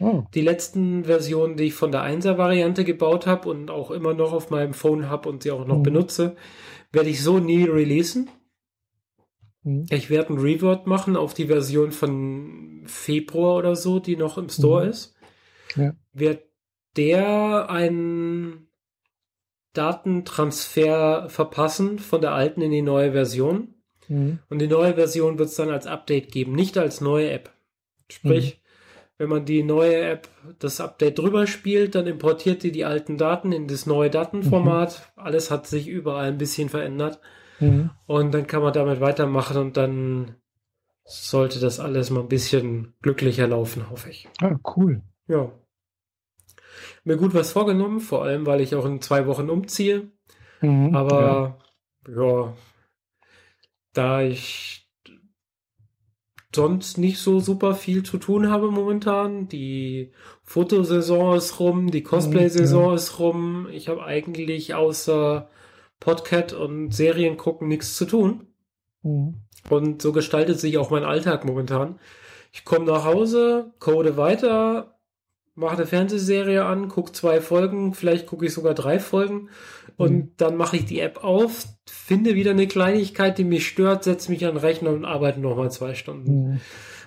Oh. 0.00 0.24
Die 0.34 0.40
letzten 0.42 1.04
Versionen, 1.04 1.56
die 1.56 1.64
ich 1.64 1.74
von 1.74 1.92
der 1.92 2.02
1er 2.02 2.36
Variante 2.36 2.84
gebaut 2.84 3.26
habe 3.26 3.48
und 3.48 3.70
auch 3.70 3.90
immer 3.90 4.12
noch 4.12 4.32
auf 4.32 4.50
meinem 4.50 4.74
Phone 4.74 5.08
habe 5.08 5.28
und 5.28 5.42
sie 5.42 5.50
auch 5.50 5.66
noch 5.66 5.78
Mhm. 5.78 5.82
benutze, 5.84 6.36
werde 6.92 7.08
ich 7.10 7.22
so 7.22 7.38
nie 7.38 7.64
releasen. 7.64 8.28
Mhm. 9.62 9.86
Ich 9.90 10.10
werde 10.10 10.34
ein 10.34 10.38
Revert 10.38 10.86
machen 10.86 11.16
auf 11.16 11.32
die 11.32 11.46
Version 11.46 11.90
von 11.92 12.82
Februar 12.86 13.56
oder 13.56 13.76
so, 13.76 13.98
die 13.98 14.16
noch 14.16 14.36
im 14.36 14.48
Store 14.48 14.84
Mhm. 14.84 14.90
ist. 14.90 15.14
Ja. 15.76 15.94
Wird 16.12 16.42
der 16.96 17.70
einen 17.70 18.68
Datentransfer 19.74 21.28
verpassen 21.28 21.98
von 21.98 22.20
der 22.20 22.32
alten 22.32 22.62
in 22.62 22.70
die 22.70 22.82
neue 22.82 23.12
Version. 23.12 23.74
Mhm. 24.08 24.38
Und 24.48 24.58
die 24.60 24.68
neue 24.68 24.94
Version 24.94 25.38
wird 25.38 25.50
es 25.50 25.56
dann 25.56 25.70
als 25.70 25.86
Update 25.86 26.32
geben, 26.32 26.52
nicht 26.52 26.78
als 26.78 27.00
neue 27.00 27.30
App. 27.30 27.50
Sprich, 28.08 28.60
wenn 29.18 29.28
man 29.28 29.44
die 29.44 29.62
neue 29.62 30.00
App, 30.00 30.28
das 30.58 30.80
Update 30.80 31.18
drüber 31.18 31.46
spielt, 31.46 31.94
dann 31.94 32.06
importiert 32.06 32.62
die 32.62 32.72
die 32.72 32.84
alten 32.84 33.16
Daten 33.16 33.52
in 33.52 33.68
das 33.68 33.86
neue 33.86 34.10
Datenformat. 34.10 35.12
Alles 35.16 35.50
hat 35.50 35.66
sich 35.66 35.88
überall 35.88 36.26
ein 36.26 36.38
bisschen 36.38 36.68
verändert. 36.68 37.20
Mhm. 37.60 37.90
Und 38.06 38.32
dann 38.32 38.46
kann 38.46 38.62
man 38.62 38.72
damit 38.72 39.00
weitermachen 39.00 39.56
und 39.56 39.76
dann 39.76 40.34
sollte 41.04 41.60
das 41.60 41.80
alles 41.80 42.10
mal 42.10 42.20
ein 42.20 42.28
bisschen 42.28 42.94
glücklicher 43.02 43.46
laufen, 43.46 43.90
hoffe 43.90 44.10
ich. 44.10 44.28
Ah, 44.40 44.56
cool. 44.76 45.02
Ja. 45.28 45.52
Mir 47.04 47.16
gut 47.16 47.34
was 47.34 47.52
vorgenommen, 47.52 48.00
vor 48.00 48.24
allem, 48.24 48.46
weil 48.46 48.60
ich 48.60 48.74
auch 48.74 48.86
in 48.86 49.00
zwei 49.00 49.26
Wochen 49.26 49.50
umziehe. 49.50 50.10
Mhm. 50.60 50.94
Aber 50.94 51.58
ja. 52.08 52.54
da 53.92 54.22
ich 54.22 54.88
sonst 56.54 56.98
nicht 56.98 57.18
so 57.18 57.40
super 57.40 57.74
viel 57.74 58.04
zu 58.04 58.16
tun 58.18 58.48
habe 58.48 58.70
momentan, 58.70 59.48
die 59.48 60.12
Fotosaison 60.42 61.36
ist 61.36 61.58
rum, 61.60 61.90
die 61.90 62.02
Cosplay-Saison 62.02 62.94
ist 62.94 63.18
rum. 63.18 63.68
Ich 63.70 63.88
habe 63.88 64.04
eigentlich 64.04 64.74
außer 64.74 65.48
Podcat 66.00 66.52
und 66.52 66.92
Serien 66.92 67.36
gucken 67.36 67.68
nichts 67.68 67.96
zu 67.96 68.04
tun. 68.04 68.46
ja. 69.02 69.10
Mhm. 69.10 69.34
Und 69.70 70.02
so 70.02 70.12
gestaltet 70.12 70.60
sich 70.60 70.76
auch 70.76 70.90
mein 70.90 71.04
Alltag 71.04 71.46
momentan. 71.46 71.98
Ich 72.52 72.66
komme 72.66 72.84
nach 72.84 73.06
Hause, 73.06 73.72
code 73.78 74.18
weiter, 74.18 74.93
mache 75.54 75.76
eine 75.76 75.86
Fernsehserie 75.86 76.64
an, 76.64 76.88
gucke 76.88 77.12
zwei 77.12 77.40
Folgen, 77.40 77.94
vielleicht 77.94 78.26
gucke 78.26 78.46
ich 78.46 78.52
sogar 78.52 78.74
drei 78.74 78.98
Folgen 78.98 79.48
und 79.96 80.12
Mhm. 80.12 80.30
dann 80.36 80.56
mache 80.56 80.76
ich 80.76 80.84
die 80.86 81.00
App 81.00 81.22
auf, 81.22 81.66
finde 81.86 82.34
wieder 82.34 82.50
eine 82.50 82.66
Kleinigkeit, 82.66 83.38
die 83.38 83.44
mich 83.44 83.66
stört, 83.66 84.04
setze 84.04 84.30
mich 84.30 84.44
an 84.44 84.54
den 84.54 84.60
Rechner 84.60 84.90
und 84.90 85.04
arbeite 85.04 85.40
nochmal 85.40 85.70
zwei 85.70 85.94
Stunden. 85.94 86.32
Mhm. 86.52 86.60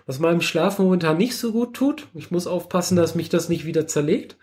Was 0.06 0.20
meinem 0.20 0.40
Schlaf 0.42 0.80
momentan 0.80 1.18
nicht 1.18 1.36
so 1.36 1.52
gut 1.52 1.74
tut. 1.74 2.08
Ich 2.14 2.32
muss 2.32 2.48
aufpassen, 2.48 2.96
dass 2.96 3.16
mich 3.16 3.28
das 3.28 3.50
nicht 3.50 3.66
wieder 3.66 3.88
zerlegt. 3.88 4.38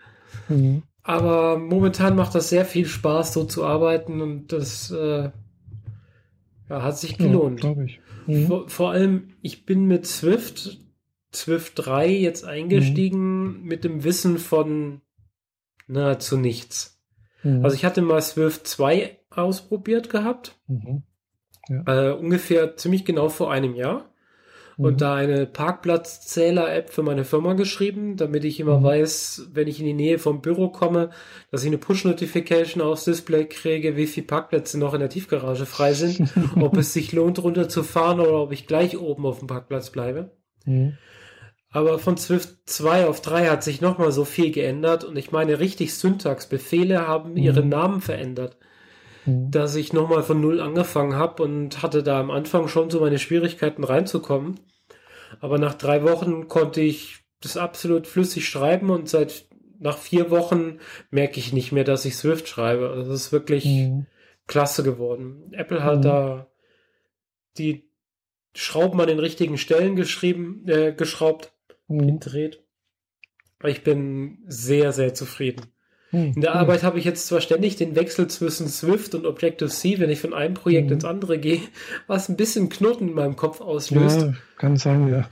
Mhm. 0.47 0.83
Aber 1.01 1.57
momentan 1.57 2.15
macht 2.15 2.35
das 2.35 2.49
sehr 2.49 2.65
viel 2.65 2.85
Spaß, 2.85 3.33
so 3.33 3.45
zu 3.45 3.63
arbeiten 3.65 4.21
und 4.21 4.51
das 4.51 4.91
äh, 4.91 5.29
Ja, 6.69 6.81
hat 6.83 6.97
sich 6.97 7.17
gelohnt. 7.17 7.63
Ja. 7.63 7.75
Mhm. 8.27 8.47
Vor, 8.47 8.69
vor, 8.69 8.91
allem, 8.91 9.29
ich 9.41 9.65
bin 9.65 9.85
mit 9.85 10.05
Swift, 10.07 10.79
Swift 11.35 11.73
3 11.75 12.07
jetzt 12.09 12.45
eingestiegen 12.45 13.59
mhm. 13.59 13.63
mit 13.63 13.83
dem 13.83 14.03
Wissen 14.03 14.37
von 14.37 15.01
nahezu 15.87 16.37
nichts. 16.37 17.01
Mhm. 17.43 17.63
Also 17.63 17.75
ich 17.75 17.85
hatte 17.85 18.01
mal 18.01 18.21
Swift 18.21 18.67
2 18.67 19.17
ausprobiert 19.29 20.09
gehabt. 20.09 20.57
Mhm. 20.67 21.03
Ja. 21.69 22.09
Äh, 22.09 22.13
ungefähr 22.13 22.77
ziemlich 22.77 23.05
genau 23.05 23.29
vor 23.29 23.51
einem 23.51 23.75
Jahr 23.75 24.09
und 24.77 24.93
mhm. 24.93 24.97
da 24.97 25.15
eine 25.15 25.45
Parkplatzzähler-App 25.45 26.89
für 26.89 27.03
meine 27.03 27.23
Firma 27.23 27.53
geschrieben, 27.53 28.17
damit 28.17 28.43
ich 28.43 28.59
immer 28.59 28.79
mhm. 28.79 28.83
weiß, 28.83 29.49
wenn 29.53 29.67
ich 29.67 29.79
in 29.79 29.85
die 29.85 29.93
Nähe 29.93 30.19
vom 30.19 30.41
Büro 30.41 30.69
komme, 30.69 31.11
dass 31.51 31.63
ich 31.63 31.67
eine 31.67 31.77
Push-Notification 31.77 32.83
aufs 32.83 33.05
Display 33.05 33.45
kriege, 33.45 33.95
wie 33.95 34.07
viele 34.07 34.27
Parkplätze 34.27 34.77
noch 34.77 34.93
in 34.93 34.99
der 34.99 35.09
Tiefgarage 35.09 35.65
frei 35.65 35.93
sind, 35.93 36.29
ob 36.59 36.77
es 36.77 36.93
sich 36.93 37.13
lohnt, 37.13 37.41
runterzufahren 37.41 38.19
oder 38.19 38.41
ob 38.41 38.51
ich 38.51 38.67
gleich 38.67 38.97
oben 38.97 39.25
auf 39.25 39.39
dem 39.39 39.47
Parkplatz 39.47 39.91
bleibe. 39.91 40.31
Mhm. 40.65 40.97
Aber 41.75 41.99
von 41.99 42.15
Swift 42.15 42.55
2 42.67 43.05
auf 43.05 43.19
3 43.19 43.47
hat 43.47 43.61
sich 43.61 43.81
nochmal 43.81 44.13
so 44.13 44.23
viel 44.23 44.51
geändert 44.51 45.03
und 45.03 45.17
ich 45.17 45.33
meine 45.33 45.59
richtig 45.59 45.93
Syntax. 45.93 46.47
Befehle 46.47 47.05
haben 47.05 47.31
mhm. 47.31 47.37
ihre 47.37 47.65
Namen 47.65 47.99
verändert. 47.99 48.55
Mhm. 49.25 49.51
dass 49.51 49.75
ich 49.75 49.91
nochmal 49.91 50.23
von 50.23 50.39
Null 50.39 50.61
angefangen 50.61 51.15
habe 51.15 51.43
und 51.43 51.81
hatte 51.81 52.01
da 52.01 52.19
am 52.19 52.31
Anfang 52.31 52.69
schon 52.69 52.89
so 52.89 53.01
meine 53.01 53.19
Schwierigkeiten 53.19 53.83
reinzukommen. 53.83 54.59
Aber 55.41 55.57
nach 55.57 55.73
drei 55.73 56.03
Wochen 56.03 56.47
konnte 56.47 56.79
ich 56.79 57.25
das 57.41 57.57
absolut 57.57 58.07
flüssig 58.07 58.47
schreiben 58.47 58.89
und 58.89 59.09
seit 59.09 59.47
nach 59.79 59.97
vier 59.97 60.31
Wochen 60.31 60.79
merke 61.09 61.39
ich 61.39 61.51
nicht 61.51 61.73
mehr, 61.73 61.83
dass 61.83 62.05
ich 62.05 62.15
Swift 62.15 62.47
schreibe. 62.47 62.89
Also 62.91 63.11
das 63.11 63.25
ist 63.25 63.31
wirklich 63.33 63.65
mhm. 63.65 64.05
klasse 64.47 64.81
geworden. 64.83 65.51
Apple 65.51 65.83
hat 65.83 65.97
mhm. 65.97 66.03
da 66.03 66.47
die 67.57 67.89
Schrauben 68.53 69.01
an 69.01 69.07
den 69.07 69.19
richtigen 69.19 69.57
Stellen 69.57 69.97
geschrieben, 69.97 70.63
äh, 70.67 70.93
geschraubt, 70.93 71.51
mhm. 71.87 72.19
gedreht. 72.19 72.63
Ich 73.63 73.83
bin 73.83 74.39
sehr, 74.47 74.91
sehr 74.91 75.13
zufrieden. 75.13 75.61
Hm, 76.11 76.33
In 76.35 76.41
der 76.41 76.53
hm. 76.53 76.59
Arbeit 76.59 76.83
habe 76.83 76.99
ich 76.99 77.05
jetzt 77.05 77.27
zwar 77.27 77.41
ständig 77.41 77.75
den 77.77 77.95
Wechsel 77.95 78.27
zwischen 78.27 78.67
Swift 78.67 79.15
und 79.15 79.25
Objective-C, 79.25 79.99
wenn 79.99 80.09
ich 80.09 80.19
von 80.19 80.33
einem 80.33 80.53
Projekt 80.53 80.87
hm. 80.87 80.93
ins 80.93 81.05
andere 81.05 81.39
gehe, 81.39 81.61
was 82.07 82.29
ein 82.29 82.37
bisschen 82.37 82.69
Knoten 82.69 83.09
in 83.09 83.15
meinem 83.15 83.35
Kopf 83.35 83.61
auslöst. 83.61 84.21
Ja, 84.21 84.33
kann 84.57 84.77
sein, 84.77 85.07
ja. 85.07 85.29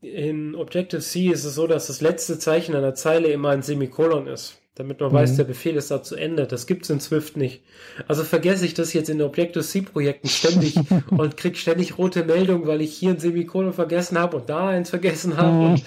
In 0.00 0.54
Objective-C 0.54 1.28
ist 1.28 1.44
es 1.44 1.54
so, 1.54 1.66
dass 1.66 1.88
das 1.88 2.00
letzte 2.00 2.38
Zeichen 2.38 2.76
einer 2.76 2.94
Zeile 2.94 3.28
immer 3.28 3.50
ein 3.50 3.62
Semikolon 3.62 4.26
ist, 4.26 4.60
damit 4.76 5.00
man 5.00 5.10
mhm. 5.10 5.14
weiß, 5.14 5.36
der 5.36 5.44
Befehl 5.44 5.74
ist 5.76 5.90
da 5.90 6.02
zu 6.02 6.16
Ende. 6.16 6.46
Das 6.46 6.66
gibt 6.66 6.84
es 6.84 6.90
in 6.90 7.00
Swift 7.00 7.36
nicht. 7.36 7.62
Also 8.08 8.22
vergesse 8.22 8.66
ich 8.66 8.74
das 8.74 8.92
jetzt 8.92 9.08
in 9.08 9.20
Objective-C-Projekten 9.20 10.28
ständig 10.28 10.76
und 11.10 11.36
kriege 11.36 11.56
ständig 11.56 11.98
rote 11.98 12.24
Meldungen, 12.24 12.66
weil 12.66 12.82
ich 12.82 12.94
hier 12.94 13.10
ein 13.10 13.18
Semikolon 13.18 13.72
vergessen 13.72 14.18
habe 14.18 14.36
und 14.36 14.50
da 14.50 14.68
eins 14.68 14.90
vergessen 14.90 15.36
habe 15.38 15.66
und 15.66 15.82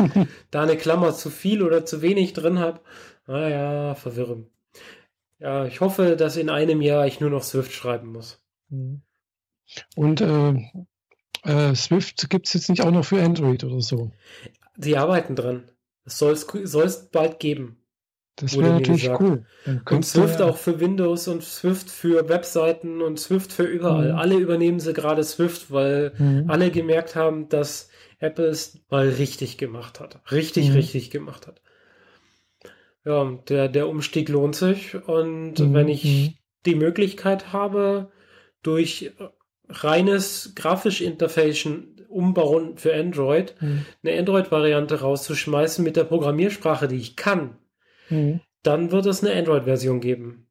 da 0.51 0.63
eine 0.63 0.75
Klammer 0.75 1.13
zu 1.13 1.29
viel 1.29 1.61
oder 1.61 1.85
zu 1.85 2.01
wenig 2.01 2.33
drin 2.33 2.59
habe. 2.59 2.81
Ah 3.27 3.47
ja, 3.47 3.95
verwirrend. 3.95 4.47
Ja, 5.37 5.65
ich 5.65 5.81
hoffe, 5.81 6.15
dass 6.17 6.35
in 6.35 6.49
einem 6.49 6.81
Jahr 6.81 7.05
ich 7.05 7.19
nur 7.19 7.29
noch 7.29 7.43
Swift 7.43 7.71
schreiben 7.71 8.11
muss. 8.11 8.41
Mhm. 8.69 9.03
Und 9.95 10.21
äh, 10.21 10.55
äh, 11.43 11.75
Swift 11.75 12.29
gibt 12.31 12.47
es 12.47 12.53
jetzt 12.53 12.69
nicht 12.69 12.81
auch 12.81 12.91
noch 12.91 13.05
für 13.05 13.21
Android 13.21 13.63
oder 13.63 13.81
so? 13.81 14.11
Sie 14.77 14.97
arbeiten 14.97 15.35
dran. 15.35 15.69
Es 16.05 16.17
soll 16.17 16.33
es 16.33 17.09
bald 17.11 17.39
geben. 17.39 17.78
Das 18.39 18.57
wäre 18.57 18.73
natürlich 18.73 19.03
gesagt. 19.03 19.21
cool. 19.21 19.45
Und 19.89 20.05
Swift 20.05 20.39
ja 20.39 20.47
auch 20.47 20.57
für 20.57 20.79
Windows 20.79 21.27
und 21.27 21.43
Swift 21.43 21.89
für 21.89 22.29
Webseiten 22.29 23.01
und 23.01 23.19
Swift 23.19 23.51
für 23.51 23.63
überall. 23.63 24.13
Mhm. 24.13 24.19
Alle 24.19 24.35
übernehmen 24.35 24.79
sie 24.79 24.93
gerade 24.93 25.23
Swift, 25.23 25.71
weil 25.71 26.13
mhm. 26.17 26.45
alle 26.47 26.71
gemerkt 26.71 27.15
haben, 27.15 27.49
dass 27.49 27.89
Apple 28.19 28.47
es 28.47 28.81
mal 28.89 29.07
richtig 29.07 29.57
gemacht 29.57 29.99
hat. 29.99 30.19
Richtig, 30.31 30.69
mhm. 30.69 30.75
richtig 30.75 31.09
gemacht 31.09 31.47
hat 31.47 31.61
ja, 33.05 33.25
der, 33.47 33.67
der 33.69 33.87
Umstieg 33.87 34.29
lohnt 34.29 34.55
sich. 34.55 34.95
Und 35.07 35.59
mhm. 35.59 35.73
wenn 35.73 35.87
ich 35.87 36.03
mhm. 36.03 36.33
die 36.65 36.75
Möglichkeit 36.75 37.53
habe, 37.53 38.11
durch 38.61 39.11
reines 39.69 40.53
grafisch 40.55 41.01
Interface 41.01 41.67
umbauen 42.07 42.77
für 42.77 42.93
Android, 42.93 43.55
mhm. 43.61 43.85
eine 44.03 44.19
Android-Variante 44.19 45.01
rauszuschmeißen 45.01 45.83
mit 45.83 45.95
der 45.95 46.03
Programmiersprache, 46.05 46.87
die 46.87 46.97
ich 46.97 47.15
kann, 47.15 47.57
mhm. 48.09 48.41
dann 48.63 48.91
wird 48.91 49.05
es 49.05 49.23
eine 49.23 49.37
Android-Version 49.37 49.99
geben. 49.99 50.45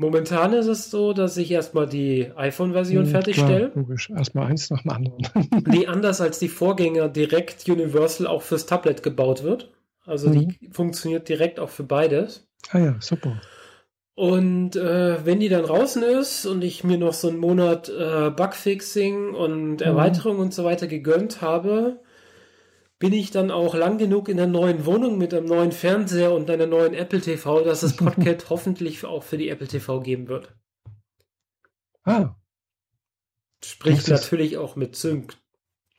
Momentan 0.00 0.54
ist 0.54 0.66
es 0.66 0.90
so, 0.90 1.12
dass 1.12 1.36
ich 1.36 1.50
erstmal 1.50 1.86
die 1.86 2.32
iPhone-Version 2.34 3.04
mhm, 3.04 3.08
fertigstelle. 3.08 3.70
Logisch, 3.74 4.08
erstmal 4.08 4.46
eins 4.46 4.70
nach 4.70 4.80
dem 4.80 4.92
anderen. 4.92 5.26
die 5.72 5.88
anders 5.88 6.22
als 6.22 6.38
die 6.38 6.48
Vorgänger 6.48 7.08
direkt 7.08 7.68
Universal 7.68 8.26
auch 8.26 8.40
fürs 8.40 8.64
Tablet 8.64 9.02
gebaut 9.02 9.42
wird. 9.42 9.70
Also 10.06 10.30
mhm. 10.30 10.48
die 10.48 10.70
funktioniert 10.72 11.28
direkt 11.28 11.60
auch 11.60 11.68
für 11.68 11.82
beides. 11.82 12.48
Ah 12.70 12.78
ja, 12.78 12.96
super. 13.00 13.42
Und 14.14 14.74
äh, 14.76 15.24
wenn 15.24 15.40
die 15.40 15.48
dann 15.50 15.64
draußen 15.64 16.02
ist 16.02 16.46
und 16.46 16.64
ich 16.64 16.82
mir 16.82 16.98
noch 16.98 17.12
so 17.12 17.28
einen 17.28 17.38
Monat 17.38 17.90
äh, 17.90 18.30
Bugfixing 18.30 19.34
und 19.34 19.76
mhm. 19.76 19.82
Erweiterung 19.82 20.38
und 20.38 20.54
so 20.54 20.64
weiter 20.64 20.86
gegönnt 20.86 21.42
habe, 21.42 22.00
bin 23.00 23.14
ich 23.14 23.30
dann 23.30 23.50
auch 23.50 23.74
lang 23.74 23.98
genug 23.98 24.28
in 24.28 24.36
der 24.36 24.46
neuen 24.46 24.84
Wohnung 24.84 25.18
mit 25.18 25.32
einem 25.34 25.46
neuen 25.46 25.72
Fernseher 25.72 26.32
und 26.32 26.50
einer 26.50 26.66
neuen 26.66 26.94
Apple 26.94 27.20
TV, 27.20 27.64
dass 27.64 27.82
es 27.82 27.96
Podcast 27.96 28.48
hoffentlich 28.50 29.04
auch 29.04 29.22
für 29.22 29.38
die 29.38 29.48
Apple 29.48 29.66
TV 29.66 30.00
geben 30.00 30.28
wird. 30.28 30.54
Ah. 32.04 32.36
Sprich 33.64 34.06
natürlich 34.06 34.58
auch 34.58 34.76
mit 34.76 34.96
Sync. 34.96 35.36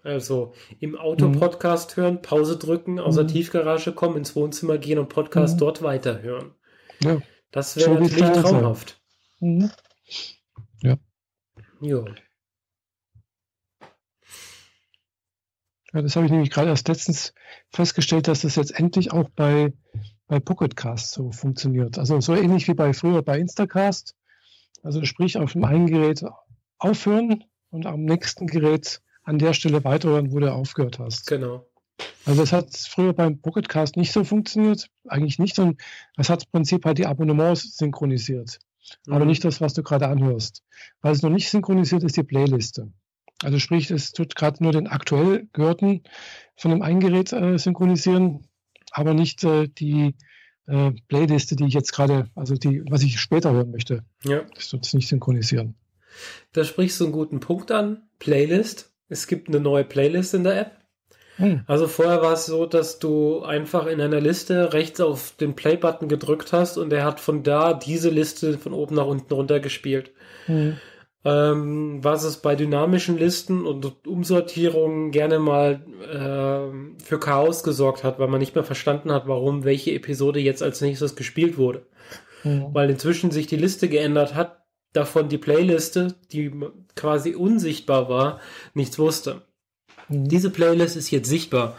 Also 0.04 0.54
im 0.80 0.96
Auto-Podcast 0.96 1.98
mhm. 1.98 2.02
hören, 2.02 2.22
Pause 2.22 2.58
drücken, 2.58 3.00
aus 3.00 3.16
der 3.16 3.26
mhm. 3.26 3.30
Tiefgarage 3.30 3.94
kommen, 3.94 4.18
ins 4.18 4.36
Wohnzimmer 4.36 4.78
gehen 4.78 5.00
und 5.00 5.10
Podcast 5.10 5.56
mhm. 5.56 5.60
dort 5.60 5.82
weiterhören. 5.82 6.56
Ja. 7.04 7.22
Das 7.52 7.78
wäre 7.78 8.00
natürlich 8.00 8.32
traumhaft. 8.32 9.02
Mhm. 9.40 9.72
Ja. 10.82 12.06
Ja, 15.94 16.02
das 16.02 16.16
habe 16.16 16.26
ich 16.26 16.32
nämlich 16.32 16.50
gerade 16.50 16.70
erst 16.70 16.88
letztens 16.88 17.34
festgestellt, 17.70 18.28
dass 18.28 18.42
das 18.42 18.56
jetzt 18.56 18.78
endlich 18.78 19.12
auch 19.12 19.30
bei, 19.36 19.74
bei 20.28 20.40
Pocketcast 20.40 21.12
so 21.12 21.32
funktioniert. 21.32 21.98
Also 21.98 22.20
so 22.22 22.34
ähnlich 22.34 22.68
wie 22.68 22.74
bei 22.74 22.94
früher 22.94 23.22
bei 23.22 23.40
Instacast. 23.40 24.16
Also 24.84 25.04
sprich 25.04 25.38
auf 25.38 25.54
dem 25.54 25.66
einen 25.66 25.88
Gerät 25.88 26.24
aufhören 26.78 27.44
und 27.70 27.86
am 27.86 28.04
nächsten 28.04 28.48
Gerät 28.48 29.02
an 29.24 29.38
der 29.38 29.54
Stelle 29.54 29.84
weiterhören, 29.84 30.32
wo 30.32 30.40
du 30.40 30.52
aufgehört 30.52 31.00
hast. 31.00 31.28
Genau. 31.28 31.68
Also 32.26 32.42
es 32.42 32.54
hat 32.54 32.76
früher 32.76 33.14
beim 33.14 33.40
Pocketcast 33.40 33.98
nicht 33.98 34.12
so 34.12 34.24
funktioniert, 34.24 34.90
eigentlich 35.08 35.40
nicht, 35.40 35.56
sondern 35.56 35.78
es 36.18 36.30
hat 36.30 36.44
im 36.44 36.52
Prinzip 36.52 36.86
halt 36.86 36.98
die 36.98 37.06
Abonnements 37.06 37.78
synchronisiert. 37.78 38.60
Mhm. 39.06 39.14
Aber 39.14 39.26
nicht 39.26 39.44
das, 39.44 39.62
was 39.62 39.74
du 39.74 39.84
gerade 39.84 40.08
anhörst. 40.08 40.64
Weil 41.02 41.14
es 41.14 41.22
noch 41.22 41.30
nicht 41.30 41.50
synchronisiert 41.50 42.04
ist, 42.04 42.18
die 42.18 42.24
Playliste. 42.24 42.92
Also 43.44 43.60
sprich, 43.60 43.90
es 43.92 44.12
tut 44.12 44.36
gerade 44.36 44.64
nur 44.64 44.72
den 44.72 44.88
aktuell 44.88 45.48
gehörten 45.54 46.04
von 46.56 46.72
dem 46.72 46.82
einen 46.82 47.00
Gerät 47.00 47.34
äh, 47.34 47.58
synchronisieren, 47.58 48.48
aber 48.92 49.14
nicht 49.14 49.44
äh, 49.44 49.68
die 49.68 50.16
äh, 50.68 50.92
Playliste, 51.08 51.56
die 51.56 51.66
ich 51.66 51.74
jetzt 51.74 51.92
gerade, 51.92 52.30
also 52.36 52.56
die, 52.56 52.84
was 52.90 53.04
ich 53.04 53.20
später 53.20 53.52
hören 53.52 53.72
möchte. 53.72 54.04
Ja. 54.24 54.44
Das 54.56 54.70
tut 54.70 54.86
es 54.86 54.94
nicht 54.94 55.08
synchronisieren. 55.08 55.76
Da 56.54 56.64
sprichst 56.64 57.00
du 57.00 57.06
einen 57.06 57.14
guten 57.14 57.40
Punkt 57.40 57.72
an. 57.72 58.04
Playlist. 58.20 58.92
Es 59.10 59.28
gibt 59.28 59.50
eine 59.50 59.60
neue 59.60 59.84
Playlist 59.84 60.34
in 60.34 60.44
der 60.44 60.62
App. 60.62 60.78
Hm. 61.38 61.64
Also 61.66 61.88
vorher 61.88 62.22
war 62.22 62.34
es 62.34 62.46
so, 62.46 62.66
dass 62.66 63.00
du 63.00 63.42
einfach 63.42 63.88
in 63.88 64.00
einer 64.02 64.22
Liste 64.22 64.74
rechts 64.74 65.00
auf 65.02 65.34
den 65.40 65.56
Play-Button 65.56 66.08
gedrückt 66.08 66.54
hast 66.54 66.78
und 66.78 66.94
er 66.94 67.06
hat 67.06 67.20
von 67.20 67.44
da 67.44 67.74
diese 67.74 68.10
Liste 68.10 68.58
von 68.58 68.74
oben 68.74 68.96
nach 68.96 69.06
unten 69.06 69.34
runter 69.34 69.60
gespielt. 69.60 70.12
Hm. 70.46 70.78
Ähm, 71.24 72.04
was 72.04 72.24
es 72.24 72.38
bei 72.38 72.56
dynamischen 72.56 73.16
Listen 73.18 73.68
und 73.68 74.08
Umsortierungen 74.08 75.12
gerne 75.12 75.38
mal 75.38 75.82
äh, 76.02 77.04
für 77.04 77.20
Chaos 77.20 77.64
gesorgt 77.64 78.04
hat, 78.04 78.18
weil 78.18 78.28
man 78.28 78.40
nicht 78.40 78.56
mehr 78.56 78.64
verstanden 78.64 79.12
hat, 79.12 79.28
warum 79.28 79.64
welche 79.64 79.92
Episode 79.92 80.40
jetzt 80.40 80.64
als 80.64 80.82
nächstes 80.82 81.16
gespielt 81.16 81.60
wurde. 81.60 81.86
Hm. 82.42 82.70
Weil 82.74 82.90
inzwischen 82.90 83.30
sich 83.30 83.46
die 83.46 83.56
Liste 83.56 83.88
geändert 83.88 84.34
hat, 84.34 84.62
davon 84.94 85.30
die 85.30 85.38
Playliste, 85.38 86.16
die 86.32 86.52
quasi 86.96 87.36
unsichtbar 87.36 88.10
war, 88.10 88.40
nichts 88.74 89.00
wusste. 89.00 89.42
Mhm. 90.10 90.28
Diese 90.28 90.50
Playlist 90.50 90.98
ist 90.98 91.12
jetzt 91.12 91.30
sichtbar 91.30 91.76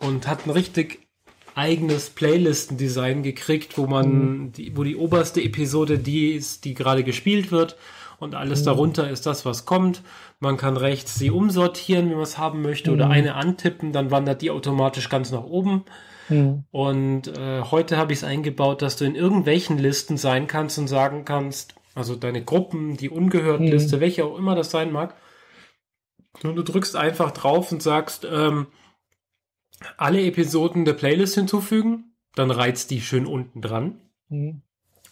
und 0.00 0.26
hat 0.26 0.46
ein 0.46 0.50
richtig 0.50 1.06
eigenes 1.54 2.10
Playlistendesign 2.10 3.22
gekriegt, 3.22 3.76
wo 3.76 3.86
man, 3.86 4.08
mhm. 4.12 4.52
die, 4.52 4.76
wo 4.76 4.84
die 4.84 4.96
oberste 4.96 5.42
Episode 5.42 5.98
die 5.98 6.32
ist, 6.32 6.64
die 6.64 6.74
gerade 6.74 7.02
gespielt 7.04 7.50
wird 7.50 7.76
und 8.20 8.34
alles 8.34 8.60
mhm. 8.60 8.66
darunter 8.66 9.10
ist 9.10 9.26
das, 9.26 9.44
was 9.44 9.64
kommt. 9.64 10.02
Man 10.38 10.56
kann 10.56 10.76
rechts 10.76 11.16
sie 11.16 11.30
umsortieren, 11.30 12.06
wenn 12.08 12.16
man 12.16 12.22
es 12.22 12.38
haben 12.38 12.62
möchte, 12.62 12.92
oder 12.92 13.06
mhm. 13.06 13.12
eine 13.12 13.34
antippen, 13.34 13.92
dann 13.92 14.10
wandert 14.10 14.42
die 14.42 14.50
automatisch 14.50 15.08
ganz 15.08 15.32
nach 15.32 15.44
oben. 15.44 15.84
Mhm. 16.28 16.64
Und 16.70 17.36
äh, 17.36 17.62
heute 17.62 17.96
habe 17.96 18.12
ich 18.12 18.20
es 18.20 18.24
eingebaut, 18.24 18.82
dass 18.82 18.96
du 18.96 19.04
in 19.04 19.16
irgendwelchen 19.16 19.78
Listen 19.78 20.16
sein 20.16 20.46
kannst 20.46 20.78
und 20.78 20.86
sagen 20.86 21.24
kannst, 21.24 21.74
Also 21.94 22.14
deine 22.14 22.44
Gruppen, 22.44 22.96
die 22.96 23.10
Ungehörtenliste, 23.10 23.96
mhm. 23.96 24.00
welche 24.00 24.24
auch 24.24 24.38
immer 24.38 24.54
das 24.54 24.70
sein 24.70 24.92
mag. 24.92 25.16
Und 26.42 26.54
du 26.54 26.62
drückst 26.62 26.94
einfach 26.94 27.32
drauf 27.32 27.72
und 27.72 27.82
sagst, 27.82 28.26
ähm, 28.30 28.68
alle 29.96 30.24
Episoden 30.24 30.84
der 30.84 30.92
Playlist 30.92 31.34
hinzufügen, 31.34 32.14
dann 32.34 32.50
reizt 32.50 32.90
die 32.90 33.00
schön 33.00 33.26
unten 33.26 33.60
dran. 33.60 34.00
Mhm. 34.28 34.62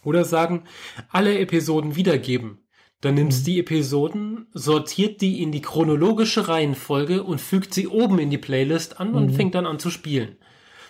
Oder 0.05 0.25
sagen, 0.25 0.65
alle 1.11 1.39
Episoden 1.39 1.97
wiedergeben. 1.97 2.68
Dann 3.01 3.15
nimmst 3.15 3.43
mhm. 3.43 3.45
die 3.45 3.61
Episoden, 3.61 4.47
sortiert 4.53 5.20
die 5.20 5.43
in 5.43 5.53
die 5.53 5.62
chronologische 5.62 6.49
Reihenfolge 6.49 7.23
und 7.23 7.41
fügt 7.41 7.73
sie 7.73 7.87
oben 7.87 8.19
in 8.19 8.31
die 8.31 8.39
Playlist 8.39 9.01
an 9.01 9.15
und 9.15 9.27
mhm. 9.27 9.35
fängt 9.35 9.55
dann 9.55 9.66
an 9.66 9.79
zu 9.79 9.91
spielen. 9.91 10.37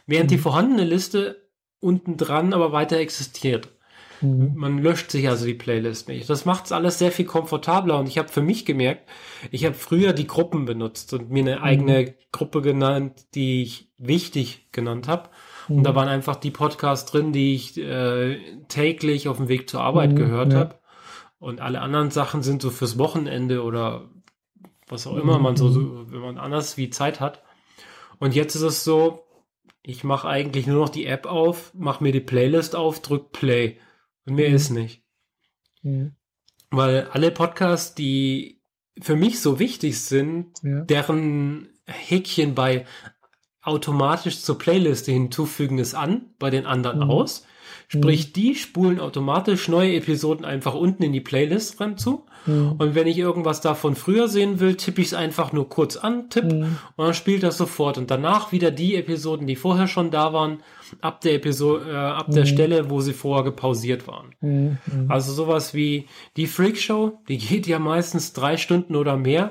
Während 0.06 0.30
die 0.30 0.36
mhm. 0.36 0.42
vorhandene 0.42 0.84
Liste 0.84 1.48
unten 1.80 2.16
dran 2.16 2.54
aber 2.54 2.72
weiter 2.72 2.96
existiert. 2.96 3.68
Mhm. 4.20 4.52
Man 4.56 4.78
löscht 4.78 5.10
sich 5.10 5.28
also 5.28 5.44
die 5.46 5.54
Playlist 5.54 6.08
nicht. 6.08 6.28
Das 6.28 6.44
macht 6.44 6.64
es 6.66 6.72
alles 6.72 6.98
sehr 6.98 7.12
viel 7.12 7.26
komfortabler 7.26 7.98
und 7.98 8.08
ich 8.08 8.18
habe 8.18 8.28
für 8.28 8.40
mich 8.42 8.64
gemerkt, 8.64 9.08
ich 9.50 9.64
habe 9.64 9.74
früher 9.74 10.12
die 10.12 10.26
Gruppen 10.26 10.64
benutzt 10.64 11.12
und 11.12 11.30
mir 11.30 11.40
eine 11.40 11.56
mhm. 11.56 11.62
eigene 11.62 12.14
Gruppe 12.32 12.62
genannt, 12.62 13.26
die 13.34 13.62
ich 13.62 13.92
wichtig 13.98 14.68
genannt 14.72 15.08
habe. 15.08 15.28
Und 15.68 15.84
da 15.84 15.94
waren 15.94 16.08
einfach 16.08 16.36
die 16.36 16.50
Podcasts 16.50 17.10
drin, 17.10 17.32
die 17.32 17.54
ich 17.54 17.76
äh, 17.76 18.38
täglich 18.68 19.28
auf 19.28 19.36
dem 19.36 19.48
Weg 19.48 19.68
zur 19.68 19.82
Arbeit 19.82 20.16
gehört 20.16 20.54
ja. 20.54 20.60
habe. 20.60 20.78
Und 21.38 21.60
alle 21.60 21.80
anderen 21.80 22.10
Sachen 22.10 22.42
sind 22.42 22.62
so 22.62 22.70
fürs 22.70 22.98
Wochenende 22.98 23.62
oder 23.62 24.10
was 24.88 25.06
auch 25.06 25.16
immer 25.16 25.38
man 25.38 25.56
so, 25.56 25.68
so, 25.68 26.10
wenn 26.10 26.20
man 26.20 26.38
anders 26.38 26.76
wie 26.76 26.90
Zeit 26.90 27.20
hat. 27.20 27.42
Und 28.18 28.34
jetzt 28.34 28.54
ist 28.54 28.62
es 28.62 28.84
so, 28.84 29.24
ich 29.82 30.04
mache 30.04 30.28
eigentlich 30.28 30.66
nur 30.66 30.80
noch 30.80 30.88
die 30.88 31.06
App 31.06 31.26
auf, 31.26 31.72
mache 31.74 32.02
mir 32.02 32.12
die 32.12 32.20
Playlist 32.20 32.74
auf, 32.74 33.00
drück 33.00 33.32
Play. 33.32 33.78
Und 34.26 34.34
mehr 34.34 34.50
mhm. 34.50 34.54
ist 34.56 34.70
nicht. 34.70 35.02
Mhm. 35.82 36.16
Weil 36.70 37.08
alle 37.12 37.30
Podcasts, 37.30 37.94
die 37.94 38.60
für 39.00 39.16
mich 39.16 39.40
so 39.40 39.58
wichtig 39.58 40.00
sind, 40.00 40.58
ja. 40.62 40.80
deren 40.82 41.68
Häkchen 41.86 42.54
bei 42.54 42.84
automatisch 43.62 44.40
zur 44.40 44.58
Playliste 44.58 45.12
hinzufügen 45.12 45.78
ist 45.78 45.94
an, 45.94 46.34
bei 46.38 46.50
den 46.50 46.66
anderen 46.66 47.04
mhm. 47.04 47.10
aus. 47.10 47.46
Sprich, 47.90 48.28
mhm. 48.28 48.32
die 48.34 48.54
spulen 48.54 49.00
automatisch 49.00 49.66
neue 49.66 49.94
Episoden 49.94 50.44
einfach 50.44 50.74
unten 50.74 51.02
in 51.02 51.12
die 51.14 51.22
Playlist 51.22 51.80
rein 51.80 51.96
zu. 51.96 52.26
Mhm. 52.44 52.72
Und 52.76 52.94
wenn 52.94 53.06
ich 53.06 53.16
irgendwas 53.16 53.62
davon 53.62 53.96
früher 53.96 54.28
sehen 54.28 54.60
will, 54.60 54.74
tippe 54.74 55.00
ich 55.00 55.08
es 55.08 55.14
einfach 55.14 55.54
nur 55.54 55.70
kurz 55.70 55.96
an, 55.96 56.28
tipp, 56.28 56.44
mhm. 56.44 56.76
und 56.96 57.04
dann 57.06 57.14
spielt 57.14 57.42
das 57.42 57.56
sofort. 57.56 57.96
Und 57.96 58.10
danach 58.10 58.52
wieder 58.52 58.70
die 58.70 58.94
Episoden, 58.94 59.46
die 59.46 59.56
vorher 59.56 59.86
schon 59.86 60.10
da 60.10 60.34
waren, 60.34 60.58
ab 61.00 61.22
der 61.22 61.34
Episode, 61.34 61.90
äh, 61.90 61.96
ab 61.96 62.30
der 62.30 62.44
mhm. 62.44 62.48
Stelle, 62.48 62.90
wo 62.90 63.00
sie 63.00 63.14
vorher 63.14 63.44
gepausiert 63.44 64.06
waren. 64.06 64.34
Mhm. 64.42 64.76
Also 65.08 65.32
sowas 65.32 65.72
wie 65.72 66.08
die 66.36 66.46
Freak 66.46 66.76
Show, 66.76 67.20
die 67.26 67.38
geht 67.38 67.66
ja 67.66 67.78
meistens 67.78 68.34
drei 68.34 68.58
Stunden 68.58 68.96
oder 68.96 69.16
mehr. 69.16 69.50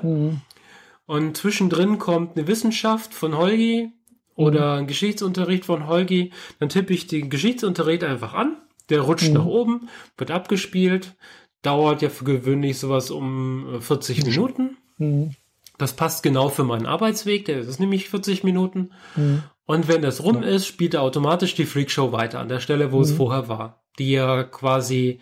Und 1.06 1.36
zwischendrin 1.36 1.98
kommt 1.98 2.36
eine 2.36 2.46
Wissenschaft 2.46 3.14
von 3.14 3.36
Holgi, 3.36 3.90
oder 4.38 4.74
mhm. 4.74 4.78
ein 4.78 4.86
Geschichtsunterricht 4.86 5.64
von 5.64 5.88
Holgi, 5.88 6.30
dann 6.60 6.68
tippe 6.68 6.94
ich 6.94 7.08
den 7.08 7.28
Geschichtsunterricht 7.28 8.04
einfach 8.04 8.34
an, 8.34 8.56
der 8.88 9.00
rutscht 9.00 9.28
mhm. 9.28 9.34
nach 9.34 9.46
oben, 9.46 9.88
wird 10.16 10.30
abgespielt, 10.30 11.16
dauert 11.62 12.02
ja 12.02 12.08
für 12.08 12.24
gewöhnlich 12.24 12.78
sowas 12.78 13.10
um 13.10 13.80
40 13.80 14.20
äh, 14.20 14.24
Minuten. 14.24 14.76
Mhm. 14.98 15.32
Das 15.76 15.94
passt 15.94 16.22
genau 16.22 16.50
für 16.50 16.62
meinen 16.62 16.86
Arbeitsweg, 16.86 17.46
der 17.46 17.58
ist 17.58 17.80
nämlich 17.80 18.08
40 18.08 18.44
Minuten. 18.44 18.92
Mhm. 19.16 19.42
Und 19.66 19.88
wenn 19.88 20.02
das 20.02 20.22
rum 20.22 20.44
ist, 20.44 20.66
spielt 20.66 20.94
er 20.94 21.02
automatisch 21.02 21.56
die 21.56 21.66
Freakshow 21.66 22.12
weiter 22.12 22.38
an 22.38 22.48
der 22.48 22.60
Stelle, 22.60 22.92
wo 22.92 23.00
es 23.00 23.10
mhm. 23.10 23.16
vorher 23.16 23.48
war, 23.48 23.82
die 23.98 24.12
ja 24.12 24.44
quasi 24.44 25.18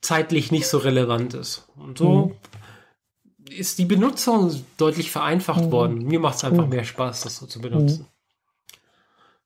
zeitlich 0.00 0.52
nicht 0.52 0.68
so 0.68 0.78
relevant 0.78 1.34
ist. 1.34 1.66
Und 1.74 1.98
so 1.98 2.26
mhm. 2.26 3.50
ist 3.50 3.80
die 3.80 3.84
Benutzung 3.84 4.54
deutlich 4.76 5.10
vereinfacht 5.10 5.72
worden. 5.72 6.04
Mir 6.04 6.20
macht 6.20 6.36
es 6.36 6.44
einfach 6.44 6.68
mehr 6.68 6.84
Spaß, 6.84 7.22
das 7.22 7.36
so 7.38 7.46
zu 7.46 7.60
benutzen. 7.60 8.06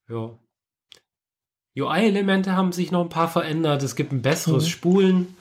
Ja. 0.08 0.30
UI-Elemente 1.78 2.56
haben 2.56 2.72
sich 2.72 2.90
noch 2.90 3.02
ein 3.02 3.08
paar 3.08 3.28
verändert. 3.28 3.82
Es 3.82 3.94
gibt 3.94 4.12
ein 4.12 4.22
besseres 4.22 4.64
mhm. 4.64 4.68
Spulen. 4.68 5.36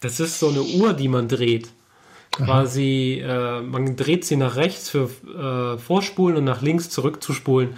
Das 0.00 0.20
ist 0.20 0.38
so 0.38 0.48
eine 0.48 0.62
Uhr, 0.62 0.94
die 0.94 1.08
man 1.08 1.28
dreht. 1.28 1.70
Quasi, 2.32 3.22
äh, 3.24 3.62
man 3.62 3.96
dreht 3.96 4.24
sie 4.24 4.36
nach 4.36 4.56
rechts 4.56 4.90
für 4.90 5.08
äh, 5.26 5.78
Vorspulen 5.78 6.36
und 6.36 6.44
nach 6.44 6.60
links 6.60 6.90
zurückzuspulen. 6.90 7.76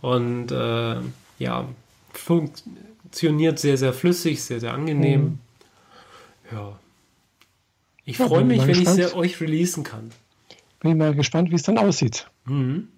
Und 0.00 0.50
äh, 0.50 0.96
ja, 1.38 1.68
funktioniert 2.12 3.58
sehr, 3.58 3.76
sehr 3.76 3.92
flüssig, 3.92 4.42
sehr, 4.42 4.58
sehr 4.58 4.74
angenehm. 4.74 5.22
Mhm. 5.22 5.38
Ja. 6.52 6.78
Ich 8.04 8.18
ja, 8.18 8.26
freue 8.26 8.44
mich, 8.44 8.66
wenn 8.66 8.80
ich 8.80 8.88
sie 8.88 9.14
euch 9.14 9.40
releasen 9.40 9.84
kann. 9.84 10.10
Bin 10.80 10.98
mal 10.98 11.14
gespannt, 11.14 11.50
wie 11.50 11.56
es 11.56 11.62
dann 11.62 11.78
aussieht. 11.78 12.28
Mhm. 12.46 12.88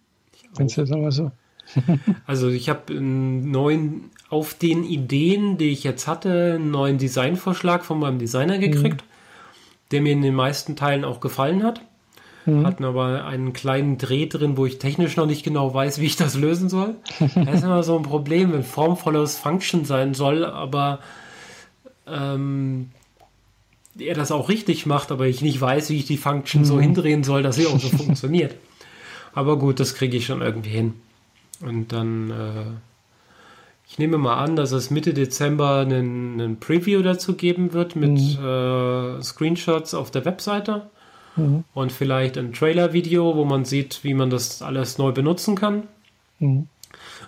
Wenn 0.54 0.66
es 0.66 0.76
jetzt 0.76 0.92
aber 0.92 1.10
so 1.10 1.30
also 2.26 2.48
ich 2.48 2.68
habe 2.68 2.94
einen 2.94 3.50
neuen, 3.50 4.10
auf 4.28 4.54
den 4.54 4.84
Ideen, 4.84 5.58
die 5.58 5.70
ich 5.70 5.84
jetzt 5.84 6.06
hatte, 6.06 6.54
einen 6.54 6.70
neuen 6.70 6.98
Designvorschlag 6.98 7.84
von 7.84 7.98
meinem 7.98 8.18
Designer 8.18 8.58
gekriegt, 8.58 9.02
mhm. 9.02 9.90
der 9.90 10.00
mir 10.02 10.12
in 10.12 10.22
den 10.22 10.34
meisten 10.34 10.76
Teilen 10.76 11.04
auch 11.04 11.20
gefallen 11.20 11.62
hat. 11.62 11.82
Mhm. 12.46 12.66
Hatten 12.66 12.84
aber 12.84 13.24
einen 13.24 13.52
kleinen 13.52 13.98
Dreh 13.98 14.26
drin, 14.26 14.56
wo 14.56 14.66
ich 14.66 14.78
technisch 14.78 15.16
noch 15.16 15.26
nicht 15.26 15.44
genau 15.44 15.72
weiß, 15.72 16.00
wie 16.00 16.06
ich 16.06 16.16
das 16.16 16.36
lösen 16.36 16.68
soll. 16.68 16.96
das 17.34 17.56
ist 17.56 17.64
immer 17.64 17.82
so 17.82 17.96
ein 17.96 18.02
Problem, 18.02 18.52
wenn 18.52 18.64
Form 18.64 18.96
follows 18.96 19.36
Function 19.36 19.84
sein 19.84 20.14
soll, 20.14 20.44
aber 20.44 20.98
ähm, 22.06 22.90
er 23.98 24.14
das 24.14 24.32
auch 24.32 24.48
richtig 24.48 24.86
macht, 24.86 25.12
aber 25.12 25.26
ich 25.26 25.42
nicht 25.42 25.60
weiß, 25.60 25.90
wie 25.90 25.98
ich 25.98 26.06
die 26.06 26.16
Function 26.16 26.62
mhm. 26.62 26.66
so 26.66 26.80
hindrehen 26.80 27.24
soll, 27.24 27.42
dass 27.42 27.56
sie 27.56 27.66
auch 27.66 27.78
so 27.78 27.88
funktioniert. 27.88 28.54
Aber 29.34 29.58
gut, 29.58 29.80
das 29.80 29.94
kriege 29.94 30.16
ich 30.16 30.26
schon 30.26 30.42
irgendwie 30.42 30.70
hin. 30.70 30.94
Und 31.62 31.92
dann, 31.92 32.30
äh, 32.30 33.88
ich 33.88 33.98
nehme 33.98 34.18
mal 34.18 34.36
an, 34.36 34.56
dass 34.56 34.72
es 34.72 34.90
Mitte 34.90 35.14
Dezember 35.14 35.80
einen, 35.80 36.40
einen 36.40 36.60
Preview 36.60 37.02
dazu 37.02 37.34
geben 37.34 37.72
wird 37.72 37.96
mit 37.96 38.10
mhm. 38.10 38.44
äh, 38.44 39.22
Screenshots 39.22 39.94
auf 39.94 40.10
der 40.10 40.24
Webseite 40.24 40.90
mhm. 41.36 41.64
und 41.74 41.92
vielleicht 41.92 42.36
ein 42.36 42.52
Trailer-Video, 42.52 43.36
wo 43.36 43.44
man 43.44 43.64
sieht, 43.64 44.02
wie 44.02 44.14
man 44.14 44.30
das 44.30 44.62
alles 44.62 44.98
neu 44.98 45.12
benutzen 45.12 45.54
kann. 45.54 45.84
Mhm. 46.38 46.68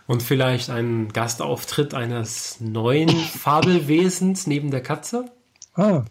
Und 0.06 0.23
vielleicht 0.23 0.69
ein 0.69 1.09
Gastauftritt 1.12 1.94
eines 1.94 2.61
neuen 2.61 3.09
Fabelwesens 3.40 4.47
neben 4.47 4.70
der 4.70 4.82
Katze. 4.82 5.27
Ah. 5.74 6.05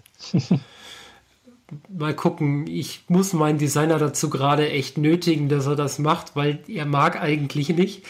Mal 1.89 2.15
gucken. 2.15 2.67
Ich 2.67 3.03
muss 3.07 3.33
meinen 3.33 3.57
Designer 3.57 3.99
dazu 3.99 4.29
gerade 4.29 4.69
echt 4.69 4.97
nötigen, 4.97 5.49
dass 5.49 5.65
er 5.65 5.75
das 5.75 5.99
macht, 5.99 6.35
weil 6.35 6.59
er 6.67 6.85
mag 6.85 7.21
eigentlich 7.21 7.69
nicht. 7.69 8.03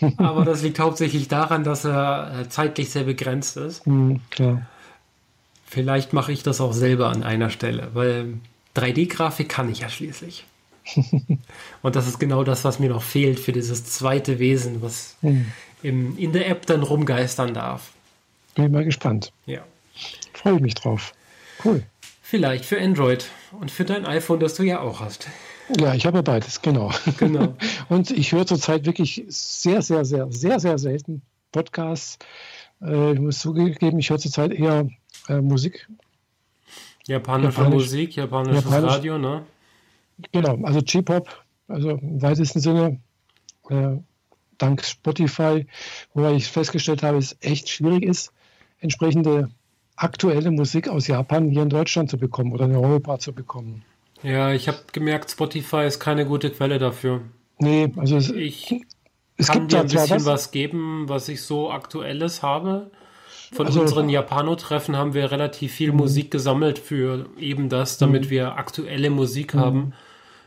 Aber 0.18 0.44
das 0.44 0.62
liegt 0.62 0.78
hauptsächlich 0.78 1.28
daran, 1.28 1.64
dass 1.64 1.84
er 1.84 2.40
äh, 2.40 2.48
zeitlich 2.48 2.90
sehr 2.90 3.04
begrenzt 3.04 3.56
ist. 3.56 3.86
Mhm, 3.86 4.20
Vielleicht 5.68 6.12
mache 6.12 6.32
ich 6.32 6.42
das 6.42 6.60
auch 6.60 6.72
selber 6.72 7.08
an 7.08 7.22
einer 7.22 7.50
Stelle, 7.50 7.88
weil 7.92 8.34
3D-Grafik 8.76 9.48
kann 9.48 9.70
ich 9.70 9.80
ja 9.80 9.88
schließlich. 9.88 10.44
Und 11.82 11.96
das 11.96 12.06
ist 12.06 12.20
genau 12.20 12.44
das, 12.44 12.64
was 12.64 12.78
mir 12.78 12.88
noch 12.88 13.02
fehlt 13.02 13.40
für 13.40 13.52
dieses 13.52 13.84
zweite 13.84 14.38
Wesen, 14.38 14.82
was 14.82 15.16
mhm. 15.22 15.46
im, 15.82 16.16
in 16.18 16.32
der 16.32 16.48
App 16.48 16.66
dann 16.66 16.82
rumgeistern 16.82 17.52
darf. 17.52 17.90
Bin 18.54 18.70
mal 18.70 18.84
gespannt. 18.84 19.32
Ja. 19.46 19.62
Freue 20.32 20.56
ich 20.56 20.60
mich 20.60 20.74
drauf. 20.74 21.12
Cool. 21.64 21.82
Vielleicht 22.28 22.64
für 22.64 22.80
Android 22.80 23.30
und 23.52 23.70
für 23.70 23.84
dein 23.84 24.04
iPhone, 24.04 24.40
das 24.40 24.54
du 24.54 24.64
ja 24.64 24.80
auch 24.80 24.98
hast. 24.98 25.28
Ja, 25.78 25.94
ich 25.94 26.06
habe 26.06 26.24
beides, 26.24 26.60
genau. 26.60 26.90
genau. 27.18 27.54
Und 27.88 28.10
ich 28.10 28.32
höre 28.32 28.44
zurzeit 28.44 28.84
wirklich 28.84 29.24
sehr, 29.28 29.80
sehr, 29.80 30.04
sehr, 30.04 30.26
sehr, 30.32 30.58
sehr 30.58 30.76
selten 30.76 31.22
Podcasts. 31.52 32.18
Äh, 32.82 33.12
ich 33.12 33.20
muss 33.20 33.38
zugeben, 33.38 34.00
ich 34.00 34.10
höre 34.10 34.18
zurzeit 34.18 34.50
eher 34.50 34.88
äh, 35.28 35.40
Musik. 35.40 35.88
Japanische 37.06 37.58
Japanisch, 37.58 37.74
Musik, 37.74 38.16
japanisches 38.16 38.64
Japanisch, 38.64 38.90
Radio, 38.90 39.18
ne? 39.18 39.46
Genau, 40.32 40.58
also 40.64 40.80
J-Pop, 40.80 41.28
also 41.68 41.90
im 41.90 42.22
weitesten 42.22 42.58
Sinne, 42.58 42.98
äh, 43.70 43.98
dank 44.58 44.84
Spotify, 44.84 45.64
wobei 46.12 46.32
ich 46.32 46.48
festgestellt 46.48 47.04
habe, 47.04 47.18
es 47.18 47.36
echt 47.40 47.68
schwierig 47.68 48.02
ist, 48.02 48.32
entsprechende 48.80 49.48
aktuelle 49.96 50.50
Musik 50.50 50.88
aus 50.88 51.06
Japan 51.06 51.50
hier 51.50 51.62
in 51.62 51.70
Deutschland 51.70 52.10
zu 52.10 52.18
bekommen 52.18 52.52
oder 52.52 52.66
in 52.66 52.76
Europa 52.76 53.18
zu 53.18 53.32
bekommen. 53.32 53.82
Ja, 54.22 54.52
ich 54.52 54.68
habe 54.68 54.78
gemerkt, 54.92 55.30
Spotify 55.30 55.86
ist 55.86 56.00
keine 56.00 56.26
gute 56.26 56.50
Quelle 56.50 56.78
dafür. 56.78 57.22
Nee, 57.58 57.92
also 57.96 58.16
es, 58.16 58.30
ich 58.30 58.84
es 59.36 59.48
kann 59.48 59.68
dir 59.68 59.80
ein 59.80 59.88
bisschen 59.88 60.16
was. 60.16 60.26
was 60.26 60.50
geben, 60.50 61.08
was 61.08 61.28
ich 61.28 61.42
so 61.42 61.70
aktuelles 61.70 62.42
habe. 62.42 62.90
Von 63.52 63.66
also, 63.66 63.82
unseren 63.82 64.08
Japano-Treffen 64.08 64.96
haben 64.96 65.14
wir 65.14 65.30
relativ 65.30 65.72
viel 65.72 65.92
mhm. 65.92 65.98
Musik 65.98 66.30
gesammelt 66.30 66.78
für 66.78 67.26
eben 67.38 67.68
das, 67.68 67.98
damit 67.98 68.26
mhm. 68.26 68.30
wir 68.30 68.56
aktuelle 68.56 69.10
Musik 69.10 69.54
mhm. 69.54 69.60
haben. 69.60 69.92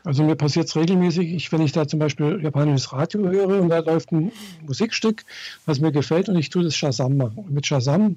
Also 0.04 0.22
mir 0.22 0.34
passiert 0.34 0.66
es 0.66 0.76
regelmäßig, 0.76 1.32
ich, 1.34 1.52
wenn 1.52 1.60
ich 1.60 1.72
da 1.72 1.86
zum 1.86 1.98
Beispiel 1.98 2.40
japanisches 2.42 2.92
Radio 2.92 3.28
höre 3.28 3.60
und 3.60 3.68
da 3.68 3.80
läuft 3.80 4.12
ein 4.12 4.32
Musikstück, 4.66 5.24
was 5.66 5.80
mir 5.80 5.92
gefällt 5.92 6.28
und 6.28 6.36
ich 6.36 6.48
tue 6.48 6.64
das 6.64 6.74
Shazam 6.74 7.18
machen. 7.18 7.36
Und 7.36 7.50
mit 7.50 7.66
Shazam 7.66 8.16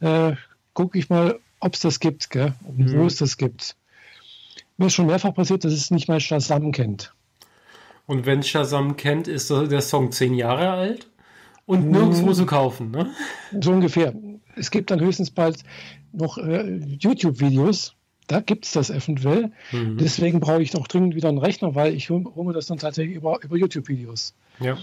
äh, 0.00 0.32
gucke 0.74 0.98
ich 0.98 1.08
mal, 1.08 1.38
ob 1.60 1.74
es 1.74 1.80
das 1.80 2.00
gibt, 2.00 2.30
gell? 2.30 2.54
und 2.66 2.78
mhm. 2.78 2.98
wo 2.98 3.06
es 3.06 3.16
das 3.16 3.36
gibt. 3.36 3.76
Mir 4.76 4.86
ist 4.86 4.94
schon 4.94 5.06
mehrfach 5.06 5.34
passiert, 5.34 5.64
dass 5.64 5.72
es 5.72 5.90
nicht 5.90 6.08
mal 6.08 6.20
Shazam 6.20 6.72
kennt. 6.72 7.14
Und 8.06 8.26
wenn 8.26 8.42
Shazam 8.42 8.96
kennt, 8.96 9.28
ist 9.28 9.50
der 9.50 9.82
Song 9.82 10.10
zehn 10.10 10.34
Jahre 10.34 10.70
alt 10.70 11.08
und 11.66 11.90
nirgendwo 11.90 12.32
zu 12.32 12.46
kaufen, 12.46 12.90
ne? 12.90 13.10
So 13.60 13.72
ungefähr. 13.72 14.14
Es 14.56 14.70
gibt 14.70 14.90
dann 14.90 15.00
höchstens 15.00 15.30
bald 15.30 15.62
noch 16.12 16.38
äh, 16.38 16.78
YouTube-Videos, 16.98 17.94
da 18.30 18.40
gibt 18.40 18.64
es 18.64 18.72
das 18.72 18.90
eventuell. 18.90 19.50
Mhm. 19.72 19.98
Deswegen 19.98 20.40
brauche 20.40 20.62
ich 20.62 20.70
doch 20.70 20.86
dringend 20.86 21.14
wieder 21.14 21.28
einen 21.28 21.38
Rechner, 21.38 21.74
weil 21.74 21.94
ich 21.94 22.10
hole 22.10 22.52
das 22.54 22.66
dann 22.66 22.78
tatsächlich 22.78 23.16
über, 23.16 23.40
über 23.42 23.56
YouTube-Videos. 23.56 24.34
Ja. 24.60 24.78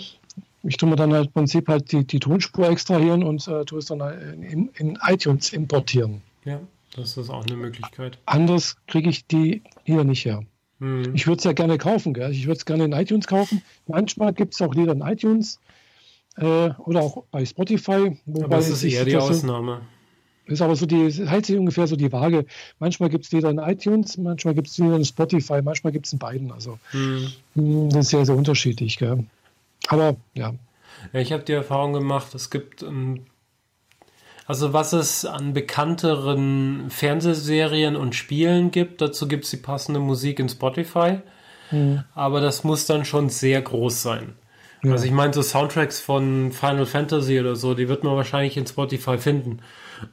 Ich 0.63 0.77
tue 0.77 0.89
mir 0.89 0.95
dann 0.95 1.13
halt 1.13 1.27
im 1.27 1.33
Prinzip 1.33 1.67
halt 1.67 1.91
die, 1.91 2.05
die 2.05 2.19
Tonspur 2.19 2.69
extrahieren 2.69 3.23
und 3.23 3.47
äh, 3.47 3.63
tue 3.65 3.79
es 3.79 3.85
dann 3.85 4.01
in, 4.41 4.69
in, 4.75 4.97
iTunes 5.07 5.53
importieren. 5.53 6.21
Ja, 6.45 6.59
das 6.95 7.17
ist 7.17 7.29
auch 7.29 7.45
eine 7.45 7.55
Möglichkeit. 7.55 8.17
Anders 8.25 8.77
kriege 8.87 9.09
ich 9.09 9.27
die 9.27 9.61
hier 9.83 10.03
nicht 10.03 10.25
her. 10.25 10.43
Mhm. 10.79 11.13
Ich 11.13 11.27
würde 11.27 11.37
es 11.39 11.43
ja 11.43 11.53
gerne 11.53 11.77
kaufen, 11.77 12.13
gell? 12.13 12.31
ich 12.31 12.45
würde 12.45 12.57
es 12.57 12.65
gerne 12.65 12.85
in 12.85 12.93
iTunes 12.93 13.27
kaufen. 13.27 13.61
Manchmal 13.87 14.33
gibt 14.33 14.53
es 14.53 14.61
auch 14.61 14.73
Lieder 14.73 14.93
in 14.93 15.01
iTunes 15.01 15.59
äh, 16.37 16.69
oder 16.79 17.01
auch 17.01 17.23
bei 17.31 17.45
Spotify. 17.45 18.17
Aber 18.27 18.47
das 18.47 18.69
ist 18.69 18.83
eher 18.83 19.05
die 19.05 19.17
Ausnahme. 19.17 19.81
Ist 20.47 20.61
aber 20.61 20.77
so 20.77 20.85
die, 20.85 21.11
hält 21.11 21.45
sich 21.45 21.57
ungefähr 21.57 21.87
so 21.87 21.97
die 21.97 22.11
Waage. 22.11 22.45
Manchmal 22.79 23.09
gibt 23.09 23.25
es 23.25 23.31
Lieder 23.33 23.49
in 23.49 23.57
iTunes, 23.57 24.17
manchmal 24.17 24.53
gibt 24.53 24.67
es 24.67 24.77
Lieder 24.77 24.95
in 24.95 25.03
Spotify, 25.03 25.61
manchmal 25.61 25.91
gibt 25.91 26.05
es 26.05 26.13
in 26.13 26.19
beiden. 26.19 26.51
Also 26.51 26.79
mhm. 26.93 27.89
das 27.89 28.05
ist 28.05 28.09
sehr, 28.11 28.25
sehr 28.25 28.35
unterschiedlich. 28.35 28.97
Gell? 28.97 29.25
Aber 29.87 30.15
ja. 30.33 30.53
Ja, 31.13 31.19
ich 31.19 31.31
habe 31.31 31.43
die 31.43 31.53
Erfahrung 31.53 31.93
gemacht, 31.93 32.33
es 32.35 32.49
gibt 32.49 32.81
ähm, 32.83 33.25
also 34.47 34.71
was 34.71 34.93
es 34.93 35.25
an 35.25 35.53
bekannteren 35.53 36.89
Fernsehserien 36.89 37.97
und 37.97 38.15
Spielen 38.15 38.71
gibt, 38.71 39.01
dazu 39.01 39.27
gibt 39.27 39.43
es 39.43 39.51
die 39.51 39.57
passende 39.57 39.99
Musik 39.99 40.39
in 40.39 40.47
Spotify. 40.47 41.19
Mhm. 41.69 42.05
Aber 42.15 42.39
das 42.39 42.63
muss 42.63 42.85
dann 42.85 43.03
schon 43.03 43.29
sehr 43.29 43.61
groß 43.61 44.01
sein. 44.01 44.35
Ja. 44.83 44.93
Also 44.93 45.05
ich 45.05 45.11
meine, 45.11 45.33
so 45.33 45.41
Soundtracks 45.41 45.99
von 45.99 46.53
Final 46.53 46.85
Fantasy 46.85 47.39
oder 47.41 47.57
so, 47.57 47.73
die 47.73 47.89
wird 47.89 48.05
man 48.05 48.15
wahrscheinlich 48.15 48.55
in 48.55 48.65
Spotify 48.65 49.17
finden. 49.17 49.59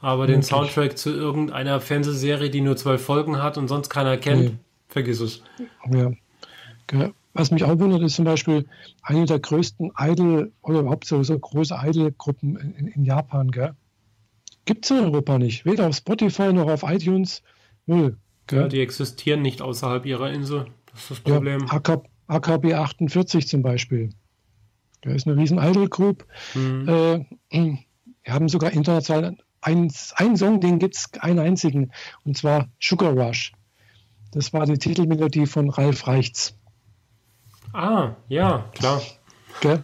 Aber 0.00 0.26
den 0.26 0.42
Soundtrack 0.42 0.98
zu 0.98 1.10
irgendeiner 1.10 1.80
Fernsehserie, 1.80 2.50
die 2.50 2.60
nur 2.60 2.76
zwölf 2.76 3.04
Folgen 3.04 3.40
hat 3.40 3.56
und 3.56 3.68
sonst 3.68 3.88
keiner 3.88 4.16
kennt, 4.16 4.42
nee. 4.42 4.56
vergiss 4.88 5.20
es. 5.20 5.42
Ja. 5.88 6.10
Was 7.34 7.50
mich 7.50 7.64
auch 7.64 7.78
wundert, 7.80 8.02
ist 8.02 8.14
zum 8.14 8.24
Beispiel 8.24 8.66
eine 9.02 9.26
der 9.26 9.40
größten 9.40 9.92
Idol 9.98 10.52
oder 10.62 10.80
überhaupt 10.80 11.04
so, 11.04 11.22
so 11.24 11.36
große 11.36 11.76
Idol-Gruppen 11.82 12.56
in, 12.56 12.86
in, 12.86 13.04
Japan. 13.04 13.50
Gibt 14.64 14.84
es 14.84 14.90
in 14.92 14.98
Europa 14.98 15.38
nicht. 15.38 15.64
Weder 15.64 15.88
auf 15.88 15.96
Spotify 15.96 16.52
noch 16.52 16.68
auf 16.68 16.84
iTunes. 16.84 17.42
Null. 17.86 18.16
Gell? 18.46 18.60
Ja, 18.60 18.68
die 18.68 18.80
existieren 18.80 19.42
nicht 19.42 19.62
außerhalb 19.62 20.06
ihrer 20.06 20.30
Insel. 20.30 20.66
Das 20.86 21.02
ist 21.02 21.10
das 21.10 21.20
Problem. 21.20 21.66
Ja, 21.66 21.72
AK, 21.72 22.04
AKB 22.28 22.74
48 22.74 23.48
zum 23.48 23.62
Beispiel. 23.62 24.10
Da 25.02 25.10
ist 25.10 25.26
eine 25.26 25.36
riesen 25.36 25.58
Idol-Group. 25.58 26.24
Mhm. 26.54 26.88
Äh, 26.88 27.26
wir 28.22 28.32
haben 28.32 28.48
sogar 28.48 28.72
international 28.72 29.36
einen, 29.60 29.92
einen 30.14 30.36
Song, 30.36 30.60
den 30.60 30.78
gibt 30.78 30.96
es 30.96 31.10
einen 31.20 31.40
einzigen, 31.40 31.90
und 32.24 32.36
zwar 32.36 32.68
Sugar 32.80 33.12
Rush. 33.12 33.52
Das 34.30 34.52
war 34.52 34.66
die 34.66 34.78
Titelmelodie 34.78 35.46
von 35.46 35.70
Ralf 35.70 36.06
Reichts. 36.06 36.56
Ah, 37.74 38.14
ja, 38.28 38.64
klar. 38.72 39.02
Okay. 39.56 39.80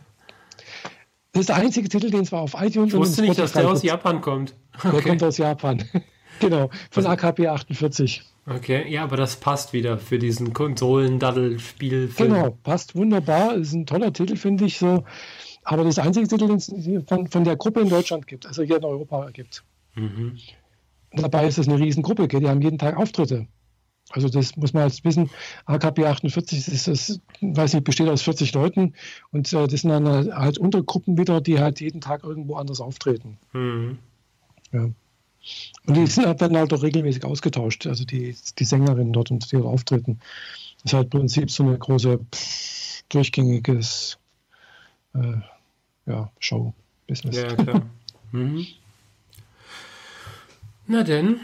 Das 1.33 1.41
ist 1.41 1.49
der 1.49 1.57
einzige 1.57 1.89
Titel, 1.89 2.11
den 2.11 2.25
zwar 2.25 2.41
auf 2.43 2.55
iTunes 2.55 2.93
ich 2.93 2.99
wusste 2.99 3.23
nicht, 3.23 3.39
dass 3.39 3.53
der 3.53 3.69
aus 3.69 3.83
Japan 3.83 4.21
kommt. 4.21 4.55
Okay. 4.79 4.91
Der 4.93 5.03
kommt 5.03 5.23
aus 5.25 5.39
Japan. 5.39 5.85
genau, 6.41 6.71
von 6.91 7.07
also, 7.07 7.09
AKP 7.09 7.49
48. 7.49 8.23
Okay, 8.47 8.91
ja, 8.91 9.03
aber 9.03 9.17
das 9.17 9.37
passt 9.37 9.73
wieder 9.73 9.99
für 9.99 10.19
diesen 10.19 10.53
Konsolen-Daddel-Spiel. 10.53 12.13
Genau, 12.17 12.57
passt 12.63 12.95
wunderbar. 12.95 13.55
Ist 13.55 13.73
ein 13.73 13.87
toller 13.87 14.13
Titel, 14.13 14.37
finde 14.37 14.65
ich 14.67 14.79
so. 14.79 15.05
Aber 15.65 15.85
das 15.85 15.99
einzige 15.99 16.27
Titel, 16.29 16.47
den 16.47 16.57
es 16.57 16.73
von, 17.07 17.27
von 17.27 17.45
der 17.45 17.57
Gruppe 17.57 17.81
in 17.81 17.89
Deutschland 17.89 18.27
gibt, 18.27 18.47
also 18.47 18.63
hier 18.63 18.77
in 18.77 18.85
Europa 18.85 19.31
gibt. 19.31 19.65
Mhm. 19.95 20.39
Dabei 21.13 21.47
ist 21.47 21.59
es 21.59 21.69
eine 21.69 21.79
Riesengruppe, 21.79 22.29
die 22.29 22.49
haben 22.49 22.63
jeden 22.63 22.79
Tag 22.79 22.97
Auftritte. 22.97 23.47
Also 24.11 24.29
das 24.29 24.57
muss 24.57 24.73
man 24.73 24.89
jetzt 24.89 25.05
wissen. 25.05 25.31
AKP 25.67 26.07
48 26.07 26.69
ist 26.69 26.89
das, 26.89 27.21
weiß 27.41 27.75
nicht, 27.75 27.85
besteht 27.85 28.09
aus 28.09 28.23
40 28.23 28.53
Leuten 28.55 28.95
und 29.31 29.53
äh, 29.53 29.67
das 29.69 29.83
sind 29.83 29.91
dann 29.91 30.35
halt 30.35 30.59
Untergruppen 30.59 31.17
wieder, 31.17 31.41
die 31.41 31.61
halt 31.61 31.81
jeden 31.81 32.01
Tag 32.01 32.25
irgendwo 32.25 32.57
anders 32.57 32.81
auftreten. 32.81 33.39
Mhm. 33.53 33.99
Ja. 34.73 34.91
Und 35.87 35.97
die 35.97 36.07
sind 36.07 36.27
halt 36.27 36.43
dann 36.43 36.57
halt 36.57 36.73
auch 36.73 36.83
regelmäßig 36.83 37.25
ausgetauscht, 37.25 37.87
also 37.87 38.05
die, 38.05 38.37
die 38.59 38.65
Sängerinnen 38.65 39.13
dort 39.13 39.31
und 39.31 39.51
die 39.51 39.57
dort 39.57 39.67
auftreten. 39.67 40.21
Das 40.83 40.93
ist 40.93 40.97
halt 40.97 41.15
im 41.15 41.21
Prinzip 41.21 41.51
so 41.51 41.63
eine 41.63 41.79
große 41.79 42.21
durchgängiges 43.09 44.19
äh, 45.15 45.41
ja, 46.07 46.31
Show-Business. 46.39 47.37
Ja, 47.37 47.55
klar. 47.55 47.83
mhm. 48.33 48.67
Na 50.87 51.05
denn, 51.05 51.41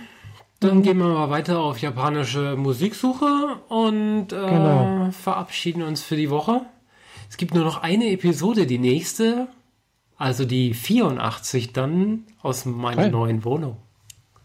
dann 0.66 0.82
gehen 0.82 0.98
wir 0.98 1.06
mal 1.06 1.30
weiter 1.30 1.60
auf 1.60 1.78
japanische 1.78 2.56
Musiksuche 2.56 3.60
und 3.68 4.32
äh, 4.32 4.36
genau. 4.36 5.10
verabschieden 5.12 5.82
uns 5.82 6.02
für 6.02 6.16
die 6.16 6.30
Woche. 6.30 6.62
Es 7.30 7.36
gibt 7.36 7.54
nur 7.54 7.64
noch 7.64 7.82
eine 7.82 8.10
Episode, 8.10 8.66
die 8.66 8.78
nächste, 8.78 9.48
also 10.16 10.44
die 10.44 10.74
84 10.74 11.72
dann 11.72 12.24
aus 12.42 12.64
meiner 12.64 13.04
Hi. 13.04 13.10
neuen 13.10 13.44
Wohnung. 13.44 13.76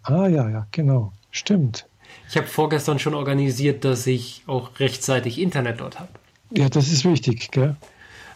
Ah 0.04 0.28
ja, 0.28 0.50
ja, 0.50 0.68
genau. 0.72 1.14
Stimmt. 1.32 1.88
Ich 2.30 2.38
habe 2.38 2.48
vorgestern 2.48 3.00
schon 3.00 3.14
organisiert, 3.14 3.84
dass 3.84 4.06
ich 4.06 4.44
auch 4.48 4.80
rechtzeitig 4.80 5.40
Internet 5.40 5.80
dort 5.80 6.00
habe. 6.00 6.10
Ja, 6.52 6.70
das 6.70 6.92
ist 6.92 7.06
wichtig, 7.06 7.52
gell? 7.52 7.76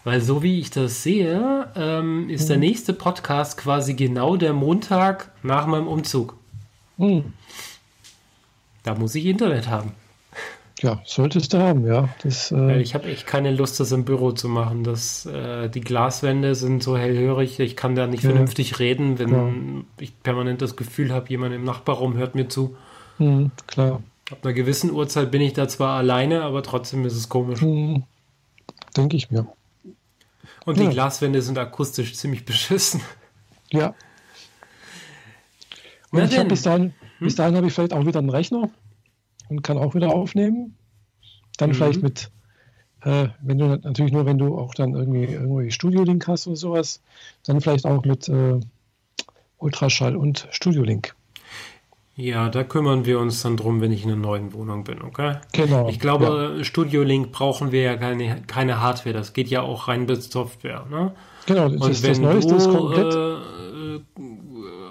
Weil 0.03 0.21
so 0.21 0.43
wie 0.43 0.59
ich 0.59 0.69
das 0.69 1.03
sehe, 1.03 1.67
ähm, 1.75 2.29
ist 2.29 2.41
hm. 2.41 2.47
der 2.47 2.57
nächste 2.57 2.93
Podcast 2.93 3.57
quasi 3.57 3.95
genau 3.95 4.37
der 4.37 4.53
Montag 4.53 5.31
nach 5.43 5.65
meinem 5.65 5.87
Umzug. 5.87 6.37
Hm. 6.97 7.33
Da 8.85 8.93
muss 8.93 9.15
ich 9.15 9.25
Internet 9.25 9.67
haben. 9.67 9.93
Ja, 10.79 11.01
solltest 11.05 11.53
du 11.53 11.57
haben, 11.57 11.87
ja. 11.87 12.09
Das, 12.21 12.51
äh 12.51 12.79
ich 12.81 12.93
habe 12.93 13.07
echt 13.09 13.25
keine 13.25 13.51
Lust, 13.51 13.79
das 13.79 13.91
im 13.91 14.05
Büro 14.05 14.31
zu 14.31 14.47
machen. 14.47 14.83
Das, 14.83 15.25
äh, 15.25 15.69
die 15.69 15.81
Glaswände 15.81 16.53
sind 16.53 16.83
so 16.83 16.95
hellhörig, 16.95 17.59
ich 17.59 17.75
kann 17.75 17.95
da 17.95 18.05
nicht 18.07 18.23
ja. 18.23 18.29
vernünftig 18.29 18.77
reden, 18.77 19.17
wenn 19.17 19.29
klar. 19.29 19.53
ich 19.99 20.21
permanent 20.21 20.61
das 20.61 20.75
Gefühl 20.75 21.11
habe, 21.11 21.29
jemand 21.29 21.55
im 21.55 21.63
Nachbarraum 21.63 22.15
hört 22.15 22.35
mir 22.35 22.47
zu. 22.47 22.77
Mhm, 23.17 23.51
klar. 23.67 24.03
Ab 24.29 24.39
einer 24.43 24.53
gewissen 24.53 24.91
Uhrzeit 24.91 25.31
bin 25.31 25.41
ich 25.41 25.53
da 25.53 25.67
zwar 25.67 25.97
alleine, 25.97 26.43
aber 26.43 26.61
trotzdem 26.61 27.05
ist 27.05 27.15
es 27.15 27.27
komisch. 27.27 27.61
Mhm. 27.61 28.03
Denke 28.95 29.17
ich 29.17 29.31
mir. 29.31 29.47
Und 30.65 30.77
ja. 30.77 30.83
die 30.83 30.89
Glaswände 30.89 31.41
sind 31.41 31.57
akustisch 31.57 32.15
ziemlich 32.15 32.45
beschissen. 32.45 33.01
Ja, 33.71 33.95
und 36.11 36.31
ich 36.31 36.37
habe 36.37 36.49
bis 36.49 36.61
dahin, 36.61 36.93
hm? 37.19 37.25
bis 37.25 37.35
dahin 37.35 37.55
habe 37.55 37.67
ich 37.67 37.73
vielleicht 37.73 37.93
auch 37.93 38.05
wieder 38.05 38.19
einen 38.19 38.29
Rechner 38.29 38.69
und 39.49 39.61
kann 39.61 39.77
auch 39.77 39.95
wieder 39.95 40.13
aufnehmen. 40.13 40.75
Dann 41.57 41.69
mhm. 41.69 41.73
vielleicht 41.75 42.03
mit, 42.03 42.31
äh, 43.01 43.29
wenn 43.41 43.57
du 43.57 43.67
natürlich 43.67 44.11
nur, 44.11 44.25
wenn 44.25 44.37
du 44.37 44.57
auch 44.57 44.73
dann 44.73 44.93
irgendwie 44.93 45.25
irgendwie 45.25 45.71
Studio-Link 45.71 46.27
hast 46.27 46.47
oder 46.47 46.55
sowas, 46.55 47.01
dann 47.45 47.61
vielleicht 47.61 47.85
auch 47.85 48.03
mit 48.03 48.27
äh, 48.27 48.59
Ultraschall 49.57 50.15
und 50.15 50.47
Studio-Link. 50.51 51.15
Ja, 52.17 52.47
da 52.47 52.63
kümmern 52.63 53.05
wir 53.05 53.19
uns 53.19 53.41
dann 53.41 53.57
drum, 53.57 53.81
wenn 53.81 53.91
ich 53.91 54.05
in 54.05 54.11
einer 54.11 54.19
neuen 54.19 54.53
Wohnung 54.53 54.85
bin, 54.85 55.01
okay? 55.01 55.37
Genau. 55.51 55.89
Ich 55.89 55.99
glaube, 55.99 56.55
ja. 56.57 56.63
Studio 56.63 57.03
Link 57.03 57.33
brauchen 57.33 57.73
wir 57.73 57.81
ja 57.81 57.97
keine, 57.97 58.41
keine 58.47 58.79
Hardware. 58.81 59.13
Das 59.13 59.33
geht 59.33 59.49
ja 59.49 59.61
auch 59.61 59.89
rein 59.89 60.05
bis 60.05 60.29
Software, 60.29 60.85
ne? 60.89 61.13
Genau, 61.45 61.67
das 61.67 61.81
und 61.81 61.91
ist 61.91 62.03
wenn 62.03 62.09
das 62.11 62.19
Neueste, 62.19 62.55
du, 62.55 62.77
komplett. 62.77 63.13
Äh, 63.13 64.05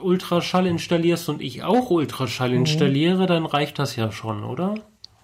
Ultraschall 0.05 0.66
installierst 0.66 1.28
und 1.28 1.43
ich 1.43 1.62
auch 1.62 1.90
Ultraschall 1.90 2.51
mhm. 2.51 2.59
installiere, 2.59 3.26
dann 3.26 3.47
reicht 3.47 3.78
das 3.78 3.97
ja 3.97 4.12
schon, 4.12 4.44
oder? 4.44 4.74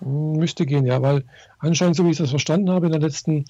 Müsste 0.01 0.65
gehen, 0.65 0.87
ja, 0.87 1.03
weil 1.03 1.25
anscheinend, 1.59 1.97
so 1.97 2.05
wie 2.07 2.11
ich 2.11 2.17
das 2.17 2.31
verstanden 2.31 2.71
habe 2.71 2.87
in 2.87 2.93
der 2.93 3.01
letzten 3.01 3.45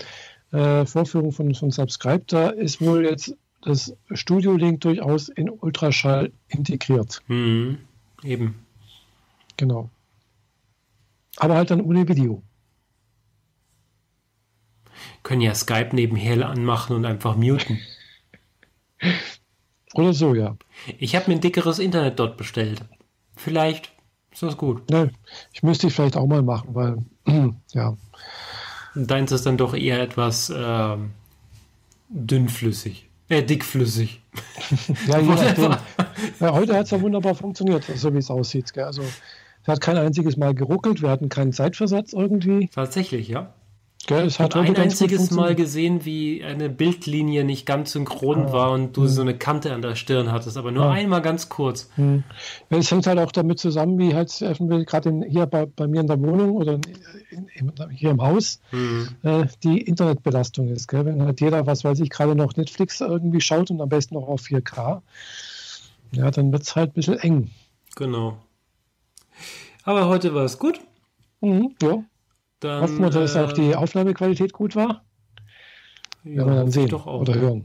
äh, 0.52 0.84
Vorführung 0.84 1.32
von, 1.32 1.54
von 1.54 1.70
Subscribe, 1.70 2.24
da 2.26 2.48
ist 2.48 2.80
wohl 2.80 3.04
jetzt 3.04 3.36
das 3.62 3.94
Studio 4.12 4.56
Link 4.56 4.80
durchaus 4.80 5.28
in 5.28 5.48
Ultraschall 5.48 6.32
integriert. 6.48 7.22
Mhm. 7.28 7.78
Eben. 8.24 8.66
Genau. 9.56 9.90
Aber 11.36 11.56
halt 11.56 11.70
dann 11.70 11.80
ohne 11.80 12.08
Video. 12.08 12.42
Können 15.22 15.42
ja 15.42 15.54
Skype 15.54 15.90
nebenher 15.92 16.48
anmachen 16.48 16.96
und 16.96 17.04
einfach 17.04 17.36
muten. 17.36 17.78
Oder 19.94 20.12
so, 20.12 20.34
ja. 20.34 20.56
Ich 20.98 21.16
habe 21.16 21.30
mir 21.30 21.36
ein 21.36 21.40
dickeres 21.40 21.78
Internet 21.78 22.18
dort 22.18 22.36
bestellt. 22.36 22.82
Vielleicht 23.36 23.92
ist 24.32 24.42
das 24.42 24.56
gut. 24.56 24.88
Ne, 24.90 25.10
ich 25.52 25.62
müsste 25.62 25.88
ich 25.88 25.94
vielleicht 25.94 26.16
auch 26.16 26.26
mal 26.26 26.42
machen, 26.42 26.74
weil, 26.74 26.98
ja. 27.72 27.96
Deins 28.94 29.32
ist 29.32 29.46
dann 29.46 29.56
doch 29.56 29.74
eher 29.74 30.00
etwas 30.00 30.50
äh, 30.50 30.96
dünnflüssig. 32.08 33.08
Äh, 33.28 33.42
dickflüssig. 33.44 34.22
ja, 35.06 35.20
Ja, 36.40 36.52
heute 36.52 36.76
hat 36.76 36.86
es 36.86 36.90
ja 36.90 37.00
wunderbar 37.00 37.34
funktioniert, 37.34 37.84
so 37.84 38.12
wie 38.12 38.18
es 38.18 38.30
aussieht. 38.30 38.72
Gell? 38.72 38.84
Also, 38.84 39.02
es 39.02 39.68
hat 39.68 39.80
kein 39.80 39.96
einziges 39.96 40.36
Mal 40.36 40.54
geruckelt, 40.54 41.02
wir 41.02 41.10
hatten 41.10 41.28
keinen 41.28 41.52
Zeitversatz 41.52 42.12
irgendwie. 42.12 42.68
Tatsächlich, 42.68 43.28
ja. 43.28 43.52
Gell, 44.10 44.26
es 44.26 44.34
Ich 44.34 44.38
hat 44.40 44.56
ein 44.56 44.74
einziges 44.76 45.30
Mal 45.30 45.54
gesehen, 45.54 46.04
wie 46.04 46.42
eine 46.42 46.68
Bildlinie 46.68 47.44
nicht 47.44 47.64
ganz 47.64 47.92
synchron 47.92 48.46
Ah. 48.46 48.52
war 48.52 48.70
und 48.72 48.96
du 48.96 49.06
so 49.06 49.20
eine 49.22 49.38
Kante 49.38 49.72
an 49.72 49.82
der 49.82 49.94
Stirn 49.94 50.32
hattest, 50.32 50.56
aber 50.56 50.72
nur 50.72 50.86
Ah. 50.86 50.90
einmal 50.94 51.22
ganz 51.22 51.48
kurz. 51.48 51.88
Hm. 51.94 52.24
Ja, 52.70 52.78
Es 52.78 52.90
hängt 52.90 53.06
halt 53.06 53.20
auch 53.20 53.30
damit 53.30 53.60
zusammen, 53.60 54.00
wie 54.00 54.12
halt 54.12 54.36
gerade 54.36 55.24
hier 55.28 55.46
bei, 55.46 55.66
bei 55.66 55.86
mir 55.86 56.00
in 56.00 56.08
der 56.08 56.20
Wohnung 56.20 56.56
oder 56.56 56.80
in, 57.30 57.46
in, 57.54 57.72
hier 57.92 58.10
im 58.10 58.20
Haus 58.20 58.58
Hm. 58.70 59.10
äh, 59.22 59.46
die 59.62 59.80
Internetbelastung 59.80 60.66
ist. 60.70 60.88
Gell? 60.88 61.04
Wenn 61.04 61.22
halt 61.22 61.40
jeder, 61.40 61.64
was 61.68 61.84
weiß 61.84 62.00
ich, 62.00 62.10
gerade 62.10 62.34
noch 62.34 62.56
Netflix 62.56 63.00
irgendwie 63.00 63.40
schaut 63.40 63.70
und 63.70 63.80
am 63.80 63.88
besten 63.88 64.16
noch 64.16 64.26
auf 64.26 64.40
4K, 64.42 65.02
ja, 66.10 66.32
dann 66.32 66.50
wird 66.50 66.62
es 66.62 66.74
halt 66.74 66.90
ein 66.90 66.94
bisschen 66.94 67.18
eng. 67.20 67.50
Genau. 67.94 68.38
Aber 69.84 70.08
heute 70.08 70.34
war 70.34 70.44
es 70.46 70.58
gut. 70.58 70.80
Mhm, 71.42 71.76
ja. 71.80 72.02
Dann, 72.60 72.82
Hoffen 72.82 73.00
wir, 73.00 73.10
dass 73.10 73.36
äh, 73.36 73.40
auch 73.40 73.52
die 73.52 73.74
Aufnahmequalität 73.74 74.52
gut 74.52 74.76
war. 74.76 75.04
ja, 76.24 76.36
Werden 76.36 76.48
wir 76.50 76.56
dann 76.56 76.70
sehen 76.70 76.88
doch 76.88 77.06
auch. 77.06 77.22
oder 77.22 77.34
hören. 77.34 77.64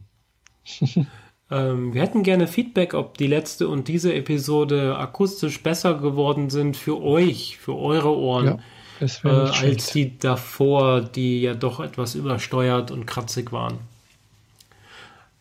Ähm, 1.52 1.94
wir 1.94 2.02
hätten 2.02 2.24
gerne 2.24 2.48
Feedback, 2.48 2.94
ob 2.96 3.18
die 3.18 3.28
letzte 3.28 3.68
und 3.68 3.88
diese 3.88 4.14
Episode 4.14 4.98
akustisch 4.98 5.62
besser 5.62 5.94
geworden 5.96 6.50
sind 6.50 6.76
für 6.76 7.02
euch, 7.02 7.58
für 7.58 7.76
eure 7.76 8.16
Ohren, 8.18 8.62
Ja, 9.00 9.08
äh, 9.24 9.30
als 9.30 9.92
die 9.92 10.18
davor, 10.18 11.02
die 11.02 11.42
ja 11.42 11.54
doch 11.54 11.80
etwas 11.80 12.16
übersteuert 12.16 12.90
und 12.90 13.06
kratzig 13.06 13.52
waren. 13.52 13.78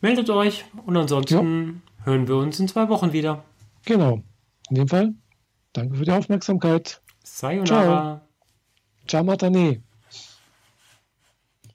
Meldet 0.02 0.28
euch 0.28 0.66
und 0.85 0.97
ansonsten 0.97 1.82
hören 2.05 2.28
wir 2.28 2.36
uns 2.36 2.60
in 2.60 2.68
zwei 2.68 2.90
Wochen 2.90 3.14
wieder. 3.14 3.43
Genau. 3.86 4.22
In 4.68 4.76
dem 4.76 4.89
Fall, 4.89 5.14
danke 5.72 5.97
für 5.97 6.05
die 6.05 6.12
Aufmerksamkeit. 6.12 7.01
Sayonara. 7.22 8.20
Ciao, 9.06 9.22
Matane. 9.24 9.82